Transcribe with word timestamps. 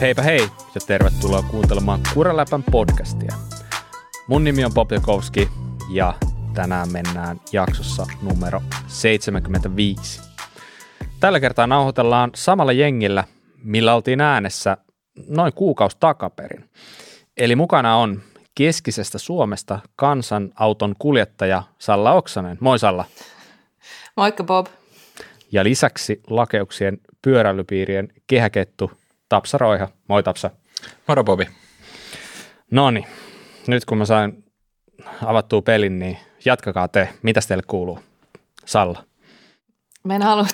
Heipä 0.00 0.22
hei 0.22 0.40
ja 0.74 0.80
tervetuloa 0.86 1.42
kuuntelemaan 1.42 2.00
Kuraläpän 2.14 2.62
podcastia. 2.62 3.34
Mun 4.28 4.44
nimi 4.44 4.64
on 4.64 4.74
Bob 4.74 4.92
Jakowski 4.92 5.48
ja 5.92 6.14
tänään 6.54 6.92
mennään 6.92 7.40
jaksossa 7.52 8.06
numero 8.22 8.62
75. 8.86 10.20
Tällä 11.20 11.40
kertaa 11.40 11.66
nauhoitellaan 11.66 12.30
samalla 12.34 12.72
jengillä, 12.72 13.24
millä 13.62 13.94
oltiin 13.94 14.20
äänessä 14.20 14.76
noin 15.28 15.52
kuukausi 15.52 15.96
takaperin. 16.00 16.70
Eli 17.36 17.56
mukana 17.56 17.96
on 17.96 18.22
keskisestä 18.54 19.18
Suomesta 19.18 19.78
kansanauton 19.96 20.94
kuljettaja 20.98 21.62
Salla 21.78 22.12
Oksanen. 22.12 22.58
Moi 22.60 22.78
Salla. 22.78 23.04
Moikka 24.16 24.44
Bob. 24.44 24.66
Ja 25.52 25.64
lisäksi 25.64 26.20
lakeuksien 26.30 26.98
pyöräilypiirien 27.22 28.08
kehäkettu 28.26 28.90
Tapsa 29.28 29.58
Roiha. 29.58 29.88
Moi 30.08 30.22
Tapsa. 30.22 30.50
Moro 31.08 31.24
Bobi. 31.24 31.48
No 32.70 32.90
niin, 32.90 33.06
nyt 33.66 33.84
kun 33.84 33.98
mä 33.98 34.04
sain 34.04 34.44
avattua 35.24 35.62
pelin, 35.62 35.98
niin 35.98 36.18
jatkakaa 36.44 36.88
te. 36.88 37.08
Mitäs 37.22 37.46
teille 37.46 37.64
kuuluu? 37.66 38.00
Salla. 38.64 39.04
Mä 40.04 40.14
en 40.14 40.22
halua 40.22 40.46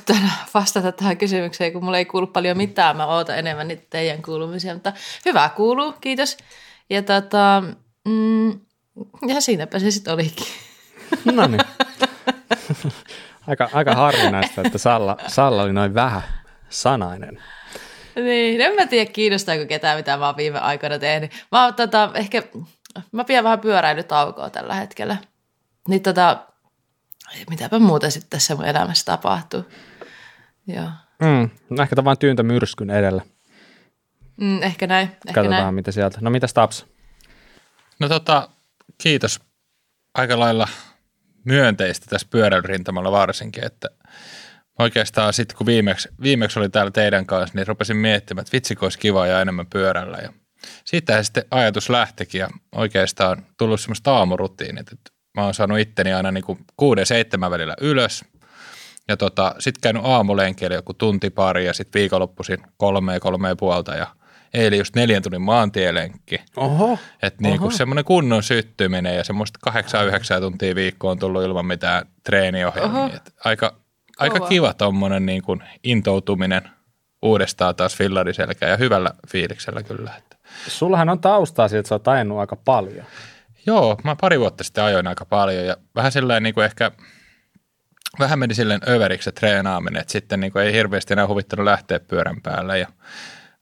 vastata 0.54 0.92
tähän 0.92 1.16
kysymykseen, 1.16 1.72
kun 1.72 1.84
mulla 1.84 1.98
ei 1.98 2.04
kuulu 2.04 2.26
paljon 2.26 2.56
mitään. 2.56 2.96
Mä 2.96 3.06
ootan 3.06 3.38
enemmän 3.38 3.68
niitä 3.68 3.86
teidän 3.90 4.22
kuulumisia, 4.22 4.74
mutta 4.74 4.92
hyvää 5.24 5.48
kuuluu, 5.48 5.92
kiitos. 5.92 6.36
Ja 6.90 7.02
tota, 7.02 7.62
mm, 8.08 8.50
ja 9.26 9.40
siinäpä 9.40 9.78
se 9.78 9.90
sitten 9.90 10.14
olikin. 10.14 10.46
No 11.24 11.46
niin. 11.46 11.60
aika, 13.46 13.70
aika 13.72 13.94
harvinaista, 13.94 14.62
että 14.64 14.78
Salla, 14.78 15.16
Salla 15.26 15.62
oli 15.62 15.72
noin 15.72 15.94
vähän 15.94 16.22
sanainen. 16.68 17.42
Niin, 18.16 18.60
en 18.60 18.74
mä 18.74 18.86
tiedä 18.86 19.10
kiinnostaako 19.10 19.66
ketään, 19.66 19.96
mitä 19.96 20.16
mä 20.16 20.26
oon 20.26 20.36
viime 20.36 20.58
aikoina 20.58 20.98
tehnyt. 20.98 21.32
Mä 21.52 21.64
oon 21.64 21.74
tota, 21.74 22.10
ehkä, 22.14 22.42
mä 23.12 23.24
pidän 23.24 23.44
vähän 23.44 23.60
pyöräilytaukoa 23.60 24.50
tällä 24.50 24.74
hetkellä. 24.74 25.16
Niin 25.88 26.02
tota, 26.02 26.46
mitäpä 27.50 27.78
muuta 27.78 28.10
sitten 28.10 28.30
tässä 28.30 28.54
mun 28.54 28.64
elämässä 28.64 29.04
tapahtuu. 29.04 29.64
Joo. 30.66 30.88
Mm, 31.22 31.50
no 31.70 31.82
ehkä 31.82 31.96
tämä 31.96 32.04
vain 32.04 32.18
tyyntä 32.18 32.42
myrskyn 32.42 32.90
edellä. 32.90 33.22
Mm, 34.36 34.62
ehkä 34.62 34.86
näin. 34.86 35.08
Ehkä 35.08 35.32
Katsotaan, 35.32 35.62
näin. 35.62 35.74
mitä 35.74 35.92
sieltä. 35.92 36.18
No 36.20 36.30
mitäs 36.30 36.54
Taps? 36.54 36.86
No 37.98 38.08
tota, 38.08 38.48
kiitos 39.02 39.40
aika 40.14 40.38
lailla 40.38 40.68
myönteistä 41.44 42.06
tässä 42.10 42.26
pyöräilyrintamalla 42.30 43.12
varsinkin, 43.12 43.64
että 43.64 43.88
oikeastaan 44.78 45.32
sitten 45.32 45.56
kun 45.56 45.66
viimeksi, 45.66 46.08
viimeksi 46.22 46.58
oli 46.58 46.68
täällä 46.68 46.90
teidän 46.90 47.26
kanssa, 47.26 47.58
niin 47.58 47.66
rupesin 47.66 47.96
miettimään, 47.96 48.42
että 48.42 48.52
vitsi 48.52 48.76
olisi 48.80 48.98
kiva 48.98 49.26
ja 49.26 49.40
enemmän 49.40 49.66
pyörällä 49.66 50.18
ja 50.18 50.32
siitä 50.84 51.22
sitten 51.22 51.44
ajatus 51.50 51.90
lähtikin 51.90 52.38
ja 52.38 52.48
oikeastaan 52.72 53.46
tullut 53.58 53.80
semmoista 53.80 54.16
aamurutiinit, 54.16 54.92
että 54.92 55.10
mä 55.34 55.44
oon 55.44 55.54
saanut 55.54 55.78
itteni 55.78 56.12
aina 56.12 56.32
niin 56.32 56.44
kuin 56.44 56.58
kuuden 56.76 57.06
seitsemän 57.06 57.50
välillä 57.50 57.74
ylös 57.80 58.24
ja 59.08 59.16
tota, 59.16 59.54
sitten 59.58 59.80
käynyt 59.80 60.02
aamulenkillä 60.04 60.74
joku 60.74 60.94
tunti 60.94 61.30
pari 61.30 61.66
ja 61.66 61.72
sitten 61.72 62.00
viikonloppuisin 62.00 62.58
kolme 62.76 63.20
kolme 63.20 63.48
ja 63.48 63.56
puolta 63.56 63.94
ja 63.94 64.06
eilen 64.54 64.78
just 64.78 64.96
neljän 64.96 65.22
tunnin 65.22 65.42
maantielenkki. 65.42 66.38
Oho. 66.56 66.98
Että 67.22 67.42
niin 67.42 67.58
kuin 67.58 67.72
semmoinen 67.72 68.04
kunnon 68.04 68.42
syttyminen 68.42 69.16
ja 69.16 69.24
semmoista 69.24 69.58
kahdeksan 69.62 70.06
yhdeksän 70.06 70.42
tuntia 70.42 70.74
viikkoa 70.74 71.10
on 71.10 71.18
tullut 71.18 71.42
ilman 71.42 71.66
mitään 71.66 72.06
treeniohjelmia. 72.24 73.20
Aika, 73.44 73.74
aika 74.18 74.38
Kova. 74.38 74.48
kiva 74.48 74.74
tommonen 74.74 75.26
niin 75.26 75.42
kuin 75.42 75.62
intoutuminen 75.84 76.62
uudestaan 77.22 77.76
taas 77.76 77.96
fillariselkä 77.96 78.68
ja 78.68 78.76
hyvällä 78.76 79.10
fiiliksellä 79.28 79.82
kyllä. 79.82 80.14
Että. 80.18 80.36
Sullahan 80.68 81.08
on 81.08 81.20
taustaa 81.20 81.68
siitä, 81.68 81.80
että 81.80 81.88
sä 81.88 81.94
oot 81.94 82.08
ajanut 82.08 82.38
aika 82.38 82.56
paljon. 82.56 83.06
Joo, 83.66 83.96
mä 84.04 84.16
pari 84.20 84.40
vuotta 84.40 84.64
sitten 84.64 84.84
ajoin 84.84 85.06
aika 85.06 85.24
paljon 85.24 85.66
ja 85.66 85.76
vähän 85.94 86.12
silleen 86.12 86.42
niin 86.42 86.54
kuin 86.54 86.64
ehkä, 86.64 86.90
vähän 88.18 88.38
meni 88.38 88.54
silleen 88.54 88.80
överiksi 88.88 89.24
se 89.24 89.32
treenaaminen, 89.32 90.00
että 90.00 90.12
sitten 90.12 90.40
niin 90.40 90.52
kuin 90.52 90.64
ei 90.64 90.72
hirveästi 90.72 91.12
enää 91.12 91.26
huvittanut 91.26 91.64
lähteä 91.64 92.00
pyörän 92.00 92.42
päälle 92.42 92.78
ja 92.78 92.88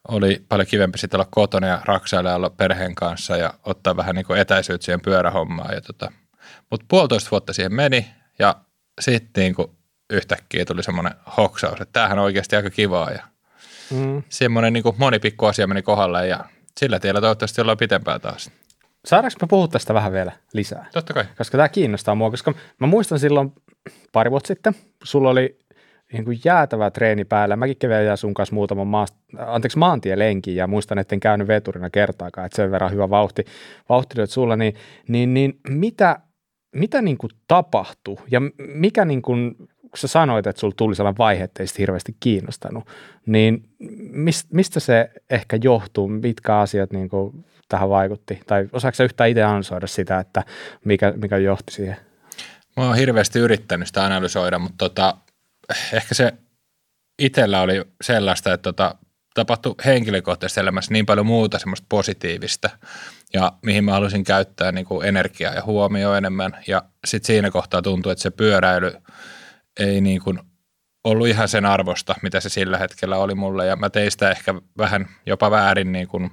oli 0.09 0.45
paljon 0.49 0.67
kivempi 0.67 0.99
sitten 0.99 1.21
olla 1.21 1.29
kotona 1.31 1.67
ja 1.67 1.81
raksailla 1.85 2.31
ja 2.31 2.37
olla 2.37 2.51
perheen 2.51 2.95
kanssa 2.95 3.37
ja 3.37 3.55
ottaa 3.65 3.97
vähän 3.97 4.15
niin 4.15 4.27
kuin 4.27 4.41
etäisyyttä 4.41 4.85
siihen 4.85 5.01
pyörähommaan. 5.01 5.75
Ja 5.75 5.81
tota, 5.81 6.13
mutta 6.71 6.87
puolitoista 6.89 7.31
vuotta 7.31 7.53
siihen 7.53 7.75
meni 7.75 8.11
ja 8.39 8.57
sitten 9.01 9.43
niin 9.43 9.55
kuin 9.55 9.69
yhtäkkiä 10.13 10.65
tuli 10.65 10.83
semmoinen 10.83 11.13
hoksaus, 11.37 11.81
että 11.81 11.93
tämähän 11.93 12.19
on 12.19 12.25
oikeasti 12.25 12.57
aika 12.57 12.71
kivaa 12.71 13.11
ja 13.11 13.23
Mm. 13.91 14.23
semmoinen 14.29 14.73
niin 14.73 14.83
kuin 14.83 14.97
moni 14.99 15.19
pikku 15.19 15.47
asia 15.47 15.67
meni 15.67 15.83
kohdalle 15.83 16.27
ja 16.29 16.45
sillä 16.81 16.99
tiellä 16.99 17.21
toivottavasti 17.21 17.61
ollaan 17.61 17.77
pitempään 17.79 18.21
taas. 18.21 18.51
Saadaanko 19.05 19.37
me 19.43 19.47
puhua 19.49 19.69
tästä 19.69 19.95
vähän 19.95 20.13
vielä 20.13 20.33
lisää? 20.53 20.87
Totta 20.93 21.15
kai. 21.15 21.25
Koska 21.39 21.59
tämä 21.59 21.69
kiinnostaa 21.69 22.15
mua, 22.15 22.31
koska 22.31 22.55
mä 22.79 22.87
muistan 22.87 23.19
silloin 23.19 23.53
pari 24.13 24.31
vuotta 24.31 24.47
sitten, 24.47 24.75
sulla 25.05 25.31
oli 25.31 25.59
niin 26.13 26.25
kuin 26.25 26.41
jäätävä 26.45 26.91
treeni 26.91 27.25
päällä. 27.25 27.57
Mäkin 27.57 27.77
kävin 27.77 28.17
sun 28.17 28.35
kanssa 28.35 28.55
muutaman 28.55 28.87
maast- 28.87 29.39
anteeksi, 29.47 29.79
maantielenkin 29.79 30.57
ja 30.57 30.67
muistan, 30.67 30.99
että 30.99 31.15
en 31.15 31.21
käynyt 31.21 31.49
veturina 31.49 31.91
kertaakaan, 31.91 32.47
että 32.47 32.57
sen 32.57 32.71
verran 32.71 32.93
hyvä 32.93 33.11
vauhti, 33.11 33.45
vauhti 33.89 34.27
sulla, 34.27 34.57
niin, 34.57 34.75
niin, 35.09 35.35
niin 35.35 35.61
mitä, 35.69 36.19
mitä 36.77 37.03
niin 37.03 37.19
kuin 37.19 37.31
tapahtui 37.49 38.17
ja 38.31 38.41
mikä 38.59 39.05
niin 39.05 39.23
kuin, 39.23 39.55
kun 39.93 39.99
sä 39.99 40.09
sanoit, 40.09 40.47
että 40.47 40.61
sulla 40.61 40.75
tuli 40.77 40.95
sellainen 40.95 41.19
vaihe, 41.19 41.45
että 41.45 41.63
ei 41.63 41.67
sit 41.67 41.79
hirveästi 41.79 42.17
kiinnostanut, 42.21 42.89
niin 43.27 43.69
mis, 44.11 44.47
mistä 44.53 44.81
se 44.81 45.11
ehkä 45.31 45.59
johtuu, 45.63 46.09
mitkä 46.09 46.59
asiat 46.59 46.93
niin 46.93 47.09
kuin 47.09 47.45
tähän 47.69 47.89
vaikutti? 47.89 48.41
Tai 48.47 48.69
osaako 48.73 48.95
sä 48.95 49.05
yhtään 49.05 49.31
itse 49.31 49.43
analysoida 49.43 49.87
sitä, 49.87 50.19
että 50.19 50.45
mikä, 50.85 51.13
mikä 51.17 51.37
johti 51.37 51.73
siihen? 51.73 51.97
Mä 52.77 52.87
oon 52.87 52.97
hirveästi 52.97 53.39
yrittänyt 53.39 53.89
sitä 53.89 54.05
analysoida, 54.05 54.59
mutta 54.59 54.79
tota, 54.79 55.17
ehkä 55.93 56.15
se 56.15 56.33
itsellä 57.19 57.61
oli 57.61 57.85
sellaista, 58.03 58.53
että 58.53 58.63
tota, 58.63 58.95
tapahtui 59.35 59.75
henkilökohtaisessa 59.85 60.61
elämässä 60.61 60.93
niin 60.93 61.07
paljon 61.07 61.27
muuta 61.27 61.59
semmoista 61.59 61.87
positiivista 61.89 62.71
ja 63.33 63.53
mihin 63.63 63.85
mä 63.85 63.93
halusin 63.93 64.25
käyttää 64.25 64.73
niin 64.73 64.87
kuin 64.87 65.09
energiaa 65.09 65.55
ja 65.55 65.63
huomioon 65.63 66.17
enemmän. 66.17 66.53
Ja 66.67 66.83
sitten 67.05 67.27
siinä 67.27 67.51
kohtaa 67.51 67.83
tuntui, 67.83 68.13
että 68.13 68.23
se 68.23 68.31
pyöräily 68.31 68.93
ei 69.81 70.01
niin 70.01 70.21
kuin 70.21 70.39
ollut 71.05 71.29
ihan 71.29 71.49
sen 71.49 71.67
arvosta, 71.67 72.15
mitä 72.23 72.41
se 72.41 72.49
sillä 72.49 72.79
hetkellä 72.79 73.17
oli 73.17 73.35
mulle. 73.35 73.67
Ja 73.67 73.77
mä 73.77 73.91
tein 73.91 74.11
sitä 74.11 74.31
ehkä 74.31 74.55
vähän 74.79 75.09
jopa 75.27 75.51
väärin, 75.51 75.93
niin 75.93 76.09
kuin, 76.09 76.31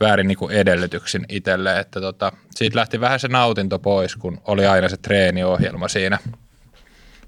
väärin 0.00 0.28
niin 0.28 0.38
kuin 0.38 0.52
edellytyksin 0.52 1.26
itselle. 1.28 1.78
Että 1.78 2.00
tota, 2.00 2.32
siitä 2.54 2.76
lähti 2.76 3.00
vähän 3.00 3.20
se 3.20 3.28
nautinto 3.28 3.78
pois, 3.78 4.16
kun 4.16 4.40
oli 4.44 4.66
aina 4.66 4.88
se 4.88 4.96
treeniohjelma 4.96 5.88
siinä 5.88 6.18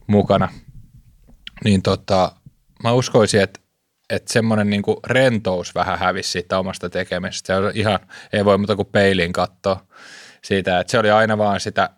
mukana. 0.06 0.48
Niin 1.64 1.82
tota, 1.82 2.32
mä 2.82 2.92
uskoisin, 2.92 3.40
että 3.40 3.60
että 4.10 4.32
semmoinen 4.32 4.70
niin 4.70 4.82
rentous 5.06 5.74
vähän 5.74 5.98
hävisi 5.98 6.30
siitä 6.30 6.58
omasta 6.58 6.90
tekemisestä. 6.90 7.46
Se 7.46 7.54
on 7.54 7.72
ihan, 7.74 7.98
ei 8.32 8.44
voi 8.44 8.58
muuta 8.58 8.76
kuin 8.76 8.88
peiliin 8.92 9.32
katsoa 9.32 9.86
siitä, 10.44 10.80
että 10.80 10.90
se 10.90 10.98
oli 10.98 11.10
aina 11.10 11.38
vaan 11.38 11.60
sitä, 11.60 11.90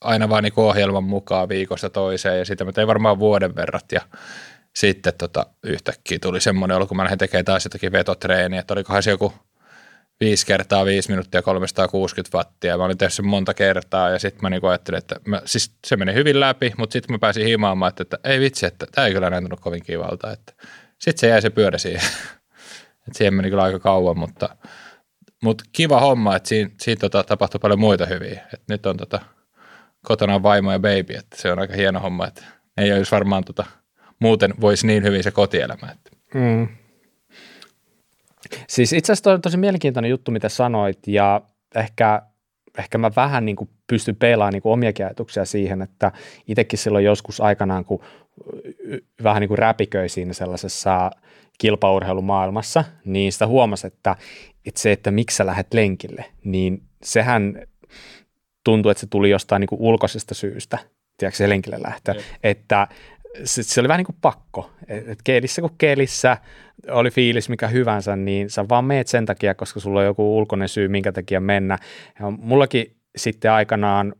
aina 0.00 0.28
vaan 0.28 0.42
niin 0.42 0.52
ohjelman 0.56 1.04
mukaan 1.04 1.48
viikosta 1.48 1.90
toiseen 1.90 2.38
ja 2.38 2.44
sitä 2.44 2.64
mä 2.64 2.72
tein 2.72 2.88
varmaan 2.88 3.18
vuoden 3.18 3.56
verrat 3.56 3.92
ja 3.92 4.00
sitten 4.76 5.12
tota, 5.18 5.46
yhtäkkiä 5.64 6.18
tuli 6.22 6.40
semmoinen 6.40 6.76
olo, 6.76 6.86
kun 6.86 6.96
mä 6.96 7.04
lähdin 7.04 7.18
tekemään 7.18 7.44
taas 7.44 7.64
jotakin 7.64 7.92
vetotreeniä, 7.92 8.60
että 8.60 8.74
olikohan 8.74 9.02
se 9.02 9.10
joku 9.10 9.32
5 10.20 10.46
kertaa 10.46 10.84
5 10.84 11.08
minuuttia 11.08 11.42
360 11.42 12.38
wattia. 12.38 12.78
Mä 12.78 12.84
olin 12.84 12.98
tehnyt 12.98 13.12
sen 13.12 13.26
monta 13.26 13.54
kertaa 13.54 14.10
ja 14.10 14.18
sitten 14.18 14.42
mä 14.42 14.50
niinku 14.50 14.66
ajattelin, 14.66 14.98
että 14.98 15.16
mä, 15.26 15.42
siis 15.44 15.72
se 15.86 15.96
meni 15.96 16.14
hyvin 16.14 16.40
läpi, 16.40 16.72
mutta 16.78 16.92
sitten 16.92 17.14
mä 17.14 17.18
pääsin 17.18 17.46
himaamaan, 17.46 17.88
että, 17.88 18.02
että 18.02 18.18
ei 18.24 18.40
vitsi, 18.40 18.66
että 18.66 18.86
tämä 18.92 19.06
ei 19.06 19.12
kyllä 19.12 19.30
näyttänyt 19.30 19.60
kovin 19.60 19.82
kivalta. 19.82 20.36
Sitten 20.98 21.20
se 21.20 21.28
jäi 21.28 21.42
se 21.42 21.50
pyörä 21.50 21.78
siihen. 21.78 22.02
Et 23.08 23.14
siihen 23.14 23.34
meni 23.34 23.50
kyllä 23.50 23.62
aika 23.62 23.78
kauan, 23.78 24.18
mutta, 24.18 24.56
mutta 25.42 25.64
kiva 25.72 26.00
homma, 26.00 26.36
että 26.36 26.48
siinä, 26.48 26.70
siinä 26.80 27.00
tota, 27.00 27.22
tapahtui 27.22 27.58
paljon 27.58 27.80
muita 27.80 28.06
hyviä. 28.06 28.46
Et 28.54 28.62
nyt 28.68 28.86
on 28.86 28.96
tota, 28.96 29.20
kotona 30.04 30.34
on 30.34 30.42
vaimo 30.42 30.72
ja 30.72 30.78
baby, 30.78 31.14
että 31.14 31.36
se 31.36 31.52
on 31.52 31.58
aika 31.58 31.74
hieno 31.74 32.00
homma, 32.00 32.26
että 32.26 32.44
ei 32.76 32.92
olisi 32.92 33.12
varmaan 33.12 33.44
tota, 33.44 33.64
muuten 34.18 34.54
voisi 34.60 34.86
niin 34.86 35.02
hyvin 35.02 35.22
se 35.22 35.30
kotielämä. 35.30 35.92
Että. 35.92 36.10
Mm. 36.34 36.68
Siis 38.68 38.92
itse 38.92 39.12
asiassa 39.12 39.32
on 39.32 39.40
tosi 39.40 39.56
mielenkiintoinen 39.56 40.10
juttu, 40.10 40.30
mitä 40.30 40.48
sanoit, 40.48 40.98
ja 41.06 41.40
ehkä, 41.74 42.22
ehkä 42.78 42.98
mä 42.98 43.10
vähän 43.16 43.44
niin 43.44 43.56
kuin 43.56 43.70
pystyn 43.86 44.16
peilaamaan 44.16 44.52
niin 44.52 44.62
kuin 44.62 44.72
omiakin 44.72 45.06
ajatuksia 45.06 45.44
siihen, 45.44 45.82
että 45.82 46.12
itsekin 46.46 46.78
silloin 46.78 47.04
joskus 47.04 47.40
aikanaan, 47.40 47.84
kun 47.84 48.02
vähän 49.22 49.40
niin 49.40 49.48
kuin 49.48 49.58
räpiköi 49.58 50.08
siinä 50.08 50.32
sellaisessa 50.32 51.10
kilpaurheilumaailmassa, 51.58 52.84
niin 53.04 53.32
sitä 53.32 53.46
huomasi, 53.46 53.86
että, 53.86 54.16
että 54.66 54.80
se, 54.80 54.92
että 54.92 55.10
miksi 55.10 55.36
sä 55.36 55.46
lähdet 55.46 55.74
lenkille, 55.74 56.24
niin 56.44 56.82
sehän 57.02 57.62
tuntuu, 58.64 58.90
että 58.90 59.00
se 59.00 59.06
tuli 59.06 59.30
jostain 59.30 59.60
niin 59.60 59.68
kuin 59.68 59.80
ulkoisesta 59.80 60.34
syystä, 60.34 60.78
tiedätkö 61.18 61.36
se 61.36 61.48
lenkille 61.48 61.78
lähtö, 61.82 62.12
Jep. 62.12 62.24
että 62.42 62.88
se, 63.44 63.62
se 63.62 63.80
oli 63.80 63.88
vähän 63.88 63.98
niin 63.98 64.06
kuin 64.06 64.18
pakko. 64.20 64.70
Et, 64.88 65.08
et 65.08 65.18
kelissä 65.24 65.60
kuin 65.60 65.74
kelissä, 65.78 66.36
oli 66.88 67.10
fiilis 67.10 67.48
mikä 67.48 67.68
hyvänsä, 67.68 68.16
niin 68.16 68.50
sä 68.50 68.68
vaan 68.68 68.84
meet 68.84 69.08
sen 69.08 69.26
takia, 69.26 69.54
koska 69.54 69.80
sulla 69.80 70.00
on 70.00 70.06
joku 70.06 70.38
ulkoinen 70.38 70.68
syy, 70.68 70.88
minkä 70.88 71.12
takia 71.12 71.40
mennä. 71.40 71.78
Ja 72.20 72.30
mullakin 72.30 72.96
sitten 73.16 73.52
aikanaan 73.52 74.14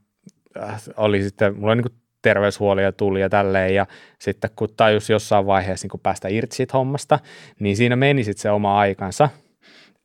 äh, 0.62 0.82
oli 0.96 1.22
sitten, 1.22 1.56
mulla 1.56 1.72
oli 1.72 1.82
niin 1.82 2.00
terveyshuolia 2.22 2.92
tuli 2.92 3.20
ja 3.20 3.28
tälleen, 3.28 3.74
ja 3.74 3.86
sitten 4.18 4.50
kun 4.56 4.68
tajus 4.76 5.10
jossain 5.10 5.46
vaiheessa 5.46 5.84
niin 5.84 5.90
kun 5.90 6.00
päästä 6.00 6.28
irti 6.28 6.56
siitä 6.56 6.78
hommasta, 6.78 7.18
niin 7.60 7.76
siinä 7.76 7.96
meni 7.96 8.24
sitten 8.24 8.42
se 8.42 8.50
oma 8.50 8.78
aikansa, 8.78 9.28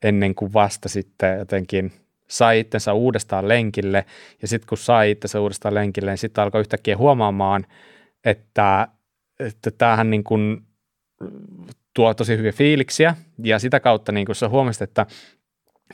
ennen 0.02 0.34
kuin 0.34 0.52
vasta 0.52 0.88
sitten 0.88 1.38
jotenkin 1.38 1.92
sai 2.28 2.60
itsensä 2.60 2.92
uudestaan 2.92 3.48
lenkille, 3.48 4.04
ja 4.42 4.48
sitten 4.48 4.68
kun 4.68 4.78
sai 4.78 5.10
itsensä 5.10 5.40
uudestaan 5.40 5.74
lenkille, 5.74 6.10
niin 6.10 6.18
sitten 6.18 6.44
alkoi 6.44 6.60
yhtäkkiä 6.60 6.96
huomaamaan, 6.96 7.66
että, 8.24 8.88
että 9.40 9.70
tämähän 9.70 10.10
niin 10.10 10.24
kuin 10.24 10.62
tuo 11.94 12.14
tosi 12.14 12.36
hyviä 12.36 12.52
fiiliksiä, 12.52 13.16
ja 13.44 13.58
sitä 13.58 13.80
kautta 13.80 14.12
niin 14.12 14.26
kuin 14.26 14.36
sä 14.36 14.48
huomasit, 14.48 14.82
että 14.82 15.06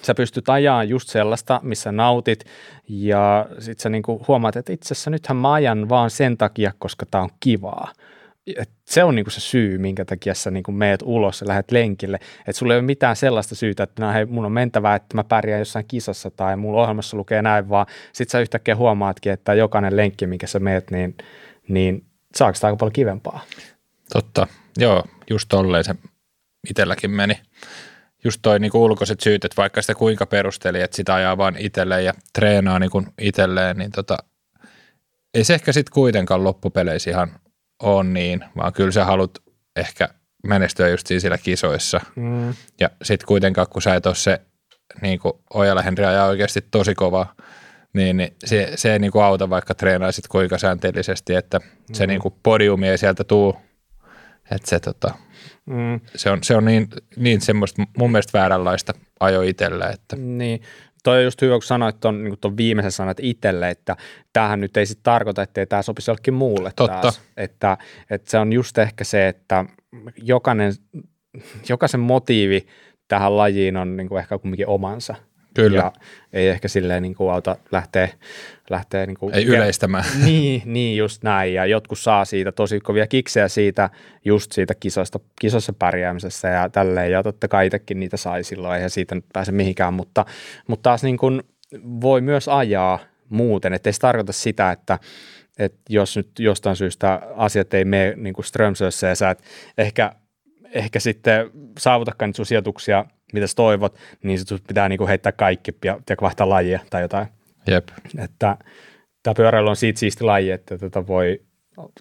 sä 0.02 0.14
pystyt 0.14 0.48
ajaa 0.48 0.84
just 0.84 1.08
sellaista, 1.08 1.60
missä 1.62 1.92
nautit, 1.92 2.44
ja 2.88 3.46
sit 3.58 3.80
sä 3.80 3.88
niinku 3.88 4.24
huomaat, 4.28 4.56
että 4.56 4.72
itse 4.72 4.94
asiassa 4.94 5.10
nythän 5.10 5.36
mä 5.36 5.52
ajan 5.52 5.88
vaan 5.88 6.10
sen 6.10 6.38
takia, 6.38 6.72
koska 6.78 7.06
tää 7.06 7.22
on 7.22 7.30
kivaa. 7.40 7.92
Et 8.56 8.70
se 8.84 9.04
on 9.04 9.14
niinku 9.14 9.30
se 9.30 9.40
syy, 9.40 9.78
minkä 9.78 10.04
takia 10.04 10.34
sä 10.34 10.50
niinku 10.50 10.72
meet 10.72 11.00
ulos 11.04 11.40
ja 11.40 11.48
lähdet 11.48 11.70
lenkille. 11.70 12.16
Että 12.38 12.52
sulla 12.52 12.72
ei 12.72 12.78
ole 12.78 12.86
mitään 12.86 13.16
sellaista 13.16 13.54
syytä, 13.54 13.82
että 13.82 14.12
hei, 14.12 14.26
mun 14.26 14.44
on 14.44 14.52
mentävä, 14.52 14.94
että 14.94 15.16
mä 15.16 15.24
pärjään 15.24 15.58
jossain 15.58 15.84
kisassa 15.88 16.30
tai 16.30 16.56
mulla 16.56 16.82
ohjelmassa 16.82 17.16
lukee 17.16 17.42
näin, 17.42 17.68
vaan 17.68 17.86
sit 18.12 18.28
sä 18.30 18.40
yhtäkkiä 18.40 18.76
huomaatkin, 18.76 19.32
että 19.32 19.54
jokainen 19.54 19.96
lenkki, 19.96 20.26
minkä 20.26 20.46
sä 20.46 20.58
meet, 20.58 20.90
niin, 20.90 21.16
niin 21.68 22.04
saako 22.34 22.54
sitä 22.54 22.66
aika 22.66 22.76
paljon 22.76 22.92
kivempaa. 22.92 23.40
Totta, 24.12 24.46
joo, 24.76 25.04
just 25.30 25.48
tolleen 25.48 25.84
se 25.84 25.94
itselläkin 26.70 27.10
meni 27.10 27.38
just 28.24 28.38
toi 28.42 28.58
niin 28.58 28.76
ulkoiset 28.76 29.20
syyt, 29.20 29.44
että 29.44 29.56
vaikka 29.56 29.82
sitä 29.82 29.94
kuinka 29.94 30.26
perusteli, 30.26 30.80
että 30.80 30.96
sitä 30.96 31.14
ajaa 31.14 31.36
vaan 31.36 31.56
itselleen 31.58 32.04
ja 32.04 32.14
treenaa 32.32 32.78
niin 32.78 32.90
kuin 32.90 33.06
itselleen, 33.20 33.76
niin 33.76 33.90
tota, 33.90 34.18
ei 35.34 35.44
se 35.44 35.54
ehkä 35.54 35.72
sitten 35.72 35.94
kuitenkaan 35.94 36.44
loppupeleissä 36.44 37.10
ihan 37.10 37.30
ole 37.82 38.04
niin, 38.04 38.44
vaan 38.56 38.72
kyllä 38.72 38.90
sä 38.90 39.04
haluat 39.04 39.38
ehkä 39.76 40.08
menestyä 40.46 40.88
just 40.88 41.06
siinä 41.06 41.38
kisoissa. 41.38 42.00
Mm. 42.16 42.54
Ja 42.80 42.90
sitten 43.02 43.26
kuitenkaan, 43.26 43.66
kun 43.70 43.82
sä 43.82 43.94
et 43.94 44.06
ole 44.06 44.14
se, 44.14 44.40
niin 45.02 45.18
kuin 45.18 45.32
Ojala 45.54 45.82
Henri 45.82 46.04
ajaa 46.04 46.26
oikeasti 46.26 46.60
tosi 46.70 46.94
kova, 46.94 47.26
niin, 47.92 48.16
niin 48.16 48.36
se, 48.44 48.72
se 48.74 48.92
ei 48.92 48.98
niin 48.98 49.12
kuin 49.12 49.24
auta, 49.24 49.50
vaikka 49.50 49.74
treenaisit 49.74 50.28
kuinka 50.28 50.58
säänteellisesti, 50.58 51.34
että 51.34 51.58
mm. 51.58 51.64
se 51.92 52.06
niin 52.06 52.20
kuin 52.20 52.34
podiumi 52.42 52.88
ei 52.88 52.98
sieltä 52.98 53.24
tuu, 53.24 53.56
että 54.50 54.70
se 54.70 54.80
tota, 54.80 55.14
Mm. 55.66 56.00
Se 56.16 56.30
on, 56.30 56.42
se 56.42 56.56
on 56.56 56.64
niin, 56.64 56.88
niin 57.16 57.40
semmoista 57.40 57.82
mun 57.98 58.12
mielestä 58.12 58.38
vääränlaista 58.38 58.92
ajo 59.20 59.42
itselle. 59.42 59.84
Että. 59.84 60.16
Niin, 60.16 60.62
toi 61.02 61.18
on 61.18 61.24
just 61.24 61.42
hyvä, 61.42 61.54
kun 61.54 61.62
sanoit 61.62 62.00
tuon 62.00 62.24
niin 62.24 62.38
ton 62.40 62.56
viimeisen 62.56 62.92
sanat 62.92 63.16
itselle, 63.20 63.70
että 63.70 63.96
tämähän 64.32 64.60
nyt 64.60 64.76
ei 64.76 64.86
sitten 64.86 65.02
tarkoita, 65.02 65.42
että 65.42 65.66
tämä 65.66 65.82
sopisi 65.82 66.10
jollekin 66.10 66.34
muulle 66.34 66.72
Totta. 66.76 67.00
taas. 67.00 67.20
Että, 67.36 67.78
että 68.10 68.30
se 68.30 68.38
on 68.38 68.52
just 68.52 68.78
ehkä 68.78 69.04
se, 69.04 69.28
että 69.28 69.64
jokainen, 70.16 70.72
jokaisen 71.68 72.00
motiivi 72.00 72.66
tähän 73.08 73.36
lajiin 73.36 73.76
on 73.76 73.96
niin 73.96 74.08
kuin 74.08 74.18
ehkä 74.20 74.38
kumminkin 74.38 74.68
omansa– 74.68 75.14
Kyllä. 75.54 75.78
Ja 75.78 75.92
ei 76.32 76.48
ehkä 76.48 76.68
silleen 76.68 77.02
niin 77.02 77.14
kuin 77.14 77.32
auta 77.32 77.56
lähteä, 77.72 78.08
lähteä 78.70 79.06
niin 79.06 79.16
kuin 79.16 79.34
ei 79.34 79.44
yleistämään. 79.44 80.04
Niin, 80.24 80.62
niin, 80.64 80.96
just 80.96 81.22
näin. 81.22 81.54
Ja 81.54 81.66
jotkut 81.66 81.98
saa 81.98 82.24
siitä 82.24 82.52
tosi 82.52 82.80
kovia 82.80 83.06
kiksejä 83.06 83.48
siitä, 83.48 83.90
just 84.24 84.52
siitä 84.52 84.74
kisoista, 84.74 85.20
kisossa 85.40 85.72
pärjäämisessä 85.72 86.48
ja 86.48 86.68
tälleen. 86.68 87.10
Ja 87.10 87.22
totta 87.22 87.48
kai 87.48 87.66
itsekin 87.66 88.00
niitä 88.00 88.16
sai 88.16 88.44
silloin, 88.44 88.74
eihän 88.74 88.90
siitä 88.90 89.14
nyt 89.14 89.24
pääse 89.32 89.52
mihinkään. 89.52 89.94
Mutta, 89.94 90.26
mutta 90.66 90.82
taas 90.82 91.02
niin 91.02 91.16
kuin 91.16 91.42
voi 92.00 92.20
myös 92.20 92.48
ajaa 92.48 92.98
muuten, 93.28 93.72
että 93.72 93.88
ei 93.88 93.92
se 93.92 94.00
tarkoita 94.00 94.32
sitä, 94.32 94.72
että, 94.72 94.98
että 95.58 95.80
jos 95.88 96.16
nyt 96.16 96.30
jostain 96.38 96.76
syystä 96.76 97.22
asiat 97.36 97.74
ei 97.74 97.84
mene 97.84 98.14
niin 98.16 98.34
kuin 98.34 98.44
Strömsössä 98.44 99.06
ja 99.06 99.14
sä 99.14 99.30
et 99.30 99.42
ehkä, 99.78 100.12
ehkä 100.72 101.00
sitten 101.00 101.50
saavutakaan 101.78 102.28
niitä 102.28 102.36
sun 102.36 102.46
sijoituksia– 102.46 103.04
mitä 103.32 103.46
sä 103.46 103.54
toivot, 103.56 103.98
niin 104.22 104.38
se 104.38 104.58
pitää 104.68 104.88
niinku 104.88 105.06
heittää 105.06 105.32
kaikki 105.32 105.74
ja 105.84 105.98
vaihtaa 106.20 106.48
lajia 106.48 106.80
tai 106.90 107.02
jotain. 107.02 107.26
Jep. 107.66 107.88
Että 108.18 108.56
tämä 109.22 109.34
pyöräily 109.34 109.68
on 109.68 109.76
siitä 109.76 110.00
siisti 110.00 110.24
laji, 110.24 110.50
että 110.50 110.78
tätä 110.78 111.06
voi, 111.06 111.42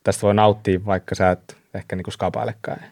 tästä 0.03 0.21
voi 0.21 0.33
nauttia, 0.33 0.85
vaikka 0.85 1.15
sä 1.15 1.31
et 1.31 1.57
ehkä 1.73 1.95
niinku 1.95 2.11
skapailekaan 2.11 2.79
ja 2.81 2.87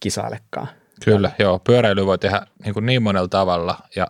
kisailekaan. 0.00 0.68
Kyllä, 1.04 1.30
ja. 1.38 1.44
joo. 1.44 1.58
Pyöräily 1.58 2.06
voi 2.06 2.18
tehdä 2.18 2.46
niin, 2.64 2.74
kuin 2.74 2.86
niin 2.86 3.02
monella 3.02 3.28
tavalla 3.28 3.78
ja 3.96 4.06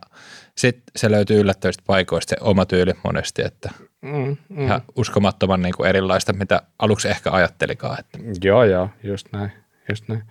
sitten 0.57 0.83
se 0.97 1.11
löytyy 1.11 1.41
yllättävistä 1.41 1.83
paikoista 1.87 2.31
se 2.31 2.37
oma 2.41 2.67
tyyli 2.67 2.93
monesti, 3.05 3.43
että 3.43 3.71
mm, 4.01 4.37
mm. 4.49 4.65
ihan 4.65 4.83
uskomattoman 4.97 5.63
niin 5.63 5.75
kuin 5.77 5.89
erilaista, 5.89 6.33
mitä 6.33 6.63
aluksi 6.79 7.09
ehkä 7.09 7.31
ajattelikaan. 7.31 8.01
Että. 8.01 8.19
Joo, 8.43 8.65
joo, 8.65 8.89
just 9.03 9.27
näin. 9.33 9.53
Just 9.89 10.09
näin. 10.09 10.23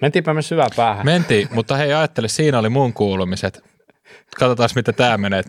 Mentiinpä 0.00 0.34
me 0.34 0.42
syvään 0.42 0.70
päähän. 0.76 1.06
Mentiin, 1.06 1.48
mutta 1.50 1.76
hei 1.76 1.92
ajattele, 1.92 2.28
siinä 2.28 2.58
oli 2.58 2.68
mun 2.68 2.92
kuulumiset. 2.92 3.64
Katsotaan, 4.38 4.68
mitä 4.74 4.92
tämä 4.92 5.18
menee. 5.18 5.42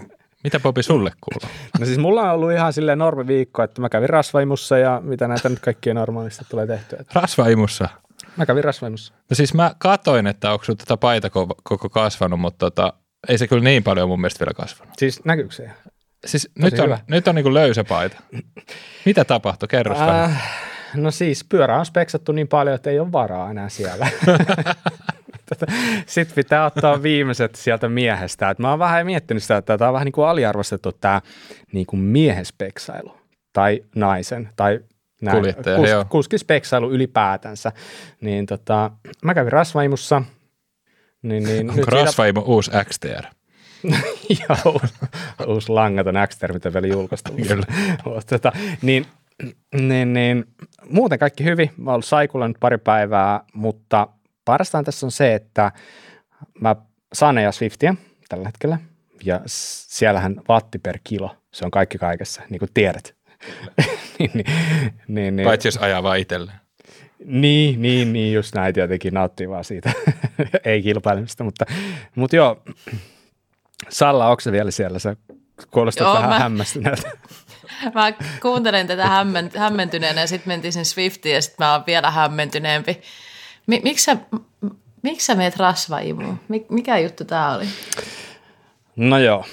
Mitä 0.43 0.59
Popi 0.59 0.83
sulle 0.83 1.11
kuuluu? 1.21 1.55
No 1.79 1.85
siis 1.85 1.97
mulla 1.97 2.21
on 2.21 2.31
ollut 2.31 2.51
ihan 2.51 2.73
silleen 2.73 2.99
viikko, 3.27 3.63
että 3.63 3.81
mä 3.81 3.89
kävin 3.89 4.09
rasvaimussa 4.09 4.77
ja 4.77 5.01
mitä 5.03 5.27
näitä 5.27 5.49
nyt 5.49 5.59
kaikkia 5.59 5.93
normaalisti 5.93 6.45
tulee 6.49 6.67
tehtyä. 6.67 7.03
Rasvaimussa? 7.13 7.89
Mä 8.37 8.45
kävin 8.45 8.63
rasvaimussa. 8.63 9.13
No 9.29 9.35
siis 9.35 9.53
mä 9.53 9.75
katoin, 9.77 10.27
että 10.27 10.51
onko 10.51 10.65
tätä 10.77 10.97
paita 10.97 11.29
koko 11.63 11.89
kasvanut, 11.89 12.39
mutta 12.39 12.57
tota, 12.71 12.93
ei 13.27 13.37
se 13.37 13.47
kyllä 13.47 13.63
niin 13.63 13.83
paljon 13.83 14.09
mun 14.09 14.21
mielestä 14.21 14.45
vielä 14.45 14.53
kasvanut. 14.53 14.93
Siis 14.97 15.25
näkyykö 15.25 15.55
se? 15.55 15.69
Siis 16.25 16.49
nyt 16.55 16.79
on, 16.79 16.97
nyt 17.07 17.27
on 17.27 17.35
niin 17.35 17.53
löysä 17.53 17.83
paita. 17.83 18.17
Mitä 19.05 19.25
tapahtui? 19.25 19.67
Kerro 19.67 19.95
äh, 19.95 20.61
No 20.95 21.11
siis 21.11 21.43
pyörä 21.43 21.79
on 21.79 21.85
speksattu 21.85 22.31
niin 22.31 22.47
paljon, 22.47 22.75
että 22.75 22.89
ei 22.89 22.99
ole 22.99 23.11
varaa 23.11 23.51
enää 23.51 23.69
siellä. 23.69 24.07
Sitten 26.05 26.35
pitää 26.35 26.65
ottaa 26.65 27.03
viimeiset 27.03 27.55
sieltä 27.55 27.89
miehestä. 27.89 28.49
Et 28.49 28.59
mä 28.59 28.69
oon 28.69 28.79
vähän 28.79 29.05
miettinyt 29.05 29.43
sitä, 29.43 29.57
että 29.57 29.77
tämä 29.77 29.89
on 29.89 29.93
vähän 29.93 30.05
niin 30.05 30.13
kuin 30.13 30.27
aliarvostettu 30.27 30.91
tämä 30.91 31.21
niin 31.71 31.85
kuin 31.85 31.99
miehen 31.99 32.45
speksailu 32.45 33.17
tai 33.53 33.83
naisen 33.95 34.49
tai 34.55 34.79
näin, 35.21 35.43
kus, 35.53 35.89
kuskispeksailu 36.09 36.91
ylipäätänsä. 36.91 37.71
Niin 38.21 38.45
tota, 38.45 38.91
mä 39.23 39.33
kävin 39.33 39.51
rasvaimussa. 39.51 40.21
Niin, 41.21 41.43
niin 41.43 41.69
Onko 41.69 41.81
rasvaimu 41.85 42.39
siitä... 42.39 42.51
uusi 42.51 42.71
XTR? 42.89 43.25
Joo, 44.49 44.81
uusi 45.47 45.71
langaton 45.71 46.15
XTR, 46.27 46.53
mitä 46.53 46.73
vielä 46.73 46.87
julkaistu. 46.87 47.31
Kyllä. 47.47 47.65
tota, 48.29 48.51
niin 48.81 49.05
niin, 49.81 50.13
niin, 50.13 50.45
muuten 50.89 51.19
kaikki 51.19 51.43
hyvin. 51.43 51.71
Mä 51.77 51.91
olen 51.91 52.03
saikulla 52.03 52.47
nyt 52.47 52.57
pari 52.59 52.77
päivää, 52.77 53.43
mutta 53.53 54.07
parastaan 54.45 54.85
tässä 54.85 55.05
on 55.05 55.11
se, 55.11 55.35
että 55.35 55.71
mä 56.61 56.75
saan 57.13 57.37
ja 57.37 57.51
Swiftia 57.51 57.95
tällä 58.29 58.47
hetkellä, 58.47 58.79
ja 59.23 59.41
siellähän 59.45 60.41
vatti 60.47 60.79
per 60.79 60.99
kilo, 61.03 61.35
se 61.51 61.65
on 61.65 61.71
kaikki 61.71 61.97
kaikessa, 61.97 62.41
niin 62.49 62.59
kuin 62.59 62.69
tiedät. 62.73 63.15
niin, 64.19 64.31
niin, 64.33 64.45
niin, 65.07 65.35
niin. 65.35 65.45
Paitsi 65.45 65.67
jos 65.67 65.77
ajaa 65.77 66.03
vaan 66.03 66.19
itselleen. 66.19 66.57
Niin, 67.25 67.81
niin, 67.81 68.13
niin, 68.13 68.33
just 68.33 68.55
näin 68.55 68.73
tietenkin 68.73 69.13
nauttii 69.13 69.49
vaan 69.49 69.63
siitä, 69.63 69.91
ei 70.65 70.81
kilpailemista, 70.81 71.43
mutta, 71.43 71.65
mutta 72.15 72.35
joo, 72.35 72.63
Salla, 73.89 74.29
onko 74.29 74.41
se 74.41 74.51
vielä 74.51 74.71
siellä? 74.71 74.99
Se 74.99 75.17
kuulostaa 75.71 76.13
vähän 76.13 76.29
mä, 76.29 76.39
hämmästyneeltä. 76.39 77.11
Mä 77.95 78.13
kuuntelen 78.41 78.87
tätä 78.87 79.07
hämmen, 79.07 79.51
hämmentyneenä 79.57 80.21
ja 80.21 80.27
sitten 80.27 80.47
mentiin 80.47 80.73
sen 80.73 80.85
Swiftiin 80.85 81.35
ja 81.35 81.41
sitten 81.41 81.65
mä 81.65 81.73
oon 81.73 81.83
vielä 81.87 82.11
hämmentyneempi. 82.11 83.01
Mi, 83.67 83.81
miksi 83.83 84.05
sä, 84.05 84.17
miksi 85.01 85.25
sä 85.25 85.35
meet 85.35 85.57
rasvaimuun? 85.57 86.39
Mikä 86.69 86.97
juttu 86.97 87.25
tää 87.25 87.55
oli? 87.55 87.65
No 88.95 89.17
joo, 89.17 89.45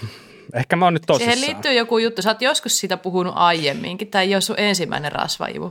ehkä 0.55 0.77
mä 0.77 0.85
oon 0.85 0.95
nyt 0.95 1.03
tosissaan. 1.07 1.37
Siihen 1.37 1.55
liittyy 1.55 1.73
joku 1.73 1.99
juttu. 1.99 2.23
Sä 2.23 2.31
oot 2.31 2.43
joskus 2.43 2.79
siitä 2.79 2.97
puhunut 2.97 3.33
aiemminkin. 3.37 4.09
Tämä 4.09 4.23
ei 4.23 4.35
ole 4.35 4.41
sun 4.41 4.59
ensimmäinen 4.59 5.13
rasvaimu. 5.13 5.71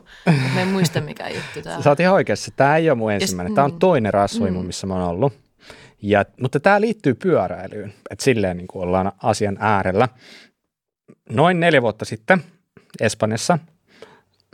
Mä 0.54 0.62
en 0.62 0.68
muista 0.68 1.02
mikä 1.02 1.30
juttu 1.30 1.62
tämä 1.64 1.82
Sä 1.84 1.90
oot 1.90 2.00
ihan 2.00 2.14
oikeassa. 2.14 2.52
Tämä 2.56 2.78
ei 2.78 2.90
ole 2.90 2.98
mun 2.98 3.12
ensimmäinen. 3.12 3.56
Tämä 3.56 3.66
on 3.66 3.72
mm. 3.72 3.80
toinen 3.80 4.14
rasvaimu, 4.14 4.64
missä 4.64 4.88
mä 4.88 4.94
oon 4.94 5.04
ollut. 5.04 5.34
Ja, 6.02 6.26
mutta 6.42 6.60
tämä 6.60 6.82
liittyy 6.82 7.14
pyöräilyyn. 7.14 7.94
Että 8.10 8.24
silleen 8.24 8.58
niin 8.58 8.68
kuin 8.68 8.84
ollaan 8.84 9.12
asian 9.24 9.58
äärellä 9.60 10.08
noin 11.30 11.60
neljä 11.60 11.82
vuotta 11.82 12.06
sitten 12.06 12.44
Espanjassa 13.02 13.60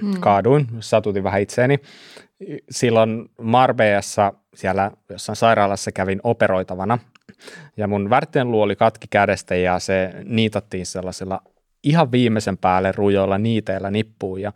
mm. 0.02 0.20
kaaduin, 0.20 0.68
satutin 0.80 1.24
vähän 1.24 1.42
itseäni. 1.42 1.80
Silloin 2.70 3.30
Marbeassa 3.42 4.34
siellä 4.56 4.92
jossain 5.10 5.36
sairaalassa 5.36 5.92
kävin 5.92 6.20
operoitavana 6.24 7.00
ja 7.78 7.88
mun 7.88 8.10
luoli 8.44 8.76
katki 8.76 9.08
kädestä 9.10 9.56
ja 9.56 9.80
se 9.80 10.12
niitattiin 10.24 10.86
sellaisella 10.86 11.42
ihan 11.84 12.12
viimeisen 12.12 12.58
päälle 12.58 12.92
rujoilla 12.92 13.38
niiteillä 13.38 13.92
nippuun 13.92 14.42
ja 14.42 14.54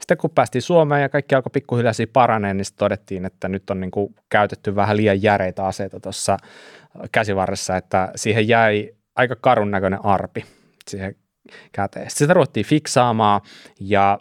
sitten 0.00 0.16
kun 0.16 0.30
päästiin 0.30 0.62
Suomeen 0.62 1.02
ja 1.02 1.08
kaikki 1.08 1.34
alkoi 1.34 1.50
pikkuhiljaa 1.52 1.92
paraneen, 2.12 2.56
niin 2.56 2.66
todettiin, 2.78 3.24
että 3.24 3.48
nyt 3.48 3.70
on 3.70 3.80
niin 3.80 3.90
kuin 3.90 4.14
käytetty 4.28 4.76
vähän 4.76 4.96
liian 4.96 5.22
järeitä 5.22 5.66
aseita 5.66 6.00
tuossa 6.00 6.36
käsivarressa, 7.12 7.76
että 7.76 8.12
siihen 8.16 8.48
jäi 8.48 8.94
aika 9.16 9.36
karun 9.36 9.70
näköinen 9.70 10.04
arpi 10.04 10.44
siihen 10.88 11.16
käteen. 11.72 12.10
Sitten 12.10 12.24
sitä 12.24 12.34
ruvettiin 12.34 12.66
fiksaamaan 12.66 13.40
ja 13.80 14.18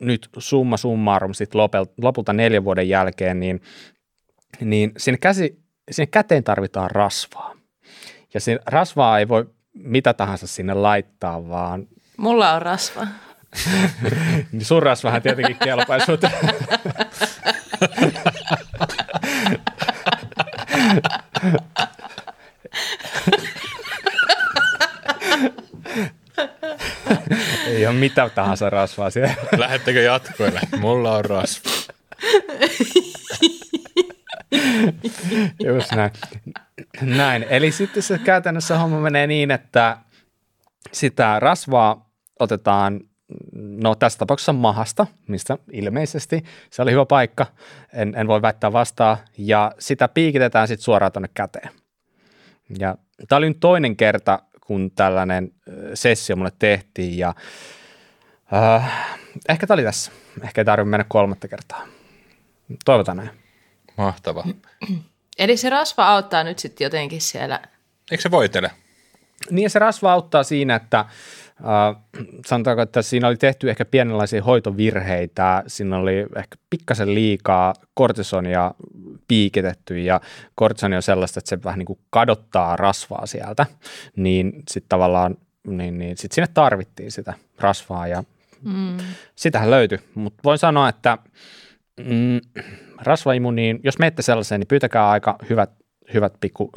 nyt 0.00 0.28
summa 0.38 0.76
summarum 0.76 1.34
sitten 1.34 1.60
lopulta 2.02 2.32
neljän 2.32 2.64
vuoden 2.64 2.88
jälkeen, 2.88 3.40
niin, 3.40 3.62
niin 4.60 4.92
sinne, 4.96 5.18
käsi, 5.18 5.62
sinne 5.90 6.06
käteen 6.06 6.44
tarvitaan 6.44 6.90
rasvaa. 6.90 7.54
Ja 8.34 8.40
siinä 8.40 8.60
rasvaa 8.66 9.18
ei 9.18 9.28
voi 9.28 9.46
mitä 9.74 10.14
tahansa 10.14 10.46
sinne 10.46 10.74
laittaa, 10.74 11.48
vaan... 11.48 11.86
Mulla 12.16 12.52
on 12.52 12.62
rasva. 12.62 13.06
niin 14.52 14.64
sun 14.64 14.82
rasvahan 14.82 15.22
tietenkin 15.22 15.56
kelpaisi, 15.56 16.10
mutta... 16.10 16.30
Ei 27.66 27.86
ole 27.86 27.94
mitä 27.94 28.30
tahansa 28.34 28.70
rasvaa 28.70 29.10
siellä. 29.10 29.34
Lähettekö 29.56 30.00
jatkoille? 30.00 30.60
Mulla 30.80 31.16
on 31.16 31.24
rasva. 31.24 31.70
Just 35.64 35.92
näin. 35.92 36.10
näin. 37.02 37.42
Eli 37.42 37.72
sitten 37.72 38.02
se 38.02 38.18
käytännössä 38.18 38.78
homma 38.78 39.00
menee 39.00 39.26
niin, 39.26 39.50
että 39.50 39.96
sitä 40.92 41.40
rasvaa 41.40 42.10
otetaan 42.38 43.00
no 43.54 43.94
tässä 43.94 44.18
tapauksessa 44.18 44.52
mahasta, 44.52 45.06
mistä 45.28 45.58
ilmeisesti 45.72 46.44
se 46.70 46.82
oli 46.82 46.92
hyvä 46.92 47.06
paikka, 47.06 47.46
en, 47.92 48.14
en 48.16 48.26
voi 48.26 48.42
väittää 48.42 48.72
vastaan, 48.72 49.16
ja 49.38 49.72
sitä 49.78 50.08
piikitetään 50.08 50.68
sitten 50.68 50.84
suoraan 50.84 51.12
tuonne 51.12 51.28
käteen. 51.34 51.70
Ja 52.78 52.96
tämä 53.28 53.36
oli 53.36 53.48
nyt 53.48 53.60
toinen 53.60 53.96
kerta, 53.96 54.38
kun 54.70 54.90
tällainen 54.90 55.52
sessio 55.94 56.36
mulle 56.36 56.52
tehtiin, 56.58 57.18
ja 57.18 57.34
äh, 58.54 59.18
ehkä 59.48 59.66
tämä 59.66 59.74
oli 59.74 59.82
tässä. 59.82 60.12
Ehkä 60.42 60.60
ei 60.60 60.64
tarvitse 60.64 60.90
mennä 60.90 61.04
kolmatta 61.08 61.48
kertaa. 61.48 61.86
Toivotaan 62.84 63.16
näin. 63.16 63.30
Mahtava. 63.96 64.44
Eli 65.38 65.56
se 65.56 65.70
rasva 65.70 66.06
auttaa 66.06 66.44
nyt 66.44 66.58
sitten 66.58 66.84
jotenkin 66.84 67.20
siellä. 67.20 67.60
Eikö 68.10 68.22
se 68.22 68.30
voitele? 68.30 68.70
Niin 69.50 69.62
ja 69.62 69.70
se 69.70 69.78
rasva 69.78 70.12
auttaa 70.12 70.42
siinä, 70.42 70.74
että 70.74 71.04
äh, 71.64 72.02
sanotaanko, 72.46 72.82
että 72.82 73.02
siinä 73.02 73.28
oli 73.28 73.36
tehty 73.36 73.70
ehkä 73.70 73.84
pienenlaisia 73.84 74.42
hoitovirheitä, 74.42 75.62
siinä 75.66 75.98
oli 75.98 76.18
ehkä 76.18 76.56
pikkasen 76.70 77.14
liikaa 77.14 77.74
kortisonia 77.94 78.74
piikitetty 79.28 79.98
ja 79.98 80.20
kortisoni 80.54 80.96
on 80.96 81.02
sellaista, 81.02 81.38
että 81.38 81.48
se 81.48 81.64
vähän 81.64 81.78
niin 81.78 81.86
kuin 81.86 81.98
kadottaa 82.10 82.76
rasvaa 82.76 83.26
sieltä, 83.26 83.66
niin 84.16 84.52
sitten 84.70 84.88
tavallaan 84.88 85.36
niin, 85.66 85.98
niin 85.98 86.16
sit 86.16 86.32
sinne 86.32 86.48
tarvittiin 86.54 87.12
sitä 87.12 87.34
rasvaa 87.58 88.06
ja 88.06 88.24
mm. 88.62 88.96
sitähän 89.34 89.70
löytyi, 89.70 89.98
mutta 90.14 90.40
voin 90.44 90.58
sanoa, 90.58 90.88
että 90.88 91.18
mm, 92.00 92.40
rasvaimmuniin, 92.98 93.80
jos 93.84 93.98
menette 93.98 94.22
sellaiseen, 94.22 94.60
niin 94.60 94.68
pyytäkää 94.68 95.10
aika 95.10 95.38
hyvät, 95.50 95.70
hyvät 96.14 96.32
pikku 96.40 96.72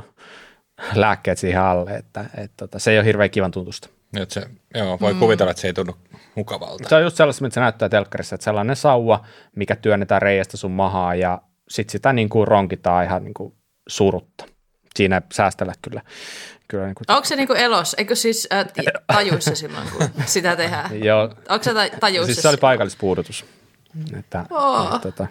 lääkkeet 0.95 1.37
siihen 1.37 1.61
alle, 1.61 1.91
että 1.91 2.25
et, 2.37 2.51
tota, 2.57 2.79
se 2.79 2.91
ei 2.91 2.97
ole 2.97 3.05
hirveän 3.05 3.29
kivan 3.29 3.51
tuntusta. 3.51 3.89
Nyt 4.13 4.31
se, 4.31 4.45
joo, 4.75 4.99
voi 4.99 5.13
mm. 5.13 5.19
kuvitella, 5.19 5.51
että 5.51 5.61
se 5.61 5.67
ei 5.67 5.73
tunnu 5.73 5.95
mukavalta. 6.35 6.89
Se 6.89 6.95
on 6.95 7.03
just 7.03 7.17
sellaista, 7.17 7.43
mitä 7.43 7.53
se 7.53 7.59
näyttää 7.59 7.89
telkkarissa, 7.89 8.35
että 8.35 8.45
sellainen 8.45 8.75
sauva, 8.75 9.25
mikä 9.55 9.75
työnnetään 9.75 10.21
reiästä 10.21 10.57
sun 10.57 10.71
mahaa 10.71 11.15
ja 11.15 11.41
sit 11.69 11.89
sitä 11.89 12.13
niin 12.13 12.29
kuin 12.29 12.47
ronkitaan 12.47 13.05
ihan 13.05 13.23
niin 13.23 13.33
kuin 13.33 13.53
surutta. 13.87 14.45
Siinä 14.95 15.21
säästellä 15.33 15.73
kyllä. 15.81 16.01
kyllä 16.67 16.85
niin 16.85 16.95
kuin... 16.95 17.05
Onko 17.07 17.25
se 17.25 17.35
niin 17.35 17.47
kuin 17.47 17.59
elos? 17.59 17.95
Eikö 17.97 18.15
siis 18.15 18.47
äh, 18.53 18.65
tajuissa 19.13 19.55
silloin, 19.55 19.87
kun 19.97 20.09
sitä 20.25 20.55
tehdään? 20.55 21.03
Joo. 21.03 21.23
Onko 21.49 21.63
se 21.63 21.71
tajuissa? 21.99 22.33
Siis 22.33 22.41
se 22.41 22.49
oli 22.49 22.57
paikallispuudutus. 22.57 23.45
Että, 24.19 24.45
oh. 24.49 24.95
että, 24.95 25.09
että, 25.09 25.27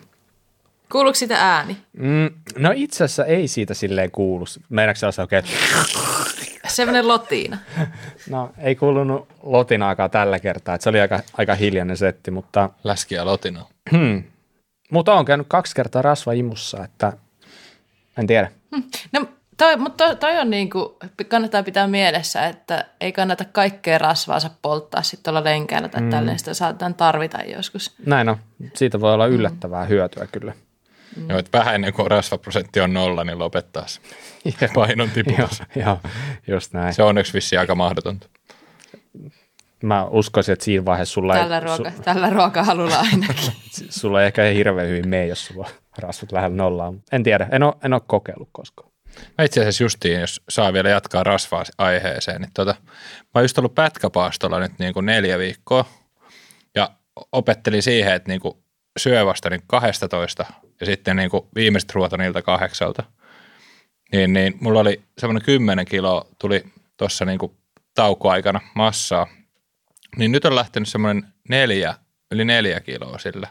Kuuluuko 0.93 1.15
sitä 1.15 1.55
ääni? 1.55 1.77
Mm, 1.93 2.31
no 2.59 2.73
itse 2.75 3.05
asiassa 3.05 3.25
ei 3.25 3.49
siitä 3.49 3.75
silleen 3.75 4.11
kuulu. 4.11 4.45
Meinaatko 4.69 5.13
se 5.13 5.21
oikein? 5.21 5.45
Semmoinen 6.67 7.09
lotiina. 7.09 7.59
No 8.31 8.53
ei 8.59 8.77
kuulunut 8.77 9.29
lotinaakaan 9.43 10.11
tällä 10.11 10.39
kertaa. 10.39 10.75
Että 10.75 10.83
se 10.83 10.89
oli 10.89 11.01
aika, 11.01 11.21
aika 11.39 11.55
hiljainen 11.55 11.97
setti, 11.97 12.31
mutta... 12.31 12.71
Läskiä 12.85 13.25
lotina. 13.25 13.67
Hmm. 13.91 14.23
Mutta 14.91 15.15
on 15.15 15.25
käynyt 15.25 15.47
kaksi 15.51 15.75
kertaa 15.75 16.03
rasva 16.03 16.33
imussa, 16.33 16.85
että 16.85 17.13
en 18.19 18.27
tiedä. 18.27 18.51
Hmm. 18.77 18.85
No 19.13 19.27
toi, 19.57 19.77
mutta 19.77 20.05
toi, 20.05 20.17
toi 20.17 20.39
on 20.39 20.51
niin 20.51 20.71
kuin, 20.71 20.89
kannattaa 21.29 21.63
pitää 21.63 21.87
mielessä, 21.87 22.47
että 22.47 22.85
ei 23.01 23.13
kannata 23.13 23.45
kaikkea 23.45 23.99
rasvaansa 23.99 24.51
polttaa 24.63 25.03
sitten 25.03 25.25
tuolla 25.25 25.45
lenkäillä 25.45 25.89
tai 25.89 26.03
mm. 26.03 26.11
tälleen, 26.11 26.39
sitä 26.39 26.55
saatetaan 26.55 26.95
tarvita 26.95 27.39
joskus. 27.43 27.95
Näin 28.07 28.29
on. 28.29 28.37
Siitä 28.75 29.01
voi 29.01 29.15
olla 29.15 29.27
yllättävää 29.27 29.85
mm. 29.85 29.89
hyötyä 29.89 30.27
kyllä. 30.33 30.53
Mm. 31.17 31.31
Joo, 31.31 31.39
että 31.39 31.59
vähän 31.59 31.75
ennen 31.75 31.93
kuin 31.93 32.11
rasvaprosentti 32.11 32.81
on 32.81 32.93
nolla, 32.93 33.25
niin 33.25 33.39
lopettaa 33.39 33.87
se 33.87 34.01
painon 34.75 35.11
tiputus. 35.11 35.63
joo, 35.77 35.87
joo, 35.87 35.99
just 36.49 36.73
näin. 36.73 36.95
Se 36.95 37.03
on 37.03 37.09
onneksi 37.09 37.33
vissiin 37.33 37.61
aika 37.61 37.75
mahdotonta. 37.75 38.29
Mä 39.83 40.05
uskoisin, 40.05 40.53
että 40.53 40.65
siinä 40.65 40.85
vaiheessa 40.85 41.13
sulla 41.13 41.35
tällä 41.35 41.55
ei... 41.55 41.65
Ruoka, 41.65 41.91
su, 41.91 42.03
tällä 42.03 42.31
ruokahalulla 42.31 42.97
ainakin. 42.97 43.53
sulla 44.01 44.21
ei 44.21 44.27
ehkä 44.27 44.43
hirveän 44.43 44.89
hyvin 44.89 45.09
mene, 45.09 45.27
jos 45.27 45.47
sulla 45.47 45.71
rasvat 45.99 46.33
lähellä 46.33 46.57
nollaa. 46.57 46.95
En 47.13 47.23
tiedä, 47.23 47.49
en 47.53 47.63
ole, 47.63 47.75
en 47.85 47.93
ole 47.93 48.03
kokeillut 48.07 48.49
koskaan. 48.53 48.93
Mä 49.39 49.45
itse 49.45 49.61
asiassa 49.61 49.85
justiin, 49.85 50.21
jos 50.21 50.41
saa 50.49 50.73
vielä 50.73 50.89
jatkaa 50.89 51.25
rasvaa 51.25 51.65
aiheeseen, 51.79 52.41
niin 52.41 52.51
tota, 52.55 52.75
mä 53.21 53.31
oon 53.35 53.45
just 53.45 53.59
ollut 53.59 53.75
pätkäpaastolla 53.75 54.61
nyt 54.61 54.73
niin 54.79 54.95
kuin 54.95 55.07
neljä 55.07 55.39
viikkoa 55.39 55.85
ja 56.75 56.91
opettelin 57.33 57.83
siihen, 57.83 58.15
että 58.15 58.29
niin 58.29 58.41
kuin 58.41 58.55
syö 58.99 59.27
vasta 59.27 59.51
niin 59.51 59.63
12 59.67 60.47
ja 60.83 60.87
sitten 60.87 61.17
niin 61.17 61.31
kuin 61.31 61.47
viimeiset 61.55 61.95
ruoat 61.95 62.13
niiltä 62.13 62.43
kahdeksalta. 62.43 63.03
Niin, 64.13 64.33
niin 64.33 64.55
mulla 64.61 64.81
oli 64.81 65.03
semmoinen 65.19 65.45
10 65.45 65.87
kiloa 65.87 66.27
tuli 66.39 66.65
tuossa 66.97 67.25
niin 67.25 67.39
taukoaikana 67.95 68.61
massaa. 68.75 69.27
Niin 70.17 70.33
nyt 70.33 70.45
on 70.45 70.55
lähtenyt 70.55 70.89
semmoinen 70.89 71.33
neljä, 71.49 71.95
yli 72.31 72.45
neljä 72.45 72.81
kiloa 72.81 73.19
sillä 73.19 73.49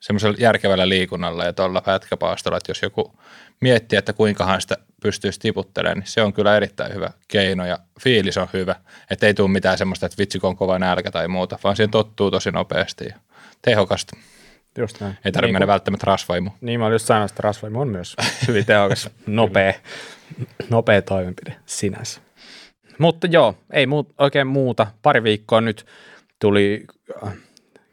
semmoisella 0.00 0.36
järkevällä 0.40 0.88
liikunnalla 0.88 1.44
ja 1.44 1.52
tuolla 1.52 1.80
pätkäpaastolla, 1.80 2.56
että 2.56 2.70
jos 2.70 2.82
joku 2.82 3.18
miettiä, 3.60 3.98
että 3.98 4.12
kuinkahan 4.12 4.60
sitä 4.60 4.76
pystyisi 5.02 5.40
tiputtelemaan, 5.40 5.98
niin 5.98 6.06
se 6.06 6.22
on 6.22 6.32
kyllä 6.32 6.56
erittäin 6.56 6.94
hyvä 6.94 7.10
keino 7.28 7.66
ja 7.66 7.78
fiilis 8.00 8.38
on 8.38 8.48
hyvä. 8.52 8.76
Että 9.10 9.26
ei 9.26 9.34
tule 9.34 9.50
mitään 9.50 9.78
semmoista, 9.78 10.06
että 10.06 10.18
vitsi 10.18 10.38
on 10.42 10.56
kova 10.56 10.78
nälkä 10.78 11.10
tai 11.10 11.28
muuta, 11.28 11.58
vaan 11.64 11.76
siihen 11.76 11.90
tottuu 11.90 12.30
tosi 12.30 12.50
nopeasti 12.50 13.04
ja 13.04 13.16
tehokasta. 13.62 14.16
Just 14.76 15.00
näin. 15.00 15.18
Ei 15.24 15.32
tarvitse 15.32 15.46
niin 15.46 15.54
mennä 15.54 15.66
välttämättä 15.66 16.04
rasvaimu. 16.06 16.50
Niin, 16.60 16.80
mä 16.80 16.86
olin 16.86 16.94
just 16.94 17.06
sanonut, 17.06 17.30
että 17.30 17.42
rasvaimu 17.42 17.80
on 17.80 17.88
myös 17.88 18.16
hyvin 18.48 18.66
tehokas, 18.66 19.10
nopea, 19.26 19.72
nopea 20.70 21.02
toimenpide 21.02 21.56
sinänsä. 21.66 22.20
Mutta 22.98 23.26
joo, 23.26 23.54
ei 23.72 23.86
muut, 23.86 24.14
oikein 24.18 24.46
muuta. 24.46 24.86
Pari 25.02 25.22
viikkoa 25.22 25.60
nyt 25.60 25.86
tuli 26.38 26.84
äh, 27.26 27.32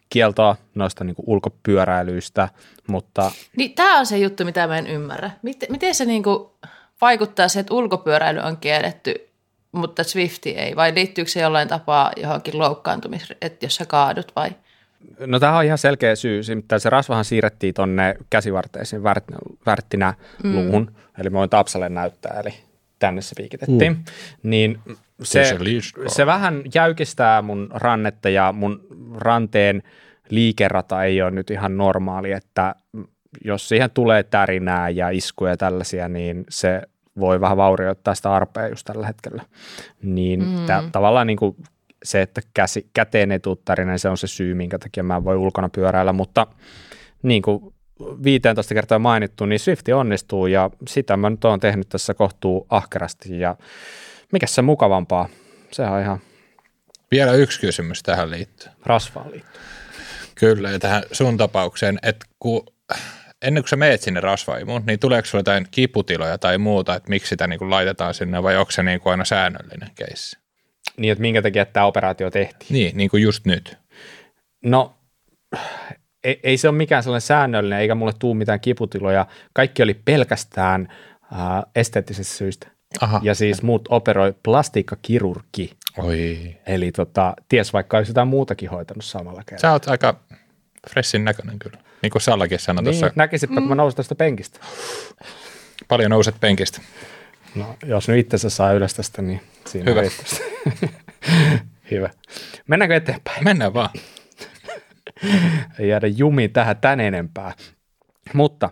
kieltoa 0.09 0.55
noista 0.75 1.03
niin 1.03 1.15
ulkopyöräilyistä, 1.25 2.49
mutta... 2.87 3.31
Niin 3.57 3.75
tämä 3.75 3.99
on 3.99 4.05
se 4.05 4.17
juttu, 4.17 4.45
mitä 4.45 4.67
mä 4.67 4.77
en 4.77 4.87
ymmärrä. 4.87 5.31
Miten, 5.41 5.71
miten 5.71 5.95
se 5.95 6.05
niin 6.05 6.23
kuin 6.23 6.49
vaikuttaa 7.01 7.47
se, 7.47 7.59
että 7.59 7.73
ulkopyöräily 7.73 8.39
on 8.39 8.57
kielletty, 8.57 9.29
mutta 9.71 10.03
Swifti 10.03 10.49
ei? 10.49 10.75
Vai 10.75 10.95
liittyykö 10.95 11.31
se 11.31 11.41
jollain 11.41 11.67
tapaa 11.67 12.11
johonkin 12.17 12.59
loukkaantumiseen, 12.59 13.37
että 13.41 13.65
jos 13.65 13.75
sä 13.75 13.85
kaadut 13.85 14.31
vai? 14.35 14.49
No 15.25 15.39
tämä 15.39 15.57
on 15.57 15.65
ihan 15.65 15.77
selkeä 15.77 16.15
syy. 16.15 16.41
Mitä 16.55 16.79
se 16.79 16.89
rasvahan 16.89 17.25
siirrettiin 17.25 17.73
tuonne 17.73 18.15
käsivarteisiin 18.29 19.03
värt, 19.03 19.23
värttinä 19.65 20.13
mm. 20.43 20.55
luuhun, 20.55 20.91
eli 21.17 21.29
mä 21.29 21.37
voin 21.37 21.49
Tapsalle 21.49 21.89
näyttää, 21.89 22.39
eli 22.39 22.53
tänne 22.99 23.21
se 23.21 23.35
piikitettiin. 23.37 23.91
Mm. 23.91 24.03
Niin 24.43 24.79
se, 25.23 25.57
se 26.07 26.25
vähän 26.25 26.61
jäykistää 26.75 27.41
mun 27.41 27.69
rannetta 27.73 28.29
ja 28.29 28.51
mun 28.51 28.87
ranteen 29.15 29.83
liikerata 30.29 31.03
ei 31.03 31.21
ole 31.21 31.31
nyt 31.31 31.51
ihan 31.51 31.77
normaali, 31.77 32.31
että 32.31 32.75
jos 33.45 33.69
siihen 33.69 33.89
tulee 33.91 34.23
tärinää 34.23 34.89
ja 34.89 35.09
iskuja 35.09 35.51
ja 35.51 35.57
tällaisia, 35.57 36.09
niin 36.09 36.43
se 36.49 36.81
voi 37.19 37.41
vähän 37.41 37.57
vaurioittaa 37.57 38.15
sitä 38.15 38.33
arpea 38.33 38.67
just 38.67 38.85
tällä 38.85 39.07
hetkellä. 39.07 39.43
Niin 40.01 40.45
mm. 40.45 40.65
tää, 40.65 40.83
tavallaan 40.91 41.27
niin 41.27 41.37
kuin 41.37 41.55
se, 42.03 42.21
että 42.21 42.41
käsi, 42.53 42.89
käteen 42.93 43.31
ei 43.31 43.39
tule 43.39 43.57
tärinä, 43.65 43.97
se 43.97 44.09
on 44.09 44.17
se 44.17 44.27
syy, 44.27 44.53
minkä 44.53 44.79
takia 44.79 45.03
mä 45.03 45.23
voi 45.23 45.35
ulkona 45.35 45.69
pyöräillä, 45.69 46.13
mutta 46.13 46.47
niin 47.23 47.41
kuin 47.41 47.73
15 48.23 48.73
kertaa 48.73 48.99
mainittu, 48.99 49.45
niin 49.45 49.59
Swifti 49.59 49.93
onnistuu 49.93 50.47
ja 50.47 50.69
sitä 50.87 51.17
mä 51.17 51.29
nyt 51.29 51.45
oon 51.45 51.59
tehnyt 51.59 51.89
tässä 51.89 52.13
kohtuu 52.13 52.67
ahkerasti 52.69 53.39
ja 53.39 53.55
mikä 54.31 54.47
se 54.47 54.61
mukavampaa, 54.61 55.29
se 55.71 55.83
on 55.83 56.01
ihan 56.01 56.19
Vielä 57.13 57.33
yksi 57.33 57.59
kysymys 57.59 58.03
tähän 58.03 58.31
liittyen. 58.31 58.73
Rasvaan 58.85 59.31
liittyen. 59.31 59.63
Kyllä, 60.35 60.71
ja 60.71 60.79
tähän 60.79 61.03
sun 61.11 61.37
tapaukseen, 61.37 61.99
että 62.03 62.25
kun, 62.39 62.65
ennen 63.41 63.63
kuin 63.63 63.69
sä 63.69 63.75
meet 63.75 64.01
sinne 64.01 64.19
rasvaimuun, 64.19 64.83
niin 64.85 64.99
tuleeko 64.99 65.25
sulla 65.25 65.39
jotain 65.39 65.67
kiputiloja 65.71 66.37
tai 66.37 66.57
muuta, 66.57 66.95
että 66.95 67.09
miksi 67.09 67.29
sitä 67.29 67.47
niin 67.47 67.59
kuin 67.59 67.69
laitetaan 67.69 68.13
sinne, 68.13 68.43
vai 68.43 68.57
onko 68.57 68.71
se 68.71 68.83
niin 68.83 68.99
kuin 68.99 69.11
aina 69.11 69.25
säännöllinen 69.25 69.89
keissi? 69.95 70.42
Niin, 70.97 71.11
että 71.11 71.21
minkä 71.21 71.41
takia 71.41 71.65
tämä 71.65 71.85
operaatio 71.85 72.31
tehtiin. 72.31 72.73
Niin, 72.73 72.97
niin 72.97 73.09
kuin 73.09 73.23
just 73.23 73.45
nyt. 73.45 73.77
No, 74.65 74.93
ei, 76.23 76.39
ei 76.43 76.57
se 76.57 76.69
ole 76.69 76.77
mikään 76.77 77.03
sellainen 77.03 77.21
säännöllinen, 77.27 77.79
eikä 77.79 77.95
mulle 77.95 78.13
tuu 78.19 78.33
mitään 78.33 78.59
kiputiloja. 78.59 79.25
Kaikki 79.53 79.83
oli 79.83 79.93
pelkästään 79.93 80.87
äh, 81.33 81.39
esteettisistä 81.75 82.33
syistä. 82.33 82.67
Aha. 83.01 83.19
Ja 83.23 83.35
siis 83.35 83.61
muut 83.61 83.87
operoi 83.89 84.33
plastiikkakirurgi. 84.43 85.71
Oi. 85.97 86.55
Eli 86.67 86.91
tota, 86.91 87.33
ties 87.49 87.73
vaikka 87.73 87.97
olisi 87.97 88.09
jotain 88.09 88.27
muutakin 88.27 88.69
hoitanut 88.69 89.05
samalla 89.05 89.43
kertaa. 89.45 89.61
Sä 89.61 89.71
oot 89.71 89.87
aika 89.87 90.19
freshin 90.89 91.25
näköinen 91.25 91.59
kyllä. 91.59 91.77
Niin 92.01 92.11
kuin 92.11 92.21
Sallakin 92.21 92.59
sanoi 92.59 92.83
Niin, 92.83 92.99
tuossa, 92.99 93.13
näkisitpä, 93.15 93.55
kun 93.55 93.67
mä 93.69 93.75
nousin 93.75 93.97
tästä 93.97 94.15
penkistä. 94.15 94.59
paljon 95.87 96.11
nouset 96.11 96.35
penkistä. 96.39 96.81
No, 97.55 97.75
jos 97.85 98.07
nyt 98.07 98.19
itse 98.19 98.49
saa 98.49 98.73
ylös 98.73 98.93
tästä, 98.93 99.21
niin 99.21 99.41
siinä 99.67 99.91
Hyvä. 99.91 100.01
Hyvä. 101.91 102.09
Mennäänkö 102.67 102.95
eteenpäin? 102.95 103.43
Mennään 103.43 103.73
vaan. 103.73 103.89
Ei 105.79 105.87
jäädä 105.87 106.07
jumiin 106.07 106.51
tähän 106.51 106.77
tän 106.77 106.99
enempää. 106.99 107.53
Mutta 108.33 108.69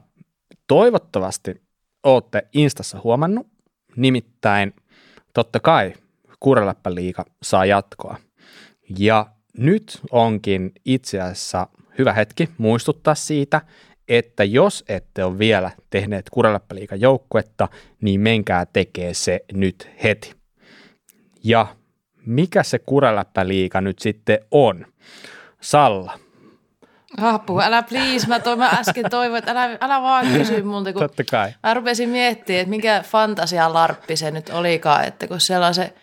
toivottavasti 0.68 1.62
olette 2.04 2.48
Instassa 2.54 3.02
huomannut, 3.04 3.48
nimittäin 3.96 4.76
totta 5.34 5.60
kai 5.60 5.94
Kureläppä-liiga 6.40 7.26
saa 7.44 7.66
jatkoa. 7.66 8.18
Ja 9.00 9.26
nyt 9.58 10.02
onkin 10.12 10.72
itse 10.86 11.22
asiassa 11.22 11.68
hyvä 11.98 12.14
hetki 12.14 12.50
muistuttaa 12.58 13.16
siitä, 13.16 13.62
että 14.08 14.44
jos 14.44 14.84
ette 14.90 15.24
ole 15.24 15.40
vielä 15.40 15.72
tehneet 15.90 16.30
Kureläppä-liigan 16.30 17.02
joukkuetta, 17.02 17.68
niin 18.02 18.22
menkää 18.22 18.66
tekee 18.66 19.14
se 19.14 19.40
nyt 19.54 19.90
heti. 20.04 20.34
Ja 21.44 21.76
mikä 22.26 22.64
se 22.64 22.80
Kureläppä-liiga 22.80 23.82
nyt 23.82 24.00
sitten 24.00 24.40
on? 24.52 24.86
Salla, 25.62 26.20
Apua, 27.18 27.64
älä 27.64 27.84
please. 27.84 28.28
Mä, 28.28 28.40
toi, 28.40 28.56
mä 28.56 28.70
äsken 28.70 29.10
toivoin, 29.10 29.40
että 29.40 29.52
älä, 29.52 29.78
älä 29.82 30.02
vaan 30.02 30.28
kysy 30.28 30.64
multa, 30.64 30.94
kun 30.94 31.02
totta 31.02 31.24
kai. 31.24 31.54
mä 31.64 31.74
rupesin 31.74 32.10
miettimään, 32.10 32.62
että 32.62 32.70
mikä 32.70 33.04
fantasia 33.08 33.74
larppi 33.74 34.16
se 34.16 34.32
nyt 34.32 34.50
olikaan, 34.50 35.04
että 35.06 35.28
kun 35.28 35.40
siellä 35.40 35.68
on 35.68 35.74
se, 35.74 35.94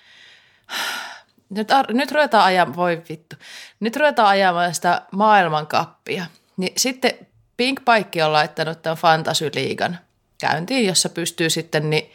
nyt, 1.51 1.69
nyt 1.89 2.13
ruvetaan 2.13 2.45
ajamaan, 2.45 2.77
voi 2.77 3.03
vittu, 3.09 3.37
nyt 3.81 3.97
ruvetaan 3.97 4.29
ajamaan 4.29 4.75
sitä 4.75 5.03
maailmankappia. 5.13 6.27
Niin 6.57 6.73
sitten 6.77 7.13
Pink 7.59 7.85
Paikki 7.85 8.23
on 8.23 8.33
laittanut 8.33 8.83
tämän 8.83 8.97
Fantasy-liigan 8.97 9.99
käyntiin, 10.41 10.87
jossa 10.87 11.09
pystyy 11.09 11.51
sitten 11.51 11.91
niin 11.91 12.13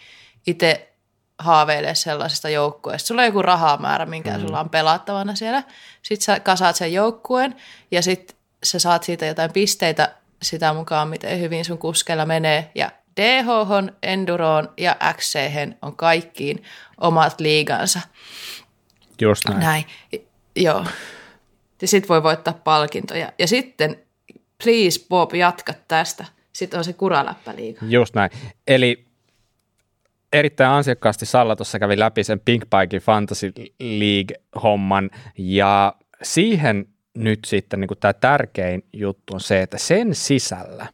itse 0.48 0.94
haaveilemaan 1.40 1.96
sellaisesta 1.96 2.50
joukkueesta. 2.50 3.08
Sulla 3.08 3.22
on 3.22 3.26
joku 3.26 3.42
rahamäärä, 3.42 4.06
minkä 4.06 4.38
mm. 4.38 4.42
sulla 4.42 4.60
on 4.60 4.70
pelattavana 4.70 5.36
siellä. 5.36 5.64
Sitten 6.02 6.26
sä 6.26 6.40
kasaat 6.40 6.76
sen 6.76 6.94
joukkueen 6.94 7.56
ja 7.92 8.02
sitten 8.02 8.36
sä 8.64 8.80
saat 8.80 9.04
siitä 9.04 9.26
jotain 9.26 9.54
pisteitä 9.54 10.16
sitä 10.42 10.74
mukaan, 10.74 11.08
miten 11.08 11.40
hyvin 11.40 11.66
sun 11.66 11.78
kuskella 11.78 12.26
menee. 12.26 12.72
Ja 12.76 12.92
DH, 13.22 13.48
Enduroon 14.04 14.70
ja 14.78 14.96
XC 15.14 15.40
on 15.82 15.96
kaikkiin 15.96 16.64
omat 16.98 17.40
liigansa. 17.40 18.00
Just 19.22 19.44
näin. 19.50 19.60
Näin, 19.60 19.86
joo. 20.56 20.86
Ja 21.82 21.88
sitten 21.88 22.10
voi 22.10 22.24
voittaa 22.24 22.54
palkintoja. 22.54 23.32
Ja 23.40 23.48
sitten, 23.48 24.04
please 24.64 25.06
Bob, 25.10 25.34
jatka 25.34 25.74
tästä. 25.88 26.26
Sitten 26.54 26.78
on 26.78 26.84
se 26.84 26.94
kuraläppäliiga. 26.94 27.86
Just 27.86 28.16
näin. 28.16 28.32
Eli 28.68 29.06
erittäin 30.34 30.70
ansiokkaasti 30.70 31.26
Salla 31.26 31.56
tuossa 31.56 31.80
kävi 31.80 32.00
läpi 32.00 32.24
sen 32.24 32.40
Pink 32.40 32.64
Pike 32.64 33.00
Fantasy 33.00 33.54
League-homman, 33.80 35.10
ja 35.38 35.96
siihen 36.24 36.86
nyt 37.18 37.40
sitten 37.46 37.80
niin 37.80 37.90
tämä 38.00 38.14
tärkein 38.14 38.84
juttu 38.94 39.34
on 39.34 39.42
se, 39.42 39.62
että 39.62 39.78
sen 39.78 40.16
sisällä 40.16 40.88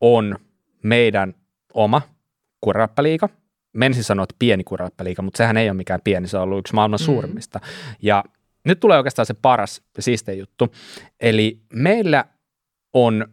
on 0.00 0.38
meidän 0.82 1.34
oma 1.74 2.02
kurappäliiga. 2.60 3.28
Menisin 3.72 4.04
sanoa, 4.04 4.22
että 4.22 4.36
pieni 4.38 4.64
kurappäliiga, 4.64 5.22
mutta 5.22 5.38
sehän 5.38 5.56
ei 5.56 5.68
ole 5.68 5.76
mikään 5.76 6.00
pieni, 6.04 6.28
se 6.28 6.36
on 6.36 6.42
ollut 6.42 6.58
yksi 6.58 6.74
maailman 6.74 6.98
suurimmista. 6.98 7.60
Ja 8.02 8.24
nyt 8.64 8.80
tulee 8.80 8.98
oikeastaan 8.98 9.26
se 9.26 9.34
paras 9.34 9.82
ja 9.96 10.02
siistein 10.02 10.38
juttu. 10.38 10.74
Eli 11.20 11.60
meillä 11.72 12.24
on 12.94 13.26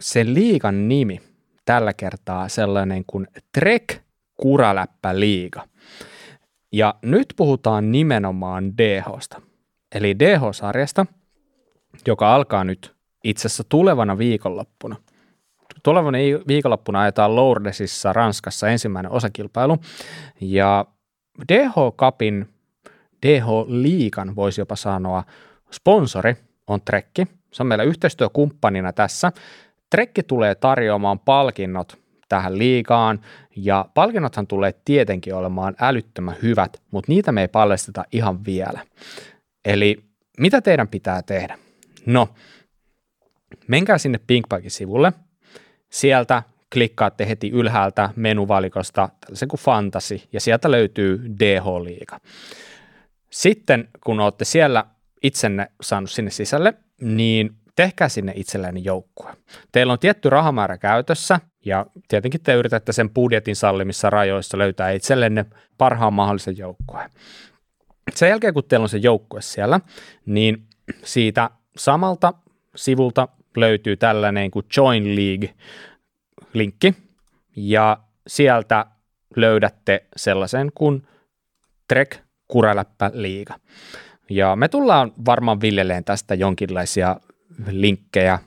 sen 0.00 0.34
liigan 0.34 0.88
nimi 0.88 1.20
tällä 1.64 1.92
kertaa 1.92 2.48
sellainen 2.48 3.04
kuin 3.06 3.26
Trek 3.52 3.98
Kuraläppä 4.34 5.20
liiga. 5.20 5.68
Ja 6.72 6.94
nyt 7.02 7.26
puhutaan 7.36 7.92
nimenomaan 7.92 8.78
DHsta, 8.78 9.40
eli 9.94 10.18
DH-sarjasta, 10.18 11.06
joka 12.06 12.34
alkaa 12.34 12.64
nyt 12.64 12.94
itse 13.24 13.46
asiassa 13.46 13.64
tulevana 13.68 14.18
viikonloppuna. 14.18 14.96
Tulevana 15.82 16.18
viikonloppuna 16.48 17.00
ajetaan 17.00 17.36
Lourdesissa 17.36 18.12
Ranskassa 18.12 18.68
ensimmäinen 18.68 19.12
osakilpailu, 19.12 19.78
ja 20.40 20.86
DH 21.52 21.74
Cupin, 21.96 22.48
DH 23.26 23.46
Liikan 23.66 24.36
voisi 24.36 24.60
jopa 24.60 24.76
sanoa, 24.76 25.24
sponsori 25.70 26.36
on 26.66 26.80
Trekki. 26.84 27.26
Se 27.54 27.62
on 27.62 27.66
meillä 27.66 27.84
yhteistyökumppanina 27.84 28.92
tässä. 28.92 29.32
Trekki 29.90 30.22
tulee 30.22 30.54
tarjoamaan 30.54 31.18
palkinnot 31.18 31.98
tähän 32.28 32.58
liigaan, 32.58 33.20
ja 33.56 33.88
palkinnothan 33.94 34.46
tulee 34.46 34.74
tietenkin 34.84 35.34
olemaan 35.34 35.74
älyttömän 35.80 36.36
hyvät, 36.42 36.82
mutta 36.90 37.12
niitä 37.12 37.32
me 37.32 37.40
ei 37.40 37.48
paljasteta 37.48 38.04
ihan 38.12 38.44
vielä. 38.44 38.80
Eli 39.64 40.04
mitä 40.40 40.60
teidän 40.60 40.88
pitää 40.88 41.22
tehdä? 41.22 41.58
No, 42.06 42.28
menkää 43.68 43.98
sinne 43.98 44.20
Pinkpakin 44.26 44.70
sivulle, 44.70 45.12
sieltä 45.90 46.42
klikkaatte 46.72 47.28
heti 47.28 47.50
ylhäältä 47.50 48.10
menuvalikosta 48.16 49.08
tällaisen 49.20 49.48
kuin 49.48 49.60
Fantasy, 49.60 50.20
ja 50.32 50.40
sieltä 50.40 50.70
löytyy 50.70 51.36
DH-liiga. 51.40 52.20
Sitten 53.30 53.88
kun 54.04 54.20
olette 54.20 54.44
siellä 54.44 54.84
itsenne 55.24 55.70
saanut 55.80 56.10
sinne 56.10 56.30
sisälle, 56.30 56.74
niin 57.00 57.56
tehkää 57.76 58.08
sinne 58.08 58.32
itselleni 58.36 58.84
joukkue. 58.84 59.34
Teillä 59.72 59.92
on 59.92 59.98
tietty 59.98 60.30
rahamäärä 60.30 60.78
käytössä, 60.78 61.40
ja 61.64 61.86
tietenkin 62.08 62.40
te 62.40 62.54
yritätte 62.54 62.92
sen 62.92 63.10
budjetin 63.10 63.56
sallimissa 63.56 64.10
rajoissa 64.10 64.58
löytää 64.58 64.90
itsellenne 64.90 65.44
parhaan 65.78 66.12
mahdollisen 66.12 66.58
joukkueen. 66.58 67.10
Sen 68.14 68.28
jälkeen, 68.28 68.54
kun 68.54 68.64
teillä 68.64 68.84
on 68.84 68.88
se 68.88 68.98
joukkue 68.98 69.42
siellä, 69.42 69.80
niin 70.26 70.66
siitä 71.04 71.50
samalta 71.76 72.32
sivulta 72.76 73.28
löytyy 73.56 73.96
tällainen 73.96 74.50
kuin 74.50 74.66
Join 74.76 75.04
League-linkki, 75.16 76.94
ja 77.56 77.98
sieltä 78.26 78.86
löydätte 79.36 80.06
sellaisen 80.16 80.70
kuin 80.74 81.06
Trek 81.88 82.16
Kuraläppä 82.48 83.10
liiga. 83.14 83.54
Ja 84.30 84.56
me 84.56 84.68
tullaan 84.68 85.12
varmaan 85.26 85.60
viljeleen 85.60 86.04
tästä 86.04 86.34
jonkinlaisia 86.34 87.16
linkkejä 87.70 88.38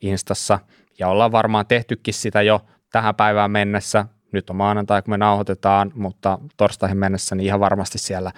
Instassa, 0.00 0.58
ja 0.98 1.08
ollaan 1.08 1.32
varmaan 1.32 1.66
tehtykin 1.66 2.14
sitä 2.14 2.42
jo 2.42 2.60
tähän 2.92 3.14
päivään 3.14 3.50
mennessä. 3.50 4.06
Nyt 4.32 4.50
on 4.50 4.56
maanantai, 4.56 5.02
kun 5.02 5.12
me 5.12 5.18
nauhoitetaan, 5.18 5.92
mutta 5.94 6.38
torstaihin 6.56 6.98
mennessä 6.98 7.34
niin 7.34 7.46
ihan 7.46 7.60
varmasti 7.60 7.98
siellä 7.98 8.32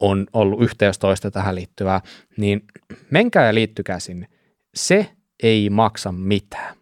on 0.00 0.26
ollut 0.32 0.62
yhteys 0.62 0.98
toista 0.98 1.30
tähän 1.30 1.54
liittyvää. 1.54 2.00
Niin 2.36 2.64
menkää 3.10 3.46
ja 3.46 3.54
liittykää 3.54 3.98
sinne. 3.98 4.28
Se 4.74 5.10
ei 5.42 5.70
maksa 5.70 6.12
mitään. 6.12 6.76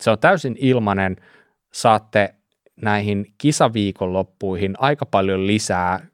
Se 0.00 0.10
on 0.10 0.18
täysin 0.18 0.56
ilmainen. 0.58 1.16
Saatte 1.72 2.34
näihin 2.82 3.34
kisaviikonloppuihin 3.38 4.74
aika 4.78 5.06
paljon 5.06 5.46
lisää 5.46 6.06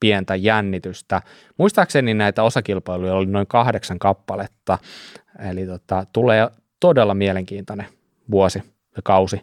pientä 0.00 0.34
jännitystä. 0.34 1.22
Muistaakseni 1.56 2.14
näitä 2.14 2.42
osakilpailuja 2.42 3.14
oli 3.14 3.26
noin 3.26 3.46
kahdeksan 3.46 3.98
kappaletta, 3.98 4.78
eli 5.50 5.66
tota, 5.66 6.06
tulee 6.12 6.48
todella 6.80 7.14
mielenkiintoinen 7.14 7.86
vuosi 8.30 8.58
ja 8.96 9.02
kausi 9.02 9.40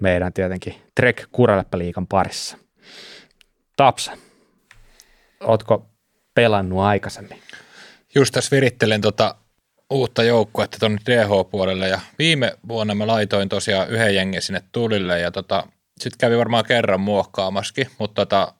meidän 0.00 0.32
tietenkin 0.32 0.74
Trek 0.94 1.24
Kuraleppä-liikan 1.32 2.06
parissa. 2.06 2.58
Tapsa, 3.76 4.12
ootko 5.40 5.86
pelannut 6.34 6.80
aikaisemmin? 6.80 7.38
Just 8.14 8.34
tässä 8.34 8.50
virittelen 8.56 9.00
tota 9.00 9.34
uutta 9.90 10.22
joukkuetta 10.22 10.78
tuonne 10.78 10.98
DH-puolelle 11.06 11.88
ja 11.88 12.00
viime 12.18 12.56
vuonna 12.68 12.94
mä 12.94 13.06
laitoin 13.06 13.48
tosiaan 13.48 13.90
yhden 13.90 14.14
jengen 14.14 14.42
sinne 14.42 14.62
tulille 14.72 15.20
ja 15.20 15.30
tota, 15.30 15.66
sitten 16.00 16.18
kävi 16.18 16.38
varmaan 16.38 16.64
kerran 16.64 17.00
muokkaamaskin, 17.00 17.86
mutta 17.98 18.26
tota, 18.26 18.54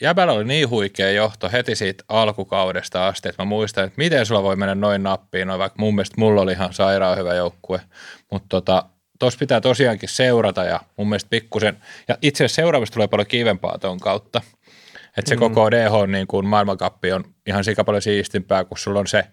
Jäbällä 0.00 0.32
oli 0.32 0.44
niin 0.44 0.70
huikea 0.70 1.10
johto 1.10 1.50
heti 1.52 1.76
siitä 1.76 2.04
alkukaudesta 2.08 3.06
asti, 3.06 3.28
että 3.28 3.42
mä 3.42 3.46
muistan, 3.46 3.84
että 3.84 3.98
miten 3.98 4.26
sulla 4.26 4.42
voi 4.42 4.56
mennä 4.56 4.74
noin 4.74 5.02
nappiin, 5.02 5.48
no 5.48 5.58
vaikka 5.58 5.76
mun 5.78 5.94
mielestä 5.94 6.14
mulla 6.18 6.40
oli 6.40 6.52
ihan 6.52 6.72
sairaan 6.72 7.18
hyvä 7.18 7.34
joukkue, 7.34 7.80
mutta 8.30 8.48
tota, 8.48 8.84
tuossa 9.18 9.38
pitää 9.38 9.60
tosiaankin 9.60 10.08
seurata 10.08 10.64
ja 10.64 10.80
mun 10.96 11.08
mielestä 11.08 11.30
pikkusen, 11.30 11.78
ja 12.08 12.18
itse 12.22 12.44
asiassa 12.44 12.90
tulee 12.92 13.08
paljon 13.08 13.26
kivempaa 13.26 13.78
tuon 13.78 14.00
kautta, 14.00 14.40
että 15.16 15.28
se 15.28 15.34
mm. 15.34 15.40
koko 15.40 15.70
DH 15.70 16.06
niin 16.06 16.26
kuin 16.26 16.46
maailmankappi 16.46 17.12
on 17.12 17.24
ihan 17.46 17.64
sika 17.64 17.84
paljon 17.84 18.02
siistimpää, 18.02 18.64
kun 18.64 18.78
sulla 18.78 19.00
on 19.00 19.06
se 19.06 19.24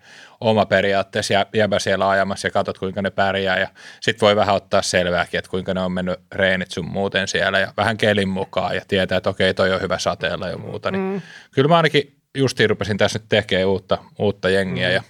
oma 0.41 0.65
periaatteessa 0.65 1.34
jäbä 1.54 1.80
siellä 1.80 2.10
ajamassa 2.10 2.48
ja 2.48 2.52
katsot, 2.52 2.78
kuinka 2.78 3.02
ne 3.02 3.10
pärjää. 3.10 3.60
Ja 3.60 3.67
sit 4.02 4.22
voi 4.22 4.36
vähän 4.36 4.56
ottaa 4.56 4.82
selvääkin, 4.82 5.38
että 5.38 5.52
kuinka 5.52 5.74
ne 5.74 5.82
on 5.82 5.91
mennyt 5.91 6.20
reenit 6.32 6.72
sun 6.72 6.86
muuten 6.86 7.28
siellä 7.28 7.60
ja 7.60 7.74
vähän 7.78 7.98
kelin 7.98 8.30
mukaan 8.30 8.76
ja 8.76 8.82
tietää, 8.88 9.17
että 9.17 9.30
okei, 9.30 9.54
toi 9.54 9.74
on 9.74 9.82
hyvä 9.82 9.98
sateella 9.98 10.48
ja 10.48 10.58
muuta. 10.58 10.91
Niin 10.91 11.13
mm. 11.13 11.22
Kyllä 11.52 11.70
mä 11.70 11.78
ainakin 11.78 12.15
justiin 12.38 12.70
rupesin 12.70 12.98
tässä 12.98 13.20
nyt 13.20 13.30
tekemään 13.30 13.67
uutta, 13.67 13.98
uutta 14.20 14.50
jengiä 14.50 14.88
mm. 14.88 14.96
ja 14.96 15.04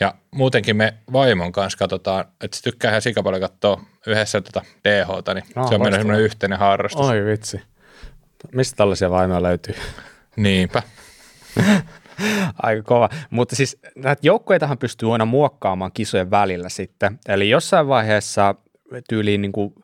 ja 0.00 0.14
muutenkin 0.30 0.76
me 0.76 0.94
vaimon 1.12 1.52
kanssa 1.52 1.78
katsotaan, 1.78 2.24
että 2.44 2.56
se 2.56 2.62
tykkää 2.62 2.90
ihan 2.90 3.02
sika 3.02 3.22
paljon 3.22 3.40
katsoa 3.40 3.84
yhdessä 4.06 4.40
tota 4.40 4.62
DHta, 4.88 5.34
niin 5.34 5.44
no, 5.56 5.68
se 5.68 5.74
on 5.74 5.82
meidän 5.82 6.00
semmoinen 6.00 6.24
yhteinen 6.24 6.58
harrastus. 6.58 7.06
Oi 7.06 7.24
vitsi. 7.24 7.62
Mistä 8.52 8.76
tällaisia 8.76 9.10
vaimoja 9.10 9.42
löytyy? 9.42 9.74
Niinpä. 10.36 10.82
Aika 12.62 12.82
kova. 12.82 13.08
Mutta 13.30 13.56
siis 13.56 13.78
näitä 13.96 14.26
joukkueitahan 14.26 14.78
pystyy 14.78 15.12
aina 15.12 15.24
muokkaamaan 15.24 15.92
kisojen 15.92 16.30
välillä 16.30 16.68
sitten. 16.68 17.18
Eli 17.28 17.50
jossain 17.50 17.88
vaiheessa 17.88 18.54
tyyliin 19.08 19.42
niin 19.42 19.52
kuin 19.52 19.74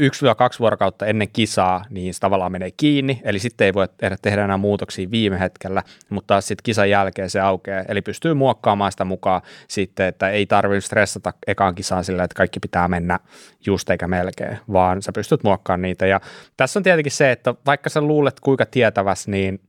1-2 0.00 0.58
vuorokautta 0.60 1.06
ennen 1.06 1.28
kisaa, 1.32 1.84
niin 1.90 2.14
se 2.14 2.20
tavallaan 2.20 2.52
menee 2.52 2.70
kiinni, 2.76 3.20
eli 3.24 3.38
sitten 3.38 3.64
ei 3.64 3.74
voi 3.74 3.88
tehdä, 3.96 4.16
tehdä 4.22 4.44
enää 4.44 4.56
muutoksia 4.56 5.10
viime 5.10 5.40
hetkellä, 5.40 5.82
mutta 6.08 6.26
taas 6.26 6.48
sitten 6.48 6.62
kisan 6.62 6.90
jälkeen 6.90 7.30
se 7.30 7.40
aukeaa, 7.40 7.84
eli 7.88 8.02
pystyy 8.02 8.34
muokkaamaan 8.34 8.92
sitä 8.92 9.04
mukaan 9.04 9.42
sitten, 9.68 10.06
että 10.06 10.30
ei 10.30 10.46
tarvitse 10.46 10.86
stressata 10.86 11.32
ekaan 11.46 11.74
kisaan 11.74 12.04
sillä, 12.04 12.24
että 12.24 12.36
kaikki 12.36 12.60
pitää 12.60 12.88
mennä 12.88 13.18
just 13.66 13.90
eikä 13.90 14.08
melkein, 14.08 14.58
vaan 14.72 15.02
sä 15.02 15.12
pystyt 15.12 15.42
muokkaamaan 15.44 15.82
niitä, 15.82 16.06
ja 16.06 16.20
tässä 16.56 16.78
on 16.78 16.82
tietenkin 16.82 17.12
se, 17.12 17.32
että 17.32 17.54
vaikka 17.66 17.90
sä 17.90 18.00
luulet 18.00 18.40
kuinka 18.40 18.66
tietäväs, 18.66 19.28
niin 19.28 19.60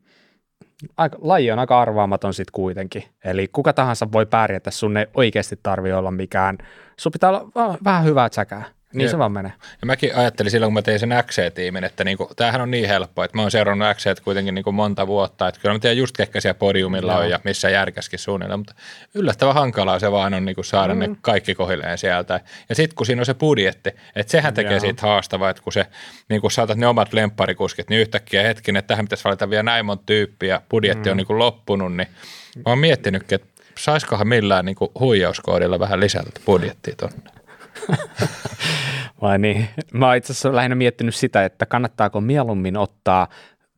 aika, 0.98 1.18
laji 1.22 1.52
on 1.52 1.60
aika 1.60 1.82
arvaamaton 1.82 2.34
sitten 2.34 2.52
kuitenkin. 2.52 3.04
Eli 3.24 3.48
kuka 3.48 3.74
tahansa 3.74 4.12
voi 4.12 4.26
pärjätä, 4.26 4.72
sun 4.72 4.98
ei 4.98 5.06
oikeasti 5.14 5.60
tarvi 5.64 5.94
olla 5.94 6.12
mikään, 6.12 6.58
sun 6.98 7.12
pitää 7.12 7.30
olla 7.30 7.78
vähän 7.84 8.04
hyvää 8.04 8.30
säkää. 8.32 8.77
Niin 8.94 9.10
se 9.10 9.18
vaan 9.18 9.32
menee. 9.32 9.54
Ja 9.82 9.86
mäkin 9.86 10.16
ajattelin 10.16 10.52
silloin, 10.52 10.68
kun 10.68 10.74
mä 10.74 10.82
tein 10.82 11.00
sen 11.00 11.10
XC-tiimin, 11.10 11.84
että 11.84 12.04
niinku, 12.04 12.30
tämähän 12.36 12.62
on 12.62 12.72
niin 12.72 12.88
helppoa, 12.88 13.26
että 13.26 13.38
mä 13.38 13.42
oon 13.42 13.52
seurannut 13.52 13.88
XC 13.98 14.24
kuitenkin 14.24 14.56
niinku 14.56 14.72
monta 14.72 15.08
vuotta, 15.08 15.48
että 15.48 15.62
kyllä 15.62 15.76
mä 15.76 15.80
tiedän 15.80 15.98
just 15.98 16.18
ketkä 16.18 16.42
siellä 16.42 16.60
podiumilla 16.60 17.14
Joo. 17.14 17.22
on 17.22 17.30
ja 17.30 17.40
missä 17.44 17.70
järkäskin 17.70 18.20
suunnilleen, 18.20 18.60
mutta 18.60 18.76
yllättävän 19.14 19.54
hankalaa 19.54 20.00
se 20.00 20.12
vaan 20.12 20.34
on 20.34 20.46
niinku 20.46 20.64
saada 20.64 20.94
mm. 20.94 21.00
ne 21.00 21.10
kaikki 21.22 21.56
kohilleen 21.56 21.98
sieltä. 21.98 22.40
Ja 22.70 22.76
sitten 22.76 22.96
kun 22.96 23.06
siinä 23.06 23.22
on 23.22 23.26
se 23.26 23.34
budjetti, 23.34 23.90
että 24.16 24.32
sehän 24.32 24.54
tekee 24.54 24.72
Joo. 24.72 24.80
siitä 24.80 25.02
haastavaa, 25.02 25.50
että 25.50 25.64
kun 25.64 25.74
se, 25.74 25.86
niin 26.30 26.42
kun 26.42 26.52
saatat 26.52 26.78
ne 26.78 26.88
omat 26.88 27.14
lempparikuskit, 27.14 27.90
niin 27.90 28.02
yhtäkkiä 28.02 28.44
hetkin, 28.44 28.76
että 28.76 28.88
tähän 28.88 29.06
pitäisi 29.06 29.24
valita 29.24 29.50
vielä 29.50 29.64
näin 29.64 29.86
monta 29.86 30.04
tyyppiä, 30.06 30.62
budjetti 30.70 31.10
mm. 31.10 31.12
on 31.12 31.18
niinku 31.18 31.40
loppunut, 31.40 31.96
niin 31.96 32.08
mä 32.56 32.64
oon 32.66 32.80
miettinytkin, 32.80 33.36
että 33.36 33.48
saisikohan 33.78 34.28
millään 34.28 34.66
niinku 34.66 34.92
huijauskoodilla 35.00 35.80
vähän 35.80 36.00
lisältä 36.00 36.40
budjettia 36.46 36.96
tonne. 36.96 37.37
Vai 39.22 39.40
niin? 39.40 39.70
Mä 39.94 40.08
oon 40.08 40.16
itse 40.16 40.34
asiassa 40.34 40.56
lähinnä 40.56 40.76
miettinyt 40.76 41.16
sitä, 41.16 41.46
että 41.46 41.66
kannattaako 41.66 42.22
mieluummin 42.22 42.78
ottaa 42.78 43.28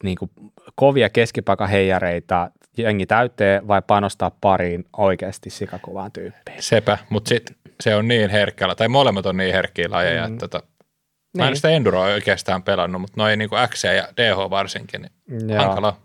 niin 0.03 0.17
kuin 0.17 0.31
kovia 0.75 1.09
keskipaikan 1.09 1.69
heijareita 1.69 2.51
jengi 2.77 3.05
täyteen 3.05 3.67
vai 3.67 3.81
panostaa 3.87 4.31
pariin 4.41 4.85
oikeasti 4.97 5.49
sikakovaan 5.49 6.11
tyyppiin. 6.11 6.63
Sepä, 6.63 6.97
mutta 7.09 7.29
sitten 7.29 7.55
se 7.81 7.95
on 7.95 8.07
niin 8.07 8.29
herkkällä, 8.29 8.75
tai 8.75 8.87
molemmat 8.87 9.25
on 9.25 9.37
niin 9.37 9.53
herkkiä 9.53 9.87
lajeja, 9.89 10.27
mm. 10.27 10.33
että 10.33 10.47
tota, 10.47 10.67
Mä 11.37 11.43
en 11.43 11.47
niin. 11.47 11.55
sitä 11.55 11.69
Enduroa 11.69 12.05
oikeastaan 12.05 12.63
pelannut, 12.63 13.01
mutta 13.01 13.13
noin 13.17 13.39
niin 13.39 13.49
X 13.67 13.83
ja 13.83 13.91
DH 13.91 14.49
varsinkin, 14.49 15.09
niin 15.27 15.57
hankala. 15.57 15.97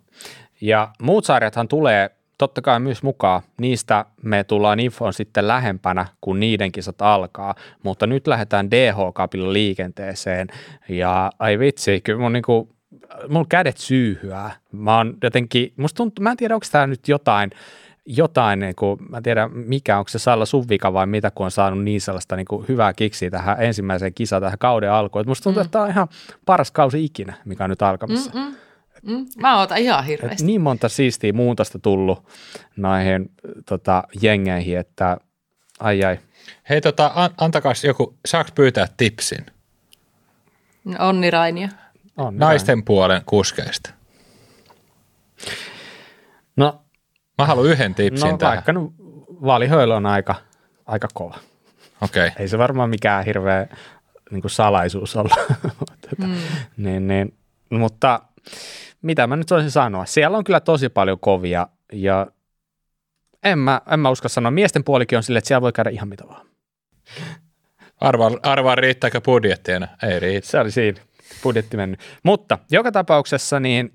Ja 0.61 0.88
muut 1.02 1.24
sarjathan 1.24 1.68
tulee 1.68 2.11
totta 2.38 2.62
kai 2.62 2.81
myös 2.81 3.03
mukaan. 3.03 3.42
Niistä 3.61 4.05
me 4.23 4.44
tullaan 4.44 4.81
infon 4.81 5.12
sitten 5.12 5.49
lähempänä, 5.49 6.07
kun 6.20 6.40
niiden 6.40 6.73
kisat 6.73 7.03
alkaa, 7.03 7.55
mutta 7.83 8.07
nyt 8.07 8.27
lähdetään 8.27 8.70
DH-kapilla 8.70 9.53
liikenteeseen 9.53 10.49
ja 10.88 11.31
ai 11.38 11.59
vitsi, 11.59 12.01
kyllä 12.01 12.20
mun 12.20 12.33
niinku, 12.33 12.68
mun 13.29 13.49
kädet 13.49 13.77
syyhyää. 13.77 14.51
Mä 14.73 14.97
oon 14.97 15.16
jotenkin, 15.23 15.73
musta 15.77 15.97
tuntuu, 15.97 16.23
mä 16.23 16.31
en 16.31 16.37
tiedä, 16.37 16.55
onko 16.55 16.66
tämä 16.73 16.87
nyt 16.87 17.09
jotain, 17.09 17.51
jotain, 18.07 18.59
niin 18.59 18.75
kuin, 18.75 19.01
mä 19.09 19.16
en 19.16 19.23
tiedä 19.23 19.49
mikä, 19.49 19.99
onko 19.99 20.09
se 20.09 20.18
Salla 20.18 20.47
sun 20.47 20.68
vika 20.68 20.92
vai 20.92 21.07
mitä, 21.07 21.31
kun 21.31 21.44
on 21.44 21.51
saanut 21.51 21.85
niin 21.85 22.01
sellaista 22.01 22.37
niin 22.37 22.47
kuin 22.47 22.68
hyvää 22.68 22.92
kiksiä 22.92 23.31
tähän 23.31 23.62
ensimmäiseen 23.62 24.14
kisaan, 24.14 24.42
tähän 24.42 24.59
kauden 24.59 24.92
alkuun. 24.92 25.20
Et 25.20 25.27
musta 25.27 25.44
tuntuu, 25.44 25.62
mm. 25.62 25.64
että 25.64 25.73
tämä 25.73 25.85
on 25.85 25.90
ihan 25.90 26.09
paras 26.47 26.70
kausi 26.70 27.05
ikinä, 27.05 27.35
mikä 27.44 27.64
on 27.64 27.70
nyt 27.70 27.83
alkamassa. 27.83 28.31
Mm-mm. 28.35 28.55
Mm, 29.05 29.27
mä 29.37 29.61
ootan 29.61 29.79
ihan 29.79 30.05
hirveästi. 30.05 30.43
Et 30.43 30.47
niin 30.47 30.61
monta 30.61 30.88
siistiä 30.88 31.33
muutosta 31.33 31.79
tullut 31.79 32.27
näihin 32.77 33.31
tota, 33.67 34.03
jengeihin, 34.23 34.79
että 34.79 35.17
ai 35.81 36.05
ai. 36.05 36.19
Hei 36.69 36.81
tota, 36.81 37.12
an, 37.14 37.31
antakas 37.38 37.85
joku, 37.85 38.19
saaks 38.27 38.53
pyytää 38.53 38.87
tipsin? 38.97 39.47
Onni 40.99 41.31
Rainia. 41.31 41.69
Onni 42.17 42.38
Naisten 42.38 42.73
Rainia. 42.73 42.85
puolen 42.87 43.23
kuskeista. 43.27 43.90
No. 46.57 46.81
Mä 47.38 47.47
haluan 47.47 47.67
yhden 47.67 47.95
tipsin 47.95 48.31
no, 48.31 48.37
tähän. 48.37 48.55
Vaikka 48.55 48.73
no, 48.73 48.93
vaalihöylö 49.29 49.95
on 49.95 50.07
aika, 50.07 50.35
aika 50.87 51.09
kova. 51.14 51.38
Okei. 52.01 52.27
Okay. 52.27 52.43
Ei 52.43 52.49
se 52.49 52.59
varmaan 52.59 52.90
mikään 52.90 53.25
hirveä 53.25 53.67
niin 54.31 54.43
kuin 54.43 54.51
salaisuus 54.51 55.17
olla. 55.17 55.37
mm. 56.19 56.35
niin, 56.77 57.09
niin, 57.09 57.35
mutta 57.71 58.21
mitä 59.05 59.27
mä 59.27 59.37
nyt 59.37 59.51
voisin 59.51 59.71
sanoa? 59.71 60.07
Siellä 60.07 60.38
on 60.38 60.45
kyllä 60.45 60.61
tosi 60.61 60.88
paljon 60.88 61.21
kovia 61.21 61.69
ja 61.93 62.27
en 63.45 63.59
mä, 63.59 63.81
en 63.90 64.01
mä 64.01 64.11
usko 64.11 64.29
sanoa. 64.29 64.51
Miesten 64.51 64.85
puolikin 64.85 65.17
on 65.17 65.23
silleen, 65.23 65.38
että 65.38 65.49
siellä 65.49 65.62
voi 65.62 65.73
käydä 65.73 65.90
ihan 65.90 66.09
mitä 66.09 66.25
vaan. 66.29 66.47
Arvaa, 68.01 68.31
arvaa 68.43 68.75
riittääkö 68.75 69.21
budjetti 69.21 69.73
enää? 69.73 69.97
Ei 70.03 70.21
riitä. 70.21 70.47
Se 70.49 70.61
oli 70.61 70.71
siinä. 70.71 71.01
Budjetti 71.43 71.77
mennyt. 71.77 72.01
Mutta 72.23 72.59
joka 72.71 72.93
tapauksessa 72.93 73.61
niin 73.61 73.93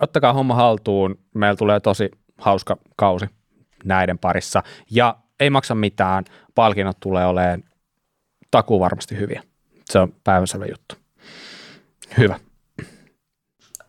ottakaa 0.00 0.32
homma 0.32 0.54
haltuun. 0.54 1.18
Meillä 1.34 1.56
tulee 1.56 1.80
tosi 1.80 2.10
hauska 2.38 2.76
kausi 2.96 3.26
näiden 3.84 4.18
parissa. 4.18 4.62
Ja 4.90 5.16
ei 5.40 5.50
maksa 5.50 5.74
mitään. 5.74 6.24
Palkinnot 6.54 7.00
tulee 7.00 7.26
olemaan 7.26 7.62
takuu 8.50 8.80
varmasti 8.80 9.16
hyviä. 9.16 9.42
Se 9.84 9.98
on 9.98 10.14
päiväselvä 10.24 10.66
juttu. 10.66 10.94
Hyvä. 12.18 12.38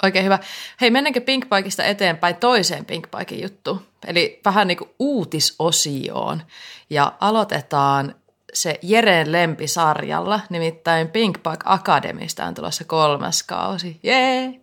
Oikein 0.06 0.26
hyvä. 0.26 0.40
Hei, 0.82 0.92
mennäänkö 0.92 1.22
Pink 1.22 1.46
Bikeista 1.50 1.84
eteenpäin 1.84 2.36
toiseen 2.36 2.86
Pink 2.86 3.08
Bikein 3.18 3.42
juttuun? 3.42 3.86
Eli 4.08 4.42
vähän 4.46 4.68
niin 4.68 4.78
kuin 4.78 4.90
uutisosioon. 5.00 6.42
Ja 6.90 7.14
aloitetaan 7.20 8.16
se 8.54 8.80
Jereen 8.82 9.32
lempisarjalla, 9.32 10.40
nimittäin 10.50 11.08
Pink 11.08 11.38
Bike 11.38 11.64
Academista 11.66 12.46
on 12.46 12.54
tulossa 12.54 12.84
kolmas 12.84 13.44
kausi. 13.44 14.00
Jee! 14.04 14.62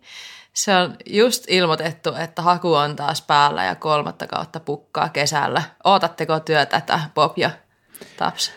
Se 0.53 0.75
on 0.75 0.95
just 1.05 1.43
ilmoitettu, 1.47 2.15
että 2.15 2.41
haku 2.41 2.73
on 2.73 2.95
taas 2.95 3.21
päällä 3.21 3.63
ja 3.63 3.75
kolmatta 3.75 4.27
kautta 4.27 4.59
pukkaa 4.59 5.09
kesällä. 5.09 5.61
Ootatteko 5.83 6.39
työ 6.39 6.65
tätä, 6.65 6.99
Bob 7.15 7.37
ja 7.37 7.49
Taps? 8.17 8.51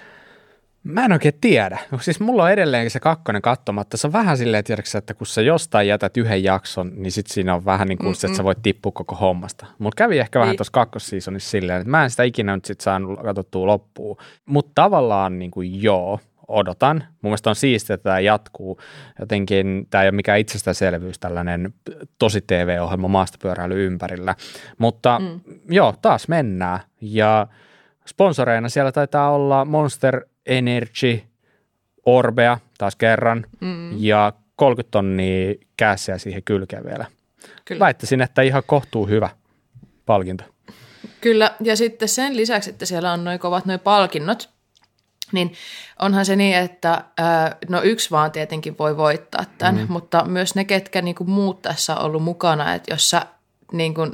Mä 0.87 1.05
en 1.05 1.13
oikein 1.13 1.35
tiedä. 1.41 1.79
Siis 2.01 2.21
mulla 2.21 2.45
on 2.45 2.51
edelleenkin 2.51 2.91
se 2.91 3.01
kakkonen 3.01 3.43
katsomatta. 3.43 3.97
Se 3.97 4.07
on 4.07 4.13
vähän 4.13 4.37
silleen, 4.37 4.65
tiedätkö, 4.65 4.99
että 4.99 5.15
kun 5.15 5.27
sä 5.27 5.43
jostain 5.43 5.89
jätät 5.89 6.17
yhden 6.17 6.45
jakson, 6.45 6.93
niin 6.95 7.13
sit 7.13 7.27
siinä 7.27 7.55
on 7.55 7.65
vähän 7.65 7.89
niin 7.89 7.99
kuin 7.99 8.15
se, 8.15 8.27
että 8.27 8.37
sä 8.37 8.45
voit 8.45 8.63
tippua 8.63 8.93
koko 8.93 9.15
hommasta. 9.15 9.67
Mulla 9.79 9.93
kävi 9.97 10.19
ehkä 10.19 10.39
vähän 10.39 10.51
niin. 10.51 10.57
tuossa 10.57 10.73
kakkossiisonissa 10.73 11.51
silleen, 11.51 11.81
että 11.81 11.91
mä 11.91 12.05
en 12.05 12.11
sitä 12.11 12.23
ikinä 12.23 12.55
nyt 12.55 12.65
sit 12.65 12.81
saanut 12.81 13.21
katsottua 13.23 13.67
loppuun. 13.67 14.17
Mutta 14.47 14.73
tavallaan 14.75 15.39
niin 15.39 15.51
kuin 15.51 15.83
joo, 15.83 16.21
odotan. 16.49 16.97
Mun 16.97 17.31
mielestä 17.31 17.51
on 17.51 17.57
siistiä, 17.57 17.95
että 17.95 18.05
tämä 18.05 18.21
jatkuu. 18.21 18.81
Jotenkin 19.21 19.87
tämä 19.91 20.03
ei 20.03 20.09
ole 20.09 20.17
mikään 20.17 20.39
itsestäänselvyys, 20.39 21.19
tällainen 21.19 21.75
tosi 22.19 22.41
TV-ohjelma 22.41 23.09
maastopyöräily 23.09 23.87
ympärillä. 23.87 24.35
Mutta 24.79 25.19
mm. 25.19 25.41
joo, 25.71 25.95
taas 26.03 26.29
mennään. 26.29 26.81
Ja 27.01 27.47
sponsoreina 28.07 28.69
siellä 28.69 28.93
taitaa 28.93 29.31
olla 29.31 29.65
Monster 29.65 30.27
Energy, 30.47 31.23
Orbea 32.07 32.59
taas 32.79 32.97
kerran 32.97 33.47
mm. 33.61 33.91
ja 33.99 34.33
30 34.57 34.91
tonnia 34.91 35.55
käsiä 35.77 36.19
siihen 36.19 36.43
kylkeen 36.43 36.85
vielä. 36.85 37.07
Kyllä. 37.65 37.81
Väittäisin, 37.81 38.21
että 38.21 38.43
ihan 38.43 38.63
kohtuu 38.67 39.07
hyvä 39.07 39.29
palkinto. 40.07 40.45
Kyllä, 41.21 41.55
ja 41.61 41.77
sitten 41.77 42.09
sen 42.09 42.37
lisäksi, 42.37 42.71
että 42.71 42.87
siellä 42.87 43.13
on 43.13 43.25
noin 43.25 43.39
kovat 43.39 43.67
noin 43.67 43.81
palkinnot, 43.81 44.51
Niin 45.33 45.53
onhan 45.99 46.27
se 46.27 46.37
niin, 46.37 46.57
että 46.57 47.05
no 47.69 47.83
yksi 47.83 48.11
vaan 48.11 48.33
tietenkin 48.33 48.79
voi 48.79 48.97
voittaa 48.97 49.45
tämän, 49.59 49.81
mm. 49.81 49.87
mutta 49.89 50.25
myös 50.25 50.55
ne, 50.55 50.65
ketkä 50.65 51.03
niin 51.03 51.15
kuin 51.15 51.31
muut 51.31 51.63
tässä 51.63 51.97
on 51.97 52.03
ollut 52.03 52.23
mukana, 52.23 52.75
että 52.75 52.93
jos 52.93 53.11
sä 53.11 53.27
niin 53.73 53.95
kuin 53.95 54.13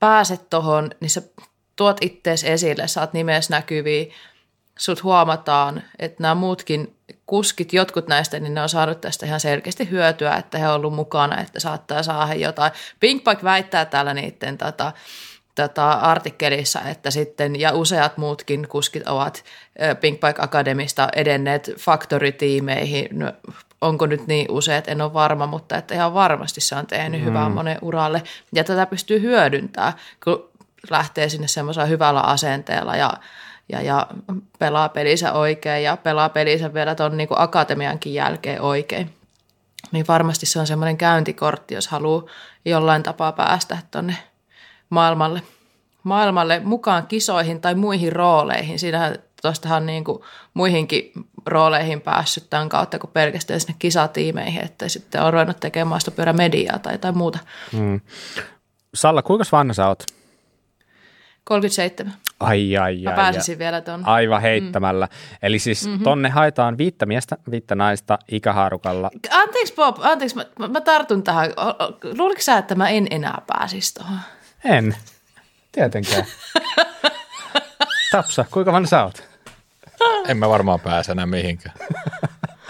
pääset 0.00 0.50
tuohon, 0.50 0.90
niin 1.00 1.10
sä 1.10 1.22
tuot 1.76 1.96
ittees 2.00 2.44
esille, 2.44 2.88
saat 2.88 3.12
nimessä 3.12 3.54
näkyviä, 3.56 4.14
sut 4.78 5.02
huomataan, 5.02 5.82
että 5.98 6.22
nämä 6.22 6.34
muutkin 6.34 6.96
kuskit, 7.26 7.72
jotkut 7.72 8.08
näistä, 8.08 8.40
niin 8.40 8.54
ne 8.54 8.62
on 8.62 8.68
saanut 8.68 9.00
tästä 9.00 9.26
ihan 9.26 9.40
selkeästi 9.40 9.90
hyötyä, 9.90 10.36
että 10.36 10.58
he 10.58 10.68
on 10.68 10.74
ollut 10.74 10.94
mukana, 10.94 11.40
että 11.40 11.60
saattaa 11.60 12.02
saada 12.02 12.34
jotain. 12.34 12.72
Pinkpaik 13.00 13.44
väittää 13.44 13.84
täällä 13.84 14.14
niiden 14.14 14.58
tota, 14.58 14.92
tota, 15.54 15.92
artikkelissa, 15.92 16.80
että 16.80 17.10
sitten, 17.10 17.60
ja 17.60 17.72
useat 17.72 18.16
muutkin 18.16 18.68
kuskit 18.68 19.08
ovat 19.08 19.44
Pinkpaik 20.00 20.40
Akademista 20.40 21.08
edenneet 21.16 21.70
faktoritiimeihin. 21.78 23.08
No, 23.12 23.32
onko 23.80 24.06
nyt 24.06 24.26
niin 24.26 24.50
useat, 24.50 24.88
en 24.88 25.00
ole 25.00 25.12
varma, 25.12 25.46
mutta 25.46 25.76
että 25.76 25.94
ihan 25.94 26.14
varmasti 26.14 26.60
se 26.60 26.74
on 26.74 26.86
tehnyt 26.86 27.20
mm. 27.20 27.26
hyvää 27.26 27.48
monen 27.48 27.78
uralle. 27.82 28.22
Ja 28.52 28.64
tätä 28.64 28.86
pystyy 28.86 29.20
hyödyntämään, 29.20 29.92
kun 30.24 30.50
lähtee 30.90 31.28
sinne 31.28 31.48
semmoisella 31.48 31.86
hyvällä 31.86 32.20
asenteella 32.20 32.96
ja, 32.96 33.12
ja, 33.68 33.82
ja 33.82 34.06
pelaa 34.58 34.88
pelinsä 34.88 35.32
oikein 35.32 35.84
ja 35.84 35.96
pelaa 35.96 36.28
pelinsä 36.28 36.74
vielä 36.74 36.94
tuon 36.94 37.16
niin 37.16 37.28
akatemiankin 37.36 38.14
jälkeen 38.14 38.60
oikein. 38.60 39.14
Niin 39.92 40.04
varmasti 40.08 40.46
se 40.46 40.60
on 40.60 40.66
semmoinen 40.66 40.96
käyntikortti, 40.96 41.74
jos 41.74 41.88
haluaa 41.88 42.24
jollain 42.64 43.02
tapaa 43.02 43.32
päästä 43.32 43.78
tuonne 43.90 44.16
maailmalle, 44.90 45.42
maailmalle 46.02 46.60
mukaan 46.64 47.06
kisoihin 47.06 47.60
tai 47.60 47.74
muihin 47.74 48.12
rooleihin. 48.12 48.78
Siinähän 48.78 49.18
tuostahan 49.42 49.86
niin 49.86 50.04
kuin 50.04 50.22
muihinkin 50.54 51.12
rooleihin 51.46 52.00
päässyt 52.00 52.50
tämän 52.50 52.68
kautta 52.68 52.98
kuin 52.98 53.10
pelkästään 53.10 53.60
sinne 53.60 53.74
kisatiimeihin, 53.78 54.64
että 54.64 54.88
sitten 54.88 55.22
on 55.22 55.32
ruvennut 55.32 55.60
tekemään 55.60 55.88
maastopyörämediaa 55.88 56.78
tai 56.78 56.98
tai 56.98 57.12
muuta. 57.12 57.38
Mm. 57.72 58.00
Salla, 58.94 59.22
kuinka 59.22 59.44
vanha 59.52 59.74
sä 59.74 59.88
oot? 59.88 60.04
37. 61.44 62.12
Ai, 62.40 62.76
ai, 62.76 63.00
Mä 63.04 63.12
pääsisin 63.12 63.54
ai, 63.54 63.58
vielä 63.58 63.80
tuonne. 63.80 64.06
Aivan 64.06 64.42
heittämällä. 64.42 65.06
Mm. 65.06 65.36
Eli 65.42 65.58
siis 65.58 65.86
mm-hmm. 65.86 66.04
tonne 66.04 66.28
haetaan 66.28 66.78
viittä 66.78 67.06
miestä, 67.06 67.36
viittä 67.50 67.74
naista 67.74 68.18
ikähaarukalla. 68.28 69.10
Anteeksi 69.30 69.74
Bob, 69.74 69.96
anteeksi, 70.00 70.36
mä, 70.36 70.68
mä 70.68 70.80
tartun 70.80 71.22
tähän. 71.22 71.50
Luuliko 72.18 72.40
sä, 72.40 72.58
että 72.58 72.74
mä 72.74 72.88
en 72.88 73.06
enää 73.10 73.42
pääsisi 73.46 73.94
tuohon? 73.94 74.18
En, 74.64 74.96
tietenkään. 75.72 76.24
Tapsa, 78.12 78.44
kuinka 78.50 78.72
vanha 78.72 78.88
sä 78.88 79.04
oot? 79.04 79.28
En 80.28 80.36
mä 80.36 80.48
varmaan 80.48 80.80
pääse 80.80 81.12
enää 81.12 81.26
mihinkään. 81.26 81.74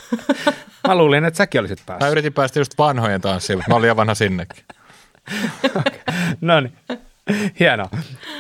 mä 0.89 0.95
luulin, 0.95 1.25
että 1.25 1.39
säkin 1.39 1.61
olisit 1.61 1.83
päässyt. 1.87 2.01
Mä 2.01 2.09
yritin 2.09 2.33
päästä 2.33 2.59
just 2.59 2.79
vanhojen 2.79 3.21
tanssiin, 3.21 3.59
mutta 3.59 3.71
mä 3.71 3.77
olin 3.77 3.89
jo 3.89 3.97
vanha 3.97 4.15
sinnekin. 4.15 4.65
okay. 5.77 5.99
No 6.41 6.61
niin. 6.61 6.73
Hienoa. 7.61 7.91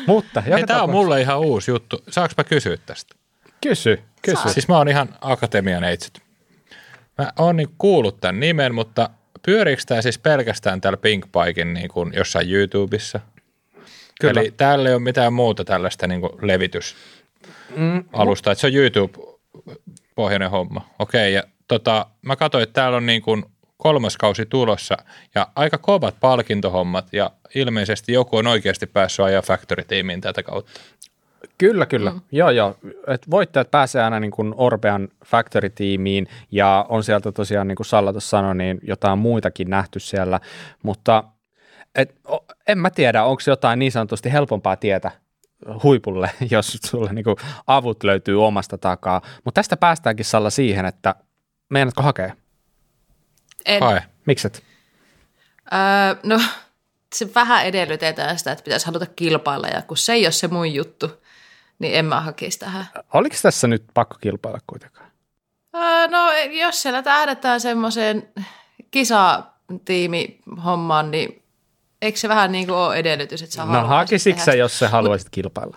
Mutta 0.06 0.40
Hei, 0.40 0.66
tämä 0.66 0.82
on 0.82 0.90
mulle 0.90 1.20
ihan 1.20 1.40
uusi 1.40 1.70
juttu. 1.70 2.02
Saanko 2.08 2.34
mä 2.36 2.44
kysyä 2.44 2.76
tästä? 2.86 3.14
Kysy, 3.60 4.02
kysy. 4.22 4.36
Saat. 4.36 4.50
Siis 4.50 4.68
mä 4.68 4.76
oon 4.76 4.88
ihan 4.88 5.08
akatemian 5.20 5.84
eitsit. 5.84 6.22
Mä 7.18 7.32
oon 7.38 7.56
niin 7.56 7.68
kuullut 7.78 8.20
tämän 8.20 8.40
nimen, 8.40 8.74
mutta 8.74 9.10
pyöriikö 9.46 9.82
tämä 9.86 10.02
siis 10.02 10.18
pelkästään 10.18 10.80
täällä 10.80 10.96
Pink 10.96 11.26
Pikein 11.26 11.74
niin 11.74 11.88
kuin 11.88 12.12
jossain 12.16 12.52
YouTubessa? 12.52 13.20
Kyllä. 14.20 14.40
Eli 14.40 14.54
täällä 14.56 14.88
ei 14.88 14.94
ole 14.94 15.02
mitään 15.02 15.32
muuta 15.32 15.64
tällaista 15.64 16.06
niin 16.06 16.20
kuin 16.20 16.32
levitysalusta, 16.42 18.50
mm, 18.50 18.52
että 18.52 18.54
se 18.54 18.66
on 18.66 18.74
YouTube-pohjainen 18.74 20.50
homma. 20.50 20.88
Okei, 20.98 21.34
ja 21.34 21.42
tota, 21.68 22.06
mä 22.22 22.36
katsoin, 22.36 22.62
että 22.62 22.72
täällä 22.72 22.96
on 22.96 23.06
niin 23.06 23.22
kuin 23.22 23.44
kolmas 23.76 24.16
kausi 24.16 24.46
tulossa 24.46 24.96
ja 25.34 25.48
aika 25.56 25.78
kovat 25.78 26.14
palkintohommat 26.20 27.12
ja 27.12 27.30
ilmeisesti 27.54 28.12
joku 28.12 28.36
on 28.36 28.46
oikeasti 28.46 28.86
päässyt 28.86 29.24
ajaa 29.26 29.42
Factory-tiimiin 29.42 30.20
tätä 30.20 30.42
kautta. 30.42 30.72
Kyllä, 31.58 31.86
kyllä. 31.86 32.10
Mm. 32.10 32.20
Joo, 32.32 32.50
joo. 32.50 32.76
Et 33.06 33.30
voittajat 33.30 33.70
pääsee 33.70 34.02
aina 34.02 34.20
niin 34.20 34.30
kuin 34.30 34.54
Orbean 34.56 35.08
Factory-tiimiin 35.24 36.26
ja 36.50 36.86
on 36.88 37.04
sieltä 37.04 37.32
tosiaan, 37.32 37.68
niin 37.68 37.76
kuin 37.76 37.86
Salla 37.86 38.20
sanoi, 38.20 38.54
niin 38.54 38.80
jotain 38.82 39.18
muitakin 39.18 39.70
nähty 39.70 40.00
siellä, 40.00 40.40
mutta 40.82 41.24
et, 41.94 42.14
en 42.68 42.78
mä 42.78 42.90
tiedä, 42.90 43.24
onko 43.24 43.42
jotain 43.46 43.78
niin 43.78 43.92
sanotusti 43.92 44.32
helpompaa 44.32 44.76
tietä 44.76 45.10
huipulle, 45.82 46.30
jos 46.50 46.78
sulle 46.86 47.12
niin 47.12 47.24
kuin 47.24 47.36
avut 47.66 48.04
löytyy 48.04 48.44
omasta 48.44 48.78
takaa. 48.78 49.22
Mutta 49.44 49.58
tästä 49.58 49.76
päästäänkin 49.76 50.24
Salla 50.24 50.50
siihen, 50.50 50.86
että 50.86 51.14
meinaatko 51.70 52.02
hakea? 52.02 52.34
En. 53.64 53.82
Hae. 53.82 54.02
Mikset? 54.26 54.62
Öö, 55.72 55.78
no 56.22 56.40
se 57.14 57.34
vähän 57.34 57.66
edellytetään 57.66 58.38
sitä, 58.38 58.52
että 58.52 58.64
pitäisi 58.64 58.86
haluta 58.86 59.06
kilpailla 59.06 59.68
ja 59.68 59.82
kun 59.82 59.96
se 59.96 60.12
ei 60.12 60.26
ole 60.26 60.32
se 60.32 60.48
mun 60.48 60.74
juttu, 60.74 61.10
niin 61.78 61.94
en 61.94 62.04
mä 62.04 62.20
hakisi 62.20 62.58
tähän. 62.58 62.86
Oliko 63.12 63.36
tässä 63.42 63.66
nyt 63.66 63.84
pakko 63.94 64.16
kilpailla 64.20 64.60
kuitenkaan? 64.66 65.10
Öö, 65.74 66.08
no 66.08 66.32
jos 66.50 66.82
siellä 66.82 67.02
tähdetään 67.02 67.60
semmoiseen 67.60 68.28
kisatiimi-hommaan, 68.90 71.10
niin 71.10 71.42
eikö 72.02 72.18
se 72.18 72.28
vähän 72.28 72.52
niin 72.52 72.66
kuin 72.66 72.76
ole 72.76 72.96
edellytys, 72.96 73.42
että 73.42 73.54
sä 73.54 73.64
No 73.64 73.86
hakisitko 73.86 74.44
sä, 74.44 74.54
jos 74.54 74.78
sä 74.78 74.88
haluaisit 74.88 75.28
kilpailla? 75.30 75.76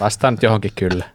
Vastaan 0.00 0.34
nyt 0.34 0.42
johonkin 0.42 0.72
kyllä. 0.74 1.04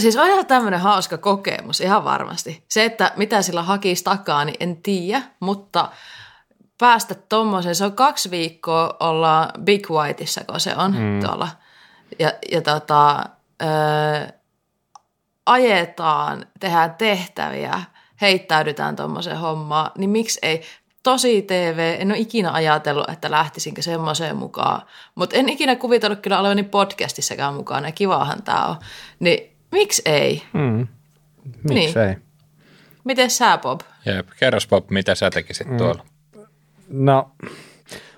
Siis 0.00 0.16
on 0.16 0.28
ihan 0.28 0.46
tämmöinen 0.46 0.80
hauska 0.80 1.18
kokemus, 1.18 1.80
ihan 1.80 2.04
varmasti. 2.04 2.64
Se, 2.68 2.84
että 2.84 3.12
mitä 3.16 3.42
sillä 3.42 3.62
hakisi 3.62 4.04
takaa, 4.04 4.44
niin 4.44 4.56
en 4.60 4.76
tiedä, 4.76 5.22
mutta 5.40 5.88
päästä 6.78 7.14
tuommoisen, 7.14 7.74
se 7.74 7.84
on 7.84 7.92
kaksi 7.92 8.30
viikkoa 8.30 8.96
olla 9.00 9.48
Big 9.60 9.90
Whiteissa, 9.90 10.44
kun 10.44 10.60
se 10.60 10.76
on 10.76 10.94
mm. 10.98 11.20
tuolla. 11.20 11.48
Ja, 12.18 12.32
ja 12.52 12.62
tota, 12.62 13.24
ö, 13.62 13.66
ajetaan, 15.46 16.46
tehdään 16.60 16.94
tehtäviä, 16.94 17.82
heittäydytään 18.20 18.96
tuommoiseen 18.96 19.38
hommaan, 19.38 19.90
niin 19.98 20.10
miksi 20.10 20.38
ei? 20.42 20.62
Tosi 21.02 21.42
TV, 21.42 21.96
en 21.98 22.10
ole 22.10 22.18
ikinä 22.18 22.52
ajatellut, 22.52 23.10
että 23.10 23.30
lähtisinkö 23.30 23.82
semmoiseen 23.82 24.36
mukaan, 24.36 24.82
mutta 25.14 25.36
en 25.36 25.48
ikinä 25.48 25.76
kuvitellut 25.76 26.20
kyllä 26.20 26.40
olevani 26.40 26.62
podcastissakaan 26.62 27.54
mukaan, 27.54 27.84
ja 27.84 27.92
kivahan 27.92 28.42
tämä 28.42 28.66
on. 28.66 28.76
Niin 29.20 29.59
Miksi 29.72 30.02
ei? 30.04 30.42
Mm. 30.52 30.86
Miksi 31.44 31.98
niin. 31.98 31.98
ei? 31.98 32.16
Miten 33.04 33.30
sä, 33.30 33.58
Bob? 33.58 33.80
Jep. 34.06 34.28
Kerros, 34.38 34.68
Bob, 34.68 34.90
mitä 34.90 35.14
sä 35.14 35.30
tekisit 35.30 35.68
mm. 35.68 35.76
tuolla? 35.76 36.04
No, 36.88 37.30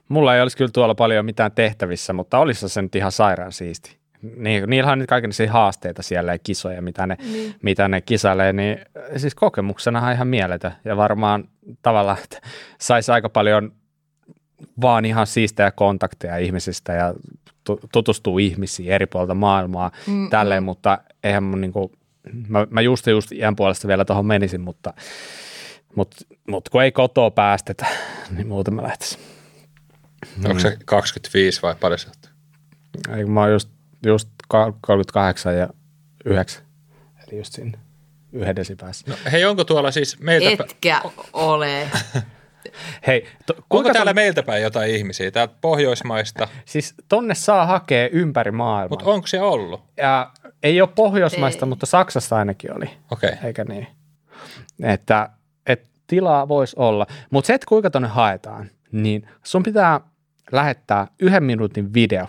mulla 0.09 0.35
ei 0.35 0.43
olisi 0.43 0.57
kyllä 0.57 0.71
tuolla 0.75 0.95
paljon 0.95 1.25
mitään 1.25 1.53
tehtävissä, 1.53 2.13
mutta 2.13 2.39
olisi 2.39 2.69
se 2.69 2.83
nyt 2.83 2.95
ihan 2.95 3.13
sairaan 3.13 3.53
siisti. 3.53 3.97
Niin, 4.37 4.71
niillä 4.71 4.93
on 4.93 4.99
nyt 4.99 5.09
kaikenlaisia 5.09 5.53
haasteita 5.53 6.03
siellä 6.03 6.33
ja 6.33 6.39
kisoja, 6.39 6.83
mitä 6.83 7.07
ne, 7.07 7.17
niin. 7.33 7.55
mitä 7.63 7.89
ne 7.89 8.01
kisailee, 8.01 8.53
niin 8.53 8.79
siis 9.17 9.35
kokemuksena 9.35 10.13
ihan 10.13 10.29
mieletön. 10.29 10.73
Ja 10.85 10.97
varmaan 10.97 11.49
tavallaan, 11.83 12.19
että 12.25 12.41
saisi 12.81 13.13
aika 13.13 13.29
paljon 13.29 13.73
vaan 14.81 15.05
ihan 15.05 15.27
siistejä 15.27 15.71
kontakteja 15.71 16.39
ihmisistä 16.39 16.93
ja 16.93 17.15
tutustuu 17.93 18.39
ihmisiin 18.39 18.93
eri 18.93 19.07
puolilta 19.07 19.35
maailmaa 19.35 19.91
mm, 20.07 20.31
tälleen, 20.31 20.63
mm. 20.63 20.65
mutta 20.65 20.99
eihän 21.23 21.43
mun 21.43 21.61
niinku, 21.61 21.93
mä, 22.49 22.67
mä 22.71 22.81
just 22.81 23.07
just 23.07 23.33
iän 23.33 23.57
puolesta 23.57 23.89
vielä 23.89 24.05
tuohon 24.05 24.27
menisin, 24.27 24.61
mutta, 24.61 24.95
mutta, 25.95 26.17
mutta 26.49 26.71
kun 26.71 26.83
ei 26.83 26.93
kotoa 26.93 27.31
päästetä, 27.31 27.87
niin 28.37 28.47
muuten 28.47 28.75
mä 28.75 28.83
lähtisin. 28.83 29.21
Onko 30.45 30.59
se 30.59 30.77
25 30.85 31.63
vai 31.63 31.75
paljon 31.75 31.99
sieltä? 31.99 32.29
Ei, 33.17 33.25
mä 33.25 33.41
oon 33.41 33.53
just, 33.53 33.71
just 34.07 34.29
38 34.49 35.57
ja 35.57 35.69
9, 36.25 36.65
eli 37.29 37.39
just 37.39 37.53
siinä 37.53 37.79
yhden 38.33 38.57
desipäässä. 38.57 39.05
No, 39.11 39.17
hei, 39.33 39.45
onko 39.45 39.65
tuolla 39.65 39.91
siis 39.91 40.21
meiltä... 40.21 40.65
Etkä 40.65 41.03
ole. 41.33 41.89
Hei, 43.07 43.29
to, 43.47 43.55
Onko 43.71 43.93
täällä 43.93 44.11
ton... 44.11 44.15
meiltä 44.15 44.43
päin 44.43 44.63
jotain 44.63 44.91
ihmisiä, 44.91 45.31
täältä 45.31 45.55
Pohjoismaista? 45.61 46.49
Siis 46.65 46.95
tonne 47.09 47.35
saa 47.35 47.67
hakea 47.67 48.09
ympäri 48.09 48.51
maailmaa. 48.51 48.89
Mutta 48.89 49.11
onko 49.11 49.27
se 49.27 49.41
ollut? 49.41 49.85
Ja 49.97 50.31
ei 50.63 50.81
ole 50.81 50.89
Pohjoismaista, 50.95 51.67
ei. 51.67 51.69
mutta 51.69 51.87
Saksassa 51.87 52.37
ainakin 52.37 52.77
oli. 52.77 52.91
Okei. 53.11 53.31
Okay. 53.33 53.47
Eikä 53.47 53.65
niin? 53.65 53.87
Että, 54.83 55.31
että 55.67 55.89
tilaa 56.07 56.49
voisi 56.49 56.77
olla. 56.79 57.07
Mutta 57.31 57.47
se, 57.47 57.55
että 57.55 57.67
kuinka 57.69 57.91
tonne 57.91 58.09
haetaan, 58.09 58.71
niin 58.93 59.29
sun 59.45 59.63
pitää 59.63 60.01
lähettää 60.53 61.07
yhden 61.19 61.45
minuutin 61.45 61.95
video 61.95 62.27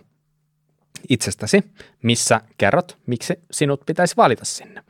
itsestäsi, 1.09 1.63
missä 2.03 2.41
kerrot, 2.57 2.97
miksi 3.05 3.39
sinut 3.51 3.81
pitäisi 3.85 4.17
valita 4.17 4.45
sinne. 4.45 4.83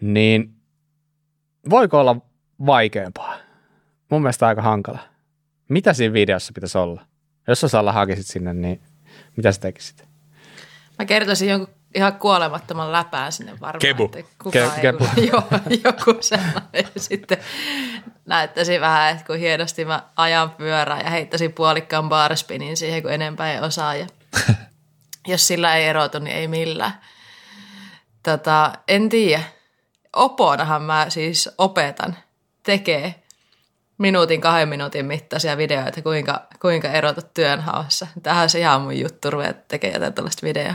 Niin 0.00 0.54
voiko 1.70 2.00
olla 2.00 2.16
vaikeampaa? 2.66 3.44
mun 4.14 4.22
mielestä 4.22 4.46
aika 4.46 4.62
hankala. 4.62 4.98
Mitä 5.68 5.92
siinä 5.92 6.12
videossa 6.12 6.52
pitäisi 6.54 6.78
olla? 6.78 7.06
Jos 7.48 7.60
sä 7.60 7.68
Salla 7.68 7.92
hakisit 7.92 8.26
sinne, 8.26 8.54
niin 8.54 8.80
mitä 9.36 9.52
sä 9.52 9.60
tekisit? 9.60 10.04
Mä 10.98 11.04
kertoisin 11.04 11.48
jonkun 11.48 11.74
ihan 11.94 12.18
kuolemattoman 12.18 12.92
läpään 12.92 13.32
sinne 13.32 13.52
varmaan. 13.52 13.78
Kebu. 13.80 14.04
Että 14.04 14.34
kukaan 14.42 14.70
Ke- 14.70 14.74
ei, 14.74 14.80
kebu. 14.80 15.04
joo, 15.32 15.42
joku 15.84 16.16
sellainen. 16.20 16.92
Sitten 16.96 17.38
näyttäisin 18.26 18.80
vähän, 18.80 19.12
että 19.12 19.26
kun 19.26 19.38
hienosti 19.38 19.84
mä 19.84 20.02
ajan 20.16 20.50
pyörää 20.50 21.00
ja 21.00 21.10
heittäisin 21.10 21.52
puolikkaan 21.52 22.08
barspinin 22.08 22.76
siihen, 22.76 23.02
kun 23.02 23.12
enempää 23.12 23.52
ei 23.52 23.60
osaa. 23.60 23.94
Ja 23.94 24.06
jos 25.26 25.46
sillä 25.46 25.76
ei 25.76 25.86
erotu, 25.86 26.18
niin 26.18 26.36
ei 26.36 26.48
millään. 26.48 27.00
Tota, 28.22 28.72
en 28.88 29.08
tiedä. 29.08 29.42
Oponahan 30.16 30.82
mä 30.82 31.06
siis 31.08 31.50
opetan, 31.58 32.16
tekee 32.62 33.24
minuutin, 33.98 34.40
kahden 34.40 34.68
minuutin 34.68 35.06
mittaisia 35.06 35.56
videoita, 35.56 36.02
kuinka, 36.02 36.46
kuinka 36.60 36.88
erotut 36.88 37.34
työnhaussa. 37.34 38.06
Tähän 38.22 38.42
on 38.42 38.50
se 38.50 38.58
ihan 38.58 38.80
mun 38.80 39.00
juttu, 39.00 39.30
ruveta 39.30 39.60
tekemään 39.68 39.94
jotain 39.94 40.12
tällaista 40.14 40.46
videoa. 40.46 40.74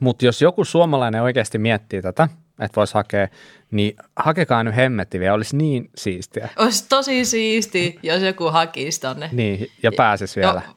Mutta 0.00 0.24
jos 0.24 0.42
joku 0.42 0.64
suomalainen 0.64 1.22
oikeasti 1.22 1.58
miettii 1.58 2.02
tätä, 2.02 2.28
että 2.60 2.76
voisi 2.76 2.94
hakea, 2.94 3.28
niin 3.70 3.96
hakekaa 4.16 4.64
nyt 4.64 4.76
hemmetti 4.76 5.20
vielä, 5.20 5.34
olisi 5.34 5.56
niin 5.56 5.90
siistiä. 5.96 6.48
Olisi 6.56 6.88
tosi 6.88 7.24
siisti, 7.24 7.98
jos 8.02 8.22
joku 8.22 8.44
hakisi 8.50 9.00
tonne. 9.00 9.28
Niin, 9.32 9.70
ja 9.82 9.92
pääsisi 9.96 10.40
vielä. 10.40 10.62
Joo, 10.66 10.74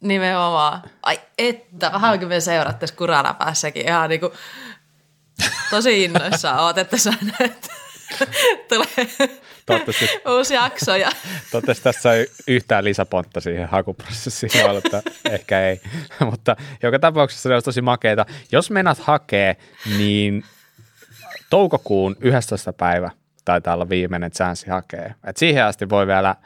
nimenomaan. 0.00 0.82
Ai 1.02 1.20
että, 1.38 1.92
vähän 1.92 2.18
kun 2.18 2.28
me 2.28 2.40
seurattaisiin 2.40 2.98
kurana 2.98 3.34
päässäkin 3.34 3.88
ihan 3.88 4.10
niinku 4.10 4.32
tosi 5.70 6.04
innoissaan 6.04 6.60
oot, 6.60 6.78
että 6.78 6.96
sä 6.96 7.12
näet. 7.22 7.68
Tulee 8.68 9.18
Toivottavasti, 9.66 10.08
uusi 10.36 10.54
jakso 10.54 10.96
ja 10.96 11.10
toivottavasti 11.50 11.84
tässä 11.84 12.14
ei 12.14 12.26
yhtään 12.48 12.84
lisäpontta 12.84 13.40
siihen 13.40 13.68
hakuprosessiin 13.68 14.66
ollut, 14.70 14.84
että 14.86 15.02
ehkä 15.30 15.68
ei. 15.68 15.80
Mutta 16.30 16.56
joka 16.82 16.98
tapauksessa 16.98 17.48
se 17.48 17.54
olisi 17.54 17.64
tosi 17.64 17.82
makeita. 17.82 18.26
Jos 18.52 18.70
menat 18.70 18.98
hakee, 18.98 19.56
niin 19.98 20.44
toukokuun 21.50 22.16
11. 22.20 22.72
päivä 22.72 23.10
taitaa 23.44 23.74
olla 23.74 23.88
viimeinen 23.88 24.30
chanssi 24.30 24.70
hakee. 24.70 25.14
Et 25.24 25.36
siihen 25.36 25.64
asti 25.64 25.88
voi 25.88 26.06
vielä, 26.06 26.36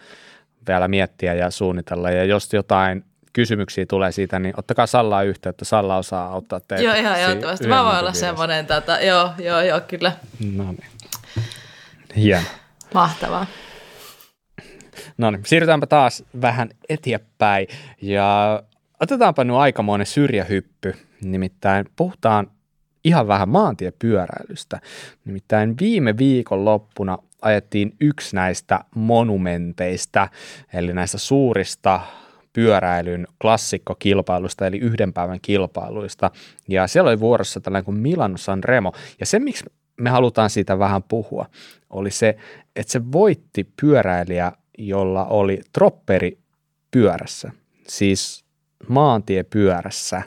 vielä 0.69 0.89
miettiä 0.89 1.35
ja 1.35 1.51
suunnitella. 1.51 2.11
Ja 2.11 2.25
jos 2.25 2.53
jotain 2.53 3.05
kysymyksiä 3.33 3.87
tulee 3.87 4.13
siitä, 4.13 4.39
niin 4.39 4.55
ottakaa 4.57 4.87
Sallaa 4.87 5.23
yhteyttä. 5.23 5.65
Salla 5.65 5.97
osaa 5.97 6.33
auttaa 6.33 6.61
teitä. 6.61 6.85
joo 6.85 6.95
ihan 6.95 7.21
ehdottomasti. 7.21 7.69
Mä 7.69 7.85
voin 7.85 7.99
olla 7.99 8.13
semmoinen, 8.13 8.67
tota, 8.67 9.01
joo, 9.01 9.31
joo, 9.39 9.61
joo, 9.61 9.81
kyllä. 9.81 10.13
No 10.55 10.65
niin. 10.73 10.91
Hieno. 12.17 12.43
Mahtavaa. 12.95 13.47
No 15.19 15.31
niin, 15.31 15.45
siirrytäänpä 15.45 15.87
taas 15.87 16.25
vähän 16.41 16.71
eteenpäin 16.89 17.67
ja 18.03 18.63
otetaanpa 19.01 19.45
nyt 19.45 19.57
aikamoinen 19.57 20.07
syrjähyppy. 20.07 20.95
Nimittäin 21.23 21.87
puhutaan 21.97 22.51
ihan 23.05 23.29
vähän 23.29 23.49
maantiepyöräilystä. 23.49 24.81
Nimittäin 25.25 25.75
viime 25.81 26.19
viikon 26.19 26.65
loppuna 26.65 27.19
ajettiin 27.43 27.93
yksi 28.01 28.37
näistä 28.37 28.85
monumenteista, 28.95 30.29
eli 30.73 30.95
näistä 30.95 31.19
suurista 31.19 32.01
pyöräilyn 32.53 33.27
klassikkokilpailuista, 33.41 34.67
eli 34.67 34.79
yhden 34.79 35.13
päivän 35.13 35.39
kilpailuista. 35.43 36.31
Ja 36.69 36.87
siellä 36.87 37.09
oli 37.09 37.21
vuorossa 37.21 37.61
tällainen 37.61 37.85
kuin 37.85 37.99
Milano 37.99 38.37
San 38.37 38.65
Remo. 38.65 38.93
Ja 39.21 39.27
se, 39.27 39.39
miksi 39.39 39.65
me 40.01 40.11
halutaan 40.11 40.51
siitä 40.51 40.79
vähän 40.79 41.03
puhua, 41.03 41.47
oli 41.91 42.11
se, 42.11 42.37
että 42.81 42.93
se 42.93 43.13
voitti 43.13 43.65
pyöräilijä, 43.81 44.53
jolla 44.79 45.25
oli 45.25 45.61
tropperi 45.73 46.39
pyörässä, 46.91 47.51
siis 47.89 48.45
maantiepyörässä. 48.89 50.23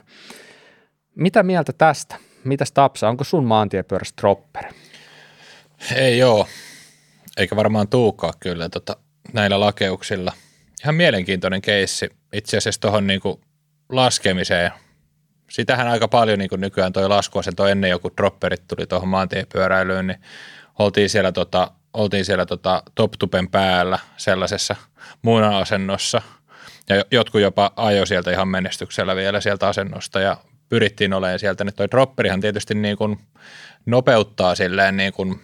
Mitä 1.14 1.42
mieltä 1.42 1.72
tästä? 1.72 2.16
Mitäs 2.44 2.72
Tapsa, 2.72 3.08
onko 3.08 3.24
sun 3.24 3.44
maantiepyörässä 3.44 4.14
tropperi? 4.20 4.68
Ei 5.94 6.18
joo, 6.18 6.46
eikä 7.36 7.56
varmaan 7.56 7.88
tuukaa 7.88 8.32
kyllä 8.40 8.68
tota, 8.68 8.96
näillä 9.32 9.60
lakeuksilla. 9.60 10.32
Ihan 10.82 10.94
mielenkiintoinen 10.94 11.62
keissi 11.62 12.08
itse 12.32 12.56
asiassa 12.56 12.80
tuohon 12.80 13.06
niinku 13.06 13.40
laskemiseen. 13.88 14.70
Sitähän 15.50 15.88
aika 15.88 16.08
paljon 16.08 16.38
niinku 16.38 16.56
nykyään 16.56 16.92
toi 16.92 17.08
laskuasento 17.08 17.66
ennen 17.66 17.90
joku 17.90 18.10
dropperit 18.16 18.62
tuli 18.68 18.86
tuohon 18.86 19.08
maantiepyöräilyyn, 19.08 20.06
niin 20.06 20.20
oltiin 20.78 21.10
siellä, 21.10 21.32
tota, 21.32 21.70
oltiin 21.94 22.24
siellä 22.24 22.46
tota 22.46 22.82
top-tupen 22.94 23.48
päällä 23.50 23.98
sellaisessa 24.16 24.76
muuna-asennossa. 25.22 26.22
Ja 26.88 26.96
jo- 26.96 27.04
jotkut 27.10 27.40
jopa 27.40 27.72
ajoi 27.76 28.06
sieltä 28.06 28.30
ihan 28.30 28.48
menestyksellä 28.48 29.16
vielä 29.16 29.40
sieltä 29.40 29.68
asennosta 29.68 30.20
ja 30.20 30.36
pyrittiin 30.68 31.12
olemaan 31.12 31.38
sieltä. 31.38 31.64
Nyt 31.64 31.76
toi 31.76 31.90
dropperihan 31.90 32.40
tietysti 32.40 32.74
niin 32.74 32.96
kuin 32.96 33.18
nopeuttaa 33.86 34.54
silleen 34.54 34.96
niin 34.96 35.12
kuin 35.12 35.40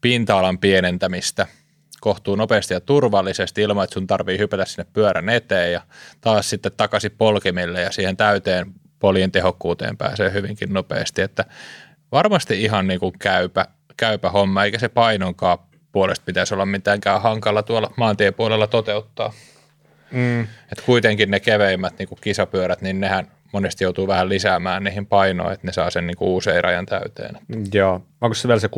pinta-alan 0.00 0.58
pienentämistä 0.58 1.46
kohtuu 2.00 2.36
nopeasti 2.36 2.74
ja 2.74 2.80
turvallisesti 2.80 3.62
ilman, 3.62 3.84
että 3.84 3.94
sun 3.94 4.06
tarvii 4.06 4.38
hypätä 4.38 4.64
sinne 4.64 4.86
pyörän 4.92 5.28
eteen 5.28 5.72
ja 5.72 5.80
taas 6.20 6.50
sitten 6.50 6.72
takaisin 6.76 7.14
polkimille 7.18 7.80
ja 7.80 7.92
siihen 7.92 8.16
täyteen 8.16 8.74
polien 8.98 9.32
tehokkuuteen 9.32 9.96
pääsee 9.96 10.32
hyvinkin 10.32 10.72
nopeasti, 10.72 11.22
että 11.22 11.44
varmasti 12.12 12.62
ihan 12.62 12.86
niin 12.86 13.00
kuin 13.00 13.12
käypä, 13.18 13.66
käypä 14.00 14.30
homma, 14.30 14.64
eikä 14.64 14.78
se 14.78 14.88
painonkaan 14.88 15.58
puolesta 15.92 16.24
pitäisi 16.24 16.54
olla 16.54 16.66
mitenkään 16.66 17.22
hankala 17.22 17.62
tuolla 17.62 17.92
maantiepuolella 17.96 18.66
toteuttaa. 18.66 19.32
Mm. 20.10 20.40
Et 20.42 20.80
kuitenkin 20.86 21.30
ne 21.30 21.40
keveimmät 21.40 21.98
niin 21.98 22.08
kuin 22.08 22.18
kisapyörät, 22.22 22.82
niin 22.82 23.00
nehän 23.00 23.26
monesti 23.52 23.84
joutuu 23.84 24.06
vähän 24.06 24.28
lisäämään 24.28 24.84
niihin 24.84 25.06
painoa, 25.06 25.52
että 25.52 25.66
ne 25.66 25.72
saa 25.72 25.90
sen 25.90 26.06
niin 26.06 26.16
kuin 26.16 26.30
usein 26.30 26.64
rajan 26.64 26.86
täyteen. 26.86 27.38
Joo, 27.72 28.02
onko 28.20 28.34
se 28.34 28.48
vielä 28.48 28.60
se 28.60 28.66
6,8 28.66 28.72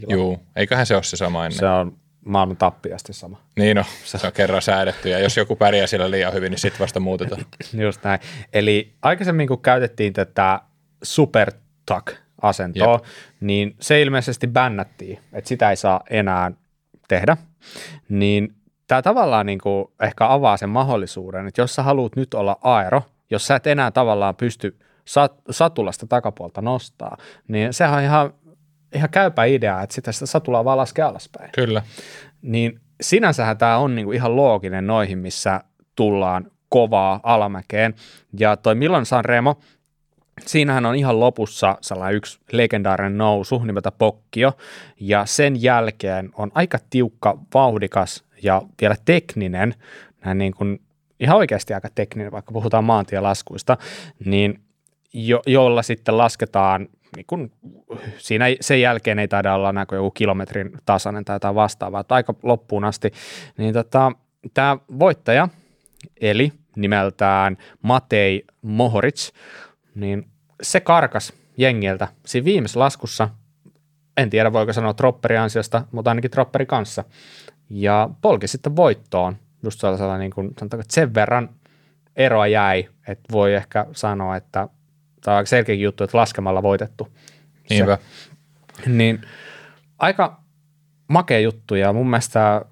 kiloa? 0.00 0.14
Juu, 0.14 0.38
eiköhän 0.56 0.86
se 0.86 0.94
ole 0.94 1.02
se 1.02 1.16
sama 1.16 1.44
ennen. 1.46 1.58
Se 1.58 1.66
on 1.66 1.96
maailman 2.24 2.56
tappiasti 2.56 3.12
sama. 3.12 3.40
Niin 3.56 3.76
no, 3.76 3.84
se 4.04 4.26
on 4.26 4.32
kerran 4.32 4.62
säädetty 4.62 5.08
ja 5.08 5.18
jos 5.18 5.36
joku 5.36 5.56
pärjää 5.56 5.86
sillä 5.86 6.10
liian 6.10 6.32
hyvin, 6.32 6.50
niin 6.50 6.58
sitten 6.58 6.80
vasta 6.80 7.00
muutetaan. 7.00 7.46
Just 7.72 8.04
näin. 8.04 8.20
Eli 8.52 8.92
aikaisemmin 9.02 9.48
kun 9.48 9.62
käytettiin 9.62 10.12
tätä 10.12 10.60
super 11.02 11.52
asentoa, 12.42 12.92
Jep. 12.92 13.04
niin 13.40 13.76
se 13.80 14.02
ilmeisesti 14.02 14.46
bännättiin, 14.46 15.18
että 15.32 15.48
sitä 15.48 15.70
ei 15.70 15.76
saa 15.76 16.00
enää 16.10 16.50
tehdä. 17.08 17.36
Niin 18.08 18.54
tämä 18.86 19.02
tavallaan 19.02 19.46
niin 19.46 19.58
kuin 19.58 19.86
ehkä 20.02 20.32
avaa 20.32 20.56
sen 20.56 20.68
mahdollisuuden, 20.68 21.46
että 21.46 21.60
jos 21.60 21.74
sä 21.74 21.82
haluat 21.82 22.16
nyt 22.16 22.34
olla 22.34 22.56
aero, 22.62 23.02
jos 23.30 23.46
sä 23.46 23.56
et 23.56 23.66
enää 23.66 23.90
tavallaan 23.90 24.36
pysty 24.36 24.78
sat- 25.04 25.42
satulasta 25.50 26.06
takapuolta 26.06 26.62
nostaa, 26.62 27.16
niin 27.48 27.72
sehän 27.72 27.98
on 27.98 28.02
ihan, 28.02 28.34
ihan 28.94 29.10
käypä 29.10 29.44
idea, 29.44 29.82
että 29.82 29.94
sitä, 29.94 30.12
sitä 30.12 30.26
satulaa 30.26 30.64
vaan 30.64 30.78
laskee 30.78 31.04
alaspäin 31.04 31.50
Kyllä. 31.52 31.82
niin 32.42 32.80
sinänsähän 33.00 33.58
tämä 33.58 33.78
on 33.78 33.94
niinku 33.94 34.12
ihan 34.12 34.36
looginen 34.36 34.86
noihin, 34.86 35.18
missä 35.18 35.60
tullaan 35.96 36.50
kovaa 36.68 37.20
alamäkeen. 37.22 37.94
Ja 38.38 38.56
toi 38.56 38.74
Milon 38.74 39.06
San 39.06 39.24
Remo, 39.24 39.58
siinähän 40.40 40.86
on 40.86 40.94
ihan 40.94 41.20
lopussa 41.20 41.78
sellainen 41.80 42.16
yksi 42.16 42.38
legendaarinen 42.52 43.18
nousu 43.18 43.58
nimeltä 43.58 43.92
Pokkio, 43.92 44.52
ja 45.00 45.26
sen 45.26 45.62
jälkeen 45.62 46.30
on 46.34 46.50
aika 46.54 46.78
tiukka, 46.90 47.38
vauhdikas 47.54 48.24
ja 48.42 48.62
vielä 48.80 48.96
tekninen, 49.04 49.74
näin 50.24 50.38
niin 50.38 50.54
kuin, 50.54 50.80
ihan 51.20 51.36
oikeasti 51.36 51.74
aika 51.74 51.88
tekninen, 51.94 52.32
vaikka 52.32 52.52
puhutaan 52.52 52.84
maantielaskuista, 52.84 53.76
niin 54.24 54.60
jo, 55.12 55.42
jolla 55.46 55.82
sitten 55.82 56.18
lasketaan, 56.18 56.88
niin 57.16 57.26
kun, 57.26 57.52
siinä 58.18 58.46
sen 58.60 58.80
jälkeen 58.80 59.18
ei 59.18 59.28
taida 59.28 59.54
olla 59.54 59.72
näkö 59.72 59.96
joku 59.96 60.10
kilometrin 60.10 60.70
tasainen 60.86 61.24
tai 61.24 61.36
jotain 61.36 61.54
vastaavaa, 61.54 62.00
että 62.00 62.14
aika 62.14 62.34
loppuun 62.42 62.84
asti, 62.84 63.12
niin 63.56 63.74
tota, 63.74 64.12
tämä 64.54 64.76
voittaja, 64.98 65.48
eli 66.20 66.52
nimeltään 66.76 67.56
Matei 67.82 68.44
Mohoric, 68.62 69.30
niin 69.96 70.28
se 70.62 70.80
karkas 70.80 71.32
jengiltä 71.56 72.08
siinä 72.26 72.44
viimeisessä 72.44 72.80
laskussa, 72.80 73.28
en 74.16 74.30
tiedä 74.30 74.52
voiko 74.52 74.72
sanoa 74.72 74.94
tropperi 74.94 75.36
ansiosta, 75.36 75.84
mutta 75.92 76.10
ainakin 76.10 76.30
tropperi 76.30 76.66
kanssa, 76.66 77.04
ja 77.70 78.10
polki 78.20 78.48
sitten 78.48 78.76
voittoon, 78.76 79.36
just 79.62 79.80
sellaisella 79.80 80.18
niin 80.18 80.30
kuin, 80.30 80.50
sanotaanko, 80.58 80.80
että 80.80 80.94
sen 80.94 81.14
verran 81.14 81.48
eroa 82.16 82.46
jäi, 82.46 82.88
että 83.08 83.32
voi 83.32 83.54
ehkä 83.54 83.86
sanoa, 83.92 84.36
että 84.36 84.68
tämä 85.24 85.34
on 85.34 85.36
aika 85.36 85.48
selkeä 85.48 85.74
juttu, 85.74 86.04
että 86.04 86.18
laskemalla 86.18 86.62
voitettu. 86.62 87.08
Niinpä. 87.70 87.98
Se, 88.84 88.90
niin 88.90 89.20
aika 89.98 90.40
makea 91.08 91.40
juttu 91.40 91.74
ja 91.74 91.92
mun 91.92 92.10
mielestä 92.10 92.62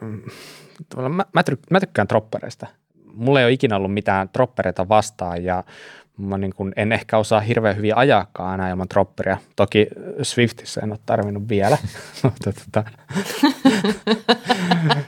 mm, 0.00 0.22
mä, 0.96 1.24
mä 1.70 1.80
tykkään 1.80 2.08
troppereista. 2.08 2.66
Mulla 3.14 3.40
ei 3.40 3.46
ole 3.46 3.52
ikinä 3.52 3.76
ollut 3.76 3.94
mitään 3.94 4.28
troppereita 4.28 4.88
vastaan 4.88 5.44
ja 5.44 5.64
mä 6.18 6.38
niin 6.38 6.54
kun 6.54 6.72
en 6.76 6.92
ehkä 6.92 7.18
osaa 7.18 7.40
hirveän 7.40 7.76
hyvin 7.76 7.96
ajaakaan 7.96 8.50
aina 8.50 8.68
ilman 8.68 8.88
tropperia. 8.88 9.38
Toki 9.56 9.86
Swiftissä 10.22 10.80
en 10.80 10.90
ole 10.90 10.98
tarvinnut 11.06 11.48
vielä, 11.48 11.78
mutta 12.22 12.52
tota, 12.52 12.84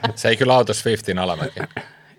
Se 0.15 0.29
ei 0.29 0.37
kyllä 0.37 0.55
auta 0.55 0.73
Swiftin 0.73 1.19
alamäki. 1.19 1.59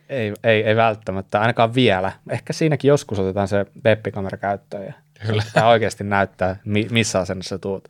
Ei, 0.09 0.33
ei, 0.45 0.63
ei 0.63 0.77
välttämättä, 0.77 1.41
ainakaan 1.41 1.75
vielä. 1.75 2.13
Ehkä 2.31 2.53
siinäkin 2.53 2.89
joskus 2.89 3.19
otetaan 3.19 3.49
se 3.49 3.67
webbikamera 3.85 4.39
käyttöön 4.39 4.87
ja 4.87 4.93
Kyllä. 5.27 5.43
tämä 5.53 5.69
oikeasti 5.69 6.05
näyttää, 6.05 6.57
mi- 6.65 6.89
missä 6.91 7.19
asennossa 7.19 7.59
tuut. 7.59 7.89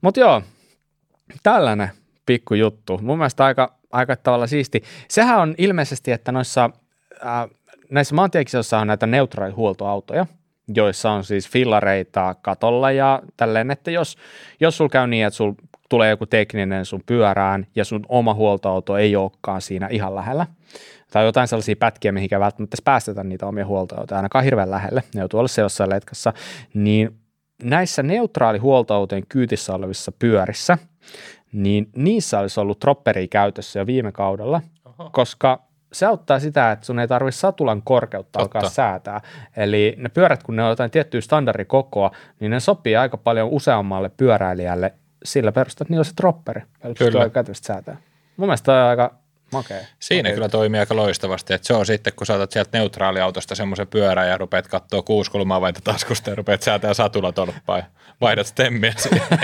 Mutta 0.00 0.20
joo, 0.20 0.42
tällainen 1.42 1.90
pikku 2.26 2.54
juttu. 2.54 2.98
Mun 3.02 3.18
mielestä 3.18 3.44
aika, 3.44 3.74
aika 3.92 4.16
tavalla 4.16 4.46
siisti. 4.46 4.82
Sehän 5.08 5.40
on 5.40 5.54
ilmeisesti, 5.58 6.12
että 6.12 6.32
noissa 6.32 6.70
äh, 7.26 7.50
näissä 7.90 8.14
maantiekisoissa 8.14 8.78
on 8.78 8.86
näitä 8.86 9.06
neutraalihuoltoautoja, 9.06 10.26
joissa 10.74 11.10
on 11.10 11.24
siis 11.24 11.48
fillareita 11.48 12.34
katolla 12.42 12.90
ja 12.90 13.22
tälleen, 13.36 13.70
että 13.70 13.90
jos, 13.90 14.16
jos 14.60 14.76
sulla 14.76 14.88
käy 14.88 15.06
niin, 15.06 15.26
että 15.26 15.36
sulla 15.36 15.54
tulee 15.88 16.10
joku 16.10 16.26
tekninen 16.26 16.84
sun 16.84 17.02
pyörään 17.06 17.66
ja 17.74 17.84
sun 17.84 18.06
oma 18.08 18.34
huoltoauto 18.34 18.96
ei 18.96 19.16
olekaan 19.16 19.60
siinä 19.60 19.88
ihan 19.90 20.14
lähellä, 20.14 20.46
tai 21.12 21.24
jotain 21.24 21.48
sellaisia 21.48 21.76
pätkiä, 21.76 22.12
mihinkä 22.12 22.40
välttämättä 22.40 22.76
päästetä 22.84 23.24
niitä 23.24 23.46
omia 23.46 23.66
huoltoautoja 23.66 24.18
ainakaan 24.18 24.44
hirveän 24.44 24.70
lähelle, 24.70 25.02
ne 25.14 25.20
joutuu 25.20 25.38
olla 25.38 25.48
se 25.48 25.62
jossain 25.62 25.90
letkassa, 25.90 26.32
niin 26.74 27.18
näissä 27.62 28.02
neutraalihuoltoautojen 28.02 29.26
kyytissä 29.28 29.74
olevissa 29.74 30.12
pyörissä, 30.12 30.78
niin 31.52 31.88
niissä 31.96 32.38
olisi 32.38 32.60
ollut 32.60 32.78
tropperi 32.78 33.28
käytössä 33.28 33.78
jo 33.78 33.86
viime 33.86 34.12
kaudella, 34.12 34.60
Oho. 34.84 35.10
koska 35.12 35.67
se 35.92 36.06
auttaa 36.06 36.40
sitä, 36.40 36.72
että 36.72 36.86
sun 36.86 36.98
ei 36.98 37.08
tarvitse 37.08 37.38
satulan 37.40 37.82
korkeutta 37.82 38.38
Totta. 38.38 38.58
alkaa 38.58 38.70
säätää. 38.70 39.20
Eli 39.56 39.94
ne 39.98 40.08
pyörät, 40.08 40.42
kun 40.42 40.56
ne 40.56 40.62
on 40.62 40.68
jotain 40.68 40.90
tiettyä 40.90 41.20
standardikokoa, 41.20 42.10
niin 42.40 42.50
ne 42.50 42.60
sopii 42.60 42.96
aika 42.96 43.16
paljon 43.16 43.48
useammalle 43.48 44.08
pyöräilijälle 44.08 44.94
sillä 45.24 45.52
perusteella, 45.52 45.84
että 45.86 45.92
niillä 45.92 46.00
on 46.00 46.04
se 46.04 46.14
tropperi, 46.14 46.62
jolla 46.84 46.94
pystyy 46.98 47.30
kätevästi 47.30 47.66
säätää. 47.66 47.96
Mun 48.36 48.48
mielestä 48.48 48.72
on 48.72 48.78
aika 48.78 49.14
makea. 49.52 49.80
Siinä 50.00 50.28
Makea. 50.28 50.34
kyllä 50.34 50.48
toimii 50.48 50.80
aika 50.80 50.96
loistavasti, 50.96 51.54
että 51.54 51.66
se 51.66 51.74
on 51.74 51.86
sitten, 51.86 52.12
kun 52.16 52.26
saatat 52.26 52.52
sieltä 52.52 52.78
neutraaliautosta 52.78 53.54
semmoisen 53.54 53.86
pyörän 53.86 54.28
ja 54.28 54.38
rupeat 54.38 54.68
katsoa 54.68 55.02
kuusi 55.02 55.30
kulmaa 55.30 55.60
vaita 55.60 55.80
taskusta 55.84 56.30
ja 56.30 56.36
rupeat 56.36 56.62
säätää 56.62 56.94
satulatolppaa 56.94 57.78
ja 57.78 57.84
vaihdat 58.20 58.46
stemmiä 58.46 58.94
siihen. 58.96 59.28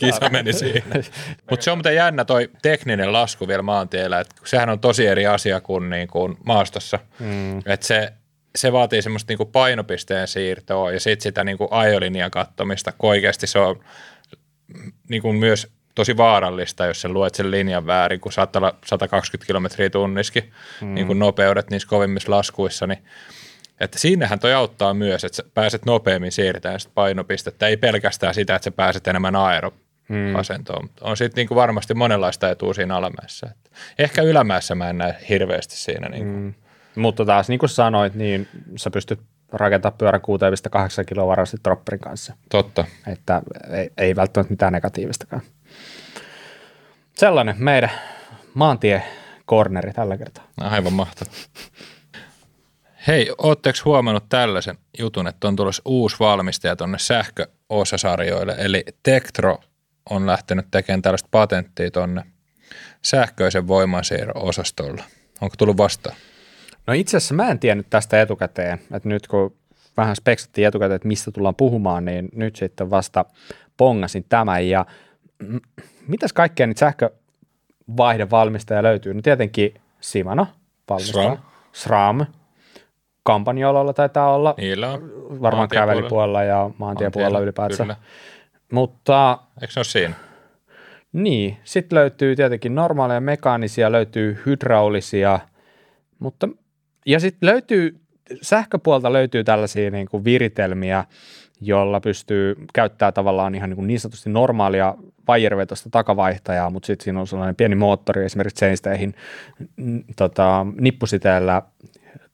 Kisa 0.00 0.28
meni 0.30 0.52
siinä. 0.52 1.02
Mutta 1.50 1.64
se 1.64 1.70
on 1.70 1.78
muuten 1.78 1.94
jännä 1.94 2.24
toi 2.24 2.50
tekninen 2.62 3.12
lasku 3.12 3.48
vielä 3.48 3.62
maantiellä, 3.62 4.20
että 4.20 4.34
sehän 4.44 4.68
on 4.68 4.80
tosi 4.80 5.06
eri 5.06 5.26
asia 5.26 5.60
kuin, 5.60 5.90
niin 5.90 6.08
kuin 6.08 6.36
maastossa. 6.44 6.98
Mm. 7.18 7.58
Että 7.58 7.86
se, 7.86 8.12
se 8.56 8.72
vaatii 8.72 9.02
semmoista 9.02 9.30
niin 9.30 9.38
kuin 9.38 9.52
painopisteen 9.52 10.28
siirtoa 10.28 10.92
ja 10.92 11.00
sitten 11.00 11.22
sitä 11.22 11.44
niin 11.44 11.58
kuin 11.58 11.68
ajolinjan 11.70 12.30
kattomista, 12.30 12.92
kun 12.92 13.10
oikeasti 13.10 13.46
se 13.46 13.58
on 13.58 13.84
niin 15.08 15.22
kuin 15.22 15.36
myös 15.36 15.72
tosi 15.94 16.16
vaarallista, 16.16 16.86
jos 16.86 17.00
sä 17.00 17.08
luet 17.08 17.34
sen 17.34 17.50
linjan 17.50 17.86
väärin, 17.86 18.20
kun 18.20 18.32
saattaa 18.32 18.60
olla 18.60 18.74
120 18.86 19.46
kilometriä 19.46 19.90
tunniskin 19.90 20.52
mm. 20.80 20.94
niin 20.94 21.06
kuin 21.06 21.18
nopeudet 21.18 21.70
niissä 21.70 21.88
kovimmissa 21.88 22.30
laskuissa, 22.30 22.86
niin 22.86 22.98
että 23.80 23.98
siinähän 23.98 24.38
toi 24.38 24.54
auttaa 24.54 24.94
myös, 24.94 25.24
että 25.24 25.36
sä 25.36 25.44
pääset 25.54 25.84
nopeammin 25.84 26.32
siirtämään 26.32 26.80
sitä 26.80 26.92
painopistettä, 26.94 27.66
ei 27.66 27.76
pelkästään 27.76 28.34
sitä, 28.34 28.54
että 28.54 28.64
sä 28.64 28.70
pääset 28.70 29.06
enemmän 29.06 29.36
aeroasentoon. 29.36 30.84
Mm. 30.84 30.90
On 31.00 31.16
sitten 31.16 31.42
niinku 31.42 31.54
varmasti 31.54 31.94
monenlaista 31.94 32.50
etua 32.50 32.74
siinä 32.74 32.96
alamäessä. 32.96 33.46
Että 33.50 33.70
ehkä 33.98 34.22
ylämäessä 34.22 34.74
mä 34.74 34.90
en 34.90 34.98
näe 34.98 35.16
hirveästi 35.28 35.76
siinä. 35.76 36.08
Niinku. 36.08 36.40
Mm. 36.40 36.54
Mutta 36.94 37.24
taas 37.24 37.48
niin 37.48 37.58
kuin 37.58 37.70
sanoit, 37.70 38.14
niin 38.14 38.48
sä 38.76 38.90
pystyt 38.90 39.20
rakentamaan 39.52 39.98
pyörän 39.98 40.20
6,8 40.20 41.04
kiloa 41.04 41.26
varasti 41.26 41.56
dropperin 41.64 42.00
kanssa. 42.00 42.34
Totta. 42.48 42.84
Että 43.06 43.42
ei, 43.70 43.90
ei 43.98 44.16
välttämättä 44.16 44.52
mitään 44.52 44.72
negatiivistakaan. 44.72 45.42
Sellainen 47.14 47.56
meidän 47.58 47.90
maantie 48.54 49.02
corneri 49.48 49.92
tällä 49.92 50.18
kertaa. 50.18 50.48
Aivan 50.60 50.92
mahtava. 50.92 51.30
Hei, 53.06 53.32
ootteko 53.38 53.78
huomannut 53.84 54.28
tällaisen 54.28 54.78
jutun, 54.98 55.26
että 55.26 55.48
on 55.48 55.56
tulossa 55.56 55.82
uusi 55.84 56.16
valmistaja 56.20 56.76
tuonne 56.76 56.98
sähköosasarjoille, 56.98 58.54
eli 58.58 58.84
Tektro 59.02 59.58
on 60.10 60.26
lähtenyt 60.26 60.66
tekemään 60.70 61.02
tällaista 61.02 61.28
patenttia 61.30 61.90
tuonne 61.90 62.22
sähköisen 63.02 63.68
voimansiirron 63.68 64.42
osastolla. 64.42 65.04
Onko 65.40 65.54
tullut 65.58 65.76
vastaan? 65.76 66.16
No 66.86 66.94
itse 66.94 67.16
asiassa 67.16 67.34
mä 67.34 67.50
en 67.50 67.58
tiennyt 67.58 67.86
tästä 67.90 68.22
etukäteen, 68.22 68.78
että 68.92 69.08
nyt 69.08 69.26
kun 69.26 69.56
vähän 69.96 70.16
speksattiin 70.16 70.66
etukäteen, 70.66 70.96
että 70.96 71.08
mistä 71.08 71.30
tullaan 71.30 71.54
puhumaan, 71.54 72.04
niin 72.04 72.28
nyt 72.34 72.56
sitten 72.56 72.90
vasta 72.90 73.24
pongasin 73.76 74.24
tämän 74.28 74.68
ja 74.68 74.86
mitäs 76.08 76.32
kaikkea 76.32 76.66
niitä 76.66 76.78
sähkövaihdevalmistajia 76.78 78.82
löytyy? 78.82 79.14
No 79.14 79.22
tietenkin 79.22 79.74
Simano 80.00 80.46
valmistaa. 80.90 81.22
SRAM. 81.22 81.38
SRAM. 81.72 82.26
Kampanjololla 83.22 83.92
taitaa 83.92 84.34
olla, 84.34 84.54
Niillä 84.56 84.92
on. 84.92 85.10
varmaan 85.42 85.68
kävelipuolella 85.68 86.42
ja 86.42 86.70
maantiepuolella 86.78 87.38
ylipäätään. 87.40 87.78
kyllä. 87.78 87.96
Mutta 88.72 89.38
Eikö 89.62 89.72
se 89.72 89.80
ole 89.80 89.84
siinä? 89.84 90.14
niin, 91.12 91.56
sitten 91.64 91.96
löytyy 91.98 92.36
tietenkin 92.36 92.74
normaaleja 92.74 93.20
mekaanisia, 93.20 93.92
löytyy 93.92 94.42
hydraulisia, 94.46 95.40
mutta 96.18 96.48
ja 97.06 97.20
sitten 97.20 97.46
löytyy, 97.48 98.00
sähköpuolta 98.42 99.12
löytyy 99.12 99.44
tällaisia 99.44 99.90
niin 99.90 100.08
kuin 100.08 100.24
viritelmiä, 100.24 101.04
jolla 101.60 102.00
pystyy 102.00 102.56
käyttämään 102.74 103.14
tavallaan 103.14 103.54
ihan 103.54 103.70
niin, 103.70 103.76
kuin 103.76 103.86
niin 103.86 104.00
sanotusti 104.00 104.30
normaalia 104.30 104.94
vaijerivetosta 105.28 105.90
takavaihtajaa, 105.90 106.70
mutta 106.70 106.86
sitten 106.86 107.04
siinä 107.04 107.20
on 107.20 107.26
sellainen 107.26 107.56
pieni 107.56 107.74
moottori 107.74 108.24
esimerkiksi 108.24 108.60
seinisteihin 108.60 109.14
n- 109.76 109.98
tota, 110.16 110.66
nippusiteellä 110.80 111.62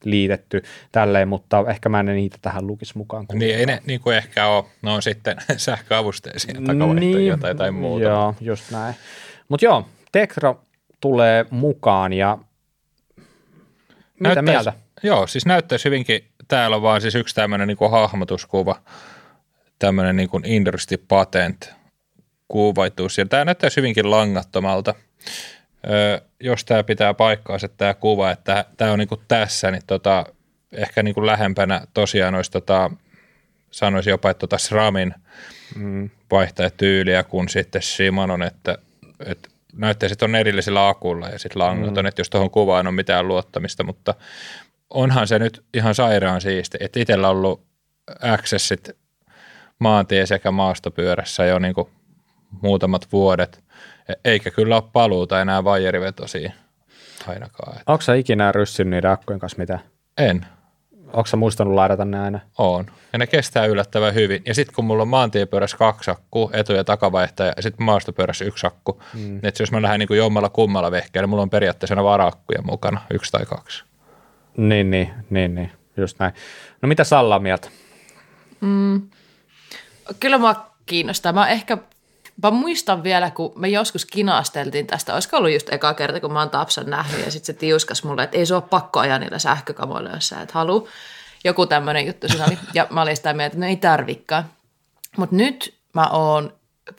liitetty 0.04 0.62
tälleen, 0.92 1.28
mutta 1.28 1.64
ehkä 1.68 1.88
mä 1.88 2.00
en 2.00 2.06
niitä 2.06 2.38
tähän 2.42 2.66
lukisi 2.66 2.98
mukaan. 2.98 3.26
Niin 3.32 3.56
ei 3.56 3.66
ne 3.66 3.82
niin 3.86 4.00
kuin 4.00 4.16
ehkä 4.16 4.46
ole. 4.46 4.64
Ne 4.82 4.90
on 4.90 5.02
sitten 5.02 5.36
sähköavusteisia 5.56 6.54
takavaihtoja 6.66 6.94
niin, 7.18 7.40
tai 7.40 7.50
jotain 7.50 7.74
muuta. 7.74 8.04
Joo, 8.04 8.34
just 8.40 8.70
näin. 8.70 8.94
Mutta 9.48 9.64
joo, 9.64 9.86
Tektro 10.12 10.60
tulee 11.00 11.46
mukaan 11.50 12.12
ja 12.12 12.38
mitä 14.20 14.28
Näyttäis- 14.28 14.44
mieltä? 14.44 14.72
Joo, 15.02 15.26
siis 15.26 15.46
näyttäisi 15.46 15.84
hyvinkin, 15.84 16.24
täällä 16.48 16.76
on 16.76 16.82
vaan 16.82 17.00
siis 17.00 17.14
yksi 17.14 17.34
tämmöinen 17.34 17.68
niin 17.68 17.90
hahmotuskuva, 17.90 18.76
tämmöinen 19.78 20.16
niin 20.16 20.28
Industry 20.44 20.96
Patent 20.96 21.72
kuvaituus. 22.48 23.18
Ja 23.18 23.26
tämä 23.26 23.44
näyttäisi 23.44 23.76
hyvinkin 23.76 24.10
langattomalta. 24.10 24.94
Öö, 25.90 26.20
jos 26.40 26.64
tämä 26.64 26.84
pitää 26.84 27.14
paikkaansa 27.14 27.68
tämä 27.68 27.94
kuva, 27.94 28.30
että 28.30 28.64
tämä 28.76 28.92
on 28.92 28.98
niin 28.98 29.08
kuin 29.08 29.20
tässä, 29.28 29.70
niin 29.70 29.82
tota, 29.86 30.26
ehkä 30.72 31.02
niin 31.02 31.14
kuin 31.14 31.26
lähempänä 31.26 31.80
tosiaan 31.94 32.34
olisi 32.34 32.50
tota, 32.50 32.90
sanoisin 33.70 34.10
jopa, 34.10 34.30
että 34.30 34.40
tota 34.40 34.58
SRAMin 34.58 35.14
Mm. 35.74 36.10
vaihtajatyyliä 36.30 37.22
kuin 37.22 37.48
sitten 37.48 37.82
Shimanon, 37.82 38.42
että, 38.42 38.78
että 39.26 39.48
näyttäisi, 39.72 40.12
että 40.12 40.24
on 40.24 40.34
erillisellä 40.34 40.88
akulla 40.88 41.28
ja 41.28 41.38
sitten 41.38 41.62
langaton, 41.62 42.04
mm. 42.04 42.06
että 42.06 42.20
jos 42.20 42.30
tuohon 42.30 42.50
kuvaan 42.50 42.86
on 42.86 42.94
mitään 42.94 43.28
luottamista, 43.28 43.84
mutta 43.84 44.14
onhan 44.90 45.28
se 45.28 45.38
nyt 45.38 45.64
ihan 45.74 45.94
sairaan 45.94 46.40
siisti, 46.40 46.78
että 46.80 47.00
itsellä 47.00 47.28
on 47.28 47.36
ollut 47.36 47.66
accessit 48.22 48.90
maantie- 49.78 50.26
sekä 50.26 50.50
maastopyörässä 50.50 51.44
jo 51.44 51.58
niin 51.58 51.74
kuin 51.74 51.88
muutamat 52.62 53.08
vuodet, 53.12 53.64
e- 54.08 54.12
eikä 54.24 54.50
kyllä 54.50 54.74
ole 54.76 54.84
paluuta 54.92 55.40
enää 55.40 55.64
vaijerivetosiin 55.64 56.52
ainakaan. 57.28 57.76
Et 57.76 57.82
Onko 57.86 58.02
sä 58.02 58.14
ikinä 58.14 58.52
ryssynyt 58.52 58.90
niiden 58.90 59.10
akkujen 59.10 59.40
kanssa 59.40 59.58
mitään? 59.58 59.80
En, 60.18 60.46
Onko 61.06 61.26
sä 61.26 61.36
muistanut 61.36 61.74
laadata 61.74 62.04
ne 62.04 62.20
aina? 62.20 62.40
on. 62.58 62.86
Ja 63.12 63.18
ne 63.18 63.26
kestää 63.26 63.66
yllättävän 63.66 64.14
hyvin. 64.14 64.42
Ja 64.46 64.54
sitten 64.54 64.74
kun 64.74 64.84
mulla 64.84 65.02
on 65.02 65.08
maantiepyörässä 65.08 65.76
kaksi 65.76 66.10
akkua, 66.10 66.50
etu- 66.52 66.72
ja 66.72 66.84
takavaihtaja, 66.84 67.52
ja 67.56 67.62
sitten 67.62 67.84
maastopyörässä 67.84 68.44
yksi 68.44 68.66
akku, 68.66 69.02
mm. 69.14 69.40
että 69.42 69.62
jos 69.62 69.72
mä 69.72 69.82
lähden 69.82 69.98
niin 69.98 70.08
kuin 70.08 70.18
jommalla 70.18 70.48
kummalla 70.48 70.90
vehkeellä, 70.90 71.26
mulla 71.26 71.42
on 71.42 71.50
periaatteessa 71.50 72.04
vara-akkuja 72.04 72.62
mukana, 72.62 73.00
yksi 73.10 73.32
tai 73.32 73.46
kaksi. 73.46 73.84
Niin, 74.56 74.90
niin, 74.90 75.10
niin, 75.30 75.54
niin, 75.54 75.72
just 75.96 76.18
näin. 76.18 76.32
No 76.82 76.88
mitä 76.88 77.04
Salla 77.04 77.38
mieltä? 77.38 77.68
Kyllä 80.20 80.38
mua 80.38 80.70
kiinnostaa. 80.86 81.32
Mä 81.32 81.48
ehkä, 81.48 81.78
mä 82.42 82.50
muistan 82.50 83.02
vielä, 83.02 83.30
kun 83.30 83.52
me 83.56 83.68
joskus 83.68 84.06
kinasteltiin 84.06 84.86
tästä, 84.86 85.14
olisiko 85.14 85.36
ollut 85.36 85.52
just 85.52 85.72
eka 85.72 85.94
kerta, 85.94 86.20
kun 86.20 86.32
mä 86.32 86.38
oon 86.38 86.50
Tapsan 86.50 86.90
nähnyt, 86.90 87.24
ja 87.24 87.30
sitten 87.30 87.46
se 87.46 87.52
tiuskas 87.52 88.04
mulle, 88.04 88.22
että 88.22 88.36
ei 88.36 88.46
se 88.46 88.54
ole 88.54 88.62
pakko 88.62 89.00
ajaa 89.00 89.18
niillä 89.18 89.38
sähkökamoilla, 89.38 90.10
jos 90.10 90.28
sä 90.28 90.40
et 90.40 90.50
halua. 90.50 90.88
Joku 91.44 91.66
tämmöinen 91.66 92.06
juttu 92.06 92.28
siinä 92.28 92.44
oli, 92.44 92.58
ja 92.74 92.86
mä 92.90 93.02
olin 93.02 93.16
sitä 93.16 93.32
mieltä, 93.32 93.46
että 93.46 93.58
no 93.58 93.66
ei 93.66 93.76
tarvikaan. 93.76 94.50
Mutta 95.16 95.36
nyt 95.36 95.74
mä 95.92 96.06
oon 96.06 96.52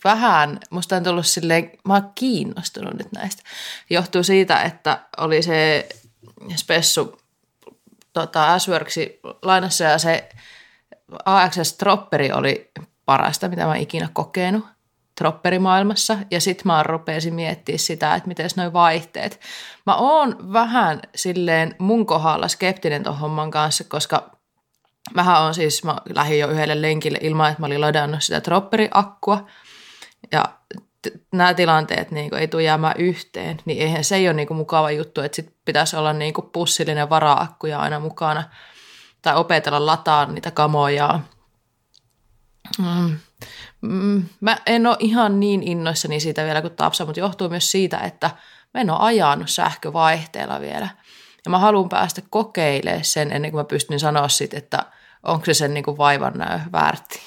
vähän, 0.04 0.60
musta 0.70 0.96
on 0.96 1.04
tullut 1.04 1.26
silleen, 1.26 1.72
mä 1.88 1.94
oon 1.94 2.12
kiinnostunut 2.16 2.94
nyt 2.94 3.12
näistä. 3.12 3.44
Johtuu 3.90 4.24
siitä, 4.24 4.62
että 4.62 5.00
oli 5.18 5.42
se 5.42 5.90
spessu 6.56 7.22
tota, 8.14 8.60
S-Worksi 8.60 9.20
lainassa 9.42 9.84
ja 9.84 9.98
se 9.98 10.30
AXS 11.26 11.74
Tropperi 11.74 12.32
oli 12.32 12.72
parasta, 13.06 13.50
mitä 13.50 13.62
mä 13.62 13.68
oon 13.68 13.78
ikinä 13.78 14.10
kokenut. 14.14 14.66
Tropperimaailmassa 15.18 16.18
ja 16.32 16.42
sitten 16.42 16.68
mä 16.68 16.84
rupesin 16.84 17.34
miettimään 17.34 17.80
sitä, 17.80 18.16
että 18.16 18.28
miten 18.28 18.50
noin 18.56 18.74
vaihteet. 18.74 19.40
Mä 19.86 19.96
oon 19.96 20.54
vähän 20.54 21.02
silleen 21.16 21.76
mun 21.80 22.06
kohdalla 22.06 22.48
skeptinen 22.48 23.04
tuon 23.04 23.18
homman 23.18 23.52
kanssa, 23.52 23.84
koska 23.84 24.32
mähän 25.14 25.42
on 25.42 25.54
siis, 25.54 25.84
mä 25.84 25.98
lähdin 26.16 26.40
jo 26.40 26.48
yhdelle 26.48 26.82
lenkille 26.82 27.18
ilman, 27.22 27.50
että 27.50 27.62
mä 27.62 27.66
olin 27.66 27.82
ladannut 27.82 28.24
sitä 28.24 28.42
tropperiakkua 28.42 29.48
ja 30.32 30.46
t- 31.02 31.22
nämä 31.32 31.54
tilanteet 31.54 32.12
niin 32.12 32.34
ei 32.34 32.48
tule 32.48 32.64
jäämään 32.64 32.96
yhteen, 32.98 33.58
niin 33.66 33.82
eihän 33.82 34.04
se 34.04 34.16
ei 34.16 34.28
ole 34.28 34.34
niin 34.34 34.56
mukava 34.56 34.92
juttu, 34.92 35.22
että 35.22 35.36
sit 35.36 35.54
pitäisi 35.66 35.96
olla 35.96 36.14
niin 36.14 36.34
pussillinen 36.54 37.10
varaakkuja 37.10 37.80
aina 37.80 38.00
mukana 38.00 38.44
tai 39.22 39.36
opetella 39.36 39.86
lataa 39.86 40.26
niitä 40.26 40.52
kamoja. 40.52 41.20
Mm. 42.80 43.18
Mm, 43.82 44.24
mä 44.42 44.58
en 44.66 44.88
ole 44.88 44.96
ihan 45.00 45.40
niin 45.40 45.64
innoissani 45.64 46.20
siitä 46.20 46.46
vielä 46.46 46.62
kuin 46.62 46.76
Tapsa, 46.76 47.06
mutta 47.06 47.20
johtuu 47.20 47.50
myös 47.50 47.72
siitä, 47.72 47.98
että 47.98 48.30
mä 48.74 48.82
en 48.82 48.90
ole 48.90 49.00
ajanut 49.02 49.50
sähkövaihteella 49.50 50.62
vielä. 50.62 50.88
Ja 51.46 51.52
mä 51.52 51.60
haluan 51.60 51.90
päästä 51.90 52.22
kokeilemaan 52.30 53.06
sen 53.06 53.32
ennen 53.32 53.52
kuin 53.52 53.60
mä 53.60 53.64
pystyn 53.64 54.00
sanoa 54.00 54.28
sitten, 54.28 54.58
että 54.58 54.86
onko 55.24 55.46
se 55.46 55.54
sen 55.54 55.74
niin 55.74 55.84
kuin 55.84 55.98
vaivan 55.98 56.34
väärti. 56.72 57.20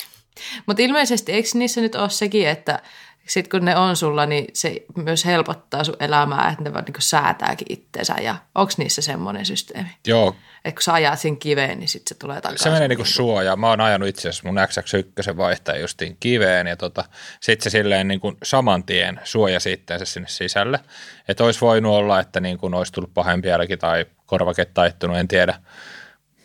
Mutta 0.66 0.82
ilmeisesti 0.82 1.32
eikö 1.32 1.48
niissä 1.54 1.80
nyt 1.80 1.94
ole 1.94 2.10
sekin, 2.10 2.48
että 2.48 2.82
sitten 3.30 3.50
kun 3.50 3.64
ne 3.64 3.76
on 3.76 3.96
sulla, 3.96 4.26
niin 4.26 4.46
se 4.54 4.84
myös 4.96 5.24
helpottaa 5.24 5.84
sun 5.84 5.96
elämää, 6.00 6.50
että 6.50 6.64
ne 6.64 6.72
vaan 6.72 6.84
niin 6.84 6.94
säätääkin 6.98 7.66
itseensä. 7.70 8.14
Ja 8.22 8.36
onko 8.54 8.72
niissä 8.76 9.02
semmoinen 9.02 9.46
systeemi? 9.46 9.88
Joo. 10.06 10.36
Että 10.64 10.78
kun 10.78 10.82
sä 10.82 10.92
ajat 10.92 11.18
siinä 11.18 11.36
kiveen, 11.40 11.78
niin 11.78 11.88
sitten 11.88 12.08
se 12.08 12.18
tulee 12.18 12.40
takaisin. 12.40 12.64
Se 12.64 12.70
menee 12.70 12.88
niin 12.88 12.96
kuin 12.98 13.06
suojaan. 13.06 13.60
Mä 13.60 13.68
oon 13.68 13.80
ajanut 13.80 14.08
itse 14.08 14.28
asiassa 14.28 14.48
mun 14.48 14.56
XX1 14.58 15.36
vaihtaja 15.36 15.80
justiin 15.80 16.16
kiveen 16.20 16.66
ja 16.66 16.76
tota, 16.76 17.04
sitten 17.40 17.62
se 17.62 17.70
silleen 17.70 18.08
niin 18.08 18.20
kuin 18.20 18.36
saman 18.42 18.84
tien 18.84 19.20
suojasi 19.24 19.72
itseensä 19.72 20.04
sinne 20.04 20.28
sisälle. 20.28 20.80
Että 21.28 21.44
olisi 21.44 21.60
voinut 21.60 21.92
olla, 21.92 22.20
että 22.20 22.40
niin 22.40 22.58
kuin 22.58 22.74
olisi 22.74 22.92
tullut 22.92 23.14
pahempi 23.14 23.48
jälki 23.48 23.76
tai 23.76 24.06
korvake 24.26 24.64
taittunut, 24.64 25.16
en 25.16 25.28
tiedä 25.28 25.54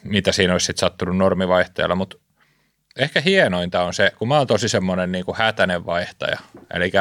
mitä 0.04 0.32
siinä 0.32 0.54
olisi 0.54 0.66
sitten 0.66 0.80
sattunut 0.80 1.18
normivaihtajalla, 1.18 1.96
mutta 1.96 2.18
ehkä 2.96 3.22
hienointa 3.22 3.84
on 3.84 3.94
se, 3.94 4.12
kun 4.18 4.28
mä 4.28 4.38
oon 4.38 4.48
tosi 4.48 4.70
semmoinen 4.70 5.12
niin 5.12 5.26
kuin 5.26 5.38
hätäinen 5.38 5.86
vaihtaja. 5.86 6.40
Eli 6.74 6.92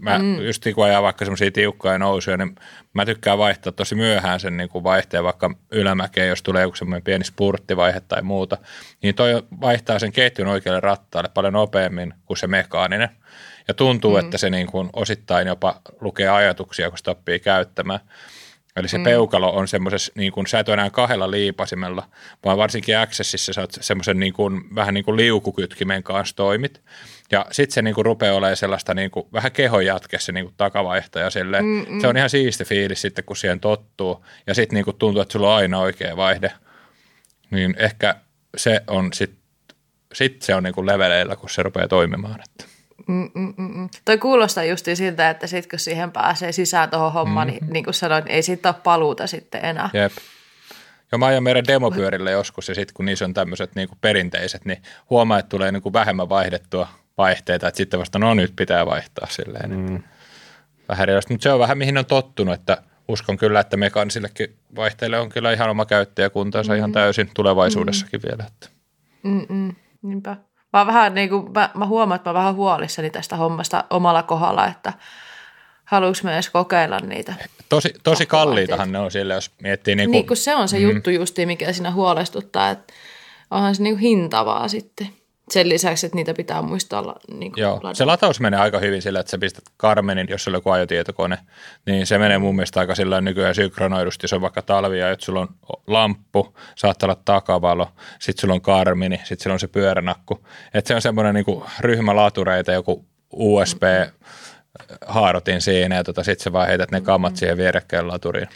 mä 0.00 0.18
mm. 0.18 0.40
just 0.40 0.64
kun 0.74 0.84
ajaa 0.84 1.02
vaikka 1.02 1.24
semmoisia 1.24 1.50
tiukkoja 1.50 1.98
nousuja, 1.98 2.36
niin 2.36 2.56
mä 2.94 3.06
tykkään 3.06 3.38
vaihtaa 3.38 3.72
tosi 3.72 3.94
myöhään 3.94 4.40
sen 4.40 4.56
niin 4.56 4.68
kuin 4.68 4.84
vaihteen 4.84 5.24
vaikka 5.24 5.50
ylämäkeen, 5.72 6.28
jos 6.28 6.42
tulee 6.42 6.62
joku 6.62 6.76
semmoinen 6.76 7.04
pieni 7.04 7.24
spurttivaihe 7.24 8.00
tai 8.00 8.22
muuta. 8.22 8.58
Niin 9.02 9.14
toi 9.14 9.42
vaihtaa 9.60 9.98
sen 9.98 10.12
ketjun 10.12 10.48
oikealle 10.48 10.80
rattaalle 10.80 11.30
paljon 11.34 11.52
nopeammin 11.52 12.14
kuin 12.26 12.36
se 12.36 12.46
mekaaninen. 12.46 13.08
Ja 13.68 13.74
tuntuu, 13.74 14.12
mm. 14.12 14.18
että 14.18 14.38
se 14.38 14.50
niin 14.50 14.66
kuin 14.66 14.90
osittain 14.92 15.48
jopa 15.48 15.80
lukee 16.00 16.28
ajatuksia, 16.28 16.88
kun 16.88 16.98
sitä 16.98 17.10
oppii 17.10 17.40
käyttämään. 17.40 18.00
Eli 18.78 18.88
se 18.88 18.98
mm. 18.98 19.04
peukalo 19.04 19.50
on 19.50 19.68
semmoisessa, 19.68 20.12
niin 20.14 20.32
kuin, 20.32 20.46
sä 20.46 20.58
et 20.58 20.68
ole 20.68 20.74
enää 20.74 20.90
kahdella 20.90 21.30
liipasimella, 21.30 22.08
vaan 22.44 22.58
varsinkin 22.58 22.98
Accessissa 22.98 23.52
sä 23.52 23.60
oot 23.60 23.72
semmoisen 23.80 24.20
niin 24.20 24.32
kuin, 24.32 24.74
vähän 24.74 24.94
niin 24.94 25.04
kuin 25.04 25.16
liukukytkimen 25.16 26.02
kanssa 26.02 26.36
toimit. 26.36 26.82
Ja 27.32 27.46
sitten 27.50 27.74
se 27.74 27.82
niin 27.82 27.94
kuin, 27.94 28.04
rupeaa 28.04 28.34
olemaan 28.34 28.56
sellaista 28.56 28.94
niin 28.94 29.10
kuin, 29.10 29.26
vähän 29.32 29.52
kehon 29.52 29.86
jatke 29.86 30.18
se 30.18 30.32
niin 30.32 30.44
kuin, 30.44 30.54
takavaihtaja 30.56 31.30
silleen. 31.30 31.64
Mm-mm. 31.64 32.00
Se 32.00 32.08
on 32.08 32.16
ihan 32.16 32.30
siisti 32.30 32.64
fiilis 32.64 33.02
sitten, 33.02 33.24
kun 33.24 33.36
siihen 33.36 33.60
tottuu. 33.60 34.24
Ja 34.46 34.54
sitten 34.54 34.74
niin 34.74 34.84
kuin, 34.84 34.96
tuntuu, 34.96 35.22
että 35.22 35.32
sulla 35.32 35.50
on 35.50 35.56
aina 35.56 35.78
oikea 35.78 36.16
vaihde. 36.16 36.52
Niin 37.50 37.74
ehkä 37.78 38.14
se 38.56 38.80
on 38.86 39.12
sitten, 39.12 39.38
sit 40.12 40.42
se 40.42 40.54
on 40.54 40.62
niin 40.62 40.74
kuin 40.74 40.86
leveleillä, 40.86 41.36
kun 41.36 41.50
se 41.50 41.62
rupeaa 41.62 41.88
toimimaan. 41.88 42.40
Että. 42.40 42.77
Mm-mm-mm. 43.06 43.88
Toi 44.04 44.18
kuulostaa 44.18 44.64
justi 44.64 44.96
siltä, 44.96 45.30
että 45.30 45.46
sit 45.46 45.66
kun 45.66 45.78
siihen 45.78 46.12
pääsee 46.12 46.52
sisään 46.52 46.90
tuohon 46.90 47.12
hommaan, 47.12 47.48
mm-hmm. 47.48 47.64
niin, 47.64 47.72
niin 47.72 47.84
kuin 47.84 47.94
sanoin, 47.94 48.24
niin 48.24 48.34
ei 48.34 48.42
siitä 48.42 48.68
ole 48.68 48.76
paluuta 48.84 49.26
sitten 49.26 49.64
enää. 49.64 49.90
Jep. 49.92 50.12
Joo, 51.12 51.18
mä 51.18 51.26
ajan 51.26 51.42
meidän 51.42 51.66
demopyörille 51.66 52.30
joskus 52.30 52.68
ja 52.68 52.74
sitten 52.74 52.94
kun 52.94 53.04
niissä 53.04 53.24
on 53.24 53.34
tämmöiset 53.34 53.74
niin 53.74 53.88
perinteiset, 54.00 54.64
niin 54.64 54.82
huomaa, 55.10 55.38
että 55.38 55.48
tulee 55.48 55.72
niin 55.72 55.82
kuin 55.82 55.92
vähemmän 55.92 56.28
vaihdettua 56.28 56.88
vaihteita, 57.18 57.68
että 57.68 57.76
sitten 57.76 58.00
vasta 58.00 58.18
no 58.18 58.34
nyt 58.34 58.52
pitää 58.56 58.86
vaihtaa 58.86 59.26
silleen. 59.30 59.70
Mm. 59.70 60.02
Vähän 60.88 61.02
erilaista, 61.02 61.34
mutta 61.34 61.42
se 61.42 61.52
on 61.52 61.60
vähän 61.60 61.78
mihin 61.78 61.98
on 61.98 62.06
tottunut, 62.06 62.54
että 62.54 62.82
uskon 63.08 63.36
kyllä, 63.36 63.60
että 63.60 63.76
mekaanisillekin 63.76 64.56
vaihteille 64.76 65.18
on 65.18 65.28
kyllä 65.28 65.52
ihan 65.52 65.70
oma 65.70 65.86
käyttäjäkuntansa 65.86 66.72
mm. 66.72 66.78
ihan 66.78 66.92
täysin 66.92 67.30
tulevaisuudessakin 67.34 68.20
mm. 68.20 68.28
vielä. 68.28 68.44
Että. 68.46 68.68
Mm-mm. 69.22 69.74
Niinpä. 70.02 70.36
Mä, 70.72 70.86
vähän 70.86 71.14
niin 71.14 71.28
kuin, 71.28 71.52
mä, 71.52 71.70
mä 71.74 71.86
huomaan, 71.86 72.16
että 72.16 72.30
mä 72.30 72.34
vähän 72.34 72.54
huolissani 72.54 73.10
tästä 73.10 73.36
hommasta 73.36 73.84
omalla 73.90 74.22
kohdalla, 74.22 74.66
että 74.66 74.92
haluanko 75.84 76.18
mä 76.22 76.34
edes 76.34 76.50
kokeilla 76.50 76.98
niitä. 76.98 77.34
Tosi, 77.68 77.94
tosi 78.02 78.26
kalliitahan 78.26 78.92
ne 78.92 78.98
on 78.98 79.10
sille, 79.10 79.34
jos 79.34 79.50
miettii. 79.62 79.94
Niin 79.94 80.08
kuin, 80.08 80.12
niin 80.12 80.26
kuin 80.26 80.36
se 80.36 80.54
on 80.54 80.68
se 80.68 80.78
mm. 80.78 80.82
juttu 80.90 81.10
justi, 81.10 81.46
mikä 81.46 81.72
siinä 81.72 81.90
huolestuttaa, 81.90 82.70
että 82.70 82.92
onhan 83.50 83.74
se 83.74 83.82
niin 83.82 83.94
kuin 83.94 84.02
hintavaa 84.02 84.68
sitten 84.68 85.08
sen 85.52 85.68
lisäksi, 85.68 86.06
että 86.06 86.16
niitä 86.16 86.34
pitää 86.34 86.62
muistaa 86.62 87.16
niin 87.32 87.52
Joo, 87.56 87.74
ladata. 87.74 87.94
se 87.94 88.04
lataus 88.04 88.40
menee 88.40 88.60
aika 88.60 88.78
hyvin 88.78 89.02
sillä, 89.02 89.20
että 89.20 89.30
sä 89.30 89.38
pistät 89.38 89.64
Carmenin, 89.80 90.26
jos 90.30 90.44
sulla 90.44 90.56
on 90.56 90.58
joku 90.58 90.70
ajotietokone, 90.70 91.38
niin 91.86 92.06
se 92.06 92.18
menee 92.18 92.38
mun 92.38 92.56
mielestä 92.56 92.80
aika 92.80 92.94
sillä 92.94 93.20
nykyään 93.20 93.54
synkronoidusti. 93.54 94.28
Se 94.28 94.34
on 94.36 94.42
vaikka 94.42 94.62
talvia, 94.62 95.10
että 95.10 95.24
sulla 95.24 95.40
on 95.40 95.48
lamppu, 95.86 96.56
saattaa 96.74 97.06
olla 97.06 97.22
takavalo, 97.24 97.88
sitten 98.18 98.40
sulla 98.40 98.54
on 98.54 98.60
Carmini, 98.60 99.16
sitten 99.16 99.42
sulla 99.42 99.54
on 99.54 99.60
se 99.60 99.68
pyöränakku. 99.68 100.46
Että 100.74 100.88
se 100.88 100.94
on 100.94 101.02
semmoinen 101.02 101.34
niin 101.34 101.62
ryhmä 101.80 102.16
latureita, 102.16 102.72
joku 102.72 103.04
USB 103.32 103.82
haarotin 105.06 105.60
siinä 105.60 105.94
ja 105.96 106.04
tota, 106.04 106.24
sitten 106.24 106.44
sä 106.44 106.52
vaan 106.52 106.68
heität 106.68 106.90
ne 106.90 107.00
kammat 107.00 107.36
siihen 107.36 107.56
vierekkäin 107.56 108.08
laturiin. 108.08 108.48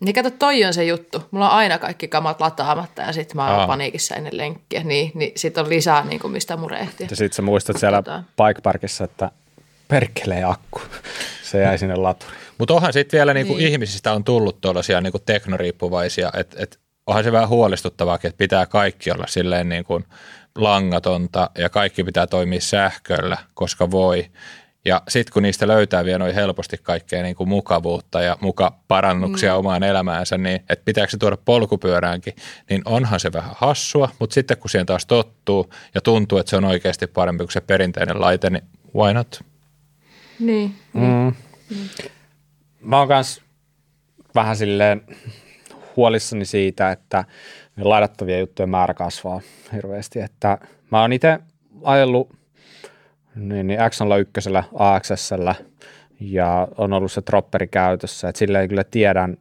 Niin 0.00 0.14
kato, 0.14 0.30
toi 0.30 0.64
on 0.64 0.74
se 0.74 0.84
juttu. 0.84 1.22
Mulla 1.30 1.50
on 1.50 1.56
aina 1.56 1.78
kaikki 1.78 2.08
kamat 2.08 2.40
lataamatta 2.40 3.02
ja 3.02 3.12
sitten 3.12 3.36
mä 3.36 3.56
oon 3.56 3.66
paniikissa 3.66 4.14
ennen 4.14 4.36
lenkkiä. 4.36 4.84
Niin, 4.84 5.12
niin 5.14 5.32
sitten 5.36 5.64
on 5.64 5.70
lisää, 5.70 6.04
niin 6.04 6.20
kuin 6.20 6.32
mistä 6.32 6.56
murehtia. 6.56 7.06
Ja 7.10 7.16
sitten 7.16 7.36
sä 7.36 7.42
muistat 7.42 7.76
siellä 7.76 8.02
tota... 8.02 8.22
bike 8.36 8.60
parkissa, 8.62 9.04
että 9.04 9.30
perkelee 9.88 10.44
akku. 10.44 10.80
Se 11.50 11.60
jäi 11.60 11.78
sinne 11.78 11.96
laturiin. 11.96 12.38
Mutta 12.58 12.74
onhan 12.74 12.92
sitten 12.92 13.18
vielä 13.18 13.34
niinku 13.34 13.56
niin. 13.56 13.68
ihmisistä 13.68 14.12
on 14.12 14.24
tullut 14.24 14.60
tuollaisia 14.60 15.00
niinku 15.00 15.18
teknoriippuvaisia, 15.18 16.30
että 16.36 16.56
et, 16.62 16.78
onhan 17.06 17.24
se 17.24 17.32
vähän 17.32 17.48
huolestuttavaa, 17.48 18.14
että 18.14 18.38
pitää 18.38 18.66
kaikki 18.66 19.10
olla 19.10 19.26
silleen 19.26 19.68
niin 19.68 19.84
kuin 19.84 20.04
langatonta 20.56 21.50
ja 21.58 21.68
kaikki 21.68 22.04
pitää 22.04 22.26
toimia 22.26 22.60
sähköllä, 22.60 23.38
koska 23.54 23.90
voi. 23.90 24.30
Ja 24.84 25.02
sitten 25.08 25.32
kun 25.32 25.42
niistä 25.42 25.68
löytää 25.68 26.04
vielä 26.04 26.18
noin 26.18 26.34
helposti 26.34 26.76
kaikkea 26.82 27.22
niin 27.22 27.36
kuin 27.36 27.48
mukavuutta 27.48 28.22
ja 28.22 28.36
muka 28.40 28.72
parannuksia 28.88 29.52
mm. 29.52 29.58
omaan 29.58 29.82
elämäänsä, 29.82 30.38
niin 30.38 30.56
että 30.56 30.84
pitääkö 30.84 31.10
se 31.10 31.16
tuoda 31.16 31.36
polkupyöräänkin, 31.44 32.34
niin 32.70 32.82
onhan 32.84 33.20
se 33.20 33.32
vähän 33.32 33.50
hassua, 33.56 34.08
mutta 34.18 34.34
sitten 34.34 34.56
kun 34.56 34.70
siihen 34.70 34.86
taas 34.86 35.06
tottuu 35.06 35.72
ja 35.94 36.00
tuntuu, 36.00 36.38
että 36.38 36.50
se 36.50 36.56
on 36.56 36.64
oikeasti 36.64 37.06
parempi 37.06 37.44
kuin 37.44 37.52
se 37.52 37.60
perinteinen 37.60 38.20
laite, 38.20 38.50
niin 38.50 38.64
why 38.94 39.14
not? 39.14 39.40
Niin. 40.40 40.74
Mm. 40.92 41.32
Mm. 41.70 41.88
Mä 42.80 42.98
oon 42.98 43.08
myös 43.08 43.42
vähän 44.34 44.56
silleen 44.56 45.02
huolissani 45.96 46.44
siitä, 46.44 46.90
että 46.90 47.24
laidattavia 47.80 48.38
juttujen 48.38 48.70
määrä 48.70 48.94
kasvaa 48.94 49.40
hirveästi, 49.72 50.20
että 50.20 50.58
mä 50.90 51.00
oon 51.00 51.12
itse 51.12 51.38
ajellut– 51.84 52.28
niin, 53.34 53.66
niin 53.66 53.80
X01 53.80 54.64
AXSllä 54.74 55.54
ja 56.20 56.68
on 56.78 56.92
ollut 56.92 57.12
se 57.12 57.22
tropperi 57.22 57.66
käytössä, 57.66 58.28
että 58.28 58.38
sillä 58.38 58.60
ei 58.60 58.68
kyllä 58.68 58.84
tiedän, 58.84 59.36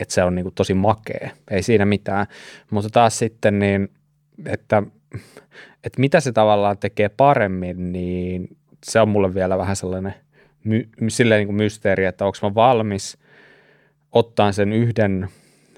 että 0.00 0.14
se 0.14 0.22
on 0.22 0.34
niin 0.34 0.42
kuin 0.42 0.54
tosi 0.54 0.74
makea, 0.74 1.30
ei 1.50 1.62
siinä 1.62 1.84
mitään, 1.84 2.26
mutta 2.70 2.90
taas 2.90 3.18
sitten 3.18 3.58
niin, 3.58 3.88
että, 4.46 4.82
että 5.84 6.00
mitä 6.00 6.20
se 6.20 6.32
tavallaan 6.32 6.78
tekee 6.78 7.08
paremmin, 7.08 7.92
niin 7.92 8.56
se 8.84 9.00
on 9.00 9.08
mulle 9.08 9.34
vielä 9.34 9.58
vähän 9.58 9.76
sellainen 9.76 10.14
my, 10.64 10.88
silleen 11.08 11.38
niin 11.38 11.48
kuin 11.48 11.56
mysteeri, 11.56 12.04
että 12.04 12.24
onko 12.24 12.38
mä 12.42 12.54
valmis 12.54 13.18
ottaa 14.12 14.52
sen 14.52 14.72
yhden 14.72 15.28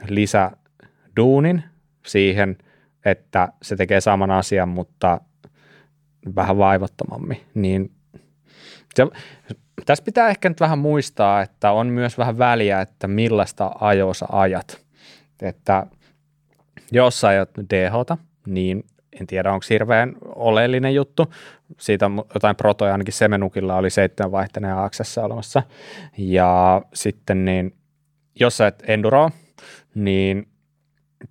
lisäduunin 0.09 1.65
siihen, 2.07 2.59
että 3.05 3.49
se 3.63 3.77
tekee 3.77 4.01
saman 4.01 4.31
asian, 4.31 4.69
mutta 4.69 5.21
vähän 6.37 6.59
vaivattomammin, 6.59 7.41
niin 7.55 7.91
se, 8.95 9.07
tässä 9.87 10.05
pitää 10.05 10.29
ehkä 10.29 10.49
nyt 10.49 10.61
vähän 10.61 10.79
muistaa, 10.79 11.43
että 11.43 11.73
on 11.73 11.87
myös 11.87 12.19
vähän 12.19 12.39
väliä, 12.39 12.81
että 12.81 13.09
millaista 13.09 13.71
ajoa 13.81 14.13
ajat. 14.33 14.85
Että 15.43 15.87
jos 16.93 17.21
sä 17.21 17.29
ajat 17.29 17.51
dh 17.71 18.19
niin 18.47 18.85
en 19.21 19.27
tiedä, 19.27 19.53
onko 19.53 19.67
hirveän 19.71 20.15
oleellinen 20.23 20.95
juttu. 20.95 21.33
Siitä 21.81 22.11
jotain 22.35 22.57
protoja, 22.57 22.93
ainakin 22.93 23.15
Semenukilla 23.15 23.77
oli 23.77 23.91
seitsemän 23.91 24.33
vaihtaneen 24.33 24.77
aksessa 24.77 25.25
olemassa. 25.25 25.63
Ja 26.19 26.83
sitten 26.95 27.45
niin, 27.45 27.75
jos 28.41 28.57
sä 28.57 28.67
et 28.67 28.83
enduro, 28.87 29.31
niin 29.95 30.49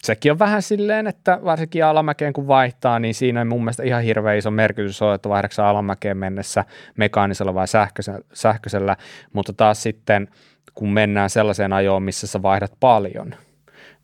sekin 0.03 0.31
on 0.31 0.39
vähän 0.39 0.61
silleen, 0.61 1.07
että 1.07 1.39
varsinkin 1.43 1.85
alamäkeen 1.85 2.33
kun 2.33 2.47
vaihtaa, 2.47 2.99
niin 2.99 3.13
siinä 3.13 3.41
ei 3.41 3.45
mun 3.45 3.61
mielestä 3.61 3.83
ihan 3.83 4.03
hirveän 4.03 4.37
iso 4.37 4.51
merkitys 4.51 5.01
ole, 5.01 5.15
että 5.15 5.29
vaihdaksä 5.29 5.67
alamäkeen 5.67 6.17
mennessä 6.17 6.65
mekaanisella 6.97 7.53
vai 7.53 7.67
sähköisellä, 7.67 8.19
sähköisellä, 8.33 8.97
mutta 9.33 9.53
taas 9.53 9.83
sitten 9.83 10.27
kun 10.73 10.93
mennään 10.93 11.29
sellaiseen 11.29 11.73
ajoon, 11.73 12.03
missä 12.03 12.27
sä 12.27 12.41
vaihdat 12.41 12.73
paljon, 12.79 13.35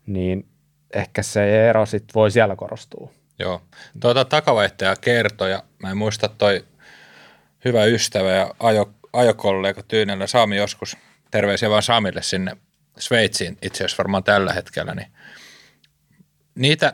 niin 0.06 0.46
ehkä 0.94 1.22
se 1.22 1.68
ero 1.68 1.86
sitten 1.86 2.14
voi 2.14 2.30
siellä 2.30 2.56
korostua. 2.56 3.10
Joo. 3.38 3.62
Tuota 4.00 4.24
takavaihtaja 4.24 4.96
kertoi, 5.00 5.50
ja 5.50 5.62
mä 5.82 5.90
en 5.90 5.96
muista 5.96 6.28
toi 6.28 6.64
hyvä 7.64 7.84
ystävä 7.84 8.30
ja 8.30 8.54
ajo, 8.60 8.90
ajokollega 9.12 9.82
Tyynellä 9.82 10.26
Sami 10.26 10.56
joskus, 10.56 10.96
terveisiä 11.30 11.70
vaan 11.70 11.82
Samille 11.82 12.22
sinne 12.22 12.56
Sveitsiin 12.98 13.58
itse 13.62 13.84
asiassa 13.84 14.02
varmaan 14.02 14.24
tällä 14.24 14.52
hetkellä, 14.52 14.94
niin 14.94 15.06
niitä 16.54 16.92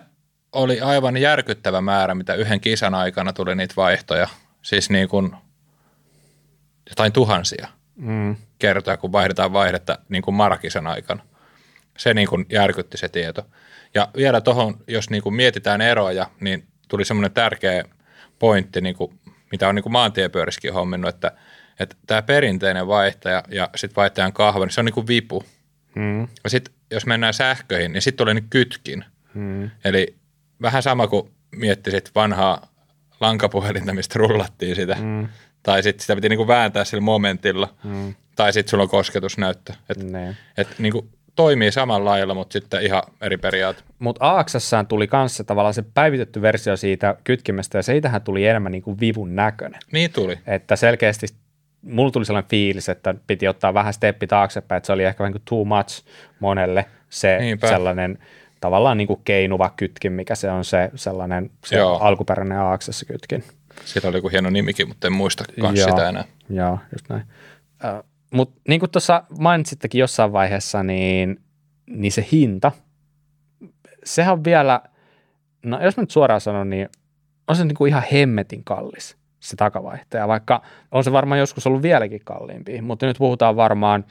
oli 0.52 0.80
aivan 0.80 1.16
järkyttävä 1.16 1.80
määrä, 1.80 2.14
mitä 2.14 2.34
yhden 2.34 2.60
kisan 2.60 2.94
aikana 2.94 3.32
tuli 3.32 3.54
niitä 3.54 3.74
vaihtoja. 3.76 4.28
Siis 4.62 4.90
niin 4.90 5.08
kuin 5.08 5.32
jotain 6.88 7.12
tuhansia 7.12 7.68
mm. 7.96 8.36
kertoja, 8.58 8.96
kun 8.96 9.12
vaihdetaan 9.12 9.52
vaihdetta 9.52 9.98
niin 10.08 10.22
kuin 10.22 10.34
marakisan 10.34 10.86
aikana. 10.86 11.22
Se 11.98 12.14
niin 12.14 12.28
kuin 12.28 12.46
järkytti 12.48 12.96
se 12.96 13.08
tieto. 13.08 13.46
Ja 13.94 14.08
vielä 14.16 14.40
tuohon, 14.40 14.76
jos 14.88 15.10
niin 15.10 15.22
kuin 15.22 15.34
mietitään 15.34 15.80
eroja, 15.80 16.30
niin 16.40 16.66
tuli 16.88 17.04
semmoinen 17.04 17.32
tärkeä 17.32 17.84
pointti, 18.38 18.80
niin 18.80 18.96
kuin, 18.96 19.18
mitä 19.50 19.68
on 19.68 19.74
niin 19.74 19.82
kuin 19.82 19.92
maantiepyörissäkin 19.92 20.72
että, 21.08 21.32
että 21.80 21.96
tämä 22.06 22.22
perinteinen 22.22 22.86
vaihtaja 22.86 23.42
ja 23.48 23.70
sitten 23.76 23.96
vaihtajan 23.96 24.32
kahva, 24.32 24.64
niin 24.64 24.72
se 24.72 24.80
on 24.80 24.84
niin 24.84 24.94
kuin 24.94 25.06
vipu. 25.06 25.44
Mm. 25.94 26.20
Ja 26.44 26.50
sitten 26.50 26.74
jos 26.90 27.06
mennään 27.06 27.34
sähköihin, 27.34 27.92
niin 27.92 28.02
sitten 28.02 28.18
tulee 28.18 28.34
niin 28.34 28.50
kytkin. 28.50 29.04
Mm. 29.36 29.70
Eli 29.84 30.14
vähän 30.62 30.82
sama 30.82 31.06
kuin 31.06 31.30
miettisit 31.56 32.10
vanhaa 32.14 32.68
lankapuhelinta, 33.20 33.94
mistä 33.94 34.18
rullattiin 34.18 34.76
sitä. 34.76 34.96
Mm. 35.00 35.28
Tai 35.62 35.82
sitten 35.82 36.00
sitä 36.02 36.14
piti 36.14 36.28
niinku 36.28 36.46
vääntää 36.46 36.84
sillä 36.84 37.00
momentilla. 37.00 37.74
Mm. 37.84 38.14
Tai 38.36 38.52
sitten 38.52 38.70
sulla 38.70 38.82
on 38.82 38.88
kosketusnäyttö. 38.90 39.72
Että 39.88 40.04
niin. 40.04 40.36
et 40.56 40.68
niinku 40.78 41.08
toimii 41.36 41.72
samalla 41.72 42.10
lailla, 42.10 42.34
mutta 42.34 42.52
sitten 42.52 42.82
ihan 42.82 43.02
eri 43.20 43.36
periaat. 43.36 43.84
Mutta 43.98 44.24
Aaksessaan 44.24 44.86
tuli 44.86 45.06
kanssa 45.06 45.44
tavallaan 45.44 45.74
se 45.74 45.84
päivitetty 45.94 46.42
versio 46.42 46.76
siitä 46.76 47.16
kytkimestä, 47.24 47.78
ja 47.78 47.82
siitähän 47.82 48.22
tuli 48.22 48.46
enemmän 48.46 48.72
niin 48.72 48.82
kuin 48.82 49.00
vivun 49.00 49.36
näköinen. 49.36 49.80
Niin 49.92 50.12
tuli. 50.12 50.38
Että 50.46 50.76
selkeästi 50.76 51.26
mulla 51.82 52.10
tuli 52.10 52.24
sellainen 52.24 52.50
fiilis, 52.50 52.88
että 52.88 53.14
piti 53.26 53.48
ottaa 53.48 53.74
vähän 53.74 53.92
steppi 53.92 54.26
taaksepäin, 54.26 54.76
että 54.76 54.86
se 54.86 54.92
oli 54.92 55.04
ehkä 55.04 55.18
vähän 55.18 55.32
kuin 55.32 55.42
too 55.44 55.64
much 55.64 56.04
monelle 56.40 56.84
se 57.08 57.38
Niinpä. 57.38 57.68
sellainen 57.68 58.18
tavallaan 58.66 58.96
niin 58.96 59.06
kuin 59.06 59.20
keinuva 59.24 59.70
kytkin, 59.76 60.12
mikä 60.12 60.34
se 60.34 60.50
on 60.50 60.64
se 60.64 60.90
sellainen 60.94 61.50
se 61.64 61.80
alkuperäinen 61.80 62.58
Aaksessa 62.58 63.06
kytkin. 63.06 63.44
Siitä 63.84 64.08
oli 64.08 64.16
joku 64.16 64.28
hieno 64.28 64.50
nimikin, 64.50 64.88
mutta 64.88 65.06
en 65.06 65.12
muista 65.12 65.44
myös 65.56 65.84
sitä 65.84 66.08
enää. 66.08 66.24
Joo, 66.50 66.78
just 66.92 67.08
näin. 67.08 67.22
Mutta 68.34 68.60
niin 68.68 68.80
kuin 68.80 68.90
tuossa 68.90 69.22
mainitsittekin 69.38 69.98
jossain 69.98 70.32
vaiheessa, 70.32 70.82
niin, 70.82 71.40
niin 71.86 72.12
se 72.12 72.26
hinta, 72.32 72.72
sehän 74.04 74.32
on 74.32 74.44
vielä, 74.44 74.80
no 75.62 75.82
jos 75.82 75.96
mä 75.96 76.02
nyt 76.02 76.10
suoraan 76.10 76.40
sanon, 76.40 76.70
niin 76.70 76.88
on 77.48 77.56
se 77.56 77.64
niin 77.64 77.76
kuin 77.76 77.88
ihan 77.88 78.04
hemmetin 78.12 78.64
kallis 78.64 79.16
se 79.40 79.56
takavaihtaja, 79.56 80.28
vaikka 80.28 80.62
on 80.92 81.04
se 81.04 81.12
varmaan 81.12 81.38
joskus 81.40 81.66
ollut 81.66 81.82
vieläkin 81.82 82.20
kalliimpi, 82.24 82.80
mutta 82.80 83.06
nyt 83.06 83.18
puhutaan 83.18 83.56
varmaan, 83.56 84.04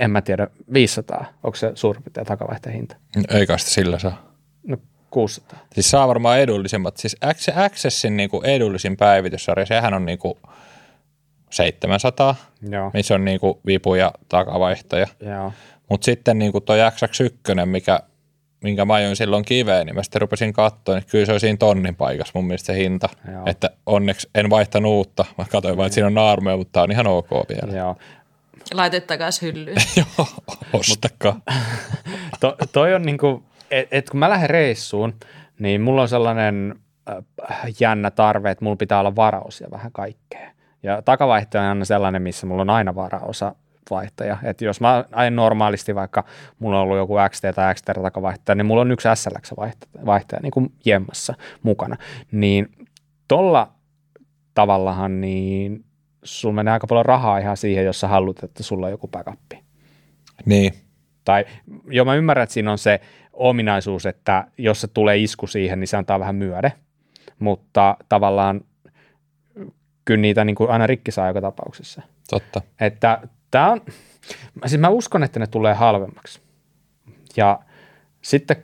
en 0.00 0.10
mä 0.10 0.22
tiedä, 0.22 0.48
500, 0.72 1.24
onko 1.42 1.56
se 1.56 1.72
suurin 1.74 2.02
piirtein 2.02 2.26
takavaihtajan 2.26 2.76
hinta? 2.76 2.96
Ei 3.28 3.46
kai 3.46 3.58
sitä 3.58 3.70
sillä 3.70 3.98
saa. 3.98 4.32
No 4.66 4.76
600. 5.10 5.58
Siis 5.74 5.90
saa 5.90 6.08
varmaan 6.08 6.38
edullisemmat, 6.38 6.96
siis 6.96 7.16
Accessin 7.56 8.16
niin 8.16 8.30
kuin 8.30 8.44
edullisin 8.46 8.96
päivityssarja, 8.96 9.66
sehän 9.66 9.94
on 9.94 10.06
niin 10.06 10.18
kuin 10.18 10.34
700, 11.50 12.34
Joo. 12.70 12.90
missä 12.94 13.14
on 13.14 13.24
niin 13.24 13.40
kuin 13.40 13.58
vipu 13.66 13.94
ja 13.94 14.12
takavaihtaja. 14.28 15.06
Mutta 15.88 16.04
sitten 16.04 16.38
niin 16.38 16.52
kuin 16.52 16.64
toi 16.64 16.78
XX1, 16.78 17.66
mikä 17.66 18.00
minkä 18.62 18.84
mä 18.84 18.94
ajoin 18.94 19.16
silloin 19.16 19.44
kiveen, 19.44 19.86
niin 19.86 19.96
mä 19.96 20.02
sitten 20.02 20.20
rupesin 20.20 20.52
katsoa, 20.52 20.94
niin 20.94 21.04
kyllä 21.10 21.26
se 21.26 21.32
on 21.32 21.40
siinä 21.40 21.56
tonnin 21.56 21.96
paikassa 21.96 22.32
mun 22.34 22.44
mielestä 22.44 22.66
se 22.66 22.78
hinta. 22.78 23.08
Joo. 23.32 23.42
Että 23.46 23.70
onneksi 23.86 24.30
en 24.34 24.50
vaihtanut 24.50 24.92
uutta. 24.92 25.24
Mä 25.38 25.44
katsoin 25.50 25.76
vaan, 25.76 25.86
että 25.86 25.94
siinä 25.94 26.06
on 26.06 26.14
naarmeja, 26.14 26.56
mutta 26.56 26.72
tää 26.72 26.82
on 26.82 26.92
ihan 26.92 27.06
ok 27.06 27.30
vielä. 27.30 27.78
Joo. 27.78 27.96
Laitet 28.72 29.06
takas 29.06 29.42
hyllyyn. 29.42 29.76
Joo, 29.96 30.26
ostakaa. 30.72 31.40
to, 32.40 32.56
toi 32.72 32.94
on 32.94 33.02
niinku, 33.02 33.42
että 33.70 33.96
et 33.96 34.10
kun 34.10 34.20
mä 34.20 34.30
lähden 34.30 34.50
reissuun, 34.50 35.14
niin 35.58 35.80
mulla 35.80 36.02
on 36.02 36.08
sellainen 36.08 36.74
äh, 37.10 37.56
jännä 37.80 38.10
tarve, 38.10 38.50
että 38.50 38.64
mulla 38.64 38.76
pitää 38.76 39.00
olla 39.00 39.16
varaus 39.16 39.60
ja 39.60 39.70
vähän 39.70 39.92
kaikkea. 39.92 40.50
Ja 40.82 41.02
takavaihtoehto 41.02 41.58
on 41.58 41.64
aina 41.64 41.84
sellainen, 41.84 42.22
missä 42.22 42.46
mulla 42.46 42.62
on 42.62 42.70
aina 42.70 42.94
varaosa 42.94 43.54
vaihtaja. 43.90 44.38
Et 44.42 44.60
jos 44.60 44.80
mä 44.80 45.04
ajan 45.12 45.36
normaalisti, 45.36 45.94
vaikka 45.94 46.24
mulla 46.58 46.76
on 46.76 46.82
ollut 46.82 46.96
joku 46.96 47.14
XT 47.28 47.44
tai 47.54 47.74
XT 47.74 47.86
takavaihtaja, 48.02 48.56
niin 48.56 48.66
mulla 48.66 48.82
on 48.82 48.92
yksi 48.92 49.08
SLX 49.14 49.52
vaihtaja 50.06 50.40
niin 50.42 50.50
kuin 50.50 50.72
jemmassa 50.84 51.34
mukana. 51.62 51.96
Niin 52.32 52.68
tolla 53.28 53.72
tavallahan 54.54 55.20
niin 55.20 55.84
sulla 56.22 56.54
menee 56.54 56.72
aika 56.72 56.86
paljon 56.86 57.06
rahaa 57.06 57.38
ihan 57.38 57.56
siihen, 57.56 57.84
jos 57.84 58.00
sä 58.00 58.08
haluat, 58.08 58.42
että 58.42 58.62
sulla 58.62 58.86
on 58.86 58.92
joku 58.92 59.08
backup. 59.08 59.52
Niin. 60.46 60.74
Tai 61.24 61.44
jo 61.88 62.04
mä 62.04 62.14
ymmärrän, 62.14 62.44
että 62.44 62.52
siinä 62.52 62.72
on 62.72 62.78
se 62.78 63.00
ominaisuus, 63.32 64.06
että 64.06 64.46
jos 64.58 64.80
se 64.80 64.88
tulee 64.88 65.18
isku 65.18 65.46
siihen, 65.46 65.80
niin 65.80 65.88
se 65.88 65.96
antaa 65.96 66.20
vähän 66.20 66.34
myöde, 66.34 66.72
mutta 67.38 67.96
tavallaan 68.08 68.60
kyllä 70.04 70.20
niitä 70.20 70.44
niin 70.44 70.56
kuin 70.56 70.70
aina 70.70 70.86
rikki 70.86 71.10
saa 71.10 71.28
joka 71.28 71.40
tapauksessa. 71.40 72.02
Totta. 72.30 72.62
Että 72.80 73.20
Tämä 73.52 73.70
on, 73.70 73.80
siis 74.66 74.80
mä 74.80 74.88
uskon, 74.88 75.22
että 75.22 75.40
ne 75.40 75.46
tulee 75.46 75.74
halvemmaksi. 75.74 76.40
Ja 77.36 77.60
sitten 78.22 78.56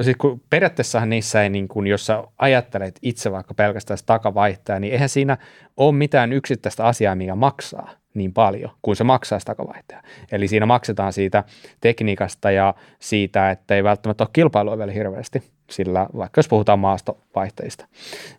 siis 0.00 0.16
kun 0.16 0.40
periaatteessahan 0.50 1.08
niissä 1.08 1.42
ei, 1.42 1.50
niin 1.50 1.68
kuin, 1.68 1.86
jos 1.86 2.06
sä 2.06 2.24
ajattelet 2.38 2.98
itse 3.02 3.32
vaikka 3.32 3.54
pelkästään 3.54 3.98
takavaihtaja, 4.06 4.80
niin 4.80 4.92
eihän 4.92 5.08
siinä 5.08 5.38
ole 5.76 5.92
mitään 5.94 6.32
yksittäistä 6.32 6.84
asiaa, 6.84 7.14
mikä 7.14 7.34
maksaa 7.34 7.90
niin 8.14 8.32
paljon 8.32 8.70
kuin 8.82 8.96
se 8.96 9.04
maksaa 9.04 9.38
sitä 9.38 9.50
takavaihtaja. 9.50 10.02
Eli 10.32 10.48
siinä 10.48 10.66
maksetaan 10.66 11.12
siitä 11.12 11.44
tekniikasta 11.80 12.50
ja 12.50 12.74
siitä, 12.98 13.50
että 13.50 13.74
ei 13.74 13.84
välttämättä 13.84 14.24
ole 14.24 14.30
kilpailua 14.32 14.78
vielä 14.78 14.92
hirveästi, 14.92 15.42
sillä 15.70 16.06
vaikka 16.16 16.38
jos 16.38 16.48
puhutaan 16.48 16.78
maastovaihtajista, 16.78 17.86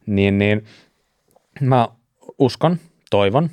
niin, 0.06 0.38
niin 0.38 0.64
mä 1.62 1.88
uskon, 2.40 2.78
toivon, 3.10 3.50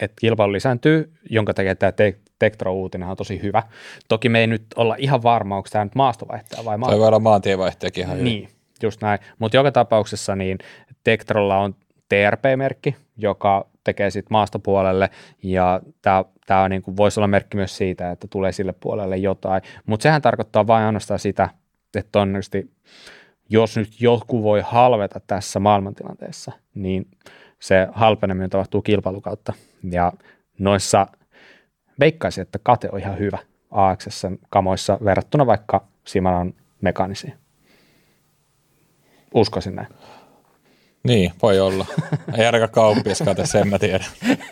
että 0.00 0.16
kilpailu 0.20 0.52
lisääntyy, 0.52 1.12
jonka 1.30 1.54
takia 1.54 1.74
tämä 1.74 1.92
te- 1.92 2.18
Tektro-uutinen 2.42 3.08
on 3.08 3.16
tosi 3.16 3.42
hyvä. 3.42 3.62
Toki 4.08 4.28
me 4.28 4.40
ei 4.40 4.46
nyt 4.46 4.62
olla 4.76 4.96
ihan 4.98 5.22
varma, 5.22 5.56
onko 5.56 5.68
tämä 5.72 5.84
nyt 5.84 5.94
maastovaihtaja 5.94 6.64
vai 6.64 6.78
maastovaihtaja. 6.78 7.00
voi 7.00 7.08
olla 7.08 7.18
maantievaihtajakin 7.18 8.04
ihan 8.04 8.24
Niin, 8.24 8.48
just 8.82 9.02
näin. 9.02 9.18
Mutta 9.38 9.56
joka 9.56 9.72
tapauksessa 9.72 10.36
niin 10.36 10.58
Tektrolla 11.04 11.58
on 11.58 11.74
TRP-merkki, 12.08 12.96
joka 13.16 13.66
tekee 13.84 14.10
sitten 14.10 14.32
maastopuolelle, 14.34 15.10
ja 15.42 15.80
tämä, 16.46 16.68
niin 16.68 16.82
kuin 16.82 16.96
voisi 16.96 17.20
olla 17.20 17.26
merkki 17.26 17.56
myös 17.56 17.76
siitä, 17.76 18.10
että 18.10 18.26
tulee 18.30 18.52
sille 18.52 18.74
puolelle 18.80 19.16
jotain. 19.16 19.62
Mutta 19.86 20.02
sehän 20.02 20.22
tarkoittaa 20.22 20.66
vain 20.66 20.84
ainoastaan 20.84 21.20
sitä, 21.20 21.48
että 21.96 22.08
todennäköisesti 22.12 22.70
jos 23.48 23.76
nyt 23.76 24.00
joku 24.00 24.42
voi 24.42 24.62
halveta 24.64 25.20
tässä 25.26 25.60
maailmantilanteessa, 25.60 26.52
niin 26.74 27.06
se 27.60 27.88
halpeneminen 27.92 28.50
tapahtuu 28.50 28.82
kilpailukautta. 28.82 29.52
Ja 29.90 30.12
noissa 30.58 31.06
veikkaisin, 32.02 32.42
että 32.42 32.58
kate 32.62 32.88
on 32.92 32.98
ihan 32.98 33.18
hyvä 33.18 33.38
AXS 33.70 34.26
kamoissa 34.50 34.98
verrattuna 35.04 35.46
vaikka 35.46 35.84
Simanan 36.04 36.54
mekaanisiin. 36.80 37.34
Uskoisin 39.34 39.74
näin. 39.74 39.88
Niin, 41.04 41.32
voi 41.42 41.60
olla. 41.60 41.86
Ei 42.38 42.46
ainakaan 42.46 42.70
kauppias 42.70 43.22
kate, 43.24 43.46
sen 43.46 43.68
mä 43.68 43.78
tiedän. 43.78 44.06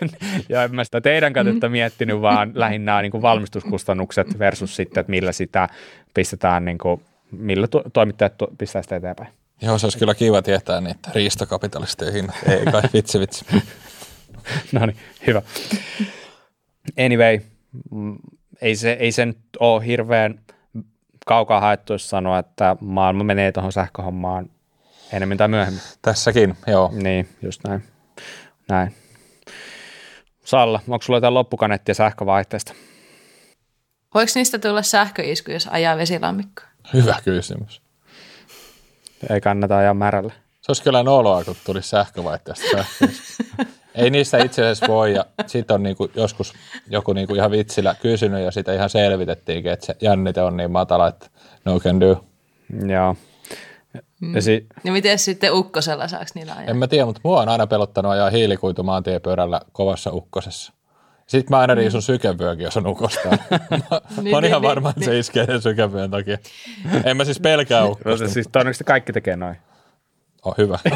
ja 0.49 0.65
en 0.65 0.75
mä 0.75 0.85
sitä 0.85 1.01
teidän 1.01 1.33
katetta 1.33 1.69
mm. 1.69 1.73
miettinyt, 1.73 2.21
vaan 2.21 2.53
lähinnä 2.55 3.03
niin 3.03 3.13
kuin 3.13 3.23
valmistuskustannukset 3.23 4.39
versus 4.39 4.77
sitten, 4.77 5.01
että 5.01 5.11
millä 5.11 5.33
sitä 5.33 5.69
pistetään, 6.15 6.65
niin 6.65 6.79
kuin, 6.79 7.03
millä 7.31 7.69
to- 7.69 7.85
toimittajat 7.93 8.37
to- 8.39 8.51
pistää 8.59 8.83
sitä 8.83 8.97
eteenpäin. 8.97 9.29
Joo, 9.63 9.79
se 9.79 9.87
olisi 9.87 9.99
kyllä 9.99 10.15
kiva 10.15 10.43
tietää 10.43 10.81
niitä 10.81 11.11
riistokapitalistien 11.15 12.13
hinnat. 12.13 12.37
Ei 12.49 12.65
kai, 12.65 12.83
vitsi 12.93 13.21
vitsi. 13.21 13.45
no 14.73 14.87
niin, 14.87 14.97
hyvä. 15.27 15.43
Anyway, 17.07 17.39
mm, 17.91 18.19
ei 18.61 18.77
se, 18.77 18.93
ei 18.93 19.13
se 19.13 19.27
nyt 19.27 19.39
ole 19.61 19.87
hirveän 19.87 20.41
kaukaa 21.27 21.61
haettu, 21.61 21.93
jos 21.93 22.11
sanoa, 22.11 22.39
että 22.39 22.77
maailma 22.81 23.25
menee 23.25 23.53
tuohon 23.53 23.73
sähköhommaan 23.73 24.51
enemmän 25.13 25.39
tai 25.39 25.49
myöhemmin. 25.49 25.83
Tässäkin, 26.03 26.57
joo. 26.67 26.91
Niin, 26.93 27.29
just 27.43 27.61
näin. 27.65 27.85
näin. 28.69 28.95
Salla, 30.45 30.81
onko 30.89 31.03
sulla 31.03 31.17
jotain 31.17 31.35
loppukanettia 31.35 31.95
sähkövaihteesta? 31.95 32.73
Voiko 34.15 34.33
niistä 34.35 34.59
tulla 34.59 34.83
sähköisku, 34.83 35.51
jos 35.51 35.67
ajaa 35.67 35.97
vesilammikkoa? 35.97 36.67
Hyvä 36.95 37.17
kysymys. 37.25 37.83
Ei 39.31 39.41
kannata 39.41 39.79
ajaa 39.79 39.95
märällä. 39.95 40.33
Se 40.61 40.65
olisi 40.69 40.83
kyllä 40.83 41.03
noloa, 41.03 41.45
kun 41.45 41.57
tulisi 41.67 41.89
sähkövaihteesta 41.89 42.67
sähköistä. 42.71 43.45
Ei 43.95 44.11
niistä 44.11 44.39
itse 44.39 44.63
asiassa 44.63 44.87
voi, 44.89 45.15
ja 45.15 45.25
sitten 45.47 45.75
on 45.75 45.83
niinku 45.83 46.11
joskus 46.15 46.53
joku 46.91 47.13
niinku 47.13 47.35
ihan 47.35 47.51
vitsillä 47.51 47.95
kysynyt, 48.03 48.45
ja 48.45 48.51
sitä 48.51 48.73
ihan 48.75 48.91
selvitettiinkin, 48.91 49.73
että 49.73 49.87
se 49.87 49.97
jännite 50.01 50.43
on 50.43 50.57
niin 50.57 50.71
matala, 50.71 51.09
että 51.09 51.27
no 51.65 51.81
can 51.81 52.01
do. 52.01 52.25
Joo. 52.87 53.17
Mm. 54.21 54.35
Ja 54.35 54.43
si- 54.43 54.67
Ja 54.85 54.93
miten 54.93 55.19
sitten 55.19 55.53
ukkosella 55.53 56.09
saaks 56.09 56.35
niillä 56.35 56.53
ajaa? 56.53 56.71
En 56.71 56.77
mä 56.77 56.87
tiedä, 56.87 57.07
mutta 57.07 57.21
mua 57.25 57.41
on 57.41 57.49
aina 57.49 57.67
pelottanut 57.67 58.13
ajaa 58.13 58.31
hiilikuitu 58.31 58.83
maantiepyörällä 58.83 59.61
kovassa 59.73 60.11
ukkosessa. 60.13 60.73
Sitten 61.27 61.51
mä 61.57 61.59
aina 61.59 61.75
riisun 61.75 62.03
sykevyökin, 62.03 62.65
jos 62.65 62.77
on 62.77 62.87
ukosta. 62.87 63.29
mä, 63.29 63.39
mä 63.91 64.01
Niin, 64.23 64.35
oon 64.35 64.43
niin, 64.43 64.49
ihan 64.49 64.63
niin, 64.63 64.69
varma, 64.69 64.91
että 64.91 65.05
se 65.05 65.19
iskee 65.19 65.47
sen 65.47 65.63
sykevyön 65.63 66.11
takia. 66.11 66.39
En 67.05 67.17
mä 67.17 67.25
siis 67.25 67.41
pelkää 67.41 67.85
ukkosta. 67.91 68.29
siis 68.29 68.49
todennäköisesti 68.53 68.85
kaikki 68.85 69.13
tekee 69.13 69.37
noin. 69.37 69.57
On 70.45 70.55
hyvä. 70.59 70.79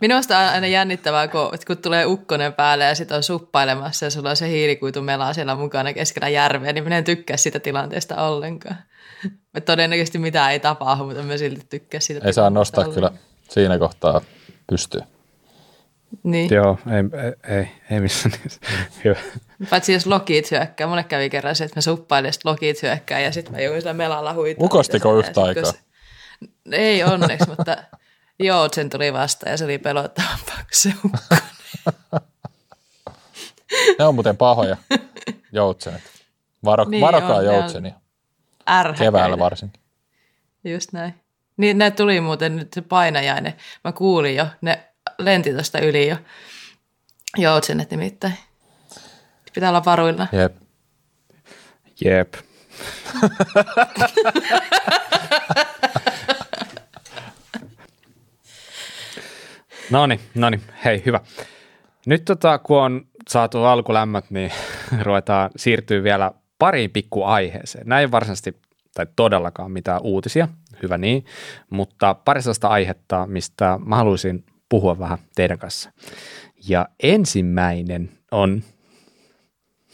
Minusta 0.00 0.38
on 0.38 0.44
aina 0.48 0.66
jännittävää, 0.66 1.28
kun, 1.28 1.50
kun 1.66 1.76
tulee 1.78 2.06
ukkonen 2.06 2.52
päälle 2.52 2.84
ja 2.84 2.94
sitten 2.94 3.16
on 3.16 3.22
suppailemassa 3.22 4.06
ja 4.06 4.10
sulla 4.10 4.30
on 4.30 4.36
se 4.36 4.48
hiilikuitu 4.48 5.02
melaa 5.02 5.32
siellä 5.34 5.54
mukana 5.54 5.92
keskellä 5.92 6.28
järveä, 6.28 6.72
niin 6.72 6.84
minä 6.84 6.98
en 6.98 7.04
tykkää 7.04 7.36
sitä 7.36 7.60
tilanteesta 7.60 8.26
ollenkaan. 8.26 8.76
Me 9.54 9.60
todennäköisesti 9.60 10.18
mitään 10.18 10.52
ei 10.52 10.60
tapahdu, 10.60 11.04
mutta 11.04 11.22
mä 11.22 11.36
silti 11.36 11.66
tykkää 11.70 12.00
siitä. 12.00 12.26
Ei 12.26 12.32
saa 12.32 12.50
nostaa 12.50 12.84
kyllä 12.88 13.10
siinä 13.50 13.78
kohtaa 13.78 14.20
pystyyn. 14.70 15.04
Niin. 16.22 16.54
Joo, 16.54 16.78
ei, 16.86 17.22
ei, 17.50 17.56
ei, 17.58 17.68
ei 17.90 18.00
missään 18.00 18.32
nimessä. 18.38 18.60
Hyvä. 19.04 19.16
Paitsi 19.70 19.92
jos 19.92 20.06
lokit 20.06 20.50
hyökkää. 20.50 20.86
Mulle 20.86 21.04
kävi 21.04 21.30
kerran 21.30 21.56
se, 21.56 21.64
että 21.64 21.76
mä 21.76 21.80
suppailen, 21.80 22.32
sitten 22.32 22.50
lokit 22.52 22.82
hyökkää 22.82 23.20
ja 23.20 23.32
sitten 23.32 23.52
mä 23.54 23.60
joudun 23.60 23.80
sillä 23.80 23.92
melalla 23.94 24.34
huitaan. 24.34 24.64
Ukostiko 24.66 25.18
yhtä 25.18 25.42
aikaa? 25.42 25.64
se- 25.64 25.78
Ei 26.72 27.04
onneksi, 27.04 27.48
mutta 27.48 27.76
joo, 28.38 28.68
sen 28.72 28.90
tuli 28.90 29.12
vasta 29.12 29.48
ja 29.48 29.56
se 29.56 29.64
oli 29.64 29.80
se 30.72 30.92
ukko. 31.04 31.36
Ne 33.98 34.04
on 34.04 34.14
muuten 34.14 34.36
pahoja 34.36 34.76
joutsenet. 35.52 36.02
Varo, 36.64 36.84
Niin 36.84 37.00
varokaa 37.00 37.36
on, 37.36 37.44
joutsenia. 37.44 37.94
Ärhäköitä. 38.70 39.04
Keväällä 39.04 39.38
varsinkin. 39.38 39.80
Just 40.64 40.92
näin. 40.92 41.14
Niin 41.56 41.78
ne 41.78 41.90
tuli 41.90 42.20
muuten 42.20 42.56
nyt 42.56 42.72
se 42.72 42.82
painajainen. 42.82 43.54
Mä 43.84 43.92
kuulin 43.92 44.36
jo, 44.36 44.46
ne 44.60 44.88
lenti 45.18 45.52
tuosta 45.52 45.78
yli 45.78 46.08
jo. 46.08 46.16
Joutsenet 47.38 47.90
nimittäin. 47.90 48.38
Pitää 49.54 49.68
olla 49.70 49.84
varuilla. 49.84 50.26
Jep. 50.32 50.56
Jep. 52.04 52.34
No 60.34 60.50
niin, 60.50 60.62
hei, 60.84 61.02
hyvä. 61.06 61.20
Nyt 62.06 62.24
tota, 62.24 62.58
kun 62.58 62.82
on 62.82 63.06
saatu 63.28 63.64
alkulämmöt, 63.64 64.30
niin 64.30 64.50
ruvetaan 65.02 65.50
siirtyä 65.56 66.02
vielä 66.02 66.32
pariin 66.58 66.90
pikku 66.90 67.24
aiheeseen. 67.24 67.86
Näin 67.86 68.10
varsinaisesti 68.10 68.56
tai 68.94 69.06
todellakaan 69.16 69.72
mitään 69.72 70.00
uutisia, 70.02 70.48
hyvä 70.82 70.98
niin, 70.98 71.24
mutta 71.70 72.14
pari 72.14 72.42
sellaista 72.42 72.68
aihetta, 72.68 73.26
mistä 73.26 73.78
mä 73.84 73.96
haluaisin 73.96 74.44
puhua 74.68 74.98
vähän 74.98 75.18
teidän 75.34 75.58
kanssa. 75.58 75.92
Ja 76.68 76.88
ensimmäinen 77.02 78.10
on 78.30 78.62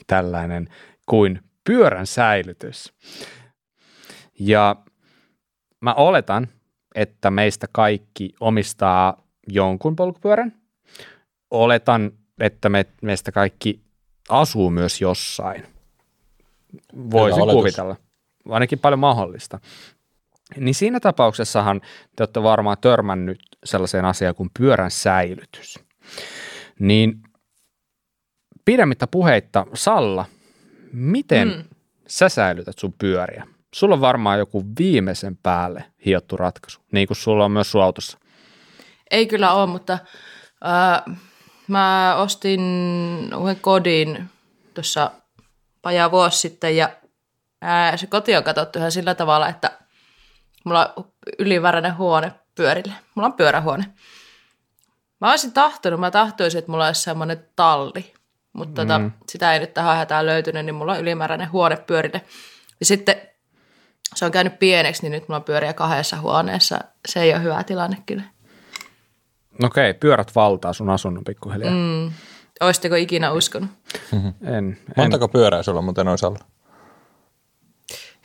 tällainen 0.06 0.68
kuin 1.06 1.40
pyörän 1.64 2.06
säilytys. 2.06 2.92
Ja 4.40 4.76
mä 5.80 5.94
oletan, 5.94 6.48
että 6.94 7.30
meistä 7.30 7.66
kaikki 7.72 8.34
omistaa 8.40 9.27
jonkun 9.48 9.96
polkupyörän. 9.96 10.52
Oletan, 11.50 12.12
että 12.40 12.68
me, 12.68 12.86
meistä 13.02 13.32
kaikki 13.32 13.80
asuu 14.28 14.70
myös 14.70 15.00
jossain. 15.00 15.66
Voisin 17.10 17.42
kuvitella. 17.50 17.96
Ainakin 18.48 18.78
paljon 18.78 18.98
mahdollista. 18.98 19.60
Niin 20.56 20.74
siinä 20.74 21.00
tapauksessahan 21.00 21.80
te 22.16 22.22
olette 22.22 22.42
varmaan 22.42 22.76
törmännyt 22.80 23.40
sellaiseen 23.64 24.04
asiaan 24.04 24.34
kuin 24.34 24.50
pyörän 24.58 24.90
säilytys. 24.90 25.78
Niin 26.78 27.22
pidemmittä 28.64 29.06
puheitta, 29.06 29.66
Salla, 29.74 30.24
miten 30.92 31.48
mm. 31.48 31.64
sä 32.06 32.28
säilytät 32.28 32.78
sun 32.78 32.92
pyöriä? 32.92 33.46
Sulla 33.74 33.94
on 33.94 34.00
varmaan 34.00 34.38
joku 34.38 34.64
viimeisen 34.78 35.38
päälle 35.42 35.84
hiottu 36.04 36.36
ratkaisu, 36.36 36.80
niin 36.92 37.06
kuin 37.06 37.16
sulla 37.16 37.44
on 37.44 37.50
myös 37.50 37.70
sun 37.70 37.82
autossa. 37.82 38.18
Ei 39.10 39.26
kyllä 39.26 39.52
ole, 39.52 39.66
mutta 39.66 39.92
äh, 39.92 41.16
mä 41.68 42.14
ostin 42.18 42.60
uuden 43.36 43.60
kodin 43.60 44.30
tuossa 44.74 45.10
vajaa 45.84 46.10
vuosi 46.10 46.38
sitten 46.38 46.76
ja 46.76 46.90
äh, 47.64 47.96
se 47.96 48.06
koti 48.06 48.36
on 48.36 48.44
katsottu 48.44 48.78
ihan 48.78 48.92
sillä 48.92 49.14
tavalla, 49.14 49.48
että 49.48 49.78
mulla 50.64 50.92
on 50.96 51.12
ylimääräinen 51.38 51.96
huone 51.96 52.32
pyörille. 52.54 52.92
Mulla 53.14 53.26
on 53.26 53.32
pyörähuone. 53.32 53.84
Mä 55.20 55.30
olisin 55.30 55.52
tahtonut, 55.52 56.00
mä 56.00 56.10
tahtoisin, 56.10 56.58
että 56.58 56.70
mulla 56.70 56.86
olisi 56.86 57.02
semmoinen 57.02 57.48
talli, 57.56 58.14
mutta 58.52 58.84
mm. 58.84 58.88
tota, 58.88 59.00
sitä 59.28 59.52
ei 59.52 59.60
nyt 59.60 59.74
tähän 59.74 59.96
hätään 59.96 60.26
löytynyt, 60.26 60.64
niin 60.64 60.74
mulla 60.74 60.92
on 60.92 61.00
ylimääräinen 61.00 61.52
huone 61.52 61.76
pyörille. 61.76 62.22
Ja 62.80 62.86
sitten 62.86 63.16
se 64.14 64.24
on 64.24 64.32
käynyt 64.32 64.58
pieneksi, 64.58 65.02
niin 65.02 65.12
nyt 65.12 65.28
mulla 65.28 65.36
on 65.36 65.44
pyöriä 65.44 65.72
kahdessa 65.72 66.20
huoneessa. 66.20 66.78
Se 67.08 67.20
ei 67.20 67.32
ole 67.34 67.42
hyvä 67.42 67.64
tilanne 67.64 67.96
kyllä. 68.06 68.22
Okei, 69.62 69.94
pyörät 69.94 70.34
valtaa 70.34 70.72
sun 70.72 70.90
asunnon 70.90 71.24
pikkuhiljaa. 71.24 71.70
Mm. 71.70 72.12
Olisitteko 72.60 72.94
ikinä 72.94 73.32
uskonut? 73.32 73.70
En, 74.12 74.34
en. 74.56 74.78
Montako 74.96 75.28
pyörää 75.28 75.62
sulla 75.62 75.82
muuten 75.82 76.08
olisi 76.08 76.26
alla? 76.26 76.38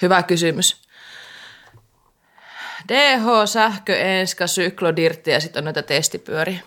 Hyvä 0.01 0.23
kysymys. 0.23 0.81
DH, 2.87 3.25
sähkö, 3.45 3.97
enska, 3.97 4.47
syklodirtti 4.47 5.31
ja 5.31 5.39
sitten 5.39 5.61
on 5.61 5.65
näitä 5.65 5.81
testipyöriä. 5.81 6.59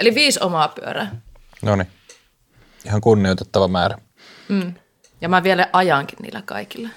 Eli 0.00 0.14
viisi 0.14 0.40
omaa 0.42 0.68
pyörää. 0.68 1.20
No 1.62 1.76
niin. 1.76 1.88
Ihan 2.84 3.00
kunnioitettava 3.00 3.68
määrä. 3.68 3.98
Mm. 4.48 4.74
Ja 5.20 5.28
mä 5.28 5.42
vielä 5.42 5.68
ajankin 5.72 6.18
niillä 6.22 6.42
kaikilla. 6.44 6.88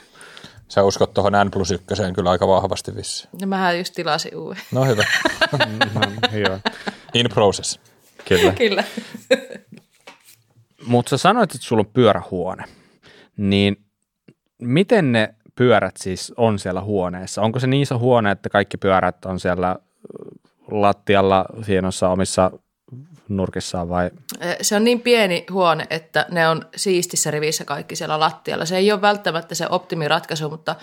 Sä 0.74 0.84
uskot 0.84 1.14
tuohon 1.14 1.34
N 1.46 1.52
plus 1.52 1.72
ykköseen 1.72 2.14
kyllä 2.14 2.30
aika 2.30 2.48
vahvasti 2.48 2.96
vissi. 2.96 3.28
Ja 3.40 3.48
mähän 3.48 3.78
just 3.78 3.94
tilasin 3.94 4.38
uuden. 4.38 4.62
No 4.72 4.86
hyvä. 4.86 5.04
No, 5.52 6.38
joo. 6.38 6.60
In 7.14 7.30
process. 7.34 7.80
Kyllä. 8.28 8.52
Kyllä. 8.52 8.84
Mutta 10.86 11.10
sä 11.10 11.18
sanoit, 11.18 11.56
että 11.56 11.68
sulla 11.68 11.80
on 11.80 11.92
pyörähuone. 11.94 12.64
Niin 13.38 13.86
miten 14.62 15.12
ne 15.12 15.36
pyörät 15.56 15.98
siis 15.98 16.34
on 16.38 16.60
siellä 16.60 16.82
huoneessa? 16.82 17.42
Onko 17.42 17.60
se 17.60 17.68
niin 17.68 17.84
iso 17.84 18.00
huone, 18.00 18.32
että 18.32 18.50
kaikki 18.50 18.78
pyörät 18.78 19.26
on 19.26 19.40
siellä 19.40 19.76
lattialla 20.72 21.46
hienossa 21.68 22.10
omissa 22.10 22.52
nurkissaan 23.30 23.90
vai? 23.90 24.12
Se 24.62 24.76
on 24.76 24.84
niin 24.84 25.02
pieni 25.02 25.46
huone, 25.52 25.88
että 25.90 26.26
ne 26.32 26.48
on 26.48 26.66
siistissä 26.76 27.32
rivissä 27.32 27.66
kaikki 27.66 27.96
siellä 27.96 28.20
lattialla. 28.20 28.66
Se 28.66 28.78
ei 28.78 28.92
ole 28.92 29.02
välttämättä 29.02 29.56
se 29.56 29.68
optimiratkaisu, 29.70 30.50
mutta 30.50 30.76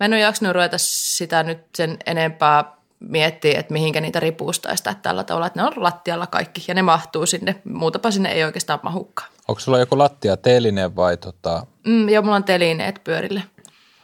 mä 0.00 0.04
en 0.04 0.12
ole 0.12 0.20
jaksanut 0.20 0.54
ruveta 0.54 0.76
sitä 0.78 1.42
nyt 1.42 1.58
sen 1.74 1.98
enempää 2.06 2.78
miettiä, 3.00 3.60
että 3.60 3.72
mihinkä 3.72 4.00
niitä 4.00 4.20
ripustaisi 4.20 4.84
tai 4.84 4.94
tällä 5.02 5.24
tavalla, 5.24 5.46
että 5.46 5.60
ne 5.60 5.66
on 5.66 5.72
lattialla 5.76 6.26
kaikki 6.26 6.64
ja 6.68 6.74
ne 6.74 6.82
mahtuu 6.82 7.26
sinne. 7.26 7.60
Muutapa 7.64 8.10
sinne 8.10 8.32
ei 8.32 8.44
oikeastaan 8.44 8.80
mahukkaan. 8.82 9.30
Onko 9.48 9.60
sulla 9.60 9.78
joku 9.78 9.98
lattia 9.98 10.36
teline 10.36 10.96
vai 10.96 11.16
tota... 11.16 11.66
Mm, 11.86 12.08
ja 12.08 12.22
mulla 12.22 12.36
on 12.36 12.44
telineet 12.44 13.00
pyörille. 13.04 13.42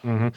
Mm-hmm. 0.03 0.33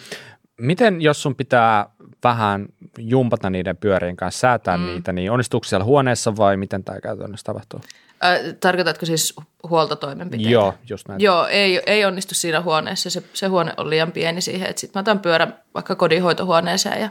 Miten, 0.57 1.01
jos 1.01 1.21
sun 1.21 1.35
pitää 1.35 1.89
vähän 2.23 2.65
jumpata 2.97 3.49
niiden 3.49 3.77
pyörien 3.77 4.15
kanssa, 4.15 4.39
säätää 4.39 4.77
mm. 4.77 4.85
niitä, 4.85 5.13
niin 5.13 5.31
onnistuuko 5.31 5.63
siellä 5.63 5.83
huoneessa 5.83 6.35
vai 6.35 6.57
miten 6.57 6.83
tämä 6.83 7.01
käytännössä 7.01 7.43
tapahtuu? 7.43 7.81
Ö, 8.23 8.53
tarkoitatko 8.53 9.05
siis 9.05 9.35
huoltotoimenpiteitä? 9.69 10.51
Joo, 10.51 10.73
just 10.89 11.07
näin. 11.07 11.21
Joo, 11.21 11.47
ei, 11.47 11.81
ei 11.85 12.05
onnistu 12.05 12.35
siinä 12.35 12.61
huoneessa. 12.61 13.09
Se, 13.09 13.23
se 13.33 13.47
huone 13.47 13.73
on 13.77 13.89
liian 13.89 14.11
pieni 14.11 14.41
siihen, 14.41 14.69
että 14.69 14.79
sitten 14.79 14.99
mä 14.99 15.01
otan 15.01 15.19
pyörän 15.19 15.59
vaikka 15.73 15.95
kodinhoitohuoneeseen 15.95 17.01
ja 17.01 17.09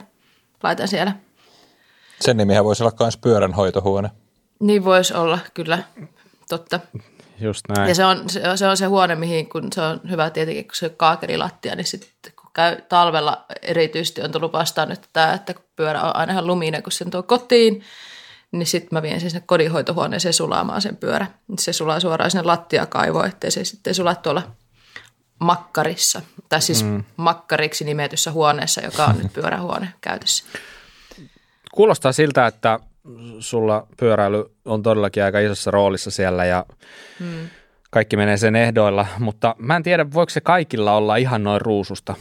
laitan 0.63 0.87
siellä. 0.87 1.11
Sen 2.21 2.37
nimihän 2.37 2.65
voisi 2.65 2.83
olla 2.83 2.93
myös 2.99 3.17
pyöränhoitohuone. 3.17 4.09
Niin 4.59 4.85
voisi 4.85 5.13
olla, 5.13 5.39
kyllä, 5.53 5.83
totta. 6.49 6.79
Just 7.39 7.65
näin. 7.75 7.89
Ja 7.89 7.95
se 7.95 8.05
on 8.05 8.29
se, 8.29 8.49
on- 8.49 8.57
se 8.57 8.67
on 8.67 8.77
se 8.77 8.85
huone, 8.85 9.15
mihin 9.15 9.49
kun 9.49 9.67
se 9.73 9.81
on 9.81 9.99
hyvä 10.09 10.29
tietenkin, 10.29 10.63
kun 10.65 10.75
se 10.75 10.85
on 10.85 10.91
kaakerilattia, 10.97 11.75
niin 11.75 11.85
sitten 11.85 12.31
käy 12.57 12.81
talvella 12.89 13.45
erityisesti 13.61 14.21
on 14.21 14.31
tullut 14.31 14.53
vastaan 14.53 14.89
nyt 14.89 15.01
tämä, 15.13 15.33
että 15.33 15.53
kun 15.53 15.63
pyörä 15.75 16.01
on 16.01 16.15
aina 16.15 16.33
ihan 16.33 16.47
luminen, 16.47 16.83
kun 16.83 16.91
sen 16.91 17.11
tuo 17.11 17.23
kotiin, 17.23 17.81
niin 18.51 18.67
sitten 18.67 18.89
mä 18.91 19.01
vien 19.01 19.19
sen 19.19 19.29
sinne 19.29 19.43
kodinhoitohuoneeseen 19.45 20.33
sulaamaan 20.33 20.81
sen 20.81 20.97
pyörä. 20.97 21.27
Se 21.59 21.73
sulaa 21.73 21.99
suoraan 21.99 22.31
sinne 22.31 22.43
lattiakaivoon, 22.43 23.27
ettei 23.27 23.51
se 23.51 23.63
sitten 23.63 23.95
sula 23.95 24.15
tuolla 24.15 24.43
makkarissa, 25.39 26.21
tai 26.49 26.61
siis 26.61 26.83
mm. 26.83 27.03
makkariksi 27.17 27.85
nimetyssä 27.85 28.31
huoneessa, 28.31 28.81
joka 28.81 29.05
on 29.05 29.17
nyt 29.17 29.33
pyörähuone 29.41 29.93
käytössä. 30.01 30.43
Kuulostaa 31.71 32.11
siltä, 32.11 32.47
että 32.47 32.79
sulla 33.39 33.87
pyöräily 33.99 34.45
on 34.65 34.83
todellakin 34.83 35.23
aika 35.23 35.39
isossa 35.39 35.71
roolissa 35.71 36.11
siellä 36.11 36.45
ja 36.45 36.65
mm. 37.19 37.49
kaikki 37.91 38.17
menee 38.17 38.37
sen 38.37 38.55
ehdoilla, 38.55 39.07
mutta 39.19 39.55
mä 39.59 39.75
en 39.75 39.83
tiedä, 39.83 40.11
voiko 40.13 40.29
se 40.29 40.41
kaikilla 40.41 40.93
olla 40.93 41.15
ihan 41.15 41.43
noin 41.43 41.61
ruususta. 41.61 42.15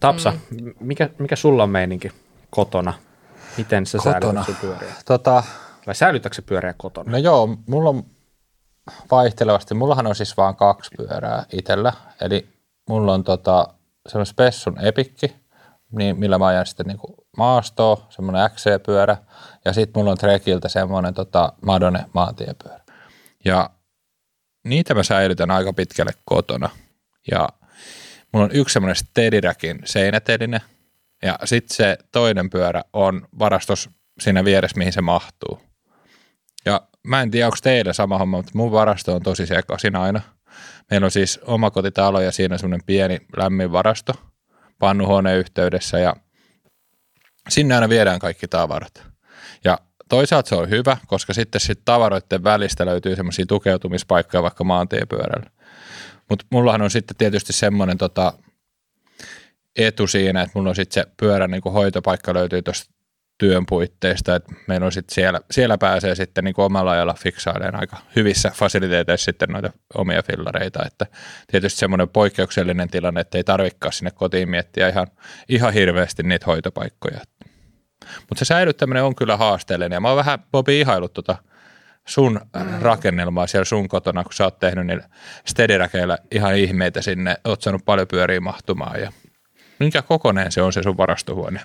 Tapsa, 0.00 0.32
mm. 0.50 0.74
mikä, 0.80 1.10
mikä 1.18 1.36
sulla 1.36 1.62
on 1.62 1.70
meininki 1.70 2.12
kotona? 2.50 2.94
Miten 3.56 3.86
sä 3.86 3.98
kotona. 3.98 4.44
säilytät 4.44 4.60
pyöriä? 4.60 4.94
Tota, 5.04 5.42
Vai 5.86 5.94
säilytätkö 5.94 6.34
se 6.34 6.42
pyöriä 6.42 6.74
kotona? 6.76 7.10
No 7.10 7.18
joo, 7.18 7.56
mulla 7.66 7.90
on 7.90 8.04
vaihtelevasti. 9.10 9.74
Mullahan 9.74 10.06
on 10.06 10.14
siis 10.14 10.36
vain 10.36 10.56
kaksi 10.56 10.90
pyörää 10.96 11.44
itsellä. 11.52 11.92
Eli 12.20 12.48
mulla 12.88 13.14
on 13.14 13.24
tota, 13.24 13.68
semmoinen 14.08 14.26
Spessun 14.26 14.84
Epikki, 14.84 15.36
niin 15.92 16.18
millä 16.18 16.38
mä 16.38 16.46
ajan 16.46 16.66
sitten 16.66 16.86
niinku 16.86 17.14
maastoa, 17.36 18.06
semmoinen 18.08 18.50
XC-pyörä. 18.50 19.16
Ja 19.64 19.72
sitten 19.72 20.00
mulla 20.00 20.10
on 20.10 20.18
Trekiltä 20.18 20.68
semmoinen 20.68 21.14
tota, 21.14 21.52
Madone 21.66 22.04
maantiepyörä. 22.14 22.80
Ja 23.44 23.70
niitä 24.64 24.94
mä 24.94 25.02
säilytän 25.02 25.50
aika 25.50 25.72
pitkälle 25.72 26.12
kotona. 26.24 26.70
Ja 27.30 27.48
mulla 28.32 28.44
on 28.44 28.54
yksi 28.54 28.72
semmoinen 28.72 28.96
Steadyrackin 28.96 29.78
seinäteline. 29.84 30.60
Ja 31.22 31.38
sitten 31.44 31.76
se 31.76 31.98
toinen 32.12 32.50
pyörä 32.50 32.82
on 32.92 33.28
varastos 33.38 33.90
siinä 34.20 34.44
vieressä, 34.44 34.78
mihin 34.78 34.92
se 34.92 35.00
mahtuu. 35.00 35.60
Ja 36.64 36.80
mä 37.02 37.22
en 37.22 37.30
tiedä, 37.30 37.46
onko 37.46 37.56
teillä 37.62 37.92
sama 37.92 38.18
homma, 38.18 38.36
mutta 38.36 38.52
mun 38.54 38.72
varasto 38.72 39.14
on 39.14 39.22
tosi 39.22 39.46
sekaisin 39.46 39.96
aina. 39.96 40.20
Meillä 40.90 41.04
on 41.04 41.10
siis 41.10 41.40
omakotitalo 41.42 42.20
ja 42.20 42.32
siinä 42.32 42.58
semmoinen 42.58 42.86
pieni 42.86 43.18
lämmin 43.36 43.72
varasto 43.72 44.12
pannuhuoneen 44.78 45.38
yhteydessä 45.38 45.98
ja 45.98 46.16
sinne 47.48 47.74
aina 47.74 47.88
viedään 47.88 48.18
kaikki 48.18 48.48
tavarat. 48.48 49.02
Ja 49.64 49.78
toisaalta 50.08 50.48
se 50.48 50.54
on 50.54 50.70
hyvä, 50.70 50.96
koska 51.06 51.34
sitten 51.34 51.60
sit 51.60 51.80
tavaroiden 51.84 52.44
välistä 52.44 52.86
löytyy 52.86 53.16
semmoisia 53.16 53.46
tukeutumispaikkoja 53.46 54.42
vaikka 54.42 54.64
maantiepyörällä. 54.64 55.50
Mutta 56.30 56.46
mullahan 56.50 56.82
on 56.82 56.90
sitten 56.90 57.16
tietysti 57.16 57.52
semmoinen 57.52 57.98
tota, 57.98 58.32
etu 59.76 60.06
siinä, 60.06 60.42
että 60.42 60.52
mulla 60.58 60.68
on 60.68 60.76
sitten 60.76 61.02
se 61.04 61.10
pyörän 61.16 61.50
niin 61.50 61.62
hoitopaikka 61.72 62.34
löytyy 62.34 62.62
tuosta 62.62 62.94
työn 63.38 63.66
puitteista, 63.66 64.36
että 64.36 64.54
meillä 64.68 64.86
on 64.86 64.92
sitten 64.92 65.14
siellä, 65.14 65.40
siellä 65.50 65.78
pääsee 65.78 66.14
sitten 66.14 66.44
niin 66.44 66.54
omalla 66.56 66.90
ajalla 66.90 67.14
fiksailemaan 67.18 67.80
aika 67.80 67.96
hyvissä 68.16 68.50
fasiliteeteissa 68.54 69.24
sitten 69.24 69.48
noita 69.48 69.72
omia 69.94 70.22
fillareita, 70.22 70.86
että 70.86 71.06
tietysti 71.50 71.78
semmoinen 71.78 72.08
poikkeuksellinen 72.08 72.88
tilanne, 72.88 73.20
että 73.20 73.38
ei 73.38 73.44
tarvikaan 73.44 73.92
sinne 73.92 74.10
kotiin 74.10 74.50
miettiä 74.50 74.88
ihan, 74.88 75.06
ihan 75.48 75.72
hirveästi 75.72 76.22
niitä 76.22 76.46
hoitopaikkoja. 76.46 77.20
Mutta 78.18 78.38
se 78.38 78.44
säilyttäminen 78.44 79.04
on 79.04 79.14
kyllä 79.14 79.36
haasteellinen 79.36 79.96
ja 79.96 80.00
mä 80.00 80.08
oon 80.08 80.16
vähän 80.16 80.38
Bobi 80.52 80.80
ihailut 80.80 81.12
tota 81.12 81.36
sun 82.06 82.40
rakennelmaa 82.80 83.46
siellä 83.46 83.64
sun 83.64 83.88
kotona, 83.88 84.22
kun 84.22 84.32
sä 84.32 84.44
oot 84.44 84.58
tehnyt 84.58 84.86
niillä 84.86 85.08
stediräkeillä 85.46 86.18
ihan 86.30 86.56
ihmeitä 86.56 87.02
sinne, 87.02 87.36
oot 87.44 87.62
saanut 87.62 87.84
paljon 87.84 88.08
pyöriä 88.08 88.40
mahtumaan 88.40 89.00
ja 89.00 89.12
minkä 89.78 90.02
kokoneen 90.02 90.52
se 90.52 90.62
on 90.62 90.72
se 90.72 90.82
sun 90.82 90.96
varastohuone? 90.96 91.60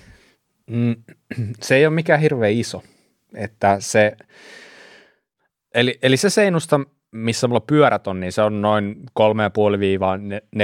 Mm, 0.67 0.95
se 1.61 1.75
ei 1.75 1.85
ole 1.85 1.93
mikään 1.93 2.19
hirveän 2.19 2.53
iso. 2.53 2.83
Että 3.35 3.77
se, 3.79 4.17
eli, 5.73 5.99
eli 6.01 6.17
se 6.17 6.29
seinusta, 6.29 6.79
missä 7.11 7.47
mulla 7.47 7.59
pyörät 7.59 8.07
on, 8.07 8.19
niin 8.19 8.31
se 8.31 8.41
on 8.41 8.61
noin 8.61 8.95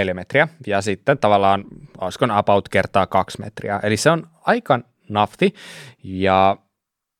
3,5-4 0.10 0.14
metriä. 0.14 0.48
Ja 0.68 0.82
sitten 0.82 1.18
tavallaan, 1.18 1.64
olisiko 2.02 2.26
about 2.30 2.70
kertaa 2.70 3.08
2 3.08 3.42
metriä. 3.42 3.80
Eli 3.84 3.98
se 3.98 4.10
on 4.10 4.28
aika 4.42 4.80
nafti. 5.10 5.54
Ja 6.04 6.58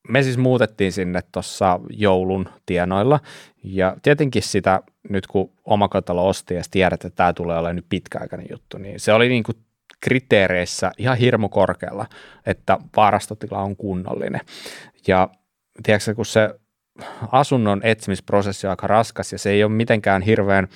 me 0.08 0.22
siis 0.22 0.38
muutettiin 0.38 0.92
sinne 0.92 1.20
tuossa 1.32 1.80
joulun 1.90 2.48
tienoilla. 2.66 3.20
Ja 3.64 3.96
tietenkin 4.02 4.42
sitä 4.42 4.80
nyt 5.08 5.26
kun 5.26 5.50
omakotalo 5.64 6.28
osti 6.28 6.54
ja 6.54 6.62
tiedät, 6.70 7.04
että 7.04 7.16
tämä 7.16 7.32
tulee 7.32 7.58
olemaan 7.58 7.76
nyt 7.76 7.86
pitkäaikainen 7.88 8.46
juttu, 8.50 8.78
niin 8.78 9.00
se 9.00 9.12
oli 9.12 9.28
niin 9.28 9.42
kuin 9.42 9.56
kriteereissä 10.00 10.92
ihan 10.98 11.18
hirmu 11.18 11.48
korkealla, 11.48 12.06
että 12.46 12.78
varastotila 12.96 13.62
on 13.62 13.76
kunnollinen. 13.76 14.40
Ja 15.06 15.28
tiedätkö, 15.82 16.14
kun 16.14 16.26
se 16.26 16.50
asunnon 17.32 17.80
etsimisprosessi 17.84 18.66
on 18.66 18.70
aika 18.70 18.86
raskas 18.86 19.32
ja 19.32 19.38
se 19.38 19.50
ei 19.50 19.64
ole 19.64 19.72
mitenkään 19.72 20.22
hirveän 20.22 20.68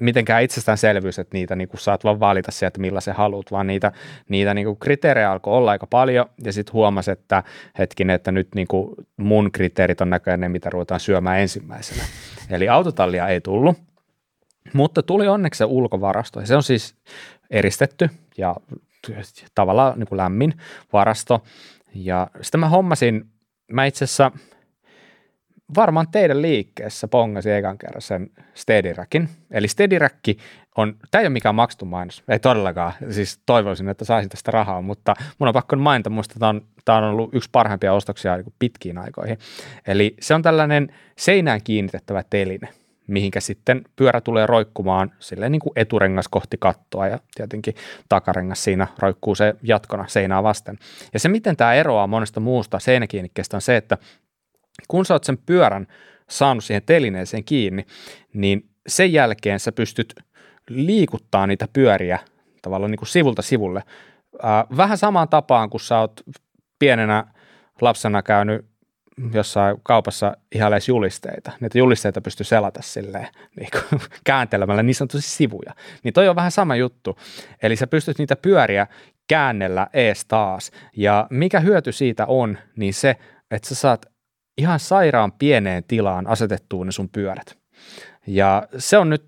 mitenkään 0.00 0.42
itsestäänselvyys, 0.42 1.18
että 1.18 1.36
niitä 1.36 1.56
niin 1.56 1.68
kuin 1.68 1.80
saat 1.80 2.04
vaan 2.04 2.20
valita 2.20 2.50
sieltä, 2.50 2.80
millä 2.80 3.00
se 3.00 3.12
haluat, 3.12 3.50
vaan 3.50 3.66
niitä, 3.66 3.92
niitä 4.28 4.54
niin 4.54 4.64
kuin 4.64 4.78
kriteerejä 4.78 5.32
alkoi 5.32 5.54
olla 5.54 5.70
aika 5.70 5.86
paljon, 5.86 6.26
ja 6.44 6.52
sitten 6.52 6.72
huomasi, 6.72 7.10
että 7.10 7.42
hetkinen, 7.78 8.16
että 8.16 8.32
nyt 8.32 8.48
niin 8.54 8.66
kuin 8.68 8.94
mun 9.16 9.52
kriteerit 9.52 10.00
on 10.00 10.10
näköjään 10.10 10.40
ne, 10.40 10.48
mitä 10.48 10.70
ruvetaan 10.70 11.00
syömään 11.00 11.40
ensimmäisenä. 11.40 12.02
Eli 12.50 12.68
autotallia 12.68 13.28
ei 13.28 13.40
tullut, 13.40 13.78
mutta 14.72 15.02
tuli 15.02 15.28
onneksi 15.28 15.58
se 15.58 15.64
ulkovarasto. 15.64 16.46
Se 16.46 16.56
on 16.56 16.62
siis 16.62 16.94
eristetty 17.50 18.10
ja 18.38 18.56
tavallaan 19.54 19.98
niin 19.98 20.08
kuin 20.08 20.16
lämmin 20.16 20.54
varasto. 20.92 21.42
Ja 21.94 22.26
sitten 22.40 22.60
mä 22.60 22.68
hommasin, 22.68 23.24
mä 23.72 23.84
itse 23.84 24.04
asiassa 24.04 24.30
varmaan 25.74 26.08
teidän 26.12 26.42
liikkeessä 26.42 27.08
pongasin 27.08 27.52
ekan 27.52 27.78
kerran 27.78 28.02
sen 28.02 28.30
Steadyrackin. 28.54 29.28
Eli 29.50 29.68
Steadyrack 29.68 30.24
on, 30.76 30.96
tämä 31.10 31.20
ei 31.20 31.26
ole 31.26 31.32
mikään 31.32 31.54
maksettu 31.54 31.84
mainos, 31.84 32.22
ei 32.28 32.38
todellakaan, 32.38 32.92
siis 33.10 33.40
toivoisin, 33.46 33.88
että 33.88 34.04
saisin 34.04 34.30
tästä 34.30 34.50
rahaa, 34.50 34.82
mutta 34.82 35.14
mun 35.38 35.48
on 35.48 35.52
pakko 35.52 35.76
mainita, 35.76 36.10
muista 36.10 36.34
tämä 36.38 36.48
on, 36.48 36.62
on 36.88 37.04
ollut 37.04 37.34
yksi 37.34 37.50
parhaimpia 37.52 37.92
ostoksia 37.92 38.36
niin 38.36 38.54
pitkiin 38.58 38.98
aikoihin. 38.98 39.38
Eli 39.86 40.16
se 40.20 40.34
on 40.34 40.42
tällainen 40.42 40.88
seinään 41.18 41.60
kiinnitettävä 41.64 42.22
teline, 42.30 42.68
mihinkä 43.06 43.40
sitten 43.40 43.82
pyörä 43.96 44.20
tulee 44.20 44.46
roikkumaan 44.46 45.12
silleen 45.18 45.52
niin 45.52 45.60
kuin 45.60 45.72
eturengas 45.76 46.28
kohti 46.28 46.56
kattoa 46.60 47.08
ja 47.08 47.18
tietenkin 47.34 47.74
takarengas 48.08 48.64
siinä 48.64 48.86
roikkuu 48.98 49.34
se 49.34 49.54
jatkona 49.62 50.04
seinää 50.08 50.42
vasten. 50.42 50.78
Ja 51.12 51.20
se, 51.20 51.28
miten 51.28 51.56
tämä 51.56 51.74
eroaa 51.74 52.06
monesta 52.06 52.40
muusta 52.40 52.78
seinäkiinnikkeestä 52.78 53.56
on 53.56 53.60
se, 53.60 53.76
että 53.76 53.98
kun 54.88 55.06
sä 55.06 55.14
oot 55.14 55.24
sen 55.24 55.38
pyörän 55.38 55.86
saanut 56.30 56.64
siihen 56.64 56.82
telineeseen 56.86 57.44
kiinni, 57.44 57.86
niin 58.32 58.68
sen 58.86 59.12
jälkeen 59.12 59.60
sä 59.60 59.72
pystyt 59.72 60.14
liikuttaa 60.70 61.46
niitä 61.46 61.68
pyöriä 61.72 62.18
tavallaan 62.62 62.90
niin 62.90 62.98
kuin 62.98 63.08
sivulta 63.08 63.42
sivulle. 63.42 63.82
Vähän 64.76 64.98
samaan 64.98 65.28
tapaan, 65.28 65.70
kun 65.70 65.80
sä 65.80 65.98
oot 65.98 66.20
pienenä 66.78 67.24
lapsena 67.80 68.22
käynyt 68.22 68.66
jossain 69.32 69.76
kaupassa 69.82 70.36
ihailee 70.52 70.78
julisteita. 70.88 71.52
Niitä 71.60 71.78
julisteita 71.78 72.20
pystyy 72.20 72.44
selata 72.44 72.82
silleen 72.82 73.28
niin 73.56 73.68
kuin, 73.70 74.00
kääntelemällä 74.24 74.82
niin 74.82 74.94
sanotusti 74.94 75.30
sivuja. 75.30 75.74
Niin 76.02 76.14
toi 76.14 76.28
on 76.28 76.36
vähän 76.36 76.50
sama 76.50 76.76
juttu. 76.76 77.18
Eli 77.62 77.76
sä 77.76 77.86
pystyt 77.86 78.18
niitä 78.18 78.36
pyöriä 78.36 78.86
käännellä 79.28 79.86
ees 79.92 80.24
taas. 80.24 80.70
Ja 80.96 81.26
mikä 81.30 81.60
hyöty 81.60 81.92
siitä 81.92 82.26
on, 82.26 82.58
niin 82.76 82.94
se, 82.94 83.16
että 83.50 83.68
sä 83.68 83.74
saat 83.74 84.06
ihan 84.58 84.80
sairaan 84.80 85.32
pieneen 85.32 85.84
tilaan 85.88 86.26
asetettua 86.26 86.84
ne 86.84 86.92
sun 86.92 87.08
pyörät. 87.08 87.58
Ja 88.26 88.68
se 88.78 88.98
on 88.98 89.10
nyt 89.10 89.24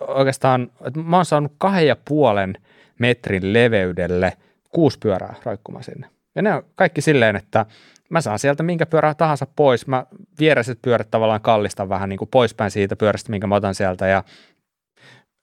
oikeastaan, 0.00 0.70
että 0.84 1.00
mä 1.00 1.16
oon 1.16 1.24
saanut 1.24 1.52
kahden 1.58 1.86
ja 1.86 1.96
puolen 2.08 2.54
metrin 2.98 3.52
leveydelle 3.52 4.32
kuusi 4.68 4.98
pyörää 4.98 5.34
roikkumaan 5.44 5.84
sinne. 5.84 6.08
Ja 6.34 6.42
ne 6.42 6.54
on 6.54 6.62
kaikki 6.74 7.00
silleen, 7.00 7.36
että 7.36 7.66
mä 8.08 8.20
saan 8.20 8.38
sieltä 8.38 8.62
minkä 8.62 8.86
pyörää 8.86 9.14
tahansa 9.14 9.46
pois. 9.56 9.86
Mä 9.86 10.06
viereiset 10.38 10.78
pyörät 10.82 11.10
tavallaan 11.10 11.40
kallistan 11.40 11.88
vähän 11.88 12.08
niin 12.08 12.18
kuin 12.18 12.28
poispäin 12.28 12.70
siitä 12.70 12.96
pyörästä, 12.96 13.30
minkä 13.30 13.46
mä 13.46 13.54
otan 13.54 13.74
sieltä. 13.74 14.06
Ja 14.06 14.24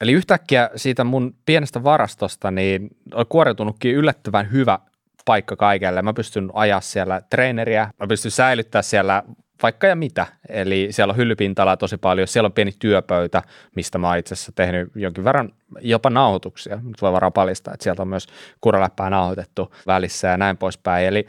Eli 0.02 0.12
yhtäkkiä 0.12 0.70
siitä 0.76 1.04
mun 1.04 1.36
pienestä 1.46 1.84
varastosta 1.84 2.52
niin 2.52 2.90
on 3.14 3.26
kuoriutunutkin 3.30 3.96
yllättävän 3.96 4.52
hyvä 4.52 4.80
paikka 5.26 5.55
kaikelle. 5.55 6.01
Mä 6.01 6.13
pystyn 6.13 6.49
ajaa 6.53 6.82
siellä 6.82 7.22
treeneriä, 7.30 7.89
mä 7.99 8.07
pystyn 8.07 8.32
säilyttää 8.32 8.82
siellä 8.82 9.24
vaikka 9.63 9.88
ja 9.88 9.95
mitä. 9.95 10.26
Eli 10.49 10.88
siellä 10.91 11.11
on 11.11 11.17
hyllypintala 11.17 11.78
tosi 11.78 11.97
paljon, 11.97 12.28
siellä 12.28 12.47
on 12.47 12.53
pieni 12.53 12.72
työpöytä, 12.80 13.43
mistä 13.76 13.97
mä 13.97 14.07
oon 14.07 14.17
itse 14.17 14.34
asiassa 14.34 14.51
tehnyt 14.55 14.91
jonkin 14.95 15.24
verran 15.24 15.51
jopa 15.82 16.09
nauhoituksia. 16.09 16.76
Nyt 16.76 17.01
voi 17.01 17.11
varaa 17.11 17.32
paljastaa, 17.32 17.74
että 17.74 17.84
sieltä 17.84 18.01
on 18.01 18.07
myös 18.07 18.28
kuraläppää 18.61 19.09
nauhoitettu 19.09 19.74
välissä 19.88 20.28
ja 20.28 20.38
näin 20.38 20.57
poispäin. 20.57 21.07
Eli 21.07 21.28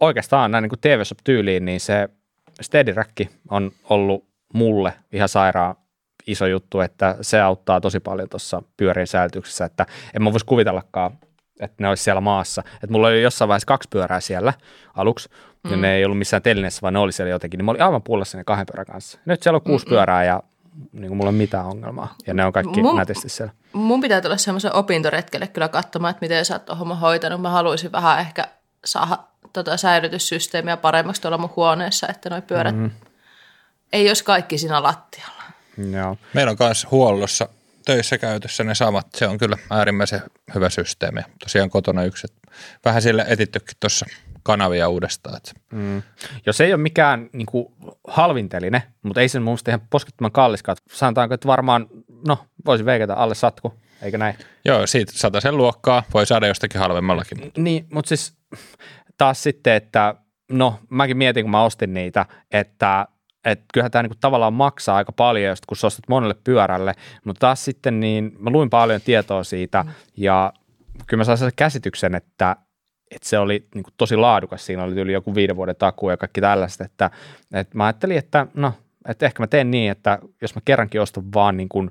oikeastaan 0.00 0.50
näin 0.50 0.62
niin 0.62 0.70
kuin 0.70 0.80
TV 0.80 1.02
tyyliin 1.24 1.64
niin 1.64 1.80
se 1.80 2.08
Steady 2.60 2.94
on 3.50 3.70
ollut 3.90 4.28
mulle 4.54 4.92
ihan 5.12 5.28
sairaan 5.28 5.74
iso 6.26 6.46
juttu, 6.46 6.80
että 6.80 7.16
se 7.20 7.40
auttaa 7.40 7.80
tosi 7.80 8.00
paljon 8.00 8.28
tuossa 8.28 8.62
pyörien 8.76 9.06
säilytyksessä, 9.06 9.64
että 9.64 9.86
en 10.14 10.22
mä 10.22 10.32
voisi 10.32 10.46
kuvitellakaan, 10.46 11.18
että 11.60 11.76
ne 11.78 11.88
olisi 11.88 12.02
siellä 12.02 12.20
maassa. 12.20 12.62
Että 12.74 12.90
mulla 12.90 13.08
oli 13.08 13.22
jossain 13.22 13.48
vaiheessa 13.48 13.66
kaksi 13.66 13.88
pyörää 13.88 14.20
siellä 14.20 14.52
aluksi, 14.94 15.28
mm. 15.64 15.70
ja 15.70 15.76
ne 15.76 15.94
ei 15.94 16.04
ollut 16.04 16.18
missään 16.18 16.42
telineessä, 16.42 16.82
vaan 16.82 16.94
ne 16.94 16.98
oli 16.98 17.12
siellä 17.12 17.30
jotenkin, 17.30 17.58
niin 17.58 17.64
mä 17.64 17.70
olin 17.70 17.82
aivan 17.82 18.02
pullassa 18.02 18.38
ne 18.38 18.44
kahden 18.44 18.66
pyörän 18.66 18.86
kanssa. 18.86 19.18
Nyt 19.24 19.42
siellä 19.42 19.56
on 19.56 19.62
kuusi 19.62 19.86
Mm-mm. 19.86 19.90
pyörää 19.90 20.24
ja 20.24 20.42
niin 20.92 21.08
kuin 21.08 21.16
mulla 21.16 21.30
ei 21.30 21.34
ole 21.34 21.38
mitään 21.38 21.66
ongelmaa. 21.66 22.14
Ja 22.26 22.34
ne 22.34 22.44
on 22.44 22.52
kaikki 22.52 22.82
Mun- 22.82 22.96
nätisti 22.96 23.28
siellä. 23.28 23.52
Mun 23.72 24.00
pitää 24.00 24.20
tulla 24.20 24.36
semmoisen 24.36 24.74
opintoretkelle 24.76 25.46
kyllä 25.46 25.68
katsomaan, 25.68 26.10
että 26.10 26.24
miten 26.24 26.44
sä 26.44 26.54
oot 26.54 26.64
tuon 26.64 26.78
homman 26.78 26.98
hoitanut. 26.98 27.40
Mä 27.40 27.50
haluaisin 27.50 27.92
vähän 27.92 28.20
ehkä 28.20 28.48
saada 28.84 29.18
tota 29.52 29.76
säilytyssysteemiä 29.76 30.76
paremmaksi 30.76 31.22
tuolla 31.22 31.38
mun 31.38 31.52
huoneessa, 31.56 32.06
että 32.08 32.30
noi 32.30 32.42
pyörät 32.42 32.76
mm. 32.76 32.90
ei 33.92 34.08
olisi 34.08 34.24
kaikki 34.24 34.58
siinä 34.58 34.82
lattialla. 34.82 35.42
Joo. 35.92 36.16
Meillä 36.34 36.50
on 36.50 36.56
myös 36.60 36.86
huollossa 36.90 37.48
töissä 37.88 38.18
käytössä 38.18 38.64
ne 38.64 38.74
samat. 38.74 39.06
Se 39.14 39.26
on 39.26 39.38
kyllä 39.38 39.56
äärimmäisen 39.70 40.22
hyvä 40.54 40.70
systeemi. 40.70 41.20
Tosiaan 41.42 41.70
kotona 41.70 42.04
yksi. 42.04 42.26
Vähän 42.84 43.02
sille 43.02 43.24
etittykin 43.28 43.76
tuossa 43.80 44.06
kanavia 44.42 44.88
uudestaan. 44.88 45.36
Että 45.36 45.52
Mm. 45.72 46.02
Jos 46.46 46.60
ei 46.60 46.72
ole 46.72 46.82
mikään 46.82 47.30
niin 47.32 47.46
kuin, 47.46 47.74
halvinteline, 48.08 48.82
mutta 49.02 49.20
ei 49.20 49.28
sen 49.28 49.42
mun 49.42 49.50
mielestä 49.50 49.70
ihan 49.70 49.86
poskettoman 49.90 50.32
kalliskaan. 50.32 50.76
Sanotaanko, 50.92 51.34
että 51.34 51.48
varmaan, 51.48 51.86
no 52.26 52.46
voisi 52.66 52.84
veikata 52.84 53.14
alle 53.14 53.34
satku, 53.34 53.74
eikö 54.02 54.18
näin? 54.18 54.34
Joo, 54.64 54.86
siitä 54.86 55.12
sen 55.40 55.56
luokkaa 55.56 56.02
voi 56.14 56.26
saada 56.26 56.46
jostakin 56.46 56.80
halvemmallakin. 56.80 57.40
mutta 57.40 57.60
Niin, 57.60 57.86
mutta 57.92 58.08
siis 58.08 58.36
taas 59.18 59.42
sitten, 59.42 59.74
että 59.74 60.14
no 60.50 60.80
mäkin 60.90 61.16
mietin, 61.16 61.44
kun 61.44 61.50
mä 61.50 61.62
ostin 61.62 61.94
niitä, 61.94 62.26
että 62.50 63.06
että 63.44 63.64
kyllähän 63.72 63.90
tämä 63.90 64.02
niinku 64.02 64.18
tavallaan 64.20 64.52
maksaa 64.52 64.96
aika 64.96 65.12
paljon, 65.12 65.50
just 65.50 65.66
kun 65.66 65.76
sä 65.76 65.86
ostat 65.86 66.08
monelle 66.08 66.34
pyörälle, 66.44 66.94
mutta 67.24 67.40
taas 67.40 67.64
sitten 67.64 68.00
niin 68.00 68.32
mä 68.38 68.50
luin 68.50 68.70
paljon 68.70 69.00
tietoa 69.00 69.44
siitä 69.44 69.84
ja 70.16 70.52
kyllä 71.06 71.20
mä 71.20 71.24
sain 71.24 71.38
sen 71.38 71.50
käsityksen, 71.56 72.14
että, 72.14 72.56
että 73.10 73.28
se 73.28 73.38
oli 73.38 73.68
niinku 73.74 73.90
tosi 73.96 74.16
laadukas, 74.16 74.66
siinä 74.66 74.84
oli 74.84 75.00
yli 75.00 75.12
joku 75.12 75.34
viiden 75.34 75.56
vuoden 75.56 75.76
takuu 75.76 76.10
ja 76.10 76.16
kaikki 76.16 76.40
tällaista, 76.40 76.84
että, 76.84 77.10
että 77.54 77.76
mä 77.76 77.86
ajattelin, 77.86 78.18
että 78.18 78.46
no, 78.54 78.72
että 79.08 79.26
ehkä 79.26 79.42
mä 79.42 79.46
teen 79.46 79.70
niin, 79.70 79.90
että 79.90 80.18
jos 80.42 80.54
mä 80.54 80.60
kerrankin 80.64 81.00
ostan 81.00 81.24
vaan 81.34 81.56
niin 81.56 81.68
kuin 81.68 81.90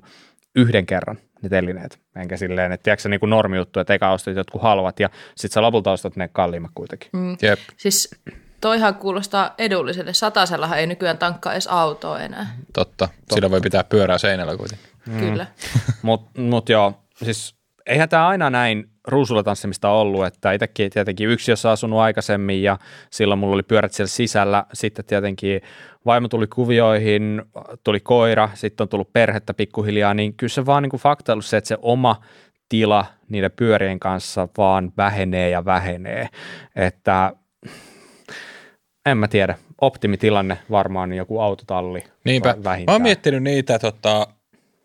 yhden 0.56 0.86
kerran 0.86 1.18
ne 1.42 1.48
telineet, 1.48 1.98
enkä 2.16 2.36
silleen, 2.36 2.72
että 2.72 2.84
tiedätkö 2.84 3.02
se 3.02 3.08
niin 3.08 3.20
kuin 3.20 3.30
normijuttu, 3.30 3.80
että 3.80 3.94
eka 3.94 4.12
ostat 4.12 4.36
jotkut 4.36 4.62
halvat 4.62 5.00
ja 5.00 5.08
sitten 5.36 5.54
sä 5.54 5.62
lopulta 5.62 5.92
ostat 5.92 6.16
ne 6.16 6.28
kalliimmat 6.28 6.70
kuitenkin. 6.74 7.10
Mm. 7.12 7.36
Jep. 7.42 7.58
Siis 7.76 8.20
toihan 8.60 8.94
kuulostaa 8.94 9.54
edulliselle. 9.58 10.12
Satasellahan 10.12 10.78
ei 10.78 10.86
nykyään 10.86 11.18
tankkaa 11.18 11.52
edes 11.52 11.66
autoa 11.66 12.20
enää. 12.20 12.46
Totta. 12.72 13.08
Sillä 13.34 13.50
voi 13.50 13.60
pitää 13.60 13.84
pyörää 13.84 14.18
seinällä 14.18 14.56
kuitenkin. 14.56 14.88
Mm. 15.06 15.18
Kyllä. 15.18 15.46
Mutta 16.02 16.40
mut 16.40 16.68
joo, 16.68 16.92
siis 17.22 17.54
eihän 17.86 18.08
tämä 18.08 18.28
aina 18.28 18.50
näin 18.50 18.90
ruusulatanssimista 19.08 19.90
ollut, 19.90 20.26
että 20.26 20.52
itsekin 20.52 20.90
tietenkin 20.90 21.28
yksi 21.28 21.50
jos 21.50 21.66
asunut 21.66 22.00
aikaisemmin 22.00 22.62
ja 22.62 22.78
silloin 23.10 23.38
mulla 23.38 23.54
oli 23.54 23.62
pyörät 23.62 23.92
siellä 23.92 24.08
sisällä, 24.08 24.64
sitten 24.72 25.04
tietenkin 25.04 25.60
vaimo 26.06 26.28
tuli 26.28 26.46
kuvioihin, 26.46 27.42
tuli 27.84 28.00
koira, 28.00 28.50
sitten 28.54 28.84
on 28.84 28.88
tullut 28.88 29.12
perhettä 29.12 29.54
pikkuhiljaa, 29.54 30.14
niin 30.14 30.34
kyllä 30.34 30.50
se 30.50 30.66
vaan 30.66 30.82
niin 30.82 30.90
kuin 30.90 31.00
fakta 31.00 31.32
ollut 31.32 31.44
se, 31.44 31.56
että 31.56 31.68
se 31.68 31.78
oma 31.82 32.16
tila 32.68 33.06
niiden 33.28 33.50
pyörien 33.56 34.00
kanssa 34.00 34.48
vaan 34.58 34.92
vähenee 34.96 35.50
ja 35.50 35.64
vähenee, 35.64 36.28
että 36.76 37.32
en 39.10 39.18
mä 39.18 39.28
tiedä, 39.28 39.54
optimitilanne 39.80 40.58
varmaan 40.70 41.12
joku 41.12 41.40
autotalli 41.40 42.04
Niinpä. 42.24 42.52
vä- 42.52 42.56
Mä 42.56 42.64
vähintään. 42.64 42.94
oon 42.94 43.02
miettinyt 43.02 43.42
niitä 43.42 43.78
tota, 43.78 44.26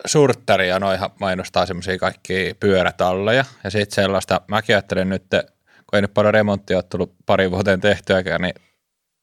surttaria, 0.05 0.79
noihan 0.79 1.09
mainostaa 1.19 1.65
semmoisia 1.65 1.97
kaikki 1.97 2.55
pyörätalleja. 2.59 3.45
Ja 3.63 3.69
sitten 3.69 3.95
sellaista, 3.95 4.41
mäkin 4.47 4.75
ajattelen 4.75 5.09
nyt, 5.09 5.23
kun 5.29 5.95
ei 5.97 6.01
nyt 6.01 6.13
paljon 6.13 6.33
remonttia 6.33 6.77
ole 6.77 6.83
tullut 6.83 7.13
pari 7.25 7.51
vuoteen 7.51 7.81
tehtyäkään, 7.81 8.41
niin 8.41 8.53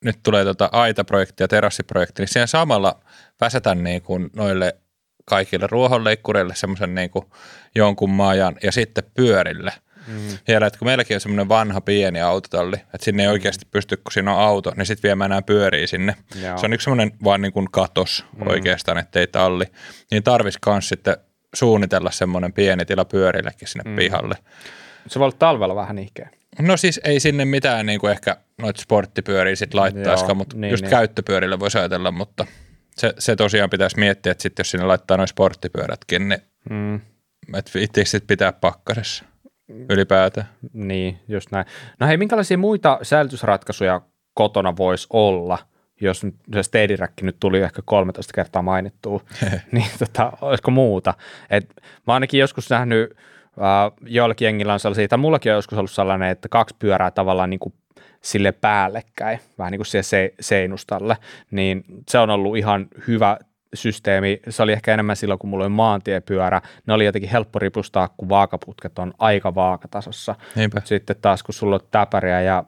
nyt 0.05 0.19
tulee 0.23 0.45
tota 0.45 0.69
aitaprojekti 0.73 1.43
ja 1.43 1.49
terassiprojekti, 1.49 2.23
niin 2.23 2.29
siihen 2.29 2.49
samalla 2.49 3.01
väsätän 3.41 3.85
niin 3.85 4.03
kuin 4.03 4.31
noille 4.37 4.77
kaikille 5.25 5.67
ruohonleikkureille 5.71 6.55
semmoisen 6.55 6.95
niin 6.95 7.11
kuin 7.11 7.25
jonkun 7.75 8.11
maajan 8.11 8.57
ja 8.63 8.73
sitten 8.73 9.05
pyörille. 9.15 9.73
Mm. 10.07 10.39
Vielä, 10.49 10.67
että 10.67 10.79
kun 10.79 10.89
meilläkin 10.89 11.17
on 11.17 11.21
semmoinen 11.21 11.49
vanha 11.49 11.81
pieni 11.81 12.21
autotalli, 12.21 12.77
että 12.77 13.05
sinne 13.05 13.23
ei 13.23 13.29
oikeasti 13.29 13.67
pysty, 13.71 13.97
kun 13.97 14.13
siinä 14.13 14.35
on 14.35 14.43
auto, 14.43 14.73
niin 14.77 14.87
sitten 14.87 15.09
viemään 15.09 15.29
nämä 15.29 15.43
pyörii 15.43 15.87
sinne. 15.87 16.17
Joo. 16.43 16.59
Se 16.59 16.67
on 16.67 16.73
yksi 16.73 16.85
semmoinen 16.85 17.13
vaan 17.25 17.43
niin 17.43 17.53
kuin 17.53 17.71
katos 17.71 18.25
mm. 18.37 18.47
oikeastaan, 18.47 18.99
ettei 18.99 19.27
talli. 19.27 19.65
Niin 20.11 20.23
tarvisi 20.23 20.59
myös 20.67 20.89
sitten 20.89 21.17
suunnitella 21.55 22.11
semmoinen 22.11 22.53
pieni 22.53 22.85
tila 22.85 23.05
pyörillekin 23.05 23.69
sinne 23.69 23.91
mm. 23.91 23.97
pihalle. 23.97 24.35
Se 25.07 25.19
voi 25.19 25.25
olla 25.25 25.37
talvella 25.39 25.75
vähän 25.77 25.99
ihkeä. 25.99 26.31
No 26.59 26.77
siis 26.77 27.01
ei 27.05 27.21
sinne 27.21 27.45
mitään 27.45 27.87
niin 27.87 28.01
kuin 28.01 28.11
ehkä 28.11 28.37
noita 28.59 28.83
sporttipyöriä 28.83 29.57
sit 29.57 29.75
laittaisikaan, 29.75 30.37
mutta 30.37 30.57
niin, 30.57 30.71
just 30.71 30.83
niin. 30.83 30.91
käyttöpyörille 30.91 31.61
voisi 31.61 31.79
ajatella, 31.79 32.11
mutta 32.11 32.47
se, 32.97 33.15
se 33.19 33.37
tosiaan 33.37 33.71
pitäisi 33.71 33.99
miettiä, 33.99 34.33
että 34.33 34.43
sitten 34.43 34.61
jos 34.61 34.71
sinne 34.71 34.87
laittaa 34.87 35.17
noin 35.17 35.29
sporttipyörätkin, 35.29 36.29
niin 36.29 36.41
Mm. 36.71 37.01
että 37.55 37.79
itse 37.79 38.05
sitten 38.05 38.27
pitää 38.27 38.53
pakkasessa 38.53 39.25
ylipäätään. 39.91 40.47
Niin, 40.73 41.19
just 41.29 41.51
näin. 41.51 41.67
No 42.01 42.07
hei, 42.07 42.17
minkälaisia 42.17 42.59
muita 42.59 42.99
säilytysratkaisuja 43.03 44.01
kotona 44.35 44.77
voisi 44.77 45.07
olla, 45.13 45.59
jos 46.01 46.25
nyt 46.25 46.35
se 46.53 46.63
steadiräkki 46.63 47.25
nyt 47.25 47.37
tuli 47.41 47.61
ehkä 47.61 47.83
13 47.85 48.33
kertaa 48.35 48.63
mainittua, 48.63 49.21
niin 49.73 49.87
tota, 49.99 50.33
olisiko 50.41 50.71
muuta? 50.71 51.15
Et 51.51 51.75
mä 52.07 52.15
ainakin 52.15 52.41
joskus 52.41 52.71
nähnyt, 52.71 53.11
äh, 53.11 53.93
joillakin 54.07 54.47
jengillä 54.47 54.73
on 54.73 54.81
sellaisia, 54.81 55.09
tai 55.09 55.19
mullakin 55.19 55.53
on 55.53 55.57
joskus 55.57 55.79
ollut 55.79 55.91
sellainen, 55.91 56.31
että 56.31 56.49
kaksi 56.49 56.77
pyörää 56.79 57.11
tavallaan 57.11 57.51
niin 57.51 57.61
kuin 57.61 57.75
sille 58.21 58.53
päällekkäin, 58.53 59.39
vähän 59.59 59.71
niin 59.71 59.79
kuin 59.79 59.87
siihen 59.87 60.05
se, 60.05 60.35
seinustalle, 60.41 61.17
niin 61.51 61.85
se 62.09 62.19
on 62.19 62.31
ollut 62.31 62.57
ihan 62.57 62.89
hyvä 63.09 63.37
systeemi. 63.75 64.41
Se 64.49 64.63
oli 64.63 64.73
ehkä 64.73 64.95
enemmän 64.95 65.17
silloin, 65.17 65.39
kun 65.39 65.51
mulla 65.51 65.65
oli 65.65 65.73
maantiepyörä. 65.73 66.61
Ne 66.87 66.95
oli 66.95 67.05
jotenkin 67.05 67.31
helppo 67.31 67.59
ripustaa, 67.59 68.09
kun 68.17 68.29
vaakaputket 68.29 68.99
on 68.99 69.15
aika 69.19 69.55
vaakatasossa. 69.55 70.35
Niinpä. 70.55 70.83
Sitten 70.85 71.17
taas, 71.23 71.43
kun 71.43 71.55
sulla 71.55 71.75
on 71.75 71.81
täpäriä 71.91 72.41
ja 72.41 72.65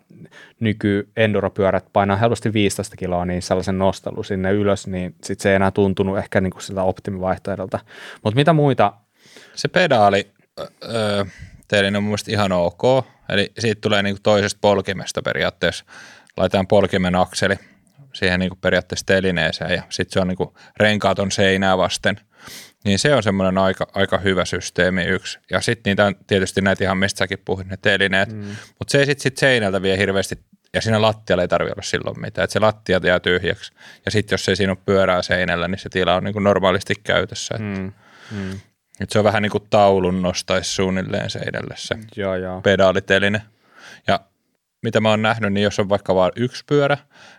nyky 0.61 1.09
enduropyörät 1.17 1.85
painaa 1.93 2.17
helposti 2.17 2.53
15 2.53 2.97
kiloa, 2.97 3.25
niin 3.25 3.43
sellaisen 3.43 3.79
nostelu 3.79 4.23
sinne 4.23 4.53
ylös, 4.53 4.87
niin 4.87 5.15
sitten 5.23 5.43
se 5.43 5.51
ei 5.51 5.57
enää 5.57 5.71
tuntunut 5.71 6.19
ehkä 6.19 6.41
niin 6.41 6.51
kuin 6.51 6.63
siltä 6.63 6.83
optimivaihtoehdolta. 6.83 7.79
Mutta 8.25 8.37
mitä 8.37 8.53
muita? 8.53 8.93
Se 9.55 9.69
pedaali 9.69 10.31
öö, 10.85 11.25
teilin 11.69 11.97
on 11.97 12.03
mun 12.03 12.19
ihan 12.29 12.53
ok, 12.53 12.83
eli 13.29 13.53
siitä 13.59 13.81
tulee 13.81 14.03
niinku 14.03 14.21
toisesta 14.23 14.59
polkimesta 14.61 15.23
periaatteessa. 15.23 15.85
Laitetaan 16.37 16.67
polkimen 16.67 17.15
akseli 17.15 17.57
siihen 18.13 18.41
niinku 18.41 18.59
periaatteessa 18.61 19.07
telineeseen 19.07 19.71
ja 19.71 19.83
sitten 19.89 20.13
se 20.13 20.21
on 20.21 20.29
niinku 20.29 20.55
renkaaton 20.77 21.31
seinää 21.31 21.79
vasten. 21.79 22.21
Niin 22.85 22.99
se 22.99 23.15
on 23.15 23.23
semmoinen 23.23 23.59
aika, 23.59 23.87
aika 23.95 24.19
hyvä 24.19 24.45
systeemi 24.45 25.05
yksi. 25.05 25.39
Ja 25.51 25.61
sitten 25.61 25.91
niitä 25.91 26.07
on 26.07 26.15
tietysti 26.27 26.61
näitä 26.61 26.85
ihan 26.85 26.99
mistä 26.99 27.19
säkin 27.19 27.39
puhuit, 27.45 27.67
ne 27.67 27.77
telineet. 27.77 28.33
Mm. 28.33 28.57
Mutta 28.79 28.93
se 28.93 28.99
ei 28.99 29.07
sitten 29.07 29.23
sit 29.23 29.39
seinältä 29.39 29.83
vie 29.83 29.99
hirveästi, 29.99 30.39
ja 30.75 30.81
siinä 30.81 31.03
lattialla 31.03 31.43
ei 31.43 31.49
tarvitse 31.49 31.73
olla 31.73 31.83
silloin 31.83 32.21
mitään. 32.21 32.45
Että 32.45 32.53
se 32.53 32.59
lattia 32.59 33.01
jää 33.05 33.21
tyhjäksi. 33.21 33.73
Ja 34.05 34.11
sitten 34.11 34.35
jos 34.35 34.49
ei 34.49 34.57
siinä 34.57 34.73
ole 34.73 34.79
pyörää 34.87 35.23
seinällä, 35.23 35.69
niin 35.69 35.79
se 35.79 35.89
tila 35.89 36.15
on 36.15 36.25
niinku 36.25 36.41
normaalisti 36.41 36.95
käytössä. 37.05 37.55
Mm. 37.59 37.65
Mm, 37.67 37.93
mm, 38.31 38.61
Et 39.01 39.11
se 39.11 39.19
on 39.19 39.25
vähän 39.25 39.43
niin 39.43 39.51
kuin 39.51 39.65
taulun 39.71 40.23
nostaisi 40.23 40.75
suunnilleen 40.75 41.31
seinälle 41.31 41.75
se 41.77 41.95
joo, 42.17 42.37
joo. 42.37 42.61
pedaaliteline. 42.61 43.43
Mitä 44.83 45.01
mä 45.01 45.11
oon 45.11 45.23
nähnyt, 45.23 45.53
niin 45.53 45.65
jos 45.65 45.79
on 45.79 45.89
vaikka 45.89 46.15
vain 46.15 46.33
yksi 46.37 46.65
pyörä, 46.67 46.99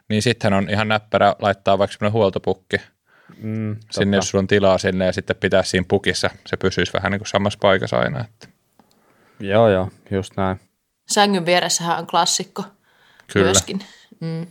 niin 0.10 0.22
sitten 0.22 0.54
on 0.54 0.70
ihan 0.70 0.88
näppärä 0.88 1.36
laittaa 1.40 1.78
vaikka 1.78 1.94
semmoinen 1.94 2.14
huoltopukki 2.14 2.78
Mm, 3.38 3.78
sinne, 3.92 4.18
jos 4.18 4.30
sulla 4.30 4.42
on 4.42 4.48
tilaa 4.48 4.78
sinne 4.78 5.06
ja 5.06 5.14
sitten 5.14 5.36
pitää 5.36 5.64
siinä 5.64 5.86
pukissa. 5.88 6.30
Se 6.46 6.58
pysyisi 6.58 6.94
vähän 6.94 7.12
niin 7.12 7.20
kuin 7.20 7.28
samassa 7.28 7.60
paikassa 7.62 7.98
aina. 7.98 8.22
Että. 8.22 8.48
Joo, 9.40 9.70
joo, 9.70 9.90
just 10.12 10.38
näin. 10.38 10.60
Sängyn 11.12 11.46
vieressähän 11.46 12.00
on 12.00 12.08
klassikko 12.08 12.64
Kyllä. 13.34 13.46
myöskin. 13.46 13.80
Mm. 14.20 14.48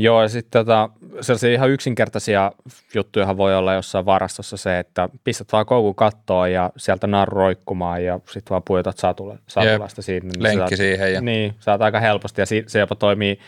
Joo, 0.00 0.22
ja 0.22 0.28
sitten 0.28 0.66
tota, 0.66 0.88
sellaisia 1.20 1.52
ihan 1.52 1.70
yksinkertaisia 1.70 2.52
juttuja 2.94 3.36
voi 3.36 3.56
olla 3.56 3.74
jossain 3.74 4.06
varastossa 4.06 4.56
se, 4.56 4.78
että 4.78 5.08
pistät 5.24 5.52
vaan 5.52 5.66
koukun 5.66 5.94
kattoon 5.94 6.52
ja 6.52 6.70
sieltä 6.76 7.06
narru 7.06 7.36
roikkumaan 7.38 8.04
ja 8.04 8.20
sitten 8.30 8.50
vaan 8.50 8.62
pujotat 8.62 8.98
satula, 8.98 9.38
satulasta 9.46 10.02
siinä. 10.02 10.28
niin 10.28 10.42
Lenkki 10.42 10.58
saat, 10.58 10.76
siihen 10.76 11.12
ja- 11.12 11.20
Niin, 11.20 11.54
saat 11.60 11.82
aika 11.82 12.00
helposti 12.00 12.40
ja 12.40 12.46
se 12.66 12.78
jopa 12.78 12.94
toimii 12.94 13.38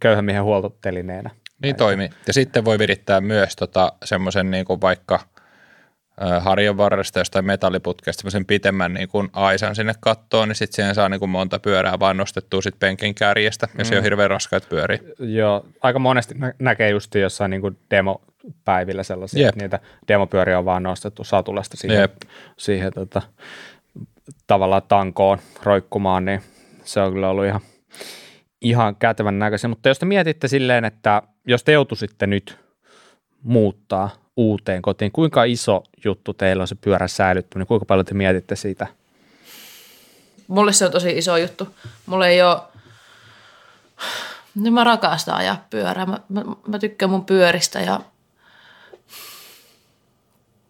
köyhän 0.00 0.24
miehen 0.24 0.44
huoltotelineenä. 0.44 1.30
Niin 1.62 1.76
toimii. 1.76 2.10
Ja 2.26 2.32
sitten 2.32 2.64
voi 2.64 2.78
virittää 2.78 3.20
myös 3.20 3.56
tota, 3.56 3.92
semmoisen 4.04 4.50
niin 4.50 4.64
kuin 4.64 4.80
vaikka 4.80 5.20
harjan 6.40 6.76
varresta 6.76 7.18
jostain 7.18 7.44
metalliputkesta 7.44 8.20
semmoisen 8.20 8.46
pitemmän 8.46 8.94
niin 8.94 9.08
kuin 9.08 9.28
aisan 9.32 9.74
sinne 9.74 9.94
kattoon, 10.00 10.48
niin 10.48 10.56
sitten 10.56 10.76
siihen 10.76 10.94
saa 10.94 11.08
niin 11.08 11.18
kuin 11.20 11.30
monta 11.30 11.58
pyörää 11.58 11.98
vaan 11.98 12.16
nostettua 12.16 12.62
sit 12.62 12.78
penkin 12.78 13.14
kärjestä, 13.14 13.68
ja 13.78 13.84
se 13.84 13.96
on 13.96 14.02
hirveän 14.02 14.30
raskaat 14.30 14.68
pyöriä. 14.68 14.98
Joo, 15.18 15.66
aika 15.82 15.98
monesti 15.98 16.34
nä- 16.34 16.54
näkee 16.58 16.90
just 16.90 17.14
jossain 17.14 17.50
niin 17.50 17.60
kuin 17.60 17.78
demopäivillä 17.90 19.02
sellaisia, 19.02 19.40
Jep. 19.40 19.48
että 19.48 19.64
niitä 19.64 19.80
demopyöriä 20.08 20.58
on 20.58 20.64
vaan 20.64 20.82
nostettu 20.82 21.24
satulasta 21.24 21.76
siihen, 21.76 22.00
Jep. 22.00 22.14
siihen 22.56 22.92
tota, 22.92 23.22
tavallaan 24.46 24.82
tankoon 24.88 25.38
roikkumaan, 25.62 26.24
niin 26.24 26.42
se 26.84 27.00
on 27.00 27.12
kyllä 27.12 27.28
ollut 27.28 27.46
ihan, 27.46 27.60
ihan 28.60 28.96
kätevän 28.96 29.38
näköisiä. 29.38 29.68
Mutta 29.68 29.88
jos 29.88 29.98
te 29.98 30.06
mietitte 30.06 30.48
silleen, 30.48 30.84
että 30.84 31.22
jos 31.46 31.64
te 31.64 31.72
joutuisitte 31.72 32.26
nyt 32.26 32.58
muuttaa 33.42 34.21
uuteen 34.36 34.82
kotiin? 34.82 35.12
Kuinka 35.12 35.44
iso 35.44 35.82
juttu 36.04 36.34
teillä 36.34 36.60
on 36.60 36.68
se 36.68 36.74
pyörän 36.74 37.08
säilyttäminen? 37.08 37.66
Kuinka 37.66 37.86
paljon 37.86 38.06
te 38.06 38.14
mietitte 38.14 38.56
siitä? 38.56 38.86
Mulle 40.48 40.72
se 40.72 40.84
on 40.84 40.92
tosi 40.92 41.18
iso 41.18 41.36
juttu. 41.36 41.68
Mulle 42.06 42.28
ei 42.28 42.42
ole... 42.42 42.60
Nyt 44.54 44.72
mä 44.74 44.84
rakastan 44.84 45.34
ajaa 45.34 45.66
pyörää. 45.70 46.06
Mä, 46.06 46.18
mä, 46.28 46.44
mä 46.68 46.78
tykkään 46.78 47.10
mun 47.10 47.26
pyöristä 47.26 47.80
ja... 47.80 48.00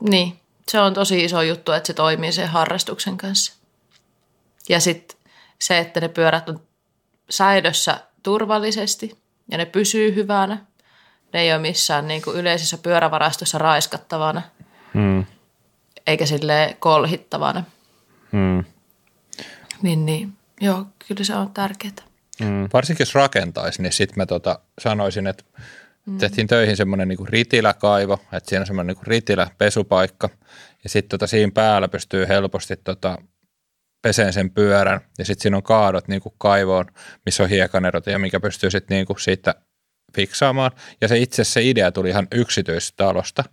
Niin, 0.08 0.40
se 0.68 0.80
on 0.80 0.94
tosi 0.94 1.24
iso 1.24 1.42
juttu, 1.42 1.72
että 1.72 1.86
se 1.86 1.92
toimii 1.92 2.32
sen 2.32 2.48
harrastuksen 2.48 3.16
kanssa. 3.16 3.52
Ja 4.68 4.80
sitten 4.80 5.18
se, 5.58 5.78
että 5.78 6.00
ne 6.00 6.08
pyörät 6.08 6.48
on 6.48 6.60
säilössä 7.30 8.00
turvallisesti 8.22 9.18
ja 9.50 9.58
ne 9.58 9.66
pysyy 9.66 10.14
hyvänä. 10.14 10.66
Ne 11.32 11.40
ei 11.40 11.52
ole 11.52 11.60
missään 11.60 12.08
niin 12.08 12.22
kuin 12.22 12.36
yleisessä 12.36 12.78
pyörävarastossa 12.78 13.58
raiskattavana, 13.58 14.42
Hmm. 14.94 15.24
eikä 16.06 16.26
sille 16.26 16.76
kolhittavana. 16.78 17.64
Hmm. 18.32 18.64
Niin, 19.82 20.06
niin. 20.06 20.32
Joo, 20.60 20.86
kyllä 21.08 21.24
se 21.24 21.34
on 21.34 21.50
tärkeää. 21.50 21.92
Hmm. 22.44 22.68
Varsinkin 22.72 23.02
jos 23.02 23.14
rakentaisi, 23.14 23.82
niin 23.82 23.92
sitten 23.92 24.18
mä 24.18 24.26
tota 24.26 24.58
sanoisin, 24.80 25.26
että 25.26 25.44
tehtiin 26.18 26.46
töihin 26.46 26.76
semmoinen 26.76 27.08
niinku 27.08 27.26
ritiläkaivo, 27.26 28.18
että 28.32 28.48
siinä 28.48 28.60
on 28.60 28.66
semmoinen 28.66 28.86
niinku 28.86 29.04
ritiläpesupaikka 29.06 30.28
ja 30.84 30.90
sitten 30.90 31.08
tota 31.08 31.26
siinä 31.26 31.52
päällä 31.54 31.88
pystyy 31.88 32.28
helposti 32.28 32.76
tota 32.76 33.18
peseen 34.02 34.32
sen 34.32 34.50
pyörän 34.50 35.00
ja 35.18 35.24
sitten 35.24 35.42
siinä 35.42 35.56
on 35.56 35.62
kaadot 35.62 36.08
niinku 36.08 36.34
kaivoon, 36.38 36.86
missä 37.26 37.42
on 37.42 37.48
hiekanerot 37.48 38.06
ja 38.06 38.18
mikä 38.18 38.40
pystyy 38.40 38.70
sitten 38.70 38.94
niinku 38.94 39.18
siitä 39.18 39.54
fiksaamaan. 40.16 40.70
Ja 41.00 41.08
se 41.08 41.18
itse 41.18 41.44
se 41.44 41.62
idea 41.62 41.92
tuli 41.92 42.08
ihan 42.08 42.28
yksityistalosta, 42.32 43.44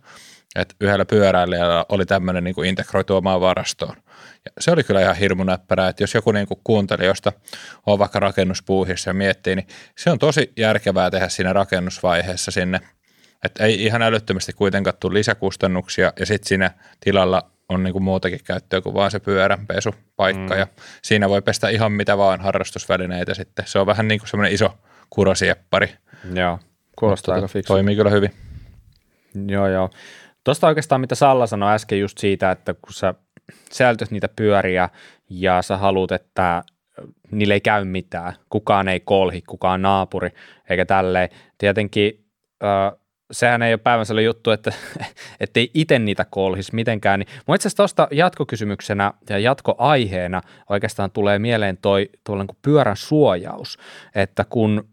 että 0.56 0.74
yhdellä 0.80 1.04
pyöräilijällä 1.04 1.86
oli 1.88 2.06
tämmöinen 2.06 2.44
niinku 2.44 2.62
integroitu 2.62 3.16
omaan 3.16 3.40
varastoon. 3.40 3.96
Ja 4.44 4.50
se 4.60 4.70
oli 4.70 4.84
kyllä 4.84 5.00
ihan 5.00 5.16
hirmu 5.16 5.44
näppärää, 5.44 5.88
että 5.88 6.02
jos 6.02 6.14
joku 6.14 6.32
niinku 6.32 6.60
kuuntelijoista 6.64 7.32
on 7.86 7.98
vaikka 7.98 8.20
rakennuspuuhissa 8.20 9.10
ja 9.10 9.14
miettii, 9.14 9.56
niin 9.56 9.66
se 9.98 10.10
on 10.10 10.18
tosi 10.18 10.52
järkevää 10.56 11.10
tehdä 11.10 11.28
siinä 11.28 11.52
rakennusvaiheessa 11.52 12.50
sinne. 12.50 12.80
Että 13.44 13.64
ei 13.64 13.84
ihan 13.84 14.02
älyttömästi 14.02 14.52
kuitenkaan 14.52 14.96
tule 15.00 15.14
lisäkustannuksia 15.14 16.12
ja 16.20 16.26
sitten 16.26 16.48
siinä 16.48 16.70
tilalla 17.00 17.50
on 17.68 17.82
niinku 17.82 18.00
muutakin 18.00 18.40
käyttöä 18.44 18.80
kuin 18.80 18.94
vaan 18.94 19.10
se 19.10 19.20
pyöränpesupaikka 19.20 20.54
mm. 20.54 20.60
ja 20.60 20.66
siinä 21.02 21.28
voi 21.28 21.42
pestä 21.42 21.68
ihan 21.68 21.92
mitä 21.92 22.18
vaan 22.18 22.40
harrastusvälineitä 22.40 23.34
sitten. 23.34 23.66
Se 23.66 23.78
on 23.78 23.86
vähän 23.86 24.08
niin 24.08 24.20
kuin 24.20 24.28
semmoinen 24.28 24.54
iso 24.54 24.78
kurosieppari. 25.10 25.94
Joo, 26.34 26.58
kuulostaa 26.98 27.34
aika 27.34 27.44
Tota, 27.44 27.52
fiksu. 27.52 27.72
Toimii 27.72 27.96
kyllä 27.96 28.10
hyvin. 28.10 28.30
Joo, 29.46 29.68
joo. 29.68 29.90
Tuosta 30.44 30.66
oikeastaan, 30.66 31.00
mitä 31.00 31.14
Salla 31.14 31.46
sanoi 31.46 31.74
äsken 31.74 32.00
just 32.00 32.18
siitä, 32.18 32.50
että 32.50 32.74
kun 32.74 32.92
sä 32.92 33.14
säilytät 33.72 34.10
niitä 34.10 34.28
pyöriä 34.36 34.88
ja 35.30 35.62
sä 35.62 35.76
haluat, 35.76 36.12
että 36.12 36.62
niille 37.30 37.54
ei 37.54 37.60
käy 37.60 37.84
mitään, 37.84 38.32
kukaan 38.48 38.88
ei 38.88 39.00
kolhi, 39.00 39.42
kukaan 39.42 39.82
naapuri, 39.82 40.30
eikä 40.70 40.84
tälleen. 40.84 41.28
Tietenkin 41.58 42.24
äh, 42.64 43.00
sehän 43.30 43.62
ei 43.62 43.72
ole 43.72 43.78
päivänsä 43.78 44.20
juttu, 44.20 44.50
että 44.50 44.72
ei 45.56 45.70
itse 45.74 45.98
niitä 45.98 46.26
kolhisi 46.30 46.74
mitenkään. 46.74 47.20
Niin, 47.20 47.28
mun 47.46 47.54
itse 47.54 47.68
asiassa 47.68 47.76
tuosta 47.76 48.08
jatkokysymyksenä 48.10 49.12
ja 49.28 49.38
jatkoaiheena 49.38 50.42
oikeastaan 50.68 51.10
tulee 51.10 51.38
mieleen 51.38 51.76
toi 51.76 52.10
tuollainen 52.24 52.46
kuin 52.46 52.58
pyörän 52.62 52.96
suojaus, 52.96 53.78
että 54.14 54.44
kun 54.44 54.88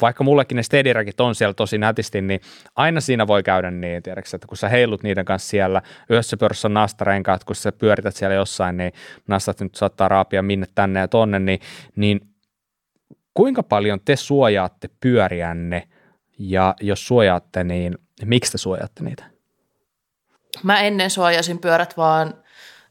vaikka 0.00 0.24
mullekin 0.24 0.56
ne 0.56 0.62
stediräkit 0.62 1.20
on 1.20 1.34
siellä 1.34 1.54
tosi 1.54 1.78
nätisti, 1.78 2.20
niin 2.20 2.40
aina 2.76 3.00
siinä 3.00 3.26
voi 3.26 3.42
käydä 3.42 3.70
niin, 3.70 4.02
tiedätkö, 4.02 4.30
että 4.36 4.46
kun 4.46 4.56
sä 4.56 4.68
heilut 4.68 5.02
niiden 5.02 5.24
kanssa 5.24 5.48
siellä, 5.48 5.82
yhdessä 6.08 6.36
pyörässä 6.36 6.68
on 6.68 6.74
nastarenkaat, 6.74 7.44
kun 7.44 7.56
sä 7.56 7.72
pyörität 7.72 8.16
siellä 8.16 8.34
jossain, 8.34 8.76
niin 8.76 8.92
nastat 9.26 9.60
nyt 9.60 9.74
saattaa 9.74 10.08
raapia 10.08 10.42
minne 10.42 10.66
tänne 10.74 11.00
ja 11.00 11.08
tonne, 11.08 11.38
niin, 11.38 11.60
niin 11.96 12.20
kuinka 13.34 13.62
paljon 13.62 14.00
te 14.04 14.16
suojaatte 14.16 14.88
pyöriänne, 15.00 15.88
ja 16.38 16.74
jos 16.80 17.06
suojaatte, 17.06 17.64
niin 17.64 17.98
miksi 18.24 18.52
te 18.52 18.58
suojaatte 18.58 19.04
niitä? 19.04 19.24
Mä 20.62 20.80
ennen 20.80 21.10
suojasin 21.10 21.58
pyörät 21.58 21.96
vaan 21.96 22.34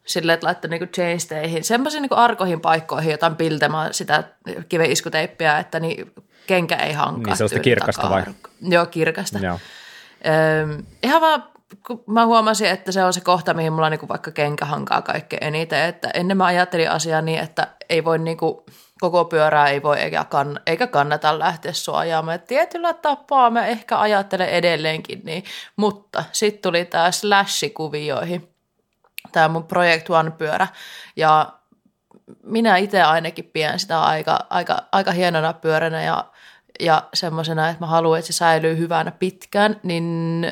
silleen, 0.07 0.33
että 0.33 0.47
laittaa 0.47 0.69
niinku 0.69 0.85
chainsteihin, 0.85 1.63
semmoisiin 1.63 2.01
niinku 2.01 2.15
arkoihin 2.15 2.61
paikkoihin, 2.61 3.11
jotain 3.11 3.35
piltemään 3.35 3.93
sitä 3.93 4.23
kiven 4.69 4.91
iskuteippiä, 4.91 5.59
että 5.59 5.79
niin 5.79 6.11
kenkä 6.47 6.75
ei 6.75 6.93
hankaa. 6.93 7.31
Niin, 7.31 7.37
sellaista 7.37 7.59
kirkasta 7.59 8.09
vai? 8.09 8.23
Joo, 8.61 8.85
kirkasta. 8.85 9.39
Joo. 9.39 9.59
Öö, 10.25 10.77
ihan 11.03 11.21
vaan, 11.21 11.43
kun 11.87 12.03
mä 12.07 12.25
huomasin, 12.25 12.67
että 12.67 12.91
se 12.91 13.03
on 13.03 13.13
se 13.13 13.21
kohta, 13.21 13.53
mihin 13.53 13.73
mulla 13.73 13.89
niinku 13.89 14.07
vaikka 14.07 14.31
kenkä 14.31 14.65
hankaa 14.65 15.01
kaikkein 15.01 15.43
eniten. 15.43 15.85
Että 15.85 16.09
ennen 16.13 16.37
mä 16.37 16.45
ajattelin 16.45 16.91
asiaa 16.91 17.21
niin, 17.21 17.39
että 17.39 17.67
ei 17.89 18.03
voi 18.03 18.19
niinku, 18.19 18.65
koko 18.99 19.25
pyörää 19.25 19.69
ei 19.69 19.83
voi 19.83 19.99
eikä, 19.99 20.23
kann, 20.23 20.59
eikä 20.65 20.87
kannata 20.87 21.39
lähteä 21.39 21.73
suojaamaan. 21.73 22.35
Et 22.35 22.45
tietyllä 22.45 22.93
tapaa 22.93 23.49
mä 23.49 23.65
ehkä 23.65 23.99
ajattelen 23.99 24.49
edelleenkin 24.49 25.21
niin, 25.23 25.43
mutta 25.75 26.23
sitten 26.31 26.61
tuli 26.61 26.85
tämä 26.85 27.11
slash-kuvioihin, 27.11 28.49
tämä 29.31 29.47
mun 29.47 29.63
Project 29.63 30.09
One-pyörä. 30.09 30.67
Ja 31.15 31.53
minä 32.43 32.77
itse 32.77 33.01
ainakin 33.01 33.45
pidän 33.53 33.79
sitä 33.79 34.01
aika, 34.01 34.39
aika, 34.49 34.77
aika 34.91 35.11
hienona 35.11 35.53
pyöränä 35.53 36.03
ja, 36.03 36.25
ja 36.79 37.03
semmoisena, 37.13 37.69
että 37.69 37.83
mä 37.83 37.87
haluan, 37.87 38.19
että 38.19 38.33
se 38.33 38.37
säilyy 38.37 38.77
hyvänä 38.77 39.11
pitkään, 39.11 39.79
niin 39.83 40.45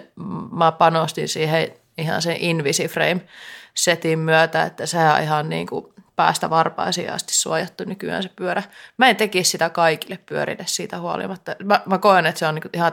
mä 0.51 0.71
panostin 0.71 1.27
siihen 1.27 1.71
ihan 1.97 2.21
sen 2.21 2.37
Invisiframe-setin 2.39 4.19
myötä, 4.19 4.63
että 4.63 4.85
se 4.85 4.97
on 4.97 5.21
ihan 5.21 5.49
niin 5.49 5.67
kuin 5.67 5.93
päästä 6.15 6.49
varpaisiin 6.49 7.13
asti 7.13 7.33
suojattu 7.33 7.83
nykyään 7.83 8.23
se 8.23 8.29
pyörä. 8.35 8.63
Mä 8.97 9.09
en 9.09 9.15
tekisi 9.15 9.51
sitä 9.51 9.69
kaikille 9.69 10.19
pyörille 10.25 10.63
siitä 10.67 10.99
huolimatta. 10.99 11.55
Mä, 11.63 11.81
mä 11.85 11.97
koen, 11.97 12.25
että 12.25 12.39
se 12.39 12.47
on 12.47 12.55
niin 12.55 12.69
ihan 12.73 12.91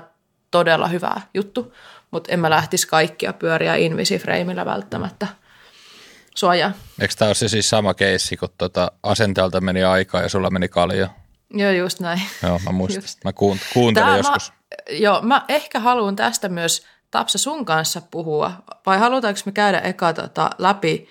todella 0.50 0.88
hyvä 0.88 1.20
juttu, 1.34 1.74
mutta 2.10 2.32
en 2.32 2.40
mä 2.40 2.50
lähtisi 2.50 2.88
kaikkia 2.88 3.32
pyöriä 3.32 3.74
Invisiframeilla 3.74 4.64
välttämättä 4.64 5.26
suojaa. 6.34 6.72
Eikö 7.00 7.14
tämä 7.18 7.28
ole 7.28 7.34
se 7.34 7.48
siis 7.48 7.70
sama 7.70 7.94
keissi, 7.94 8.36
kun 8.36 8.48
tuota 8.58 8.92
asenteelta 9.02 9.60
meni 9.60 9.84
aikaa 9.84 10.22
ja 10.22 10.28
sulla 10.28 10.50
meni 10.50 10.68
kalja? 10.68 11.08
Joo, 11.54 11.70
just 11.70 12.00
näin. 12.00 12.20
Joo, 12.42 12.60
mä 12.64 12.72
muistan. 12.72 13.02
Just. 13.02 13.24
Mä 13.24 13.30
kuunt- 13.30 13.72
kuuntelin 13.74 14.08
Tää 14.08 14.16
joskus. 14.16 14.50
Mä, 14.50 14.56
joo, 14.90 15.22
mä 15.22 15.44
ehkä 15.48 15.80
haluan 15.80 16.16
tästä 16.16 16.48
myös 16.48 16.86
Tapsa 17.10 17.38
sun 17.38 17.64
kanssa 17.64 18.02
puhua, 18.10 18.52
vai 18.86 18.98
halutaanko 18.98 19.40
me 19.46 19.52
käydä 19.52 19.78
eka 19.80 20.12
tota, 20.12 20.50
läpi, 20.58 21.08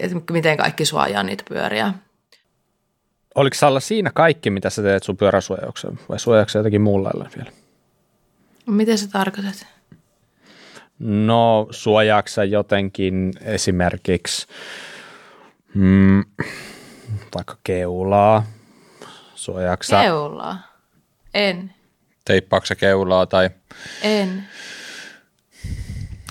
että 0.00 0.16
miten 0.32 0.56
kaikki 0.56 0.84
suojaa 0.84 1.22
niitä 1.22 1.44
pyöriä? 1.48 1.94
Oliko 3.34 3.54
Salla 3.54 3.80
siinä 3.80 4.10
kaikki, 4.14 4.50
mitä 4.50 4.70
sä 4.70 4.82
teet 4.82 5.02
sun 5.02 5.16
pyöräsuojaukseen, 5.16 5.98
vai 6.08 6.18
suojaako 6.18 6.48
sä 6.48 6.58
jotakin 6.58 6.80
muulla 6.80 7.10
vielä? 7.36 7.50
Miten 8.66 8.98
sä 8.98 9.08
tarkoitat? 9.08 9.66
No, 11.02 11.66
suojaaksa 11.70 12.44
jotenkin 12.44 13.32
esimerkiksi 13.40 14.46
mm, 15.74 16.24
vaikka 17.34 17.56
keulaa, 17.64 18.46
suojaaksa, 19.34 20.02
Keulaa? 20.02 20.76
En. 21.34 21.74
Teippaako 22.24 22.66
se 22.66 22.74
keulaa 22.74 23.26
tai 23.26 23.50
En. 24.02 24.44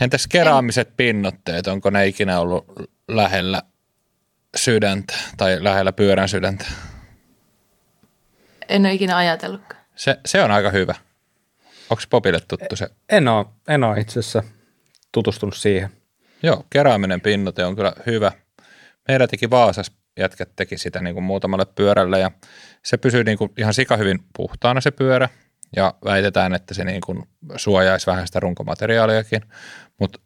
entäs 0.02 0.28
keraamiset 0.28 0.98
pinnotteet, 0.98 1.68
onko 1.68 1.90
ne 1.90 2.08
ikinä 2.08 2.40
ollut 2.40 2.66
lähellä 3.08 3.62
sydäntä 4.58 5.14
tai 5.38 5.64
lähellä 5.64 5.92
pyörän 5.92 6.30
sydäntä? 6.30 6.66
En 8.70 8.82
ole 8.82 8.94
ikinä 8.94 9.18
ajatellutkaan. 9.18 9.82
Se, 9.96 10.20
se 10.26 10.44
on 10.44 10.52
aika 10.52 10.70
hyvä. 10.70 10.96
Onko 11.90 12.04
Popille 12.10 12.40
tuttu 12.48 12.76
se? 12.76 12.90
en 13.10 13.28
ole, 13.28 13.46
en 13.68 13.84
ole 13.84 14.00
itse 14.00 14.20
asiassa 14.20 14.44
tutustunut 15.12 15.56
siihen. 15.56 15.90
Joo, 16.44 16.66
keraaminen 16.70 17.22
pinnote 17.22 17.66
on 17.66 17.76
kyllä 17.76 17.94
hyvä. 18.06 18.32
Meillä 19.08 19.28
teki 19.28 19.50
Vaasas 19.50 19.92
jätkät 20.20 20.50
teki 20.56 20.78
sitä 20.78 21.02
niin 21.02 21.14
kuin 21.14 21.24
muutamalle 21.24 21.66
pyörälle 21.66 22.20
ja 22.20 22.32
se 22.86 22.98
pysyy 22.98 23.24
niin 23.24 23.38
kuin 23.38 23.52
ihan 23.58 23.74
sika 23.74 23.98
hyvin 23.98 24.20
puhtaana 24.38 24.82
se 24.82 24.92
pyörä 24.92 25.30
ja 25.76 25.94
väitetään, 26.06 26.54
että 26.54 26.74
se 26.74 26.84
niin 26.84 27.02
kuin 27.06 27.24
suojaisi 27.56 28.08
vähän 28.08 28.28
sitä 28.28 28.40
runkomateriaaliakin, 28.40 29.42
mutta 30.00 30.20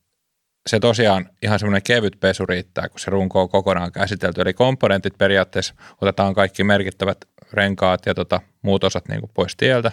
se 0.67 0.79
tosiaan 0.79 1.29
ihan 1.41 1.59
semmoinen 1.59 1.83
kevyt 1.83 2.19
pesu 2.19 2.45
riittää, 2.45 2.89
kun 2.89 2.99
se 2.99 3.11
runko 3.11 3.41
on 3.41 3.49
kokonaan 3.49 3.91
käsitelty. 3.91 4.41
Eli 4.41 4.53
komponentit 4.53 5.17
periaatteessa 5.17 5.73
otetaan 6.01 6.33
kaikki 6.33 6.63
merkittävät 6.63 7.17
renkaat 7.55 8.05
ja 8.05 8.13
tota, 8.13 8.41
muut 8.61 8.83
osat 8.83 9.07
niin 9.07 9.19
kuin 9.19 9.31
pois 9.33 9.55
tieltä 9.55 9.91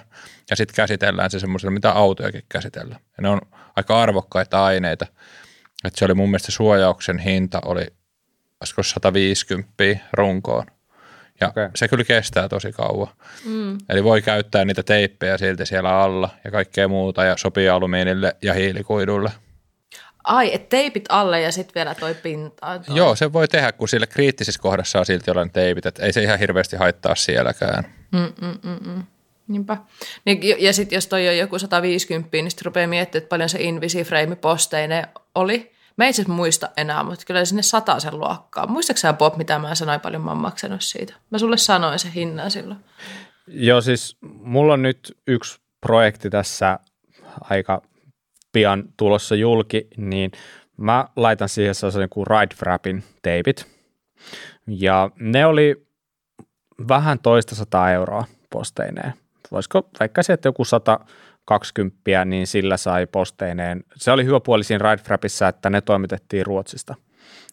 ja 0.51 0.57
sitten 0.57 0.75
käsitellään 0.75 1.31
se 1.31 1.41
semmoisella, 1.41 1.71
mitä 1.71 1.91
autojakin 1.91 2.43
käsitellään. 2.49 3.01
Ja 3.17 3.23
ne 3.23 3.29
on 3.29 3.41
aika 3.77 4.03
arvokkaita 4.03 4.65
aineita. 4.65 5.07
Et 5.85 5.95
se 5.95 6.05
oli 6.05 6.15
mun 6.15 6.29
mielestä 6.29 6.53
suojauksen 6.53 7.19
hinta 7.19 7.61
oli 7.65 7.87
olisiko 8.61 8.83
150 8.83 9.73
runkoon. 10.13 10.67
Ja 11.41 11.49
okay. 11.49 11.71
se 11.75 11.89
kyllä 11.89 12.05
kestää 12.05 12.49
tosi 12.49 12.73
kauan. 12.73 13.09
Mm. 13.45 13.79
Eli 13.89 14.05
voi 14.05 14.23
käyttää 14.23 14.65
niitä 14.65 14.83
teippejä 14.83 15.39
silti 15.39 15.67
siellä 15.67 16.01
alla 16.01 16.31
ja 16.45 16.51
kaikkea 16.51 16.89
muuta 16.89 17.25
ja 17.25 17.37
sopii 17.37 17.69
alumiinille 17.69 18.37
ja 18.43 18.55
hiilikuidulle. 18.55 19.31
Ai, 20.25 20.55
et 20.55 20.69
teipit 20.69 21.05
alle 21.09 21.41
ja 21.41 21.53
sitten 21.53 21.75
vielä 21.75 21.95
toi 21.95 22.15
pinta. 22.15 22.79
Toi. 22.79 22.97
Joo, 22.97 23.17
se 23.17 23.33
voi 23.33 23.49
tehdä, 23.49 23.73
kun 23.73 23.89
sillä 23.89 24.07
kriittisessä 24.07 24.63
kohdassa 24.63 24.99
on 24.99 25.07
silti 25.07 25.25
jollain 25.27 25.51
teipit, 25.51 25.87
että 25.87 26.03
ei 26.03 26.13
se 26.13 26.23
ihan 26.23 26.39
hirveästi 26.39 26.77
haittaa 26.77 27.15
sielläkään. 27.15 27.85
Mm-mm-mm. 28.13 29.03
Niinpä. 29.49 29.77
Niin, 30.25 30.41
ja 30.65 30.73
sitten 30.73 30.97
jos 30.97 31.07
toi 31.07 31.29
on 31.29 31.39
joku 31.39 31.59
150, 31.59 32.29
niin 32.33 32.51
sitten 32.51 32.65
rupeaa 32.65 32.87
miettimään, 32.87 33.23
että 33.23 33.29
paljon 33.29 33.49
se 33.49 33.59
Invisiframe 33.61 34.37
posteinen 34.37 35.07
oli. 35.35 35.73
Mä 35.97 36.07
itse 36.07 36.25
muista 36.27 36.69
enää, 36.77 37.03
mutta 37.03 37.25
kyllä 37.27 37.45
sinne 37.45 37.63
sataa 37.63 38.01
sen 38.01 38.19
luokkaa. 38.19 38.67
Muistaaksä 38.67 39.13
Bob, 39.13 39.37
mitä 39.37 39.59
mä 39.59 39.75
sanoin, 39.75 40.01
paljon 40.01 40.23
mä 40.23 40.31
oon 40.31 40.41
maksanut 40.41 40.83
siitä? 40.83 41.15
Mä 41.31 41.39
sulle 41.39 41.57
sanoin 41.57 41.99
sen 41.99 42.13
hinnan 42.13 42.51
silloin. 42.51 42.81
Joo, 43.47 43.81
siis 43.81 44.17
mulla 44.23 44.73
on 44.73 44.83
nyt 44.83 45.19
yksi 45.27 45.61
projekti 45.81 46.31
tässä 46.31 46.79
aika 47.41 47.83
pian 48.53 48.85
tulossa 48.97 49.35
julki, 49.35 49.89
niin 49.97 50.31
mä 50.77 51.09
laitan 51.17 51.49
siihen 51.49 51.75
sellaisen 51.75 52.09
kuin 52.09 52.27
Ride 52.27 52.55
Wrapin 52.63 53.05
teipit. 53.23 53.67
Ja 54.67 55.11
ne 55.21 55.47
oli 55.47 55.87
vähän 56.89 57.19
toista 57.19 57.55
sataa 57.55 57.91
euroa 57.91 58.25
posteineen. 58.51 59.13
Voisiko 59.53 59.89
vaikka 60.01 60.23
se, 60.23 60.33
että 60.33 60.49
joku 60.49 60.65
120, 60.65 62.25
niin 62.25 62.47
sillä 62.47 62.77
sai 62.77 63.07
posteineen. 63.07 63.85
Se 63.97 64.13
oli 64.13 64.25
hyvä 64.25 64.41
puoli 64.41 64.65
siinä 64.65 64.91
Ride 64.91 65.03
Wrapissa, 65.07 65.49
että 65.49 65.71
ne 65.71 65.81
toimitettiin 65.81 66.47
Ruotsista. 66.47 66.95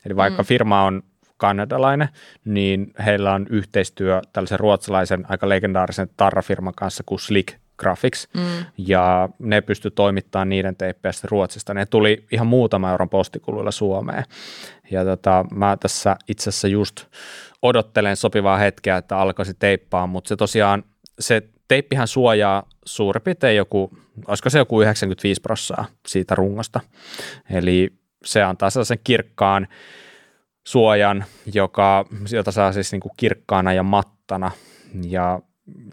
Eli 0.05 0.15
vaikka 0.15 0.41
mm. 0.41 0.45
firma 0.45 0.83
on 0.83 1.03
kanadalainen, 1.37 2.09
niin 2.45 2.93
heillä 3.05 3.33
on 3.33 3.47
yhteistyö 3.49 4.21
tällaisen 4.33 4.59
ruotsalaisen 4.59 5.25
aika 5.29 5.49
legendaarisen 5.49 6.09
tarrafirman 6.17 6.73
kanssa 6.75 7.03
kuin 7.05 7.19
Slick 7.19 7.59
Graphics, 7.79 8.27
mm. 8.33 8.65
ja 8.77 9.29
ne 9.39 9.61
pysty 9.61 9.91
toimittamaan 9.91 10.49
niiden 10.49 10.75
teippejä 10.75 11.13
Ruotsista. 11.23 11.73
Ne 11.73 11.85
tuli 11.85 12.25
ihan 12.31 12.47
muutama 12.47 12.91
euron 12.91 13.09
postikuluilla 13.09 13.71
Suomeen. 13.71 14.23
Ja 14.91 15.05
tota, 15.05 15.45
mä 15.51 15.77
tässä 15.79 16.15
itse 16.27 16.49
asiassa 16.49 16.67
just 16.67 17.05
odottelen 17.61 18.15
sopivaa 18.15 18.57
hetkeä, 18.57 18.97
että 18.97 19.17
alkaisi 19.17 19.53
teippaa, 19.53 20.07
mutta 20.07 20.27
se 20.27 20.35
tosiaan, 20.35 20.83
se 21.19 21.43
teippihän 21.67 22.07
suojaa 22.07 22.63
suurin 22.85 23.21
piirtein 23.21 23.57
joku, 23.57 23.97
olisiko 24.27 24.49
se 24.49 24.57
joku 24.57 24.81
95 24.81 25.41
prossaa 25.41 25.85
siitä 26.07 26.35
rungosta. 26.35 26.79
Eli 27.49 27.93
se 28.25 28.43
antaa 28.43 28.69
sellaisen 28.69 28.99
kirkkaan 29.03 29.67
suojan, 30.67 31.25
joka, 31.53 32.05
jota 32.31 32.51
saa 32.51 32.71
siis 32.71 32.91
niin 32.91 32.99
kuin 32.99 33.11
kirkkaana 33.17 33.73
ja 33.73 33.83
mattana. 33.83 34.51
Ja 35.03 35.39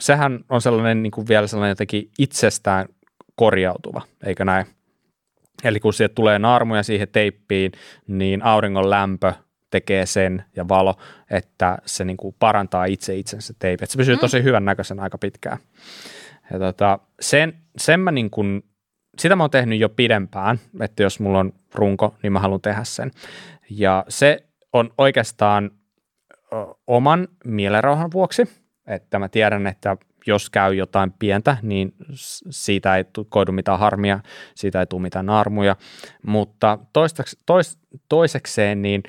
sehän 0.00 0.44
on 0.48 0.60
sellainen 0.60 1.02
niin 1.02 1.10
kuin 1.10 1.28
vielä 1.28 1.46
sellainen 1.46 1.70
jotenkin 1.70 2.10
itsestään 2.18 2.88
korjautuva, 3.34 4.02
eikö 4.26 4.44
näin? 4.44 4.66
Eli 5.64 5.80
kun 5.80 5.92
sieltä 5.92 6.14
tulee 6.14 6.38
naarmuja 6.38 6.82
siihen 6.82 7.08
teippiin, 7.08 7.72
niin 8.06 8.42
auringon 8.42 8.90
lämpö 8.90 9.32
tekee 9.70 10.06
sen 10.06 10.44
ja 10.56 10.68
valo, 10.68 10.94
että 11.30 11.78
se 11.86 12.04
niin 12.04 12.16
kuin 12.16 12.36
parantaa 12.38 12.84
itse 12.84 13.16
itsensä 13.16 13.54
teipi. 13.58 13.84
Että 13.84 13.92
se 13.92 13.96
pysyy 13.96 14.14
mm. 14.14 14.20
tosi 14.20 14.42
hyvän 14.42 14.64
näköisen 14.64 15.00
aika 15.00 15.18
pitkään. 15.18 15.58
Ja 16.52 16.58
tota, 16.58 16.98
sen, 17.20 17.54
sen 17.78 18.00
mä 18.00 18.12
niin 18.12 18.30
kuin, 18.30 18.62
sitä 19.18 19.36
mä 19.36 19.42
oon 19.42 19.50
tehnyt 19.50 19.80
jo 19.80 19.88
pidempään, 19.88 20.58
että 20.80 21.02
jos 21.02 21.20
mulla 21.20 21.38
on 21.38 21.52
runko, 21.74 22.14
niin 22.22 22.32
mä 22.32 22.40
haluan 22.40 22.60
tehdä 22.60 22.84
sen. 22.84 23.10
Ja 23.70 24.04
se 24.08 24.46
on 24.72 24.90
oikeastaan 24.98 25.70
oman 26.86 27.28
mielenrauhan 27.44 28.12
vuoksi, 28.12 28.48
että 28.86 29.18
mä 29.18 29.28
tiedän, 29.28 29.66
että 29.66 29.96
jos 30.26 30.50
käy 30.50 30.74
jotain 30.74 31.12
pientä, 31.18 31.56
niin 31.62 31.94
siitä 32.50 32.96
ei 32.96 33.04
koidu 33.28 33.52
mitään 33.52 33.78
harmia, 33.78 34.20
siitä 34.54 34.80
ei 34.80 34.86
tule 34.86 35.02
mitään 35.02 35.26
naarmuja, 35.26 35.76
mutta 36.22 36.78
toistaks, 36.92 37.36
tois, 37.46 37.78
toisekseen 38.08 38.82
niin 38.82 39.02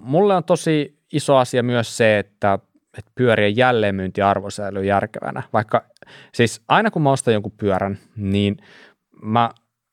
mulle 0.00 0.34
on 0.34 0.44
tosi 0.44 0.98
iso 1.12 1.36
asia 1.36 1.62
myös 1.62 1.96
se, 1.96 2.18
että, 2.18 2.58
että 2.98 3.10
pyörien 3.14 3.56
jälleenmyyntiarvo 3.56 4.50
säilyy 4.50 4.84
järkevänä, 4.84 5.42
vaikka 5.52 5.84
siis 6.34 6.62
aina 6.68 6.90
kun 6.90 7.02
mä 7.02 7.10
ostan 7.10 7.34
jonkun 7.34 7.52
pyörän, 7.56 7.98
niin 8.16 8.56
mä 9.22 9.50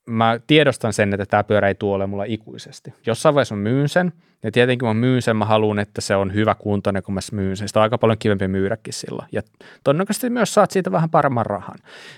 mä 0.09 0.39
tiedostan 0.47 0.93
sen, 0.93 1.13
että 1.13 1.25
tämä 1.25 1.43
pyörä 1.43 1.67
ei 1.67 1.75
tuole 1.75 2.07
mulla 2.07 2.23
ikuisesti. 2.23 2.93
Jossain 3.05 3.35
vaiheessa 3.35 3.55
mä 3.55 3.61
myyn 3.61 3.89
sen, 3.89 4.13
ja 4.43 4.51
tietenkin 4.51 4.87
mä 4.87 4.93
myyn 4.93 5.21
sen, 5.21 5.37
mä 5.37 5.45
haluan, 5.45 5.79
että 5.79 6.01
se 6.01 6.15
on 6.15 6.33
hyvä 6.33 6.55
kuntoinen, 6.55 7.03
kun 7.03 7.13
mä 7.13 7.19
myyn 7.31 7.57
sen. 7.57 7.67
Sitä 7.67 7.79
on 7.79 7.83
aika 7.83 7.97
paljon 7.97 8.17
kivempi 8.17 8.47
myydäkin 8.47 8.93
silloin. 8.93 9.27
Ja 9.31 9.41
todennäköisesti 9.83 10.29
myös 10.29 10.53
saat 10.53 10.71
siitä 10.71 10.91
vähän 10.91 11.09
paremman 11.09 11.45
rahan. 11.45 11.77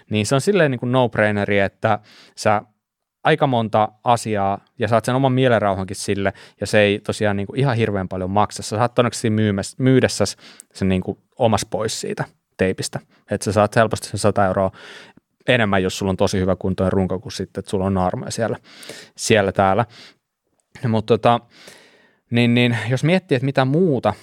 Niin 0.10 0.26
se 0.26 0.36
on 0.36 0.42
silleen 0.42 0.72
niin 0.72 0.80
kuin 0.80 0.92
no-braineri, 0.92 1.60
että 1.60 2.00
sä 2.36 2.62
aika 3.24 3.48
monta 3.48 3.90
asiaa 4.04 4.66
ja 4.80 4.88
saat 4.88 5.06
sen 5.06 5.16
oman 5.16 5.34
mielenrauhankin 5.34 5.96
sille, 5.96 6.34
ja 6.62 6.68
se 6.68 6.80
ei 6.80 7.00
tosiaan 7.00 7.38
niin 7.38 7.48
kuin 7.48 7.60
ihan 7.60 7.78
hirveän 7.78 8.08
paljon 8.08 8.32
maksa. 8.32 8.64
Sä 8.64 8.78
saat 8.78 8.96
todennäköisesti 8.96 9.30
myydessä 9.78 10.26
sen 10.74 10.90
niin 10.90 11.02
kuin 11.02 11.18
omas 11.38 11.66
pois 11.66 12.02
siitä 12.02 12.24
teipistä. 12.58 13.00
Että 13.32 13.46
sä 13.46 13.52
saat 13.52 13.76
helposti 13.76 14.08
sen 14.08 14.20
100 14.20 14.46
euroa 14.46 14.72
enemmän, 15.48 15.84
jos 15.84 15.98
sulla 15.98 16.10
on 16.10 16.18
tosi 16.18 16.40
hyvä 16.40 16.56
kuntoinen 16.56 16.94
runko, 16.94 17.20
kuin 17.20 17.32
sitten, 17.32 17.62
että 17.62 17.72
sulla 17.72 17.86
on 17.86 17.94
naarmeja 17.94 18.32
siellä, 18.32 18.58
siellä 19.18 19.52
täällä. 19.52 19.86
Mutta 20.88 21.18
tota, 21.18 21.40
niin, 22.32 22.54
niin, 22.54 22.78
jos 22.90 23.04
miettii, 23.04 23.36
että 23.36 23.46
mitä 23.46 23.66
muuta, 23.66 24.14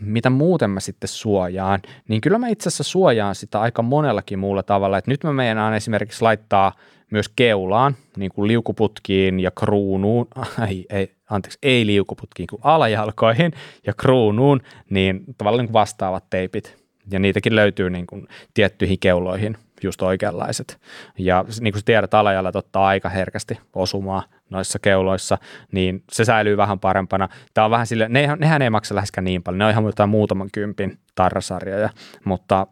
mitä 0.00 0.30
muuten 0.30 0.70
mä 0.70 0.80
sitten 0.80 1.08
suojaan, 1.08 1.80
niin 2.08 2.20
kyllä 2.20 2.38
mä 2.38 2.48
itse 2.48 2.68
asiassa 2.68 2.84
suojaan 2.84 3.34
sitä 3.34 3.60
aika 3.60 3.82
monellakin 3.82 4.38
muulla 4.38 4.62
tavalla. 4.62 4.98
Et 4.98 5.06
nyt 5.06 5.24
mä 5.24 5.32
meinaan 5.32 5.74
esimerkiksi 5.74 6.22
laittaa 6.22 6.72
myös 7.10 7.28
keulaan, 7.28 7.96
niin 8.16 8.30
kuin 8.34 8.48
liukuputkiin 8.48 9.40
ja 9.40 9.50
kruunuun, 9.50 10.28
ei, 10.68 10.86
ei, 10.90 11.12
anteeksi, 11.30 11.58
ei 11.62 11.86
liukuputkiin 11.86 12.46
kuin 12.46 12.60
alajalkoihin 12.64 13.52
ja 13.86 13.92
kruunuun, 13.92 14.60
niin 14.90 15.24
tavallaan 15.38 15.64
niin 15.64 15.72
vastaavat 15.72 16.24
teipit. 16.30 16.82
Ja 17.10 17.18
niitäkin 17.18 17.56
löytyy 17.56 17.90
niin 17.90 18.06
kuin 18.06 18.28
tiettyihin 18.54 18.98
keuloihin 18.98 19.56
just 19.82 20.02
oikeanlaiset. 20.02 20.80
Ja 21.18 21.44
niin 21.60 21.72
kuin 21.72 21.84
tiedät, 21.84 22.14
alajalat 22.14 22.56
ottaa 22.56 22.86
aika 22.86 23.08
herkästi 23.08 23.60
osumaa 23.74 24.22
noissa 24.50 24.78
keuloissa, 24.78 25.38
niin 25.72 26.04
se 26.12 26.24
säilyy 26.24 26.56
vähän 26.56 26.80
parempana. 26.80 27.28
Tämä 27.54 27.64
on 27.64 27.70
vähän 27.70 27.86
sille, 27.86 28.08
ne, 28.08 28.36
nehän 28.38 28.62
ei 28.62 28.70
maksa 28.70 28.94
läheskään 28.94 29.24
niin 29.24 29.42
paljon, 29.42 29.58
ne 29.58 29.64
on 29.64 29.70
ihan 29.70 29.84
jotain 29.84 30.10
muutaman 30.10 30.48
kympin 30.52 30.98
tarrasarjoja, 31.14 31.90
mutta 32.24 32.66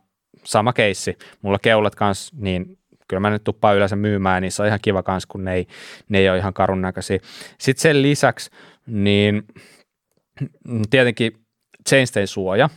sama 0.45 0.73
keissi. 0.73 1.19
Mulla 1.43 1.59
keulat 1.59 1.95
kanssa, 1.95 2.37
niin 2.39 2.79
kyllä 3.09 3.21
mä 3.21 3.31
nyt 3.31 3.45
tuppaan 3.45 3.77
yleensä 3.77 3.97
myymään, 3.97 4.43
niin 4.43 4.53
se 4.53 4.63
on 4.63 4.69
ihan 4.69 4.79
kiva 4.83 5.03
kanssa, 5.03 5.29
kun 5.31 5.45
ne 5.45 5.55
ei, 5.55 5.67
ne 6.09 6.19
ei 6.19 6.31
ole 6.31 6.39
ihan 6.39 6.55
karun 6.55 6.83
näköisiä. 6.83 7.19
Sitten 7.59 7.83
sen 7.83 8.03
lisäksi, 8.03 8.51
niin 8.87 9.45
tietenkin 10.91 11.33
chainstay 11.89 12.27
suoja. 12.27 12.69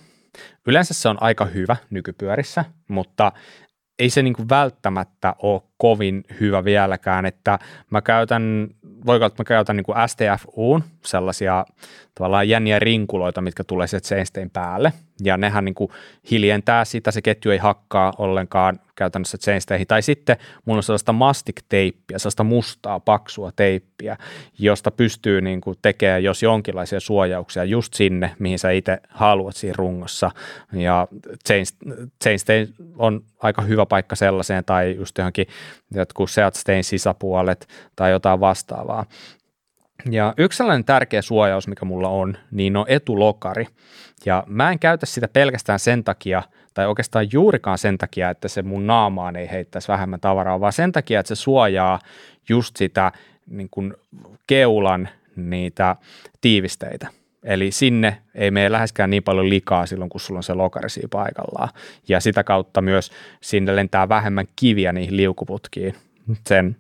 Yleensä 0.68 0.94
se 0.94 1.10
on 1.10 1.18
aika 1.22 1.46
hyvä 1.46 1.76
nykypyörissä, 1.90 2.66
mutta 2.88 3.32
ei 4.00 4.10
se 4.10 4.22
niin 4.22 4.34
kuin 4.34 4.50
välttämättä 4.50 5.36
ole 5.42 5.62
kovin 5.78 6.24
hyvä 6.40 6.64
vieläkään, 6.64 7.26
että 7.26 7.60
mä 7.90 8.02
käytän, 8.02 8.68
että 9.26 9.42
mä 9.42 9.46
käytän 9.46 9.76
niin 9.76 9.84
kuin 9.84 9.98
STFUn 10.08 10.84
sellaisia 11.06 11.66
tavallaan 12.16 12.50
jänniä 12.50 12.80
rinkuloita, 12.80 13.42
mitkä 13.42 13.64
tulee 13.64 13.88
sieltä 13.88 14.08
seinstein 14.08 14.50
päälle, 14.50 14.94
ja 15.24 15.38
nehän 15.38 15.66
niin 15.66 15.76
kuin 15.76 15.92
hiljentää 16.32 16.86
sitä, 16.86 17.12
se 17.12 17.22
ketju 17.22 17.52
ei 17.52 17.58
hakkaa 17.58 18.14
ollenkaan 18.18 18.80
käytännössä 18.96 19.38
chainsteihin. 19.38 19.88
Tai 19.88 20.02
sitten 20.02 20.38
mulla 20.66 20.80
on 20.80 20.84
sellaista 20.84 21.14
mastic-teippiä, 21.14 22.18
sellaista 22.20 22.44
mustaa, 22.44 23.00
paksua 23.00 23.52
teippiä, 23.56 24.18
josta 24.60 24.92
pystyy 24.92 25.42
niin 25.42 25.62
kuin 25.62 25.78
tekemään 25.82 26.24
jos 26.24 26.44
jonkinlaisia 26.44 27.00
suojauksia 27.00 27.64
just 27.64 27.94
sinne, 27.94 28.36
mihin 28.40 28.60
sä 28.60 28.72
itse 28.72 29.00
haluat 29.10 29.56
siinä 29.56 29.76
rungossa. 29.78 30.32
Ja 30.74 31.08
chainstay 32.24 32.68
on 32.98 33.24
aika 33.40 33.62
hyvä 33.62 33.86
paikka 33.86 34.16
sellaiseen, 34.16 34.66
tai 34.66 34.96
just 34.96 35.18
johonkin 35.18 35.48
jotkut 35.92 36.32
Seatstein 36.32 36.84
sisäpuolet 36.84 37.68
tai 37.96 38.12
jotain 38.12 38.40
vastaavaa. 38.40 39.06
Ja 40.12 40.34
yksi 40.38 40.58
sellainen 40.58 40.86
tärkeä 40.86 41.22
suojaus, 41.22 41.68
mikä 41.68 41.86
mulla 41.86 42.10
on, 42.10 42.38
niin 42.52 42.78
on 42.78 42.86
etulokari. 42.88 43.68
Ja 44.26 44.44
mä 44.48 44.72
en 44.72 44.80
käytä 44.80 45.06
sitä 45.06 45.28
pelkästään 45.28 45.80
sen 45.80 46.04
takia, 46.04 46.44
tai 46.74 46.88
oikeastaan 46.88 47.28
juurikaan 47.32 47.78
sen 47.78 47.98
takia, 47.98 48.30
että 48.30 48.48
se 48.48 48.62
mun 48.62 48.88
naamaan 48.88 49.36
ei 49.36 49.52
heittäisi 49.52 49.88
vähemmän 49.88 50.20
tavaraa, 50.20 50.60
vaan 50.60 50.74
sen 50.74 50.92
takia, 50.92 51.20
että 51.20 51.28
se 51.28 51.36
suojaa 51.36 52.00
just 52.50 52.78
sitä 52.78 53.12
niin 53.48 53.70
kuin 53.72 53.94
keulan 54.48 55.10
niitä 55.36 55.96
tiivisteitä. 56.42 57.08
Eli 57.44 57.72
sinne 57.72 58.18
ei 58.36 58.52
mene 58.52 58.72
läheskään 58.72 59.10
niin 59.10 59.24
paljon 59.24 59.50
likaa 59.50 59.86
silloin, 59.86 60.10
kun 60.10 60.22
sulla 60.22 60.40
on 60.40 60.44
se 60.44 60.54
lokari 60.54 60.90
siinä 60.90 61.08
paikallaan. 61.12 61.70
Ja 62.08 62.20
sitä 62.20 62.44
kautta 62.44 62.82
myös 62.82 63.12
sinne 63.42 63.76
lentää 63.76 64.10
vähemmän 64.10 64.46
kiviä 64.56 64.94
niihin 64.94 65.18
liukuputkiin 65.18 65.96
sen 66.48 66.78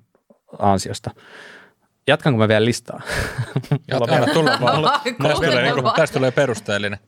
ansiosta. 0.60 1.12
Jatkanko 2.08 2.38
mä 2.38 2.48
vielä 2.48 2.66
listaa? 2.66 3.02
Jatka, 3.92 4.34
tulla 4.34 4.58
vaan. 4.62 4.84
tästä, 5.24 5.48
tulee, 5.48 5.64
niin 5.64 5.84
tästä 5.96 6.14
tulee 6.14 6.32
perusteellinen. 6.32 7.00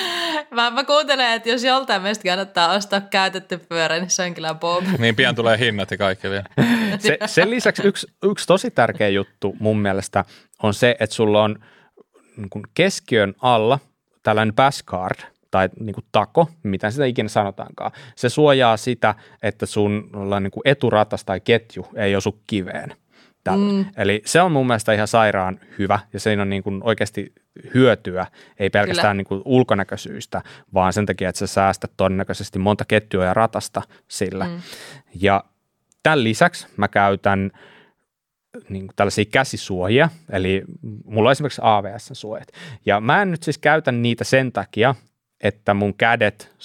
mä, 0.50 0.70
mä 0.70 0.84
kuuntelen, 0.84 1.32
että 1.32 1.48
jos 1.48 1.64
joltain 1.64 2.02
meistä 2.02 2.28
kannattaa 2.28 2.72
ostaa 2.74 3.00
käytetty 3.00 3.58
pyörä, 3.58 3.98
niin 3.98 4.10
se 4.10 4.22
on 4.22 4.34
kyllä 4.34 4.54
Bob. 4.54 4.84
Niin 4.98 5.16
pian 5.16 5.34
tulee 5.34 5.58
hinnat 5.58 5.90
ja 5.90 5.96
kaikki 5.96 6.30
vielä. 6.30 6.44
Se, 6.98 7.18
sen 7.26 7.50
lisäksi 7.50 7.82
yksi, 7.86 8.06
yksi 8.22 8.46
tosi 8.46 8.70
tärkeä 8.70 9.08
juttu 9.08 9.56
mun 9.58 9.78
mielestä 9.78 10.24
on 10.62 10.74
se, 10.74 10.96
että 11.00 11.16
sulla 11.16 11.42
on 11.42 11.58
niin 12.36 12.50
kuin 12.50 12.64
keskiön 12.74 13.34
alla 13.42 13.78
tällainen 14.22 14.54
basscard 14.54 15.18
tai 15.50 15.68
niin 15.80 15.94
kuin 15.94 16.04
tako, 16.12 16.48
mitä 16.62 16.90
sitä 16.90 17.04
ikinä 17.04 17.28
sanotaankaan. 17.28 17.92
Se 18.16 18.28
suojaa 18.28 18.76
sitä, 18.76 19.14
että 19.42 19.66
sun 19.66 20.10
niin 20.40 20.50
kuin 20.50 20.62
eturatas 20.64 21.24
tai 21.24 21.40
ketju 21.40 21.86
ei 21.96 22.16
osu 22.16 22.40
kiveen. 22.46 22.96
Mm. 23.56 23.84
Eli 23.96 24.22
se 24.24 24.40
on 24.40 24.52
mun 24.52 24.66
mielestä 24.66 24.92
ihan 24.92 25.08
sairaan 25.08 25.60
hyvä 25.78 25.98
ja 26.12 26.20
siinä 26.20 26.42
on 26.42 26.50
niin 26.50 26.62
kuin 26.62 26.80
oikeasti 26.84 27.32
hyötyä, 27.74 28.26
ei 28.58 28.70
pelkästään 28.70 29.16
niin 29.16 29.24
kuin 29.24 29.42
ulkonäköisyistä, 29.44 30.42
vaan 30.74 30.92
sen 30.92 31.06
takia, 31.06 31.28
että 31.28 31.38
sä 31.38 31.46
säästät 31.46 31.90
todennäköisesti 31.96 32.58
monta 32.58 32.84
ketjua 32.84 33.24
ja 33.24 33.34
ratasta 33.34 33.82
sillä. 34.08 34.44
Mm. 34.44 34.60
Ja 35.14 35.44
tämän 36.02 36.24
lisäksi 36.24 36.66
mä 36.76 36.88
käytän 36.88 37.50
niin 38.68 38.86
kuin 38.86 38.96
tällaisia 38.96 39.24
käsisuojia, 39.24 40.08
eli 40.30 40.62
mulla 41.04 41.28
on 41.28 41.32
esimerkiksi 41.32 41.60
AVS-suojat. 41.64 42.48
Ja 42.86 43.00
mä 43.00 43.22
en 43.22 43.30
nyt 43.30 43.42
siis 43.42 43.58
käytä 43.58 43.92
niitä 43.92 44.24
sen 44.24 44.52
takia, 44.52 44.94
että 45.40 45.74
mun 45.74 45.94
kädet 45.94 46.56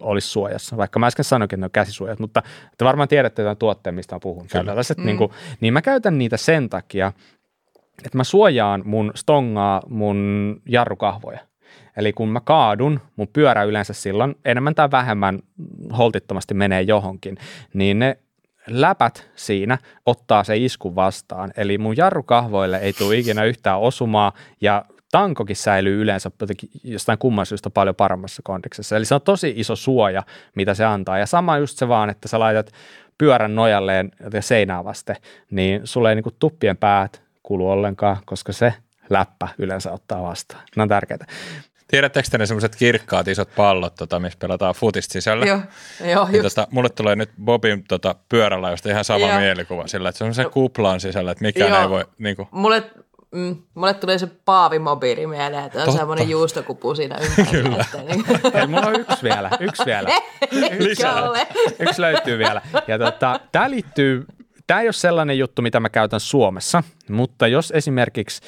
olisi 0.00 0.28
suojassa, 0.28 0.76
vaikka 0.76 0.98
mä 0.98 1.06
äsken 1.06 1.24
sanoinkin, 1.24 1.56
että 1.56 1.60
ne 1.60 1.66
on 1.66 1.70
käsisuojat, 1.70 2.18
mutta 2.18 2.42
te 2.78 2.84
varmaan 2.84 3.08
tiedätte 3.08 3.42
tämän 3.42 3.56
tuotteen, 3.56 3.94
mistä 3.94 4.14
mä 4.16 4.20
puhun. 4.20 4.46
Kyllä. 4.52 4.74
Mm. 4.96 5.06
Niin, 5.06 5.16
kuin, 5.16 5.30
niin 5.60 5.72
mä 5.72 5.82
käytän 5.82 6.18
niitä 6.18 6.36
sen 6.36 6.70
takia, 6.70 7.12
että 8.04 8.16
mä 8.16 8.24
suojaan 8.24 8.82
mun 8.84 9.12
stongaa, 9.14 9.82
mun 9.88 10.62
jarrukahvoja. 10.66 11.38
Eli 11.96 12.12
kun 12.12 12.28
mä 12.28 12.40
kaadun, 12.40 13.00
mun 13.16 13.28
pyörä 13.32 13.62
yleensä 13.62 13.92
silloin 13.92 14.34
enemmän 14.44 14.74
tai 14.74 14.90
vähemmän 14.90 15.38
holtittomasti 15.98 16.54
menee 16.54 16.82
johonkin, 16.82 17.36
niin 17.74 17.98
ne 17.98 18.18
läpät 18.70 19.30
siinä 19.36 19.78
ottaa 20.06 20.44
se 20.44 20.56
isku 20.56 20.94
vastaan. 20.94 21.52
Eli 21.56 21.78
mun 21.78 21.96
jarrukahvoille 21.96 22.78
ei 22.78 22.92
tule 22.92 23.16
ikinä 23.16 23.44
yhtään 23.44 23.80
osumaa 23.80 24.32
ja 24.60 24.84
tankokin 25.12 25.56
säilyy 25.56 26.02
yleensä 26.02 26.30
jostain 26.84 27.18
kumman 27.18 27.46
syystä 27.46 27.70
paljon 27.70 27.94
paremmassa 27.94 28.42
kondiksessa. 28.44 28.96
Eli 28.96 29.04
se 29.04 29.14
on 29.14 29.22
tosi 29.22 29.52
iso 29.56 29.76
suoja, 29.76 30.22
mitä 30.54 30.74
se 30.74 30.84
antaa. 30.84 31.18
Ja 31.18 31.26
sama 31.26 31.58
just 31.58 31.78
se 31.78 31.88
vaan, 31.88 32.10
että 32.10 32.28
sä 32.28 32.38
laitat 32.38 32.72
pyörän 33.18 33.54
nojalleen 33.54 34.10
ja 34.32 34.42
seinää 34.42 34.84
vasten, 34.84 35.16
niin 35.50 35.80
sulle 35.84 36.08
ei 36.08 36.14
niin 36.14 36.24
tuppien 36.38 36.76
päät 36.76 37.22
kulu 37.42 37.70
ollenkaan, 37.70 38.16
koska 38.24 38.52
se 38.52 38.74
läppä 39.10 39.48
yleensä 39.58 39.92
ottaa 39.92 40.22
vastaan. 40.22 40.62
Ne 40.76 40.82
on 40.82 40.88
tärkeitä. 40.88 41.26
Tiedättekö 41.90 42.28
te 42.30 42.38
ne 42.38 42.46
semmoiset 42.46 42.76
kirkkaat 42.76 43.28
isot 43.28 43.48
pallot, 43.56 43.94
tota, 43.94 44.20
missä 44.20 44.38
pelataan 44.38 44.74
futista 44.74 45.12
sisällä? 45.12 45.46
Joo, 45.46 45.60
joo 46.04 46.28
niin, 46.28 46.42
tota, 46.42 46.68
mulle 46.70 46.88
tulee 46.88 47.16
nyt 47.16 47.30
Bobin 47.44 47.84
tota, 47.88 48.14
pyörällä 48.28 48.70
josta 48.70 48.90
ihan 48.90 49.04
sama 49.04 49.28
joo. 49.28 49.38
mielikuva 49.40 49.86
sillä, 49.86 50.08
että 50.08 50.18
se 50.18 50.24
on 50.24 50.34
se 50.34 50.44
kuplaan 50.44 51.00
sisällä, 51.00 51.30
että 51.30 51.44
mikään 51.44 51.70
joo. 51.70 51.82
ei 51.82 51.88
voi... 51.90 52.04
Niin 52.18 52.36
kuin... 52.36 52.48
Mulle 52.50 52.82
Mm, 53.34 53.56
mulle 53.74 53.94
tulee 53.94 54.18
se 54.18 54.28
paavimobiili 54.44 55.26
mieleen, 55.26 55.64
että 55.64 55.78
on 55.78 55.84
Totta. 55.84 55.98
semmoinen 55.98 56.30
juustokupu 56.30 56.94
siinä 56.94 57.18
ympärillä. 57.18 57.68
Kyllä. 57.68 57.84
Että, 57.84 58.02
niin. 58.02 58.24
Hei, 58.54 58.66
mulla 58.66 58.86
on 58.86 59.00
yksi 59.00 59.22
vielä, 59.22 59.50
yksi 59.60 59.82
vielä. 59.86 60.08
Lisää. 60.78 61.22
Yksi 61.88 62.00
löytyy 62.00 62.38
vielä. 62.38 62.62
Ja 62.88 62.98
tota, 62.98 63.40
tämä 63.52 63.70
liittyy, 63.70 64.24
tämä 64.66 64.80
ei 64.80 64.86
ole 64.86 64.92
sellainen 64.92 65.38
juttu, 65.38 65.62
mitä 65.62 65.80
mä 65.80 65.88
käytän 65.88 66.20
Suomessa, 66.20 66.82
mutta 67.10 67.46
jos 67.46 67.70
esimerkiksi 67.76 68.42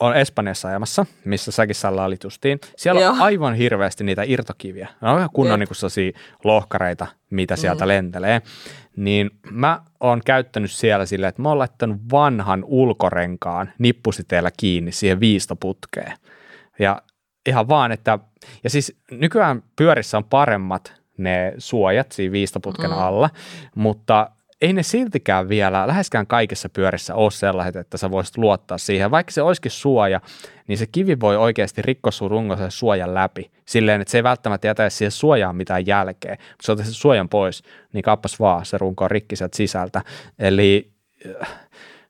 on 0.00 0.16
Espanjassa 0.16 0.68
ajamassa, 0.68 1.06
missä 1.24 1.52
säkin 1.52 1.74
Salla 1.74 2.04
olit 2.04 2.24
justiin. 2.24 2.60
Siellä 2.76 3.00
Joo. 3.00 3.12
on 3.12 3.20
aivan 3.20 3.54
hirveästi 3.54 4.04
niitä 4.04 4.22
irtokiviä. 4.26 4.88
Ne 5.00 5.08
on 5.08 5.18
ihan 5.18 5.30
kunnon 5.32 5.60
niin 5.60 6.14
lohkareita, 6.44 7.06
mitä 7.30 7.56
sieltä 7.56 7.84
mm. 7.84 7.88
lentelee. 7.88 8.42
Niin 8.96 9.30
mä 9.50 9.80
oon 10.00 10.20
käyttänyt 10.24 10.70
siellä 10.70 11.06
silleen, 11.06 11.28
että 11.28 11.42
mä 11.42 11.48
oon 11.48 11.58
laittanut 11.58 12.00
vanhan 12.12 12.64
ulkorenkaan 12.64 13.72
nippusiteellä 13.78 14.50
kiinni 14.56 14.92
siihen 14.92 15.20
viistoputkeen. 15.20 16.12
Ja 16.78 17.02
ihan 17.46 17.68
vaan, 17.68 17.92
että, 17.92 18.18
ja 18.64 18.70
siis 18.70 18.96
nykyään 19.10 19.62
pyörissä 19.76 20.16
on 20.16 20.24
paremmat 20.24 21.02
ne 21.16 21.54
suojat 21.58 22.12
siinä 22.12 22.32
viistoputken 22.32 22.90
mm. 22.90 22.98
alla, 22.98 23.30
mutta 23.74 24.30
ei 24.62 24.72
ne 24.72 24.82
siltikään 24.82 25.48
vielä 25.48 25.86
läheskään 25.86 26.26
kaikissa 26.26 26.68
pyörissä 26.68 27.14
ole 27.14 27.30
sellaiset, 27.30 27.76
että 27.76 27.96
sä 27.96 28.10
voisit 28.10 28.38
luottaa 28.38 28.78
siihen. 28.78 29.10
Vaikka 29.10 29.32
se 29.32 29.42
olisikin 29.42 29.70
suoja, 29.70 30.20
niin 30.68 30.78
se 30.78 30.86
kivi 30.86 31.20
voi 31.20 31.36
oikeasti 31.36 31.82
rikkoa 31.82 32.12
sun 32.12 32.30
rungosen 32.30 32.70
suojan 32.70 33.14
läpi 33.14 33.50
silleen, 33.66 34.00
että 34.00 34.12
se 34.12 34.18
ei 34.18 34.22
välttämättä 34.22 34.66
jätä 34.66 34.90
siihen 34.90 35.10
suojaan 35.10 35.56
mitään 35.56 35.86
jälkeä. 35.86 36.36
Mutta 36.68 36.82
se 36.82 36.84
sen 36.84 36.94
suojan 36.94 37.28
pois, 37.28 37.62
niin 37.92 38.02
kappas 38.02 38.40
vaan, 38.40 38.66
se 38.66 38.78
runko 38.78 39.04
on 39.04 39.10
rikki 39.10 39.36
sieltä 39.36 39.56
sisältä. 39.56 40.02
Eli 40.38 40.90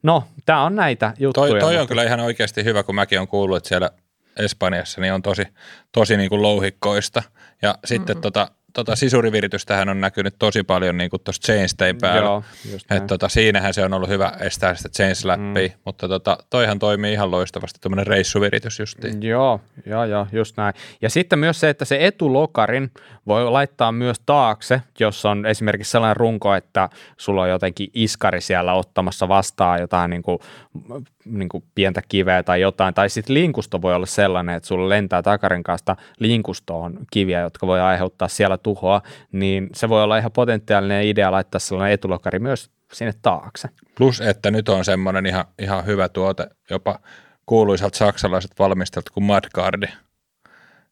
no, 0.02 0.24
tämä 0.46 0.64
on 0.64 0.76
näitä 0.76 1.14
juttuja. 1.18 1.50
Toi, 1.50 1.60
toi 1.60 1.78
on 1.78 1.86
kyllä 1.86 2.04
ihan 2.04 2.20
oikeasti 2.20 2.64
hyvä, 2.64 2.82
kun 2.82 2.94
mäkin 2.94 3.20
on 3.20 3.28
kuullut, 3.28 3.56
että 3.56 3.68
siellä 3.68 3.90
Espanjassa 4.36 5.00
niin 5.00 5.12
on 5.12 5.22
tosi, 5.22 5.44
tosi 5.92 6.16
niin 6.16 6.28
kuin 6.28 6.42
louhikkoista. 6.42 7.22
Ja 7.62 7.74
sitten 7.84 8.16
mm-hmm. 8.16 8.22
tota, 8.22 8.48
tota 8.72 8.96
sisuriviritystähän 8.96 9.88
on 9.88 10.00
näkynyt 10.00 10.34
tosi 10.38 10.62
paljon 10.62 10.96
niin 10.98 11.10
tuossa 11.24 11.42
Chainstein 11.42 11.98
päällä. 12.00 12.20
Joo, 12.20 12.42
Et 12.90 13.06
tota, 13.06 13.28
siinähän 13.28 13.74
se 13.74 13.84
on 13.84 13.92
ollut 13.92 14.08
hyvä 14.08 14.32
estää 14.40 14.74
sitä 14.74 14.88
Chainslappia, 14.88 15.68
mm. 15.68 15.74
mutta 15.84 16.08
tota, 16.08 16.38
toihan 16.50 16.78
toimii 16.78 17.12
ihan 17.12 17.30
loistavasti, 17.30 17.78
tuommoinen 17.80 18.06
reissuviritys 18.06 18.78
justiin. 18.78 19.22
Joo, 19.22 19.60
joo, 19.86 20.04
joo, 20.04 20.26
just 20.32 20.56
näin. 20.56 20.74
Ja 21.02 21.10
sitten 21.10 21.38
myös 21.38 21.60
se, 21.60 21.68
että 21.68 21.84
se 21.84 22.06
etulokarin 22.06 22.90
voi 23.26 23.50
laittaa 23.50 23.92
myös 23.92 24.20
taakse, 24.26 24.82
jos 25.00 25.24
on 25.24 25.46
esimerkiksi 25.46 25.90
sellainen 25.90 26.16
runko, 26.16 26.54
että 26.54 26.88
sulla 27.16 27.42
on 27.42 27.48
jotenkin 27.48 27.90
iskari 27.94 28.40
siellä 28.40 28.74
ottamassa 28.74 29.28
vastaan 29.28 29.80
jotain 29.80 30.10
niin 30.10 30.22
kuin, 30.22 30.38
niin 31.24 31.48
kuin 31.48 31.64
pientä 31.74 32.02
kiveä 32.08 32.42
tai 32.42 32.60
jotain, 32.60 32.94
tai 32.94 33.10
sitten 33.10 33.34
linkusto 33.34 33.82
voi 33.82 33.94
olla 33.94 34.06
sellainen, 34.06 34.54
että 34.54 34.66
sulla 34.66 34.88
lentää 34.88 35.22
takarin 35.22 35.62
kanssa 35.62 35.96
linkustoon 36.18 36.98
kiviä, 37.10 37.40
jotka 37.40 37.66
voi 37.66 37.80
aiheuttaa 37.80 38.28
siellä 38.28 38.58
tuhoa, 38.62 39.02
niin 39.32 39.68
se 39.74 39.89
voi 39.89 40.02
olla 40.02 40.18
ihan 40.18 40.32
potentiaalinen 40.32 41.05
idea 41.05 41.32
laittaa 41.32 41.59
sellainen 41.59 41.94
etulokari 41.94 42.39
myös 42.39 42.70
sinne 42.93 43.12
taakse. 43.22 43.68
Plus, 43.98 44.20
että 44.20 44.51
nyt 44.51 44.68
on 44.68 44.84
semmoinen 44.84 45.26
ihan, 45.26 45.44
ihan 45.59 45.86
hyvä 45.86 46.09
tuote, 46.09 46.47
jopa 46.70 46.98
kuuluisat 47.47 47.94
saksalaiset 47.94 48.51
valmistajat 48.59 49.10
kuin 49.10 49.24
Madgardi. 49.24 49.86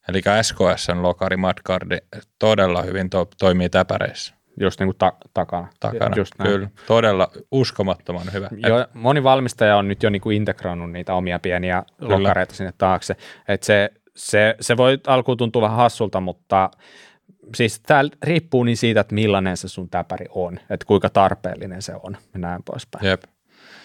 Eli 0.08 0.22
SKSn 0.42 1.02
lokari 1.02 1.36
Madgardi 1.36 1.98
todella 2.38 2.82
hyvin 2.82 3.10
to, 3.10 3.28
toimii 3.38 3.68
täpäreissä. 3.68 4.34
Just 4.60 4.80
niin 4.80 4.86
kuin 4.86 4.96
ta- 4.98 5.12
takana. 5.34 5.68
Takana, 5.80 6.16
Just 6.16 6.32
näin. 6.38 6.50
kyllä. 6.50 6.68
Todella 6.86 7.28
uskomattoman 7.50 8.32
hyvä. 8.32 8.48
Jo, 8.68 8.86
moni 8.94 9.22
valmistaja 9.22 9.76
on 9.76 9.88
nyt 9.88 10.02
jo 10.02 10.10
niin 10.10 10.22
kuin 10.22 10.36
integroinut 10.36 10.92
niitä 10.92 11.14
omia 11.14 11.38
pieniä 11.38 11.82
kyllä. 11.98 12.18
lokareita 12.18 12.54
sinne 12.54 12.72
taakse. 12.78 13.16
Et 13.48 13.62
se, 13.62 13.90
se, 14.16 14.56
se 14.60 14.76
voi 14.76 14.98
alkuun 15.06 15.36
tuntua 15.36 15.62
vähän 15.62 15.76
hassulta, 15.76 16.20
mutta 16.20 16.70
siis 17.54 17.80
tämä 17.80 18.04
riippuu 18.22 18.64
niin 18.64 18.76
siitä, 18.76 19.00
että 19.00 19.14
millainen 19.14 19.56
se 19.56 19.68
sun 19.68 19.88
täpäri 19.88 20.26
on, 20.30 20.60
että 20.70 20.86
kuinka 20.86 21.10
tarpeellinen 21.10 21.82
se 21.82 21.92
on 22.02 22.16
ja 22.32 22.38
näin 22.38 22.62
poispäin. 22.62 23.06
Jep. 23.06 23.22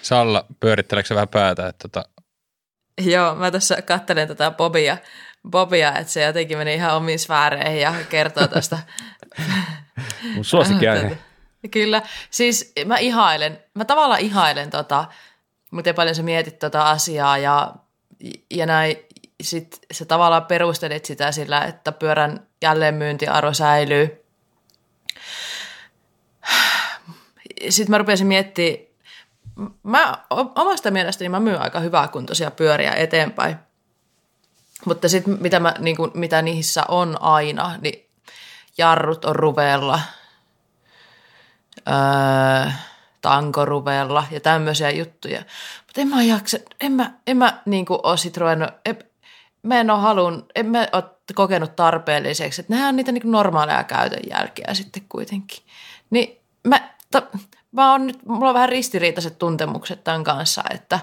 Salla, 0.02 0.46
pyöritteleekö 0.60 1.16
vähän 1.16 1.28
päätä? 1.28 1.68
Että 1.68 1.88
tota... 1.88 2.10
Joo, 3.02 3.36
mä 3.36 3.52
tässä 3.52 3.82
katselen 3.82 4.28
tätä 4.28 4.52
Bobia, 4.52 4.98
Bobia, 5.50 5.96
että 5.96 6.14
se 6.14 6.24
jotenkin 6.24 6.58
meni 6.58 6.74
ihan 6.74 6.96
omiin 6.96 7.20
sfääreihin 7.20 7.82
ja 7.82 7.94
kertoo 8.10 8.48
tuosta. 8.48 8.80
Mun 10.36 10.46
suosikkiaihe. 10.46 11.18
Kyllä, 11.72 12.02
siis 12.30 12.74
mä 12.86 12.98
ihailen, 12.98 13.60
mä 13.74 13.86
tavallaan 13.86 14.22
ihailen 14.22 14.70
tota, 14.70 15.06
miten 15.72 15.96
paljon 15.96 16.16
sä 16.16 16.24
mietit 16.24 16.60
tota 16.60 16.90
asiaa 16.90 17.38
ja, 17.38 17.76
ja 18.52 18.66
näin, 18.66 18.98
sit 19.42 19.80
sä 19.92 20.06
tavallaan 20.06 20.46
perustelit 20.46 21.06
sitä 21.06 21.32
sillä, 21.32 21.64
että 21.64 21.92
pyörän 21.92 22.48
jälleenmyyntiarvo 22.62 23.54
säilyy. 23.54 24.26
Sitten 27.70 27.92
mä 27.92 27.98
rupesin 27.98 28.28
miettimään, 28.28 28.88
mä 29.84 30.18
omasta 30.32 30.92
mielestäni 30.92 31.30
mä 31.30 31.40
myyn 31.40 31.62
aika 31.62 31.80
hyvää 31.80 32.08
kuntoisia 32.08 32.52
pyöriä 32.52 32.92
eteenpäin. 32.92 33.56
Mutta 34.86 35.10
sitten 35.10 35.38
mitä, 35.40 35.60
mä, 35.60 35.74
niin 35.80 35.96
kuin, 35.96 36.12
mitä 36.14 36.42
niissä 36.42 36.84
on 36.88 37.22
aina, 37.22 37.78
niin 37.82 38.10
jarrut 38.78 39.26
on 39.26 39.36
ruvella, 39.36 40.00
öö, 41.88 42.72
tankoruvella 43.22 44.24
ja 44.32 44.40
tämmöisiä 44.40 44.90
juttuja. 44.90 45.40
Mutta 45.86 46.02
en 46.02 46.08
mä 46.08 46.24
jaksa, 46.24 46.58
en 46.82 46.92
mä, 46.92 47.12
en 47.28 47.38
mä 47.38 47.62
niin 47.66 47.86
ole 47.90 48.18
sit 48.18 48.38
ruvennut, 48.38 48.70
en, 48.86 49.00
mä 49.66 49.80
en 49.80 49.92
ole 49.92 50.00
halun, 50.00 50.46
en 50.56 50.66
mä 50.66 50.88
ole 50.94 51.04
kokenut 51.36 51.76
tarpeelliseksi, 51.76 52.62
että 52.62 52.74
nämä 52.74 52.88
on 52.88 52.96
niitä 52.96 53.12
niin 53.12 53.32
normaaleja 53.32 53.84
käytön 53.84 54.24
jälkeä 54.30 54.74
sitten 54.74 55.04
kuitenkin. 55.10 55.64
Niin 56.10 56.42
mä, 56.68 56.90
to, 57.12 57.22
mä 57.72 57.94
on 57.94 58.08
nyt, 58.08 58.26
mulla 58.26 58.50
on 58.50 58.54
vähän 58.54 58.70
ristiriitaiset 58.70 59.40
tuntemukset 59.40 60.04
tämän 60.04 60.24
kanssa, 60.24 60.64
että 60.74 61.00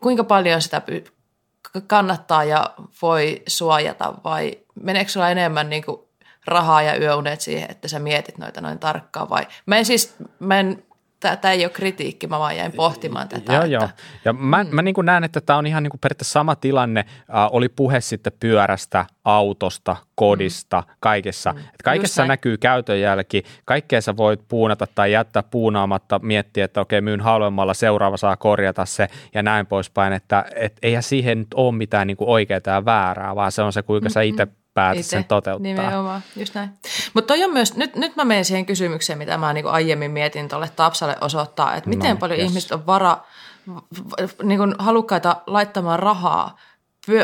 kuinka 0.00 0.24
paljon 0.24 0.62
sitä 0.62 0.82
kannattaa 1.86 2.44
ja 2.44 2.70
voi 3.02 3.42
suojata 3.46 4.14
vai 4.24 4.58
meneekö 4.82 5.10
sulla 5.10 5.30
enemmän 5.30 5.70
niin 5.70 5.84
rahaa 6.46 6.82
ja 6.82 7.00
yöunet 7.00 7.40
siihen, 7.40 7.70
että 7.70 7.88
sä 7.88 7.98
mietit 7.98 8.38
noita 8.38 8.60
noin 8.60 8.78
tarkkaan 8.78 9.30
vai? 9.30 9.46
Mä 9.66 9.76
en 9.76 9.84
siis, 9.84 10.14
mä 10.38 10.60
en 10.60 10.84
tämä 11.22 11.52
ei 11.52 11.64
ole 11.64 11.70
kritiikki, 11.70 12.26
mä 12.26 12.38
vaan 12.38 12.56
jäin 12.56 12.72
pohtimaan 12.72 13.28
tätä. 13.28 13.52
Joo, 13.52 13.62
että, 13.62 13.74
joo. 13.74 13.88
Ja 14.24 14.32
mä, 14.32 14.64
mm. 14.64 14.74
mä 14.74 14.82
niin 14.82 14.94
näen, 15.02 15.24
että 15.24 15.40
tämä 15.40 15.58
on 15.58 15.66
ihan 15.66 15.82
niin 15.82 15.90
kuin 15.90 16.00
periaatteessa 16.00 16.32
sama 16.32 16.56
tilanne. 16.56 17.00
Äh, 17.00 17.48
oli 17.50 17.68
puhe 17.68 18.00
sitten 18.00 18.32
pyörästä, 18.40 19.06
autosta, 19.24 19.96
kodista, 20.14 20.80
mm. 20.86 20.94
kaikessa. 21.00 21.52
Mm. 21.52 21.58
Et 21.58 21.82
kaikessa 21.84 22.24
näkyy 22.24 22.56
käytön 22.56 23.00
jälki. 23.00 23.42
Kaikkea 23.64 24.00
sä 24.00 24.16
voit 24.16 24.40
puunata 24.48 24.86
tai 24.94 25.12
jättää 25.12 25.42
puunaamatta, 25.42 26.20
miettiä, 26.22 26.64
että 26.64 26.80
okei, 26.80 27.00
myyn 27.00 27.20
halvemmalla, 27.20 27.74
seuraava 27.74 28.16
saa 28.16 28.36
korjata 28.36 28.84
se 28.84 29.08
ja 29.34 29.42
näin 29.42 29.66
poispäin. 29.66 30.12
Että 30.12 30.44
et 30.56 30.78
eihän 30.82 31.02
siihen 31.02 31.38
nyt 31.38 31.54
ole 31.54 31.74
mitään 31.74 32.06
niin 32.06 32.16
kuin 32.16 32.30
oikeaa 32.30 32.60
ja 32.66 32.84
väärää, 32.84 33.36
vaan 33.36 33.52
se 33.52 33.62
on 33.62 33.72
se, 33.72 33.82
kuinka 33.82 34.08
mm-hmm. 34.08 34.12
sä 34.12 34.22
itse 34.22 34.61
päätä 34.74 35.00
Itse, 35.00 35.10
sen 35.10 35.24
toteuttaa. 35.24 35.62
Nimenomaan, 35.62 36.22
just 36.36 36.54
näin. 36.54 36.70
Mutta 37.14 37.34
toi 37.34 37.44
on 37.44 37.52
myös, 37.52 37.76
nyt, 37.76 37.96
nyt 37.96 38.16
mä 38.16 38.24
menen 38.24 38.44
siihen 38.44 38.66
kysymykseen, 38.66 39.18
mitä 39.18 39.38
mä 39.38 39.52
niin 39.52 39.66
aiemmin 39.66 40.10
mietin 40.10 40.48
tuolle 40.48 40.70
Tapsalle 40.76 41.16
osoittaa, 41.20 41.74
että 41.74 41.90
miten 41.90 42.10
no, 42.10 42.16
paljon 42.16 42.40
yes. 42.40 42.50
ihmiset 42.50 42.72
on 42.72 42.86
vara, 42.86 43.18
niin 44.42 44.58
kuin 44.58 44.74
halukkaita 44.78 45.36
laittamaan 45.46 45.98
rahaa. 45.98 46.58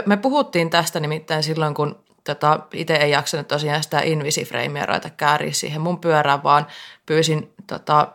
Me 0.07 0.17
puhuttiin 0.17 0.71
tästä 0.71 1.01
nimittäin 1.01 1.43
silloin, 1.43 1.75
kun 1.75 2.05
tota, 2.25 2.61
itse 2.73 2.95
ei 2.97 3.11
jaksanut 3.11 3.49
tosiaan 3.49 3.83
sitä 3.83 4.01
Invisiframea 4.01 4.87
ruveta 4.87 5.11
kääriä 5.11 5.53
siihen 5.53 5.81
mun 5.81 6.01
pyörään, 6.01 6.43
vaan 6.43 6.67
pyysin 7.07 7.55
tota, 7.67 8.09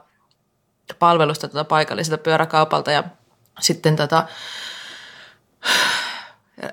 palvelusta 0.99 1.47
tota 1.47 1.63
paikalliselta 1.63 2.23
pyöräkaupalta 2.23 2.91
ja 2.91 3.03
sitten 3.59 3.95
tota, 3.95 4.27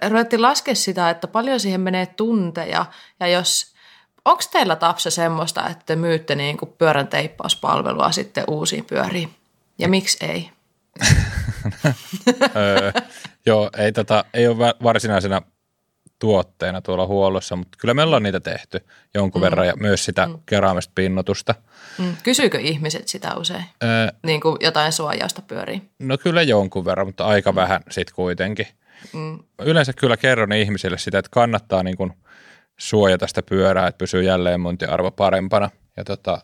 ruvettiin 0.09 0.43
laskea 0.43 0.75
sitä, 0.75 1.11
että 1.11 1.29
paljon 1.29 1.61
siihen 1.61 1.81
menee 1.81 2.07
tunteja 2.07 2.87
ja 3.21 3.29
jos, 3.29 3.75
onko 4.25 4.43
teillä 4.53 4.77
Tapsa 4.77 5.11
semmoista, 5.11 5.69
että 5.69 5.85
te 5.87 5.97
myytte 5.97 6.35
niin 6.35 6.57
kuin 6.57 6.73
pyörän 6.79 7.09
teippauspalvelua 7.09 8.13
sitten 8.13 8.45
uusiin 8.49 8.85
pyöriin 8.85 9.31
ja 9.79 9.89
miksi 9.89 10.27
ei? 10.27 10.51
öö, 12.57 12.93
joo, 13.47 13.71
ei, 13.79 13.93
tota, 13.93 14.25
ei 14.35 14.49
ole 14.49 14.75
varsinaisena 14.83 15.43
tuotteena 16.19 16.81
tuolla 16.81 17.07
huollossa, 17.07 17.57
mutta 17.57 17.79
kyllä 17.81 17.95
me 17.95 18.03
ollaan 18.03 18.23
niitä 18.23 18.41
tehty 18.41 18.87
jonkun 19.15 19.41
mm. 19.41 19.45
verran 19.45 19.67
ja 19.67 19.77
myös 19.77 20.05
sitä 20.05 20.27
mm. 20.27 20.39
keraamista 20.47 20.93
pinnotusta. 20.95 21.55
Mm. 21.99 22.17
Kysyykö 22.23 22.59
ihmiset 22.59 23.09
sitä 23.09 23.35
usein? 23.35 23.65
Öö, 23.83 24.09
niin 24.23 24.41
kuin 24.41 24.57
jotain 24.61 24.93
suojausta 24.93 25.43
pyörii? 25.43 25.83
No 25.99 26.19
kyllä 26.19 26.43
jonkun 26.43 26.85
verran, 26.85 27.07
mutta 27.07 27.27
aika 27.27 27.53
mm. 27.53 27.57
vähän 27.57 27.83
sitten 27.91 28.15
kuitenkin. 28.15 28.67
Mm. 29.13 29.39
Yleensä 29.63 29.93
kyllä 29.93 30.17
kerron 30.17 30.53
ihmisille 30.53 30.99
sitä, 30.99 31.19
että 31.19 31.29
kannattaa 31.33 31.83
niin 31.83 31.97
kuin 31.97 32.13
suojata 32.79 33.27
sitä 33.27 33.43
pyörää, 33.43 33.87
että 33.87 33.99
pysyy 33.99 34.23
jälleen 34.23 34.61
arvo 34.89 35.11
parempana. 35.11 35.71
Ja 35.97 36.05
tota, 36.05 36.39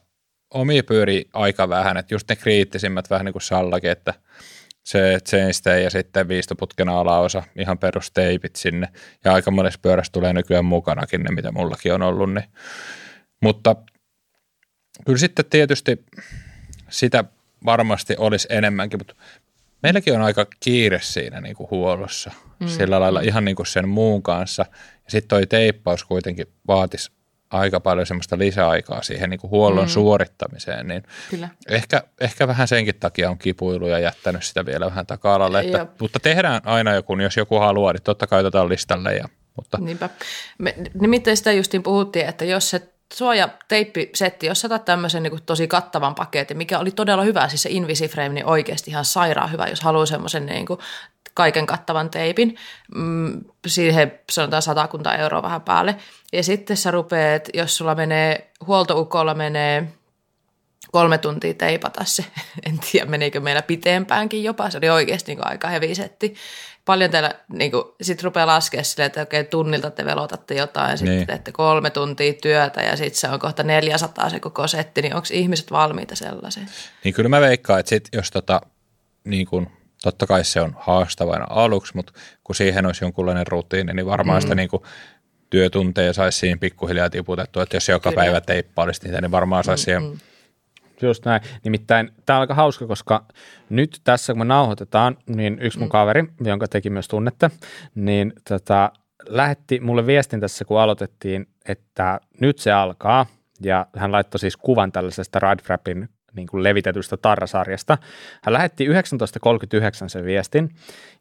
omia 0.50 0.82
pyörii 0.82 1.28
aika 1.32 1.68
vähän, 1.68 1.96
että 1.96 2.14
just 2.14 2.28
ne 2.28 2.36
kriittisimmät 2.36 3.10
vähän 3.10 3.24
niin 3.24 3.32
kuin 3.32 3.42
Sallakin, 3.42 3.90
että 3.90 4.14
se 4.82 5.18
chainstay 5.28 5.80
ja 5.80 5.90
sitten 5.90 6.28
viistoputken 6.28 6.88
alaosa, 6.88 7.42
ihan 7.56 7.78
perusteipit 7.78 8.56
sinne. 8.56 8.88
Ja 9.24 9.32
aika 9.32 9.50
monessa 9.50 9.80
pyörässä 9.82 10.12
tulee 10.12 10.32
nykyään 10.32 10.64
mukanakin 10.64 11.22
ne, 11.22 11.34
mitä 11.34 11.52
mullakin 11.52 11.94
on 11.94 12.02
ollut. 12.02 12.34
Niin. 12.34 12.44
Mutta 13.42 13.76
kyllä 15.06 15.18
sitten 15.18 15.44
tietysti 15.44 16.04
sitä 16.88 17.24
varmasti 17.64 18.14
olisi 18.18 18.48
enemmänkin, 18.50 19.00
mutta 19.00 19.14
meilläkin 19.82 20.14
on 20.14 20.22
aika 20.22 20.46
kiire 20.60 21.00
siinä 21.02 21.40
niin 21.40 21.56
kuin 21.56 21.70
huollossa 21.70 22.30
mm. 22.60 22.68
sillä 22.68 23.00
lailla 23.00 23.20
ihan 23.20 23.44
niin 23.44 23.56
kuin 23.56 23.66
sen 23.66 23.88
muun 23.88 24.22
kanssa. 24.22 24.66
Ja 25.04 25.10
sitten 25.10 25.28
toi 25.28 25.46
teippaus 25.46 26.04
kuitenkin 26.04 26.46
vaatisi 26.68 27.10
aika 27.50 27.80
paljon 27.80 28.06
semmoista 28.06 28.38
lisäaikaa 28.38 29.02
siihen 29.02 29.30
niin 29.30 29.40
kuin 29.40 29.50
huollon 29.50 29.84
mm. 29.84 29.88
suorittamiseen, 29.88 30.88
niin 30.88 31.02
Kyllä. 31.30 31.48
Ehkä, 31.68 32.02
ehkä 32.20 32.48
vähän 32.48 32.68
senkin 32.68 32.94
takia 33.00 33.30
on 33.30 33.38
kipuilu 33.38 33.86
ja 33.86 33.98
jättänyt 33.98 34.44
sitä 34.44 34.66
vielä 34.66 34.86
vähän 34.86 35.06
taka-alalle. 35.06 35.60
Että, 35.60 35.86
mutta 36.00 36.20
tehdään 36.20 36.60
aina 36.64 36.94
joku, 36.94 37.18
jos 37.18 37.36
joku 37.36 37.58
haluaa, 37.58 37.92
niin 37.92 38.02
totta 38.02 38.26
kai 38.26 38.40
otetaan 38.40 38.68
listalle. 38.68 39.14
Ja, 39.14 39.28
mutta. 39.56 39.78
Niinpä. 39.78 40.10
Me, 40.58 40.74
nimittäin 41.00 41.36
sitä 41.36 41.52
justiin 41.52 41.82
puhuttiin, 41.82 42.26
että 42.26 42.44
jos 42.44 42.70
se 42.70 42.95
suojateippisetti, 43.12 44.46
jos 44.46 44.64
otat 44.64 44.84
tämmöisen 44.84 45.22
niin 45.22 45.42
tosi 45.46 45.68
kattavan 45.68 46.14
paketin, 46.14 46.56
mikä 46.56 46.78
oli 46.78 46.90
todella 46.90 47.22
hyvä, 47.22 47.48
siis 47.48 47.62
se 47.62 47.70
Invisiframe, 47.70 48.28
niin 48.28 48.46
oikeasti 48.46 48.90
ihan 48.90 49.04
sairaan 49.04 49.52
hyvä, 49.52 49.66
jos 49.66 49.80
haluaa 49.80 50.06
semmoisen 50.06 50.46
niin 50.46 50.66
kuin 50.66 50.80
kaiken 51.34 51.66
kattavan 51.66 52.10
teipin. 52.10 52.56
Mm, 52.94 53.44
siihen 53.66 54.20
sanotaan 54.32 54.62
satakunta 54.62 55.16
euroa 55.16 55.42
vähän 55.42 55.62
päälle. 55.62 55.96
Ja 56.32 56.42
sitten 56.42 56.76
sä 56.76 56.90
rupeat, 56.90 57.48
jos 57.54 57.76
sulla 57.76 57.94
menee, 57.94 58.50
huoltoukolla 58.66 59.34
menee 59.34 59.88
kolme 60.92 61.18
tuntia 61.18 61.54
teipata 61.54 62.04
se. 62.04 62.24
En 62.66 62.78
tiedä, 62.78 63.06
menikö 63.06 63.40
meillä 63.40 63.62
pitempäänkin 63.62 64.44
jopa. 64.44 64.70
Se 64.70 64.78
oli 64.78 64.90
oikeasti 64.90 65.34
niin 65.34 65.46
aika 65.46 65.68
heavy 65.68 65.94
setti 65.94 66.34
paljon 66.86 67.10
teillä 67.10 67.34
niin 67.48 67.70
kuin, 67.70 67.84
sit 68.02 68.22
rupeaa 68.22 68.46
laskemaan 68.46 68.84
silleen, 68.84 69.06
että 69.06 69.22
okei, 69.22 69.44
tunnilta 69.44 69.90
te 69.90 70.04
velotatte 70.04 70.54
jotain, 70.54 70.90
ja 70.90 70.96
sitten 70.96 71.16
niin. 71.16 71.26
teette 71.26 71.52
kolme 71.52 71.90
tuntia 71.90 72.32
työtä, 72.32 72.82
ja 72.82 72.96
sitten 72.96 73.20
se 73.20 73.28
on 73.28 73.38
kohta 73.38 73.62
400 73.62 74.30
se 74.30 74.40
koko 74.40 74.68
setti, 74.68 75.02
niin 75.02 75.14
onko 75.14 75.28
ihmiset 75.32 75.70
valmiita 75.70 76.16
sellaiseen? 76.16 76.68
Niin 77.04 77.14
kyllä 77.14 77.28
mä 77.28 77.40
veikkaan, 77.40 77.80
että 77.80 77.90
sit, 77.90 78.08
jos 78.12 78.30
tota, 78.30 78.60
niin 79.24 79.46
kuin, 79.46 79.66
totta 80.02 80.26
kai 80.26 80.44
se 80.44 80.60
on 80.60 80.76
haastavana 80.78 81.46
aluksi, 81.50 81.92
mutta 81.96 82.12
kun 82.44 82.54
siihen 82.54 82.86
olisi 82.86 83.04
jonkunlainen 83.04 83.46
rutiini, 83.46 83.92
niin 83.92 84.06
varmaan 84.06 84.38
mm. 84.38 84.42
sitä 84.42 84.54
niin 84.54 84.68
kuin, 84.68 84.82
työtunteja 85.50 86.12
saisi 86.12 86.38
siinä 86.38 86.58
pikkuhiljaa 86.58 87.10
tiputettua, 87.10 87.62
että 87.62 87.76
jos 87.76 87.88
joka 87.88 88.10
kyllä. 88.10 88.22
päivä 88.22 88.40
teippailisi 88.40 89.04
niitä, 89.04 89.20
niin 89.20 89.30
varmaan 89.30 89.64
saisi 89.64 89.82
mm, 89.82 89.84
siihen 89.84 90.02
mm 90.02 90.18
Just 91.02 91.24
näin. 91.24 91.40
Nimittäin 91.64 92.12
tämä 92.26 92.36
on 92.36 92.40
aika 92.40 92.54
hauska, 92.54 92.86
koska 92.86 93.24
nyt 93.70 94.00
tässä 94.04 94.32
kun 94.32 94.38
me 94.38 94.44
nauhoitetaan, 94.44 95.16
niin 95.26 95.58
yksi 95.60 95.78
mun 95.78 95.88
mm. 95.88 95.90
kaveri, 95.90 96.24
jonka 96.44 96.68
teki 96.68 96.90
myös 96.90 97.08
tunnette, 97.08 97.50
niin 97.94 98.32
tota, 98.48 98.92
lähetti 99.28 99.80
mulle 99.80 100.06
viestin 100.06 100.40
tässä, 100.40 100.64
kun 100.64 100.80
aloitettiin, 100.80 101.46
että 101.68 102.20
nyt 102.40 102.58
se 102.58 102.72
alkaa, 102.72 103.26
ja 103.60 103.86
hän 103.96 104.12
laittoi 104.12 104.38
siis 104.38 104.56
kuvan 104.56 104.92
tällaisesta 104.92 105.38
Ride 105.38 106.08
niin 106.36 106.46
kuin 106.46 106.62
levitetystä 106.62 107.16
tarrasarjasta. 107.16 107.98
Hän 108.42 108.52
lähetti 108.52 108.86
19.39 108.88 108.92
sen 110.06 110.24
viestin, 110.24 110.70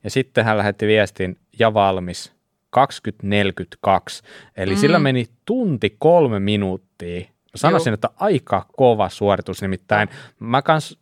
ja 0.04 0.10
sitten 0.10 0.46
hän 0.46 0.58
lähetti 0.58 0.88
viestin 0.88 1.38
ja 1.60 1.74
valmis 1.74 2.34
2042. 2.70 4.24
Eli 4.58 4.72
mm. 4.72 4.78
sillä 4.78 5.00
meni 5.00 5.26
tunti 5.46 5.96
kolme 6.00 6.40
minuuttia 6.40 7.28
sanoisin, 7.56 7.91
Joo. 7.91 7.94
että 7.94 8.10
aika 8.19 8.65
kova 8.77 9.10
suoritus, 9.10 9.61
nimittäin 9.61 10.10
mä 10.40 10.61
kans 10.61 10.98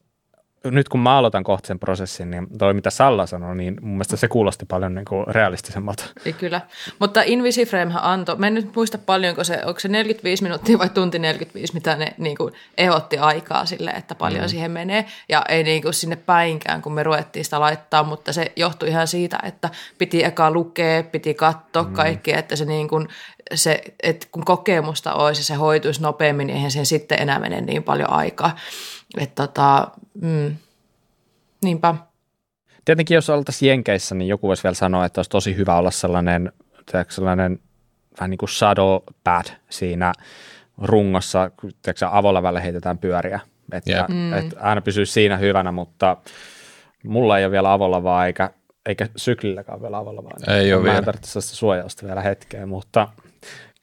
nyt 0.72 0.90
kun 0.90 1.00
mä 1.00 1.18
aloitan 1.18 1.44
kohta 1.44 1.68
sen 1.68 1.80
prosessin, 1.80 2.32
niin 2.32 2.48
toi 2.58 2.74
mitä 2.74 2.90
Salla 2.90 3.26
sanoi, 3.26 3.56
niin 3.56 3.78
mun 3.82 3.92
mielestä 3.92 4.18
se 4.18 4.28
kuulosti 4.28 4.66
paljon 4.66 4.96
niin 4.96 5.06
kuin 5.06 5.28
realistisemmalta. 5.28 6.06
Kyllä, 6.38 6.62
mutta 7.00 7.22
Invisiframehan 7.26 8.04
antoi, 8.04 8.36
mä 8.36 8.48
en 8.48 8.54
nyt 8.54 8.76
muista 8.76 8.98
paljonko 8.98 9.44
se, 9.44 9.62
onko 9.66 9.80
se 9.80 9.88
45 9.88 10.44
minuuttia 10.44 10.80
vai 10.80 10.90
tunti 10.90 11.20
45, 11.20 11.74
mitä 11.74 11.96
ne 11.96 12.14
niin 12.18 12.38
kuin 12.38 12.54
ehotti 12.78 13.18
aikaa 13.18 13.66
sille, 13.66 13.92
että 13.92 14.16
paljon 14.16 14.44
mm. 14.44 14.50
siihen 14.50 14.72
menee. 14.72 15.06
Ja 15.30 15.46
ei 15.50 15.64
niin 15.64 15.82
kuin 15.82 15.94
sinne 15.94 16.16
päinkään, 16.16 16.82
kun 16.82 16.94
me 16.94 17.04
ruvettiin 17.04 17.46
sitä 17.46 17.60
laittaa, 17.60 18.04
mutta 18.04 18.34
se 18.34 18.52
johtui 18.56 18.90
ihan 18.90 19.08
siitä, 19.08 19.40
että 19.44 19.70
piti 19.98 20.24
eka 20.24 20.52
lukea, 20.52 21.04
piti 21.04 21.34
katsoa 21.34 21.84
mm. 21.84 21.94
kaikki, 21.94 22.34
että 22.34 22.56
se 22.56 22.66
niin 22.66 22.88
kuin, 22.88 23.08
se, 23.54 23.82
että 24.04 24.28
kun 24.32 24.46
kokemusta 24.46 25.14
olisi 25.14 25.42
ja 25.42 25.46
se 25.46 25.54
hoituisi 25.54 26.02
nopeammin, 26.02 26.48
niin 26.48 26.56
eihän 26.56 26.72
siihen 26.72 26.86
sitten 26.86 27.22
enää 27.22 27.40
mene 27.40 27.62
niin 27.62 27.84
paljon 27.84 28.10
aikaa. 28.10 28.56
Että 29.18 29.48
tota, 29.48 29.88
mm, 30.22 30.56
niinpä. 31.64 31.96
Tietenkin 32.86 33.16
jos 33.16 33.30
oltaisiin 33.30 33.70
Jenkeissä, 33.70 34.16
niin 34.16 34.28
joku 34.28 34.48
voisi 34.48 34.64
vielä 34.64 34.74
sanoa, 34.74 35.06
että 35.06 35.20
olisi 35.20 35.30
tosi 35.30 35.56
hyvä 35.56 35.76
olla 35.76 35.92
sellainen, 35.92 36.52
sellainen 37.10 37.60
vähän 38.20 38.30
niin 38.30 38.38
kuin 38.38 38.50
shadow 38.50 39.02
pad 39.24 39.46
siinä 39.70 40.14
rungossa, 40.82 41.52
kun 41.62 41.72
avolla 42.12 42.44
välillä 42.44 42.62
heitetään 42.62 42.98
pyöriä. 42.98 43.40
Että, 43.72 43.92
yeah. 43.92 44.10
mm. 44.10 44.34
että 44.34 44.56
aina 44.60 44.82
pysyy 44.82 45.06
siinä 45.06 45.38
hyvänä, 45.38 45.72
mutta 45.72 46.18
mulla 47.04 47.38
ei 47.38 47.46
ole 47.46 47.52
vielä 47.52 47.74
avolla 47.74 48.04
vaan 48.04 48.28
eikä, 48.28 48.50
eikä 48.86 49.08
syklilläkään 49.16 49.82
vielä 49.82 49.98
avolla 49.98 50.24
vaan. 50.24 50.58
Ei 50.58 50.74
ole 50.74 50.84
vielä. 50.84 51.02
Mä 51.02 51.12
en 51.36 51.42
suojausta 51.42 52.06
vielä 52.06 52.22
hetkeen, 52.22 52.70
mutta 52.70 53.08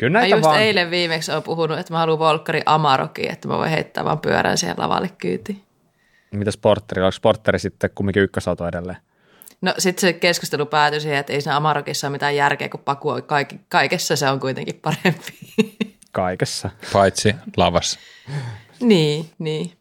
Kyllä 0.00 0.18
näitä 0.18 0.34
mä 0.34 0.38
just 0.38 0.48
vaan... 0.48 0.60
eilen 0.60 0.90
viimeksi 0.90 1.32
olen 1.32 1.42
puhunut, 1.42 1.78
että 1.78 1.92
mä 1.92 1.98
haluan 1.98 2.18
Volkkari 2.18 2.62
Amaroki, 2.66 3.28
että 3.28 3.48
mä 3.48 3.58
voin 3.58 3.70
heittää 3.70 4.04
vaan 4.04 4.18
pyörän 4.18 4.58
siihen 4.58 4.76
lavalle 4.78 5.10
kyyti. 5.18 5.64
Mitä 6.30 6.50
sportteri? 6.50 7.02
Onko 7.02 7.12
sportteri 7.12 7.58
sitten 7.58 7.90
kumminkin 7.94 8.22
ykkösauto 8.22 8.68
edelleen? 8.68 8.96
No 9.60 9.74
sitten 9.78 10.00
se 10.00 10.12
keskustelu 10.12 10.66
päätyi 10.66 11.00
siihen, 11.00 11.18
että 11.18 11.32
ei 11.32 11.40
siinä 11.40 11.56
Amarokissa 11.56 12.06
ole 12.06 12.12
mitään 12.12 12.36
järkeä, 12.36 12.68
kun 12.68 12.80
Paku 12.80 13.08
on 13.08 13.22
kaik- 13.22 13.58
kaikessa 13.68 14.16
se 14.16 14.30
on 14.30 14.40
kuitenkin 14.40 14.80
parempi. 14.82 15.32
Kaikessa. 16.12 16.70
Paitsi 16.92 17.34
lavassa. 17.56 17.98
niin, 18.80 19.30
niin. 19.38 19.72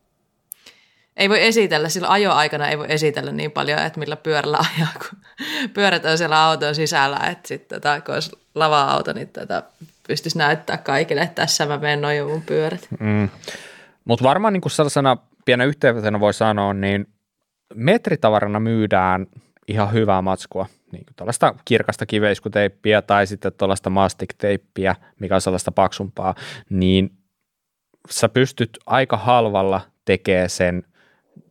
Ei 1.17 1.29
voi 1.29 1.43
esitellä, 1.45 1.89
sillä 1.89 2.11
ajoaikana 2.11 2.67
ei 2.67 2.77
voi 2.77 2.87
esitellä 2.89 3.31
niin 3.31 3.51
paljon, 3.51 3.79
että 3.79 3.99
millä 3.99 4.15
pyörällä 4.15 4.57
ajaa, 4.77 4.93
kun 4.97 5.19
pyörät 5.73 6.05
on 6.05 6.17
siellä 6.17 6.43
auton 6.43 6.75
sisällä, 6.75 7.17
että 7.17 7.47
sitten 7.47 7.81
tota, 7.81 8.01
kun 8.01 8.13
olisi 8.13 8.31
lava-auto, 8.55 9.13
niin 9.13 9.29
tätä 9.29 9.63
pystyisi 10.10 10.38
näyttää 10.38 10.77
kaikille, 10.77 11.22
että 11.22 11.41
tässä 11.41 11.65
mä 11.65 11.77
menen 11.77 12.02
noin 12.02 12.26
mun 12.26 12.41
pyörät. 12.41 12.88
Mm. 12.99 13.30
Mutta 14.06 14.23
varmaan 14.23 14.53
niin 14.53 14.72
sellaisena 14.72 15.18
pienä 15.45 15.65
yhteenvetona 15.65 16.19
voi 16.19 16.34
sanoa, 16.34 16.73
niin 16.73 17.07
metritavarana 17.76 18.60
myydään 18.60 19.27
ihan 19.68 19.94
hyvää 19.94 20.22
matskua. 20.22 20.65
Niin 20.91 21.06
kuin 21.06 21.15
tällaista 21.15 21.56
kirkasta 21.65 22.06
kiveiskuteippiä 22.06 23.02
tai 23.02 23.27
sitten 23.27 23.52
tuollaista 23.57 23.90
mastikteippiä, 23.90 24.95
mikä 25.19 25.36
on 25.36 25.41
sellaista 25.41 25.72
paksumpaa, 25.72 26.36
niin 26.69 27.10
sä 28.10 28.30
pystyt 28.30 28.77
aika 28.86 29.18
halvalla 29.18 29.81
tekemään 30.06 30.49
sen 30.49 30.84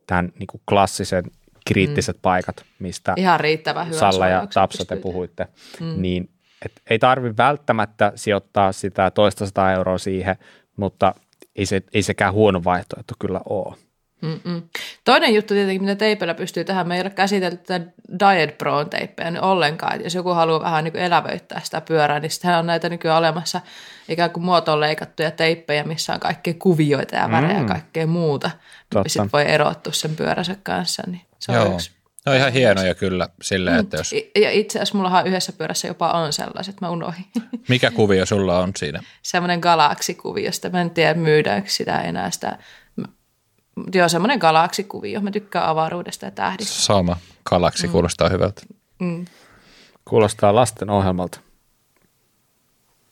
tämän 0.07 0.31
niin 0.39 0.47
kuin 0.47 0.61
klassisen 0.69 1.23
kriittiset 1.65 2.15
mm. 2.15 2.21
paikat, 2.21 2.65
mistä 2.79 3.13
Ihan 3.17 3.39
riittävän 3.39 3.87
hyvä 3.87 3.99
Salla 3.99 4.27
ja 4.27 4.47
Tapsa 4.53 4.85
te 4.85 4.95
puhuitte, 4.95 5.47
mm. 5.79 6.01
niin 6.01 6.29
et 6.65 6.71
ei 6.89 6.99
tarvi 6.99 7.37
välttämättä 7.37 8.11
sijoittaa 8.15 8.71
sitä 8.71 9.11
toista 9.11 9.45
sata 9.45 9.71
euroa 9.71 9.97
siihen, 9.97 10.35
mutta 10.75 11.15
ei, 11.55 11.65
se, 11.65 11.81
ei 11.93 12.03
sekään 12.03 12.33
huono 12.33 12.63
vaihtoehto 12.63 13.13
kyllä 13.19 13.41
ole. 13.49 13.75
Mm-mm. 14.21 14.61
Toinen 15.05 15.33
juttu 15.35 15.53
tietenkin, 15.53 15.81
mitä 15.81 15.95
teipeillä 15.95 16.33
pystyy 16.33 16.63
tähän, 16.63 16.87
me 16.87 16.95
ei 16.95 17.01
ole 17.01 17.09
käsitelty 17.09 17.57
tätä 17.57 17.85
Diet 18.19 18.57
Pro 18.57 18.85
teippeä 18.85 19.31
niin 19.31 19.43
ollenkaan, 19.43 19.93
että 19.93 20.05
jos 20.05 20.15
joku 20.15 20.29
haluaa 20.29 20.61
vähän 20.61 20.83
niin 20.83 20.95
elävöittää 20.95 21.61
sitä 21.63 21.81
pyörää, 21.81 22.19
niin 22.19 22.31
sitten 22.31 22.57
on 22.57 22.67
näitä 22.67 22.89
nykyään 22.89 23.17
olemassa 23.17 23.61
ikään 24.09 24.31
kuin 24.31 24.43
muotoon 24.43 24.79
leikattuja 24.79 25.31
teippejä, 25.31 25.83
missä 25.83 26.13
on 26.13 26.19
kaikkea 26.19 26.53
kuvioita 26.59 27.15
ja 27.15 27.31
värejä 27.31 27.53
mm. 27.53 27.61
ja 27.61 27.67
kaikkea 27.67 28.07
muuta, 28.07 28.51
sitten 29.07 29.29
voi 29.33 29.45
erottua 29.47 29.93
sen 29.93 30.15
pyöränsä 30.15 30.55
kanssa, 30.63 31.03
niin 31.07 31.21
se 31.39 31.51
on 31.51 31.57
Joo. 31.57 31.73
yksi 31.73 31.98
No 32.25 32.33
ihan 32.33 32.53
hienoja 32.53 32.95
kyllä 32.95 33.29
silleen, 33.41 33.75
mm. 33.75 33.79
että 33.79 33.97
jos... 33.97 34.15
Ja 34.35 34.51
itse 34.51 34.79
asiassa 34.79 34.97
mullahan 34.97 35.27
yhdessä 35.27 35.53
pyörässä 35.53 35.87
jopa 35.87 36.11
on 36.11 36.33
sellaiset, 36.33 36.81
mä 36.81 36.89
unohdin. 36.89 37.25
Mikä 37.69 37.91
kuvio 37.91 38.25
sulla 38.25 38.59
on 38.59 38.71
siinä? 38.77 38.99
Semmoinen 39.21 39.59
galaksikuvio, 39.59 40.45
josta 40.45 40.69
mä 40.69 40.81
en 40.81 40.89
tiedä 40.89 41.13
myydäänkö 41.13 41.69
sitä 41.69 42.01
enää 42.01 42.31
sitä. 42.31 42.57
Joo, 43.93 44.09
semmoinen 44.09 44.39
galaksikuvio. 44.39 45.21
Mä 45.21 45.31
tykkään 45.31 45.65
avaruudesta 45.65 46.25
ja 46.25 46.31
tähdistä. 46.31 46.73
Sama. 46.73 47.17
Galaksi 47.45 47.87
mm. 47.87 47.91
kuulostaa 47.91 48.29
hyvältä. 48.29 48.61
Mm. 48.99 49.25
Kuulostaa 50.05 50.55
lasten 50.55 50.89
ohjelmalta. 50.89 51.39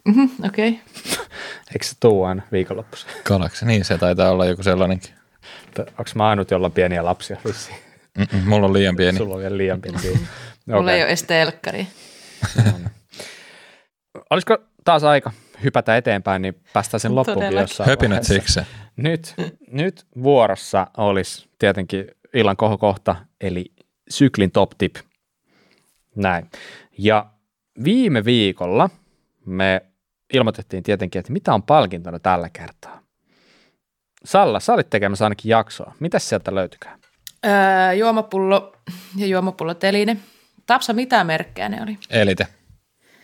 Mm-hmm, 0.05 0.29
Okei. 0.45 0.69
Okay. 0.69 1.25
Eikö 1.73 1.85
se 1.85 1.95
tuu 1.99 2.23
aina 2.23 2.41
viikonloppuisin? 2.51 3.09
Galaksi, 3.23 3.65
niin 3.65 3.85
se 3.85 3.97
taitaa 3.97 4.31
olla 4.31 4.45
joku 4.45 4.63
sellainenkin. 4.63 5.11
Onko 5.79 6.11
mä 6.15 6.29
ainut, 6.29 6.51
jolla 6.51 6.65
on 6.65 6.71
pieniä 6.71 7.05
lapsia 7.05 7.37
vissiin? 7.45 7.86
Mm-mm, 8.17 8.47
mulla 8.49 8.67
on 8.67 8.73
liian 8.73 8.95
pieni. 8.95 9.17
Sulla 9.17 9.35
on 9.35 9.41
vielä 9.41 9.57
liian 9.57 9.81
pieni. 9.81 9.97
okay. 9.97 10.15
Mulla 10.65 10.91
ei 10.91 11.01
ole 11.01 11.07
edes 11.07 11.23
telkkari. 11.23 11.87
Olisiko 14.29 14.57
taas 14.83 15.03
aika 15.03 15.31
hypätä 15.63 15.97
eteenpäin, 15.97 16.41
niin 16.41 16.55
päästään 16.73 16.99
sen 16.99 17.15
loppuun 17.15 17.53
jossain 17.53 17.89
Höpinät 17.89 18.23
siksi. 18.23 18.59
Nyt, 18.95 19.35
nyt 19.71 20.05
vuorossa 20.23 20.87
olisi 20.97 21.49
tietenkin 21.59 22.07
illan 22.33 22.57
kohokohta, 22.57 23.15
eli 23.41 23.65
syklin 24.09 24.51
top 24.51 24.71
tip. 24.77 24.95
Näin. 26.15 26.49
Ja 26.97 27.25
viime 27.83 28.25
viikolla 28.25 28.89
me 29.45 29.81
ilmoitettiin 30.33 30.83
tietenkin, 30.83 31.19
että 31.19 31.33
mitä 31.33 31.53
on 31.53 31.63
palkintona 31.63 32.19
tällä 32.19 32.49
kertaa. 32.49 33.01
Salla, 34.25 34.59
sä 34.59 34.73
olit 34.73 34.89
tekemässä 34.89 35.25
ainakin 35.25 35.49
jaksoa. 35.49 35.93
Mitä 35.99 36.19
sieltä 36.19 36.55
löytykää? 36.55 36.97
Öö, 37.47 37.93
juomapullo 37.93 38.75
ja 39.15 39.27
juomapulloteline. 39.27 40.17
Tapsa, 40.65 40.93
mitä 40.93 41.23
merkkejä 41.23 41.69
ne 41.69 41.81
oli? 41.83 41.97
Elite. 42.09 42.47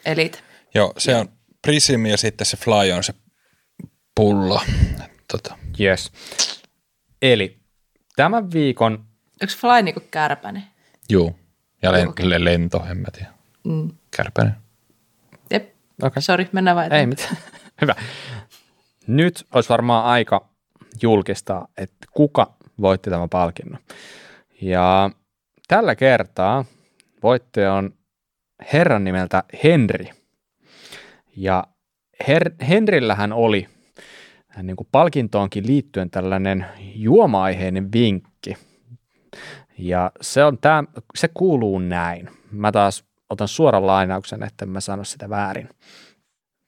Elite. 0.05 0.39
Joo, 0.75 0.93
se 0.97 1.15
on 1.15 1.29
Prism 1.61 2.05
ja 2.05 2.17
sitten 2.17 2.45
se 2.45 2.57
Fly 2.57 2.91
on 2.91 3.03
se 3.03 3.13
pullo. 4.15 4.61
Tota. 5.31 5.57
Yes. 5.79 6.11
Eli 7.21 7.59
tämän 8.15 8.51
viikon... 8.51 8.93
Onko 9.41 9.53
Fly 9.57 9.81
niinku 9.81 10.01
kärpäne? 10.11 10.63
Joo. 11.09 11.35
Ja 11.81 11.91
len- 11.91 12.09
okay. 12.09 12.25
lento, 12.37 12.85
en 12.89 12.97
mä 12.97 13.07
tiedä. 13.11 13.33
Mm. 13.63 13.91
Kärpäne. 14.15 14.51
Jep. 15.51 15.73
Okay. 16.01 16.21
Sori, 16.21 16.49
mennään 16.51 16.77
vai 16.77 16.87
Ei 16.91 17.05
mitään. 17.05 17.37
Hyvä. 17.81 17.95
Nyt 19.07 19.47
olisi 19.53 19.69
varmaan 19.69 20.05
aika 20.05 20.49
julkistaa, 21.01 21.67
että 21.77 22.07
kuka 22.11 22.55
voitti 22.81 23.09
tämän 23.09 23.29
palkinnon. 23.29 23.79
Ja 24.61 25.09
tällä 25.67 25.95
kertaa 25.95 26.65
voittaja 27.23 27.73
on 27.73 27.93
herran 28.73 29.03
nimeltä 29.03 29.43
Henri. 29.63 30.09
Ja 31.37 31.63
Her- 32.23 32.65
Henrillähän 32.69 33.33
oli 33.33 33.67
niin 34.63 34.75
kuin 34.75 34.87
palkintoonkin 34.91 35.67
liittyen 35.67 36.09
tällainen 36.09 36.65
juoma-aiheinen 36.95 37.91
vinkki. 37.91 38.57
Ja 39.77 40.11
se, 40.21 40.43
on 40.43 40.57
tämä, 40.57 40.83
se 41.15 41.29
kuuluu 41.33 41.79
näin. 41.79 42.29
Mä 42.51 42.71
taas 42.71 43.05
otan 43.29 43.47
suoran 43.47 43.87
lainauksen, 43.87 44.43
että 44.43 44.65
mä 44.65 44.79
sano 44.79 45.03
sitä 45.03 45.29
väärin. 45.29 45.69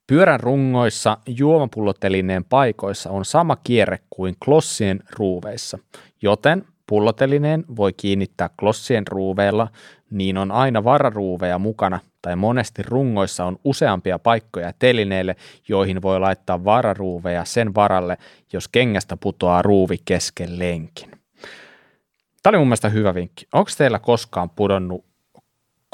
Pyörän 0.08 0.40
rungoissa 0.40 1.18
juomapullotelineen 1.28 2.44
paikoissa 2.44 3.10
on 3.10 3.26
sama 3.26 3.56
kierre 3.56 4.00
kuin 4.10 4.36
klossien 4.46 5.00
ruuveissa, 5.20 5.78
joten 6.22 6.66
pullotelineen 6.88 7.66
voi 7.76 7.94
kiinnittää 7.94 8.50
klossien 8.60 9.08
ruuveilla, 9.08 9.68
niin 10.12 10.38
on 10.38 10.52
aina 10.52 10.84
vararuuveja 10.84 11.60
mukana 11.60 12.00
tai 12.22 12.36
monesti 12.36 12.84
rungoissa 12.84 13.46
on 13.46 13.60
useampia 13.64 14.20
paikkoja 14.20 14.74
telineille, 14.80 15.36
joihin 15.68 16.02
voi 16.02 16.20
laittaa 16.20 16.64
vararuuveja 16.64 17.46
sen 17.46 17.76
varalle, 17.76 18.18
jos 18.54 18.68
kengästä 18.68 19.18
putoaa 19.18 19.62
ruuvi 19.62 19.98
kesken 20.06 20.60
lenkin. 20.60 21.12
Tämä 22.44 22.52
oli 22.52 22.58
mun 22.58 22.68
mielestä 22.68 22.90
hyvä 22.90 23.16
vinkki. 23.16 23.48
Onko 23.54 23.72
teillä 23.78 24.00
koskaan 24.00 24.50
pudonnut 24.50 25.06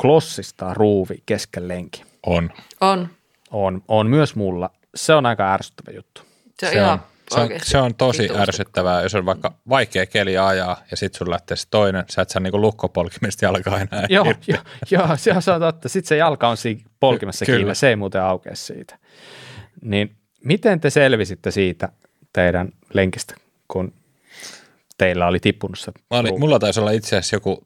klossista 0.02 0.74
ruuvi 0.74 1.24
kesken 1.26 1.68
lenkin? 1.68 2.06
On. 2.26 2.50
On 2.82 3.08
on, 3.52 3.84
on 3.88 4.08
myös 4.08 4.36
mulla. 4.36 4.70
Se 4.96 5.14
on 5.14 5.26
aika 5.26 5.54
ärsyttävä 5.54 5.96
juttu. 5.96 6.22
Se 6.60 6.84
on, 6.84 7.00
se 7.32 7.40
on, 7.40 7.48
se 7.48 7.54
on, 7.54 7.60
se 7.64 7.78
on 7.78 7.96
tosi 7.96 8.30
ärsyttävää, 8.36 9.02
jos 9.02 9.16
on 9.16 9.26
vaikka 9.26 9.54
vaikea 9.70 10.06
keli 10.06 10.38
ajaa 10.38 10.84
ja 10.92 10.98
sitten 10.98 11.18
sun 11.18 11.30
lähtee 11.30 11.58
se 11.58 11.68
toinen, 11.70 12.04
sä 12.10 12.22
et 12.22 12.30
saa 12.30 12.40
niinku 12.40 12.62
lukkopolkimesta 12.62 13.46
jalkaa 13.46 13.80
enää. 13.80 14.06
Joo, 14.10 14.26
jo, 14.48 14.58
jo, 14.92 15.08
se, 15.16 15.36
se 15.40 15.52
on 15.52 15.62
totta. 15.62 15.90
Sitten 15.90 16.08
se 16.08 16.18
jalka 16.18 16.48
on 16.48 16.58
siinä 16.58 16.82
polkimessa 17.00 17.46
Kyllä. 17.46 17.58
kiinni, 17.58 17.76
se 17.76 17.90
ei 17.90 17.96
muuten 17.96 18.22
aukea 18.22 18.56
siitä. 18.56 18.98
Niin 19.82 20.16
miten 20.44 20.80
te 20.80 20.90
selvisitte 20.90 21.52
siitä 21.52 21.90
teidän 22.34 22.70
lenkistä, 22.94 23.36
kun 23.68 23.94
teillä 24.98 25.28
oli 25.28 25.40
tippunut 25.40 25.80
se 25.80 25.92
oli, 26.10 26.32
Mulla 26.32 26.60
taisi 26.60 26.80
olla 26.80 26.92
itse 26.92 27.18
asiassa 27.18 27.36
joku 27.36 27.64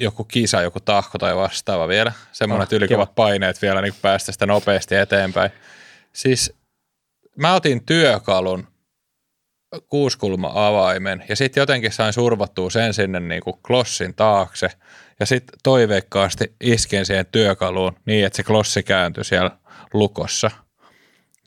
joku 0.00 0.24
kisa, 0.24 0.62
joku 0.62 0.80
tahko 0.80 1.18
tai 1.18 1.36
vastaava 1.36 1.88
vielä. 1.88 2.12
Semmoinen, 2.32 2.60
oh, 2.60 2.62
että 2.62 2.76
ylikovat 2.76 3.14
paineet 3.14 3.62
vielä 3.62 3.82
niin 3.82 3.94
päästä 4.02 4.32
sitä 4.32 4.46
nopeasti 4.46 4.94
eteenpäin. 4.94 5.50
Siis 6.12 6.52
mä 7.36 7.54
otin 7.54 7.86
työkalun 7.86 8.66
kuuskulma-avaimen 9.88 11.24
ja 11.28 11.36
sitten 11.36 11.60
jotenkin 11.60 11.92
sain 11.92 12.12
survattua 12.12 12.70
sen 12.70 12.94
sinne 12.94 13.20
niin 13.20 13.42
kuin 13.42 13.56
klossin 13.66 14.14
taakse 14.14 14.70
ja 15.20 15.26
sitten 15.26 15.58
toiveikkaasti 15.62 16.54
isken 16.60 17.06
siihen 17.06 17.26
työkaluun 17.26 17.96
niin, 18.06 18.26
että 18.26 18.36
se 18.36 18.42
klossi 18.42 18.82
kääntyi 18.82 19.24
siellä 19.24 19.50
lukossa. 19.92 20.50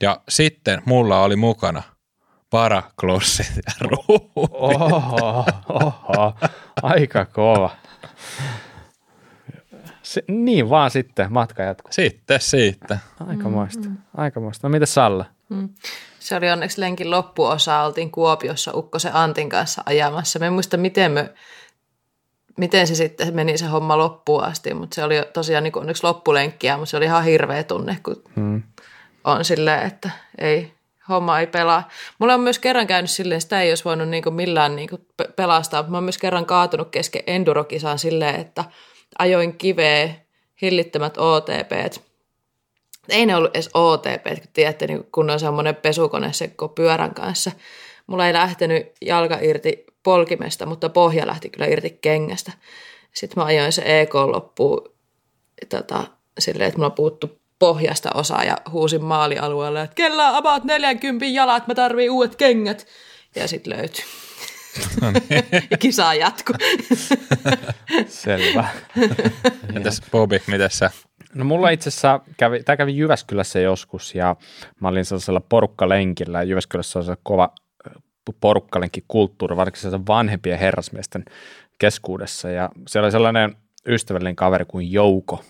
Ja 0.02 0.20
sitten 0.28 0.82
mulla 0.84 1.22
oli 1.22 1.36
mukana 1.36 1.82
paraklossit 2.50 3.56
ja 3.56 3.72
ruuvi. 3.80 4.30
Oho, 4.36 5.44
oho, 5.68 6.34
aika 6.82 7.24
kova. 7.24 7.70
Se, 10.02 10.22
niin 10.28 10.70
vaan 10.70 10.90
sitten 10.90 11.32
matka 11.32 11.62
jatkuu. 11.62 11.92
Sitten 11.92 12.40
siitä. 12.40 12.98
Aikamoista. 13.28 13.88
Mm, 13.88 13.90
mm. 13.90 13.98
Aikamoista. 14.16 14.68
No 14.68 14.72
mitä 14.72 14.86
Salla? 14.86 15.24
Mm. 15.48 15.68
Se 16.18 16.36
oli 16.36 16.50
onneksi 16.50 16.80
lenkin 16.80 17.10
loppuosa. 17.10 17.82
Oltiin 17.82 18.10
Kuopiossa 18.10 18.72
Ukkosen 18.74 19.14
Antin 19.14 19.48
kanssa 19.48 19.82
ajamassa. 19.86 20.38
Me 20.38 20.46
en 20.46 20.52
muista, 20.52 20.76
miten, 20.76 21.12
me, 21.12 21.34
miten 22.58 22.86
se 22.86 22.94
sitten 22.94 23.34
meni 23.34 23.58
se 23.58 23.66
homma 23.66 23.98
loppuun 23.98 24.44
asti, 24.44 24.74
mutta 24.74 24.94
se 24.94 25.04
oli 25.04 25.14
tosiaan 25.32 25.64
niin 25.64 25.78
onneksi 25.78 26.04
loppulenkkiä, 26.04 26.76
mutta 26.76 26.90
se 26.90 26.96
oli 26.96 27.04
ihan 27.04 27.24
hirveä 27.24 27.64
tunne, 27.64 27.98
kun 28.02 28.22
mm. 28.36 28.62
on 29.24 29.44
silleen, 29.44 29.86
että 29.86 30.10
ei, 30.38 30.77
homma 31.08 31.40
ei 31.40 31.46
pelaa. 31.46 31.88
Mulla 32.18 32.34
on 32.34 32.40
myös 32.40 32.58
kerran 32.58 32.86
käynyt 32.86 33.10
silleen, 33.10 33.40
sitä 33.40 33.62
ei 33.62 33.70
olisi 33.70 33.84
voinut 33.84 34.08
niin 34.08 34.34
millään 34.34 34.76
niin 34.76 34.88
pelastaa. 35.36 35.82
Mä 35.88 35.96
oon 35.96 36.04
myös 36.04 36.18
kerran 36.18 36.46
kaatunut 36.46 36.88
kesken 36.90 37.22
endurokisaan 37.26 37.98
silleen, 37.98 38.34
että 38.34 38.64
ajoin 39.18 39.58
kiveä, 39.58 40.14
hillittömät 40.62 41.18
OTP. 41.18 41.72
Ei 43.08 43.26
ne 43.26 43.36
ollut 43.36 43.56
edes 43.56 43.70
OTP, 43.74 44.24
kun 44.24 44.52
tiedätte, 44.52 44.86
niin 44.86 45.06
kun 45.12 45.30
on 45.30 45.40
semmoinen 45.40 45.76
pesukone 45.76 46.32
se 46.32 46.50
pyörän 46.74 47.14
kanssa. 47.14 47.50
Mulla 48.06 48.26
ei 48.26 48.32
lähtenyt 48.32 48.86
jalka 49.00 49.38
irti 49.40 49.84
polkimesta, 50.02 50.66
mutta 50.66 50.88
pohja 50.88 51.26
lähti 51.26 51.50
kyllä 51.50 51.66
irti 51.66 51.98
kengästä. 52.00 52.52
Sitten 53.14 53.42
mä 53.42 53.46
ajoin 53.46 53.72
se 53.72 54.00
EK 54.00 54.14
loppuun 54.14 54.92
tota, 55.68 56.04
silleen, 56.38 56.68
että 56.68 56.78
mulla 56.78 56.90
puuttu 56.90 57.37
pohjasta 57.58 58.10
osaa 58.14 58.44
ja 58.44 58.56
huusin 58.70 59.04
maalialueelle, 59.04 59.82
että 59.82 59.94
kellä 59.94 60.36
about 60.36 60.64
40 60.64 61.26
jalat, 61.26 61.66
mä 61.66 61.74
tarvii 61.74 62.08
uudet 62.08 62.36
kengät. 62.36 62.86
Ja 63.36 63.48
sitten 63.48 63.76
löytyi. 63.76 64.04
No 65.00 65.10
niin. 65.10 65.44
ja 65.70 65.78
kisa 65.78 66.14
jatku. 66.14 66.52
Selvä. 68.06 68.68
Entäs 69.74 70.02
Bobi, 70.10 70.42
mitä 70.46 70.68
sä? 70.68 70.90
No 71.34 71.44
mulla 71.44 71.70
itse 71.70 71.88
asiassa 71.88 72.20
kävi, 72.36 72.62
tämä 72.62 72.76
kävi 72.76 72.96
Jyväskylässä 72.96 73.60
joskus 73.60 74.14
ja 74.14 74.36
mä 74.80 74.88
olin 74.88 75.04
sellaisella 75.04 75.40
porukkalenkillä 75.40 76.38
ja 76.38 76.44
Jyväskylässä 76.44 76.98
on 76.98 77.04
se 77.04 77.16
kova 77.22 77.52
porukkalenkin 78.40 79.04
kulttuuri, 79.08 79.56
varsinkin 79.56 79.82
sellaisen 79.82 80.06
vanhempien 80.06 80.58
herrasmiesten 80.58 81.24
keskuudessa 81.78 82.50
ja 82.50 82.70
siellä 82.88 83.06
oli 83.06 83.12
sellainen 83.12 83.56
ystävällinen 83.86 84.36
kaveri 84.36 84.64
kuin 84.64 84.92
Jouko, 84.92 85.44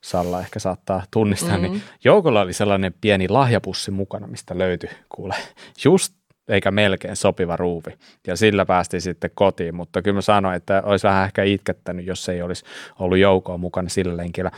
Salla 0.00 0.40
ehkä 0.40 0.58
saattaa 0.58 1.02
tunnistaa, 1.10 1.56
niin 1.56 1.62
mm-hmm. 1.62 1.72
niin 1.72 2.00
Joukolla 2.04 2.40
oli 2.40 2.52
sellainen 2.52 2.94
pieni 3.00 3.28
lahjapussi 3.28 3.90
mukana, 3.90 4.26
mistä 4.26 4.58
löytyi 4.58 4.90
kuule 5.08 5.34
just 5.84 6.14
eikä 6.48 6.70
melkein 6.70 7.16
sopiva 7.16 7.56
ruuvi. 7.56 7.98
Ja 8.26 8.36
sillä 8.36 8.66
päästiin 8.66 9.00
sitten 9.00 9.30
kotiin, 9.34 9.74
mutta 9.74 10.02
kyllä 10.02 10.14
mä 10.14 10.20
sanoin, 10.20 10.56
että 10.56 10.82
olisi 10.84 11.06
vähän 11.06 11.24
ehkä 11.24 11.42
itkettänyt, 11.42 12.06
jos 12.06 12.28
ei 12.28 12.42
olisi 12.42 12.64
ollut 12.98 13.18
joukoa 13.18 13.58
mukana 13.58 13.88
sillä 13.88 14.16
lenkillä. 14.16 14.50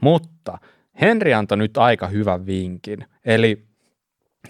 Mutta 0.00 0.58
Henri 1.00 1.34
antoi 1.34 1.58
nyt 1.58 1.78
aika 1.78 2.06
hyvän 2.06 2.46
vinkin. 2.46 3.06
Eli 3.24 3.64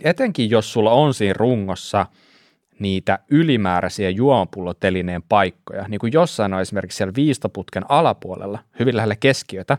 etenkin 0.05 0.51
jos 0.51 0.73
sulla 0.73 0.93
on 0.93 1.15
siinä 1.15 1.35
rungossa 1.39 2.07
niitä 2.79 3.19
ylimääräisiä 3.31 4.11
juomapullotelineen 4.11 5.23
paikkoja, 5.29 5.89
niin 5.89 5.99
kuin 5.99 6.13
jossain 6.13 6.55
on 6.55 6.61
esimerkiksi 6.61 6.97
siellä 6.97 7.15
viistoputken 7.17 7.85
alapuolella, 7.89 8.59
hyvin 8.79 8.97
lähellä 8.97 9.17
keskiötä, 9.17 9.79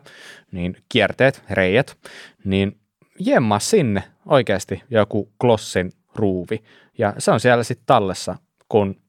niin 0.51 0.77
kierteet, 0.89 1.43
reijät, 1.49 1.97
niin 2.43 2.77
jemma 3.19 3.59
sinne 3.59 4.03
oikeasti 4.25 4.83
joku 4.89 5.31
klossin 5.41 5.91
ruuvi, 6.15 6.63
ja 6.97 7.13
se 7.17 7.31
on 7.31 7.39
siellä 7.39 7.63
sitten 7.63 7.85
tallessa, 7.85 8.35
kun 8.69 9.01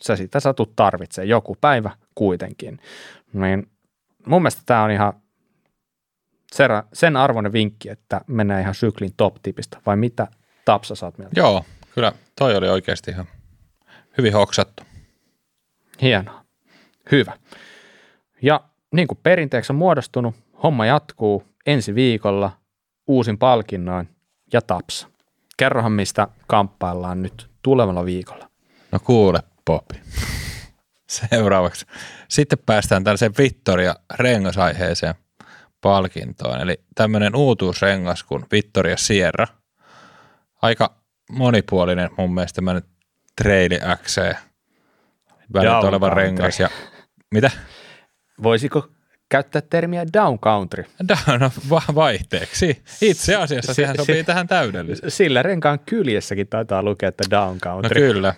sä 0.00 0.16
sitä 0.16 0.40
satut 0.40 0.76
tarvitsee 0.76 1.24
joku 1.24 1.56
päivä 1.60 1.90
kuitenkin. 2.14 2.80
Niin 3.32 3.70
mun 4.26 4.42
mielestä 4.42 4.62
tämä 4.66 4.82
on 4.82 4.90
ihan 4.90 5.12
sen 6.92 7.16
arvoinen 7.16 7.52
vinkki, 7.52 7.88
että 7.88 8.20
mennään 8.26 8.60
ihan 8.60 8.74
syklin 8.74 9.12
top-tipistä, 9.16 9.78
vai 9.86 9.96
mitä 9.96 10.26
Tapsa 10.64 10.94
saat 10.94 11.18
mieltä? 11.18 11.40
Joo, 11.40 11.64
kyllä 11.94 12.12
toi 12.38 12.56
oli 12.56 12.68
oikeasti 12.68 13.10
ihan 13.10 13.26
hyvin 14.18 14.32
hoksattu. 14.32 14.82
Hienoa. 16.02 16.44
Hyvä. 17.12 17.38
Ja 18.42 18.64
niin 18.92 19.08
kuin 19.08 19.18
perinteeksi 19.22 19.72
on 19.72 19.76
muodostunut, 19.76 20.34
homma 20.62 20.86
jatkuu 20.86 21.44
ensi 21.66 21.94
viikolla 21.94 22.52
uusin 23.06 23.38
palkinnoin 23.38 24.08
ja 24.52 24.62
Tapsa. 24.62 25.08
Kerrohan, 25.56 25.92
mistä 25.92 26.28
kamppaillaan 26.46 27.22
nyt 27.22 27.50
tulevalla 27.62 28.04
viikolla. 28.04 28.48
No 28.92 28.98
kuule, 29.04 29.40
Popi. 29.64 29.94
Seuraavaksi. 31.30 31.86
Sitten 32.28 32.58
päästään 32.66 33.04
tällaiseen 33.04 33.34
Vittoria 33.38 33.94
rengasaiheeseen 34.14 35.14
palkintoon. 35.80 36.60
Eli 36.60 36.80
tämmöinen 36.94 37.36
uutuusrengas 37.36 38.22
kuin 38.22 38.44
Vittoria 38.52 38.96
Sierra. 38.96 39.46
Aika 40.62 41.01
monipuolinen 41.32 42.10
mun 42.18 42.34
mielestä 42.34 42.56
tämmöinen 42.56 42.82
Traili 43.42 43.78
XC 44.02 44.34
välit 45.52 45.84
oleva 45.84 46.10
rengas. 46.10 46.60
Ja, 46.60 46.68
mitä? 47.30 47.50
Voisiko 48.42 48.88
käyttää 49.28 49.62
termiä 49.70 50.06
down 50.12 50.38
country. 50.38 50.84
Down, 51.08 51.40
no, 51.40 51.50
vaihteeksi. 51.94 52.82
Itse 53.00 53.36
asiassa 53.36 53.74
sehän 53.74 53.96
sopii 53.96 54.24
tähän 54.24 54.48
täydellisesti. 54.48 55.10
Sillä 55.10 55.42
renkaan 55.42 55.78
kyljessäkin 55.78 56.48
taitaa 56.48 56.82
lukea, 56.82 57.08
että 57.08 57.24
down 57.30 57.58
country. 57.60 58.00
No 58.00 58.06
kyllä. 58.06 58.34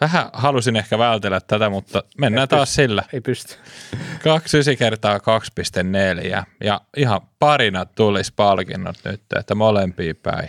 Vähän 0.00 0.30
halusin 0.32 0.76
ehkä 0.76 0.98
vältellä 0.98 1.40
tätä, 1.40 1.70
mutta 1.70 2.02
mennään 2.18 2.48
taas 2.48 2.68
pysty. 2.68 2.82
sillä. 2.82 3.02
Ei 3.12 3.20
pysty. 3.20 3.54
29 4.24 4.76
kertaa 4.76 5.18
2,4 5.18 6.44
ja 6.64 6.80
ihan 6.96 7.20
parina 7.38 7.84
tulisi 7.84 8.32
palkinnot 8.36 8.96
nyt, 9.04 9.22
että 9.38 9.54
molempiin 9.54 10.16
päin. 10.16 10.48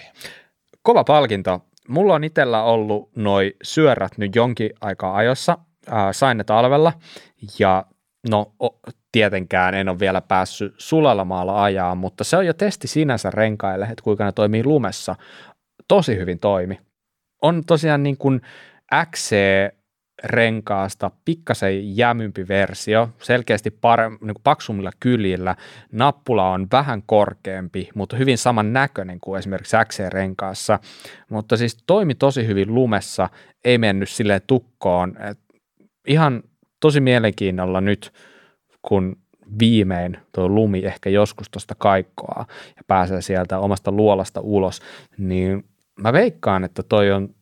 Kova 0.81 1.03
palkinto. 1.03 1.65
Mulla 1.89 2.13
on 2.13 2.23
itsellä 2.23 2.63
ollut 2.63 3.09
noi 3.15 3.55
syörät 3.63 4.17
nyt 4.17 4.35
jonkin 4.35 4.71
aikaa 4.81 5.15
ajossa. 5.15 5.57
Äh, 5.91 6.07
sain 6.11 6.37
ne 6.37 6.43
talvella 6.43 6.93
ja 7.59 7.85
no 8.29 8.53
tietenkään 9.11 9.73
en 9.73 9.89
ole 9.89 9.99
vielä 9.99 10.21
päässyt 10.21 10.75
sulalla 10.77 11.25
maalla 11.25 11.63
ajaa, 11.63 11.95
mutta 11.95 12.23
se 12.23 12.37
on 12.37 12.45
jo 12.45 12.53
testi 12.53 12.87
sinänsä 12.87 13.31
renkaille, 13.31 13.85
että 13.85 14.03
kuinka 14.03 14.25
ne 14.25 14.31
toimii 14.31 14.63
lumessa. 14.63 15.15
Tosi 15.87 16.17
hyvin 16.17 16.39
toimi. 16.39 16.79
On 17.41 17.63
tosiaan 17.65 18.03
niin 18.03 18.17
kuin 18.17 18.41
XC 19.11 19.35
renkaasta 20.23 21.11
pikkasen 21.25 21.97
jämympi 21.97 22.47
versio, 22.47 23.09
selkeästi 23.21 23.71
parem, 23.71 24.11
niin 24.11 24.19
kuin 24.33 24.43
paksummilla 24.43 24.91
kyljillä. 24.99 25.55
Nappula 25.91 26.49
on 26.49 26.67
vähän 26.71 27.03
korkeampi, 27.05 27.89
mutta 27.95 28.15
hyvin 28.15 28.37
saman 28.37 28.73
näköinen 28.73 29.19
kuin 29.19 29.39
esimerkiksi 29.39 29.77
XC-renkaassa. 29.85 30.79
Mutta 31.29 31.57
siis 31.57 31.77
toimi 31.87 32.15
tosi 32.15 32.47
hyvin 32.47 32.73
lumessa, 32.73 33.29
ei 33.65 33.77
mennyt 33.77 34.09
sille 34.09 34.41
tukkoon. 34.47 35.17
Et 35.21 35.39
ihan 36.07 36.43
tosi 36.79 36.99
mielenkiinnolla 36.99 37.81
nyt– 37.81 38.11
kun 38.87 39.17
viimein 39.59 40.17
tuo 40.35 40.49
lumi 40.49 40.79
ehkä 40.79 41.09
joskus 41.09 41.49
tuosta 41.49 41.75
kaikkoa 41.77 42.45
ja 42.75 42.81
pääsee 42.87 43.21
sieltä 43.21 43.59
omasta 43.59 43.91
luolasta 43.91 44.41
ulos, 44.41 44.81
niin 45.17 45.65
mä 45.99 46.13
veikkaan, 46.13 46.63
että 46.63 46.83
toi 46.83 47.11
on 47.11 47.35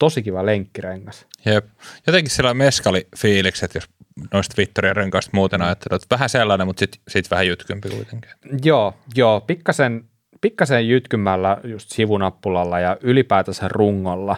tosi 0.00 0.22
kiva 0.22 0.46
lenkkirengas. 0.46 1.26
Jep. 1.44 1.66
Jotenkin 2.06 2.30
sillä 2.30 2.54
meskali 2.54 3.08
fiilikset, 3.16 3.74
jos 3.74 3.88
noista 4.32 4.54
Victoria 4.56 4.94
renkaista 4.94 5.30
muuten 5.34 5.62
ajattelut. 5.62 6.02
Vähän 6.10 6.28
sellainen, 6.28 6.66
mutta 6.66 6.80
sitten 6.80 7.00
sit 7.08 7.30
vähän 7.30 7.46
jytkympi 7.46 7.88
kuitenkin. 7.88 8.30
Joo, 8.64 8.94
joo 9.14 9.40
pikkasen, 9.40 10.04
pikkasen 10.40 10.88
jytkymällä 10.88 11.56
just 11.64 11.90
sivunappulalla 11.90 12.80
ja 12.80 12.96
ylipäätänsä 13.00 13.68
rungolla. 13.68 14.36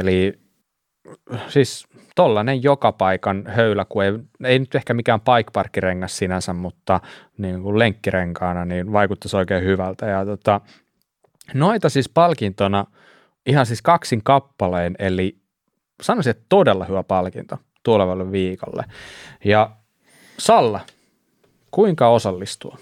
Eli 0.00 0.38
siis 1.48 1.86
tollainen 2.14 2.62
joka 2.62 2.92
paikan 2.92 3.44
höylä, 3.46 3.84
kun 3.88 4.04
ei, 4.04 4.12
ei 4.44 4.58
nyt 4.58 4.74
ehkä 4.74 4.94
mikään 4.94 5.20
paikparkkirengas 5.20 6.16
sinänsä, 6.16 6.52
mutta 6.52 7.00
niin 7.38 7.62
kuin 7.62 7.78
lenkkirenkaana, 7.78 8.64
niin 8.64 8.92
vaikuttaisi 8.92 9.36
oikein 9.36 9.64
hyvältä. 9.64 10.06
Ja 10.06 10.24
tota, 10.24 10.60
noita 11.54 11.88
siis 11.88 12.08
palkintona 12.08 12.86
ihan 13.48 13.66
siis 13.66 13.82
kaksin 13.82 14.24
kappaleen, 14.24 14.94
eli 14.98 15.38
sanoisin, 16.02 16.30
että 16.30 16.46
todella 16.48 16.84
hyvä 16.84 17.02
palkinto 17.02 17.58
tulevalle 17.82 18.32
viikolle. 18.32 18.84
Ja 19.44 19.70
Salla, 20.38 20.80
kuinka 21.70 22.08
osallistua? 22.08 22.78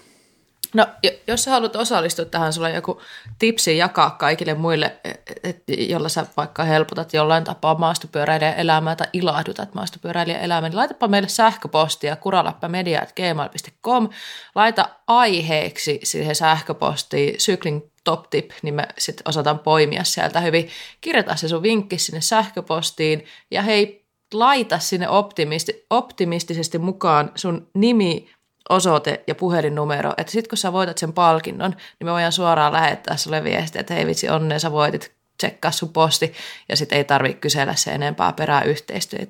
No, 0.75 0.87
jos 1.27 1.45
sä 1.45 1.51
haluat 1.51 1.77
osallistua 1.77 2.25
tähän, 2.25 2.53
sulla 2.53 2.67
on 2.67 2.75
joku 2.75 3.01
tipsi 3.39 3.79
jakaa 3.79 4.11
kaikille 4.11 4.55
muille, 4.55 4.97
et, 5.45 5.63
jolla 5.69 6.09
sä 6.09 6.27
vaikka 6.37 6.65
helpotat 6.65 7.13
jollain 7.13 7.45
tapaa 7.45 7.79
maastopyöräilijän 7.79 8.57
elämää 8.57 8.97
tai 8.97 9.07
ilahdutat 9.13 9.75
maastopyöräilijän 9.75 10.41
elämää, 10.41 10.69
niin 10.69 10.77
laitapa 10.77 11.09
meille 11.09 11.29
sähköpostia 11.29 12.17
kuralappamedia.gmail.com, 12.17 14.09
laita 14.55 14.89
aiheeksi 15.07 16.01
siihen 16.03 16.35
sähköpostiin 16.35 17.41
sykling 17.41 17.83
top 18.07 18.31
tip, 18.31 18.51
niin 18.63 18.75
me 18.75 18.89
sitten 18.99 19.29
osataan 19.29 19.59
poimia 19.59 20.05
sieltä 20.05 20.41
hyvin. 20.41 20.69
Kirjoita 21.01 21.37
se 21.37 21.49
sun 21.49 21.63
vinkki 21.63 21.99
sinne 21.99 22.21
sähköpostiin 22.21 23.25
ja 23.51 23.63
hei, 23.63 24.07
laita 24.33 24.79
sinne 24.79 25.09
optimisti, 25.09 25.87
optimistisesti 25.91 26.79
mukaan 26.79 27.33
sun 27.35 27.71
nimi, 27.75 28.31
osoite 28.69 29.25
ja 29.27 29.35
puhelinnumero, 29.35 30.13
että 30.17 30.33
sitten 30.33 30.49
kun 30.49 30.59
sä 30.59 30.73
voitat 30.73 30.99
sen 30.99 31.13
palkinnon, 31.13 31.71
niin 31.71 32.05
me 32.05 32.13
voidaan 32.13 32.33
suoraan 32.33 32.73
lähettää 32.73 33.17
sulle 33.17 33.45
viestiä, 33.45 33.81
että 33.81 33.95
hei 33.95 34.07
vitsi, 34.07 34.29
onnea 34.29 34.59
sä 34.59 34.73
voitit, 34.73 35.13
tsekkaa 35.39 35.71
sun 35.71 35.93
posti, 35.93 36.33
ja 36.69 36.77
sitten 36.77 36.99
ei 36.99 37.05
tarvitse 37.05 37.39
kysellä 37.39 37.75
se 37.75 37.93
enempää 37.93 38.33
perää 38.33 38.63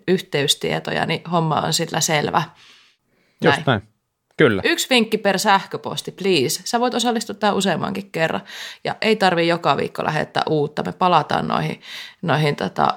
yhteystietoja, 0.08 1.06
niin 1.06 1.22
homma 1.32 1.60
on 1.60 1.72
sillä 1.72 2.00
selvä. 2.00 2.38
Näin. 2.38 3.54
Just 3.54 3.66
näin. 3.66 3.95
Kyllä. 4.36 4.62
Yksi 4.64 4.90
vinkki 4.90 5.18
per 5.18 5.38
sähköposti, 5.38 6.12
please. 6.12 6.60
Sä 6.64 6.80
voit 6.80 6.94
osallistua 6.94 7.34
tähän 7.34 7.56
useammankin 7.56 8.10
kerran. 8.10 8.40
Ja 8.84 8.96
ei 9.00 9.16
tarvi 9.16 9.48
joka 9.48 9.76
viikko 9.76 10.04
lähettää 10.04 10.42
uutta. 10.48 10.82
Me 10.82 10.92
palataan 10.92 11.48
noihin, 11.48 11.80
noihin 12.22 12.56
tota, 12.56 12.94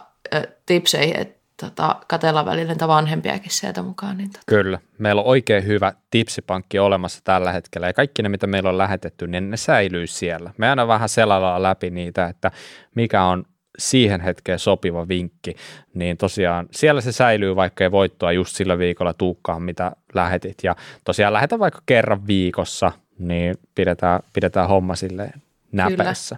tipseihin, 0.66 1.20
että 1.20 1.40
tota, 1.62 1.96
katella 2.08 2.46
välillä 2.46 2.74
niitä 2.74 2.88
vanhempiakin 2.88 3.52
sieltä 3.52 3.82
mukaan. 3.82 4.18
Niin 4.18 4.30
tota. 4.30 4.44
Kyllä. 4.48 4.80
Meillä 4.98 5.22
on 5.22 5.28
oikein 5.28 5.68
hyvä 5.68 5.94
tipsipankki 6.12 6.80
olemassa 6.80 7.22
tällä 7.24 7.52
hetkellä 7.52 7.88
ja 7.88 7.94
kaikki 7.94 8.24
ne, 8.24 8.30
mitä 8.30 8.48
meillä 8.48 8.70
on 8.70 8.78
lähetetty, 8.78 9.28
niin 9.28 9.50
ne 9.50 9.58
säilyy 9.58 10.08
siellä. 10.08 10.54
Me 10.58 10.70
aina 10.70 10.88
vähän 10.88 11.10
selalla 11.10 11.64
läpi 11.64 11.90
niitä, 11.90 12.28
että 12.28 12.52
mikä 12.96 13.24
on 13.24 13.46
siihen 13.80 14.22
hetkeen 14.22 14.60
sopiva 14.60 15.08
vinkki, 15.08 15.56
niin 15.94 16.18
tosiaan 16.18 16.68
siellä 16.72 17.02
se 17.02 17.12
säilyy, 17.12 17.56
vaikka 17.56 17.84
ei 17.84 17.92
voittoa 17.92 18.32
just 18.32 18.56
sillä 18.56 18.78
viikolla 18.78 19.14
tuukkaan, 19.14 19.62
mitä 19.62 19.92
lähetit. 20.14 20.58
Ja 20.64 20.76
tosiaan 21.04 21.34
lähetä 21.34 21.60
vaikka 21.60 21.82
kerran 21.86 22.28
viikossa, 22.28 22.92
niin 23.20 23.56
pidetään, 23.76 24.20
pidetään 24.34 24.70
homma 24.70 24.96
silleen 24.96 25.42
näpässä. 25.72 26.38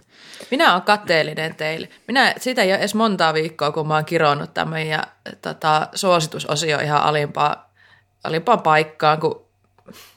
Minä 0.50 0.72
olen 0.72 0.82
katteellinen 0.82 1.54
teille. 1.54 1.88
Minä, 2.08 2.34
siitä 2.38 2.62
ei 2.62 2.70
ole 2.70 2.78
edes 2.78 2.94
montaa 2.94 3.34
viikkoa, 3.34 3.72
kun 3.72 3.88
mä 3.88 3.94
oon 3.94 4.04
kironnut 4.04 4.54
tämän 4.54 4.86
ja 4.86 5.02
tota, 5.42 5.88
suositusosio 5.94 6.78
ihan 6.78 7.02
alimpaa, 7.02 7.72
alimpaan 8.24 8.62
paikkaan, 8.62 9.20
kun 9.20 9.46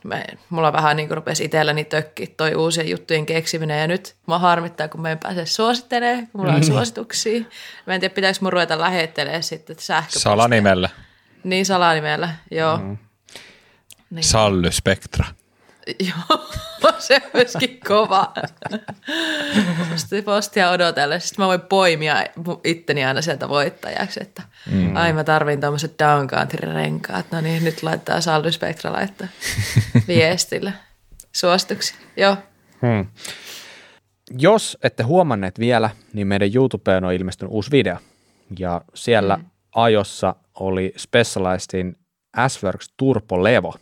me, 0.04 0.26
mulla 0.50 0.74
vähän 0.74 0.98
niin 0.98 1.08
kuin 1.08 1.16
rupesi 1.16 1.46
itselläni 1.46 1.84
tökki 1.84 2.28
toi 2.28 2.56
uusien 2.56 2.90
juttujen 2.90 3.26
keksiminen 3.26 3.82
ja 3.82 3.88
nyt 3.88 4.16
mä 4.28 4.40
harmittaa, 4.40 4.88
kun 4.88 5.02
mä 5.02 5.12
en 5.12 5.20
pääse 5.20 5.46
suosittelemaan, 5.46 6.28
kun 6.28 6.42
mulla 6.42 6.54
on 6.54 6.60
mm. 6.60 6.66
suosituksia. 6.66 7.44
Mä 7.86 7.94
en 7.94 8.00
tiedä, 8.00 8.16
pitääkö 8.16 8.38
mun 8.42 8.54
ruveta 8.54 8.80
lähettelemään 8.80 9.44
sitten 9.44 9.76
sähköpostia. 9.80 10.22
Salanimellä. 10.22 10.90
Niin, 11.44 11.66
salanimellä, 11.66 12.30
joo. 12.52 12.78
Mm. 12.78 12.98
Niin. 14.10 14.24
Sally 14.24 14.72
Spektra. 14.72 15.26
Joo, 16.08 16.50
se 17.00 17.16
on 17.16 17.30
myöskin 17.34 17.80
kova. 17.88 18.34
Postia 20.26 20.70
odotella. 20.70 21.20
Sitten 21.20 21.44
mä 21.44 21.48
voin 21.48 21.62
poimia 21.62 22.16
itteni 22.64 23.06
aina 23.06 23.22
sieltä 23.22 23.50
voittajaksi, 23.50 24.20
että 24.22 24.44
mm. 24.72 24.96
ai 24.96 25.14
mä 25.14 25.24
tarvin 25.24 25.62
tämmöiset 25.62 25.96
down 26.00 26.28
renkaat. 26.60 27.26
No 27.32 27.42
niin, 27.42 27.64
nyt 27.64 27.84
laittaa 27.84 28.22
Saldu 28.22 28.52
Spectra 28.52 28.94
laittaa 28.94 29.28
viestillä. 30.08 30.72
Suosituksia, 31.32 31.98
joo. 32.18 32.38
Hmm. 32.82 33.06
Jos 34.38 34.78
ette 34.84 35.04
huomanneet 35.04 35.60
vielä, 35.60 35.90
niin 36.14 36.28
meidän 36.28 36.52
YouTubeen 36.56 37.04
on 37.04 37.14
ilmestynyt 37.14 37.54
uusi 37.54 37.72
video. 37.72 37.98
Ja 38.60 38.82
siellä 38.94 39.38
mm. 39.38 39.46
ajossa 39.76 40.36
oli 40.60 40.94
Specializedin 40.98 41.96
S-Works 42.48 42.94
Turbo 42.98 43.44
Levo, 43.44 43.74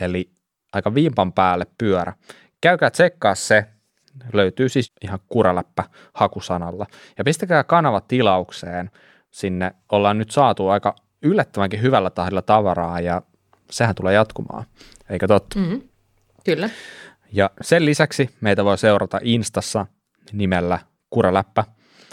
eli 0.00 0.30
aika 0.72 0.94
viimpan 0.94 1.32
päälle 1.32 1.66
pyörä. 1.78 2.12
Käykää 2.60 2.90
tsekkaa 2.90 3.34
se, 3.34 3.66
löytyy 4.32 4.68
siis 4.68 4.92
ihan 5.02 5.18
kuraläppä 5.28 5.84
hakusanalla. 6.14 6.86
Ja 7.18 7.24
pistäkää 7.24 7.64
kanava 7.64 8.00
tilaukseen, 8.00 8.90
sinne 9.30 9.70
ollaan 9.92 10.18
nyt 10.18 10.30
saatu 10.30 10.68
aika 10.68 10.94
yllättävänkin 11.22 11.82
hyvällä 11.82 12.10
tahdilla 12.10 12.42
tavaraa 12.42 13.00
ja 13.00 13.22
sehän 13.70 13.94
tulee 13.94 14.14
jatkumaan, 14.14 14.64
eikö 15.10 15.26
totta? 15.26 15.58
Mm-hmm. 15.58 15.82
Kyllä. 16.44 16.70
Ja 17.32 17.50
sen 17.60 17.84
lisäksi 17.84 18.30
meitä 18.40 18.64
voi 18.64 18.78
seurata 18.78 19.18
Instassa 19.22 19.86
nimellä 20.32 20.78
Kuraläppä. 21.10 21.64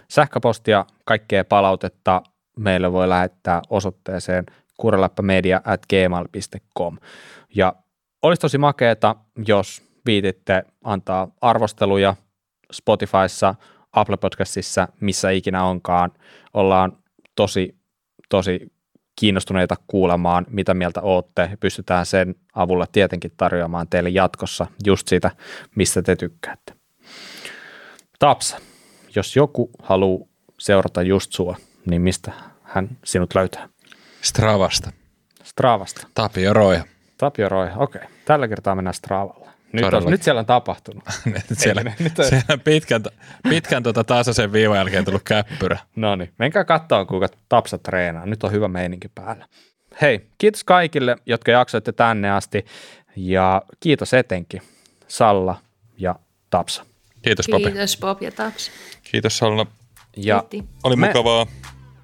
Sähköpostia, 0.10 0.86
kaikkea 1.06 1.46
palautetta 1.46 2.22
meille 2.60 2.92
voi 2.92 3.10
lähettää 3.10 3.62
osoitteeseen 3.70 4.46
kuraläppämedia 4.78 5.62
at 5.66 5.82
gmail.com. 5.90 6.98
Ja 7.56 7.74
olisi 8.22 8.42
tosi 8.42 8.58
makeeta, 8.58 9.16
jos 9.48 9.84
viititte 10.06 10.64
antaa 10.84 11.28
arvosteluja 11.42 12.16
Spotifyssa, 12.72 13.56
Apple 13.92 14.18
Podcastissa, 14.18 14.88
missä 15.00 15.30
ikinä 15.30 15.64
onkaan. 15.64 16.12
Ollaan 16.54 16.98
tosi, 17.36 17.76
tosi 18.30 18.72
kiinnostuneita 19.20 19.76
kuulemaan, 19.88 20.46
mitä 20.50 20.74
mieltä 20.74 21.02
ootte. 21.02 21.58
Pystytään 21.60 22.06
sen 22.06 22.36
avulla 22.54 22.88
tietenkin 22.92 23.32
tarjoamaan 23.38 23.88
teille 23.90 24.10
jatkossa 24.10 24.68
just 24.86 25.08
sitä, 25.08 25.32
mistä 25.76 26.02
te 26.02 26.16
tykkäätte. 26.16 26.74
Tapsa, 28.20 28.58
jos 29.16 29.36
joku 29.36 29.70
haluaa 29.82 30.28
seurata 30.60 31.02
just 31.02 31.32
sua, 31.34 31.58
niin 31.86 32.02
mistä 32.02 32.32
hän 32.64 32.90
sinut 33.04 33.36
löytää? 33.36 33.70
Stravasta. 34.22 34.92
Stravasta. 35.44 36.08
Tapio 36.14 36.54
Roja. 36.54 36.84
Tapio 37.18 37.50
Roy, 37.50 37.68
okei. 37.76 38.00
Okay. 38.00 38.18
Tällä 38.26 38.48
kertaa 38.48 38.76
mennään 38.76 38.94
Stravalle. 38.94 39.48
Nyt, 39.74 39.94
on, 39.94 40.04
nyt 40.06 40.24
siellä 40.24 40.40
on 40.40 40.46
tapahtunut. 40.46 41.04
siellä, 41.54 41.84
nyt 42.00 42.20
on... 42.20 42.26
siellä 42.26 42.58
pitkän, 42.64 43.04
pitkän 43.50 43.84
tuota 43.84 44.04
tasaisen 44.04 44.54
viivan 44.54 44.78
jälkeen 44.78 45.06
tullut 45.06 45.24
käppyrä. 45.24 45.78
no 45.96 46.16
niin, 46.16 46.34
menkää 46.38 46.64
katsoa, 46.64 47.06
kuinka 47.06 47.28
Tapsa 47.50 47.78
treenaa. 47.78 48.26
Nyt 48.26 48.44
on 48.44 48.52
hyvä 48.52 48.68
meininki 48.68 49.08
päällä. 49.16 49.46
Hei, 50.02 50.28
kiitos 50.38 50.64
kaikille, 50.64 51.16
jotka 51.26 51.52
jaksoitte 51.52 51.92
tänne 51.92 52.32
asti. 52.32 52.66
Ja 53.16 53.62
kiitos 53.80 54.14
etenkin 54.14 54.62
Salla 55.08 55.56
ja 55.98 56.16
Tapsa. 56.50 56.86
Kiitos 57.22 57.48
Bobi. 57.52 57.64
Kiitos 57.64 57.98
Bob 57.98 58.22
ja 58.22 58.32
Tapsa. 58.32 58.72
Kiitos 59.12 59.38
Salla. 59.38 59.66
Ja 60.18 60.44
Oli 60.84 60.96
me, 60.96 61.08
mukavaa. 61.08 61.48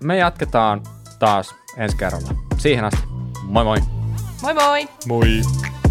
Me 0.04 0.18
jatketaan 0.18 0.84
taas 1.20 1.56
ensi 1.78 1.98
kerralla. 1.98 2.30
Siihen 2.58 2.86
asti. 2.86 3.02
Moi 3.44 3.64
moi. 3.64 4.03
Moi 4.44 4.54
moi! 4.54 4.86
Moi! 5.08 5.83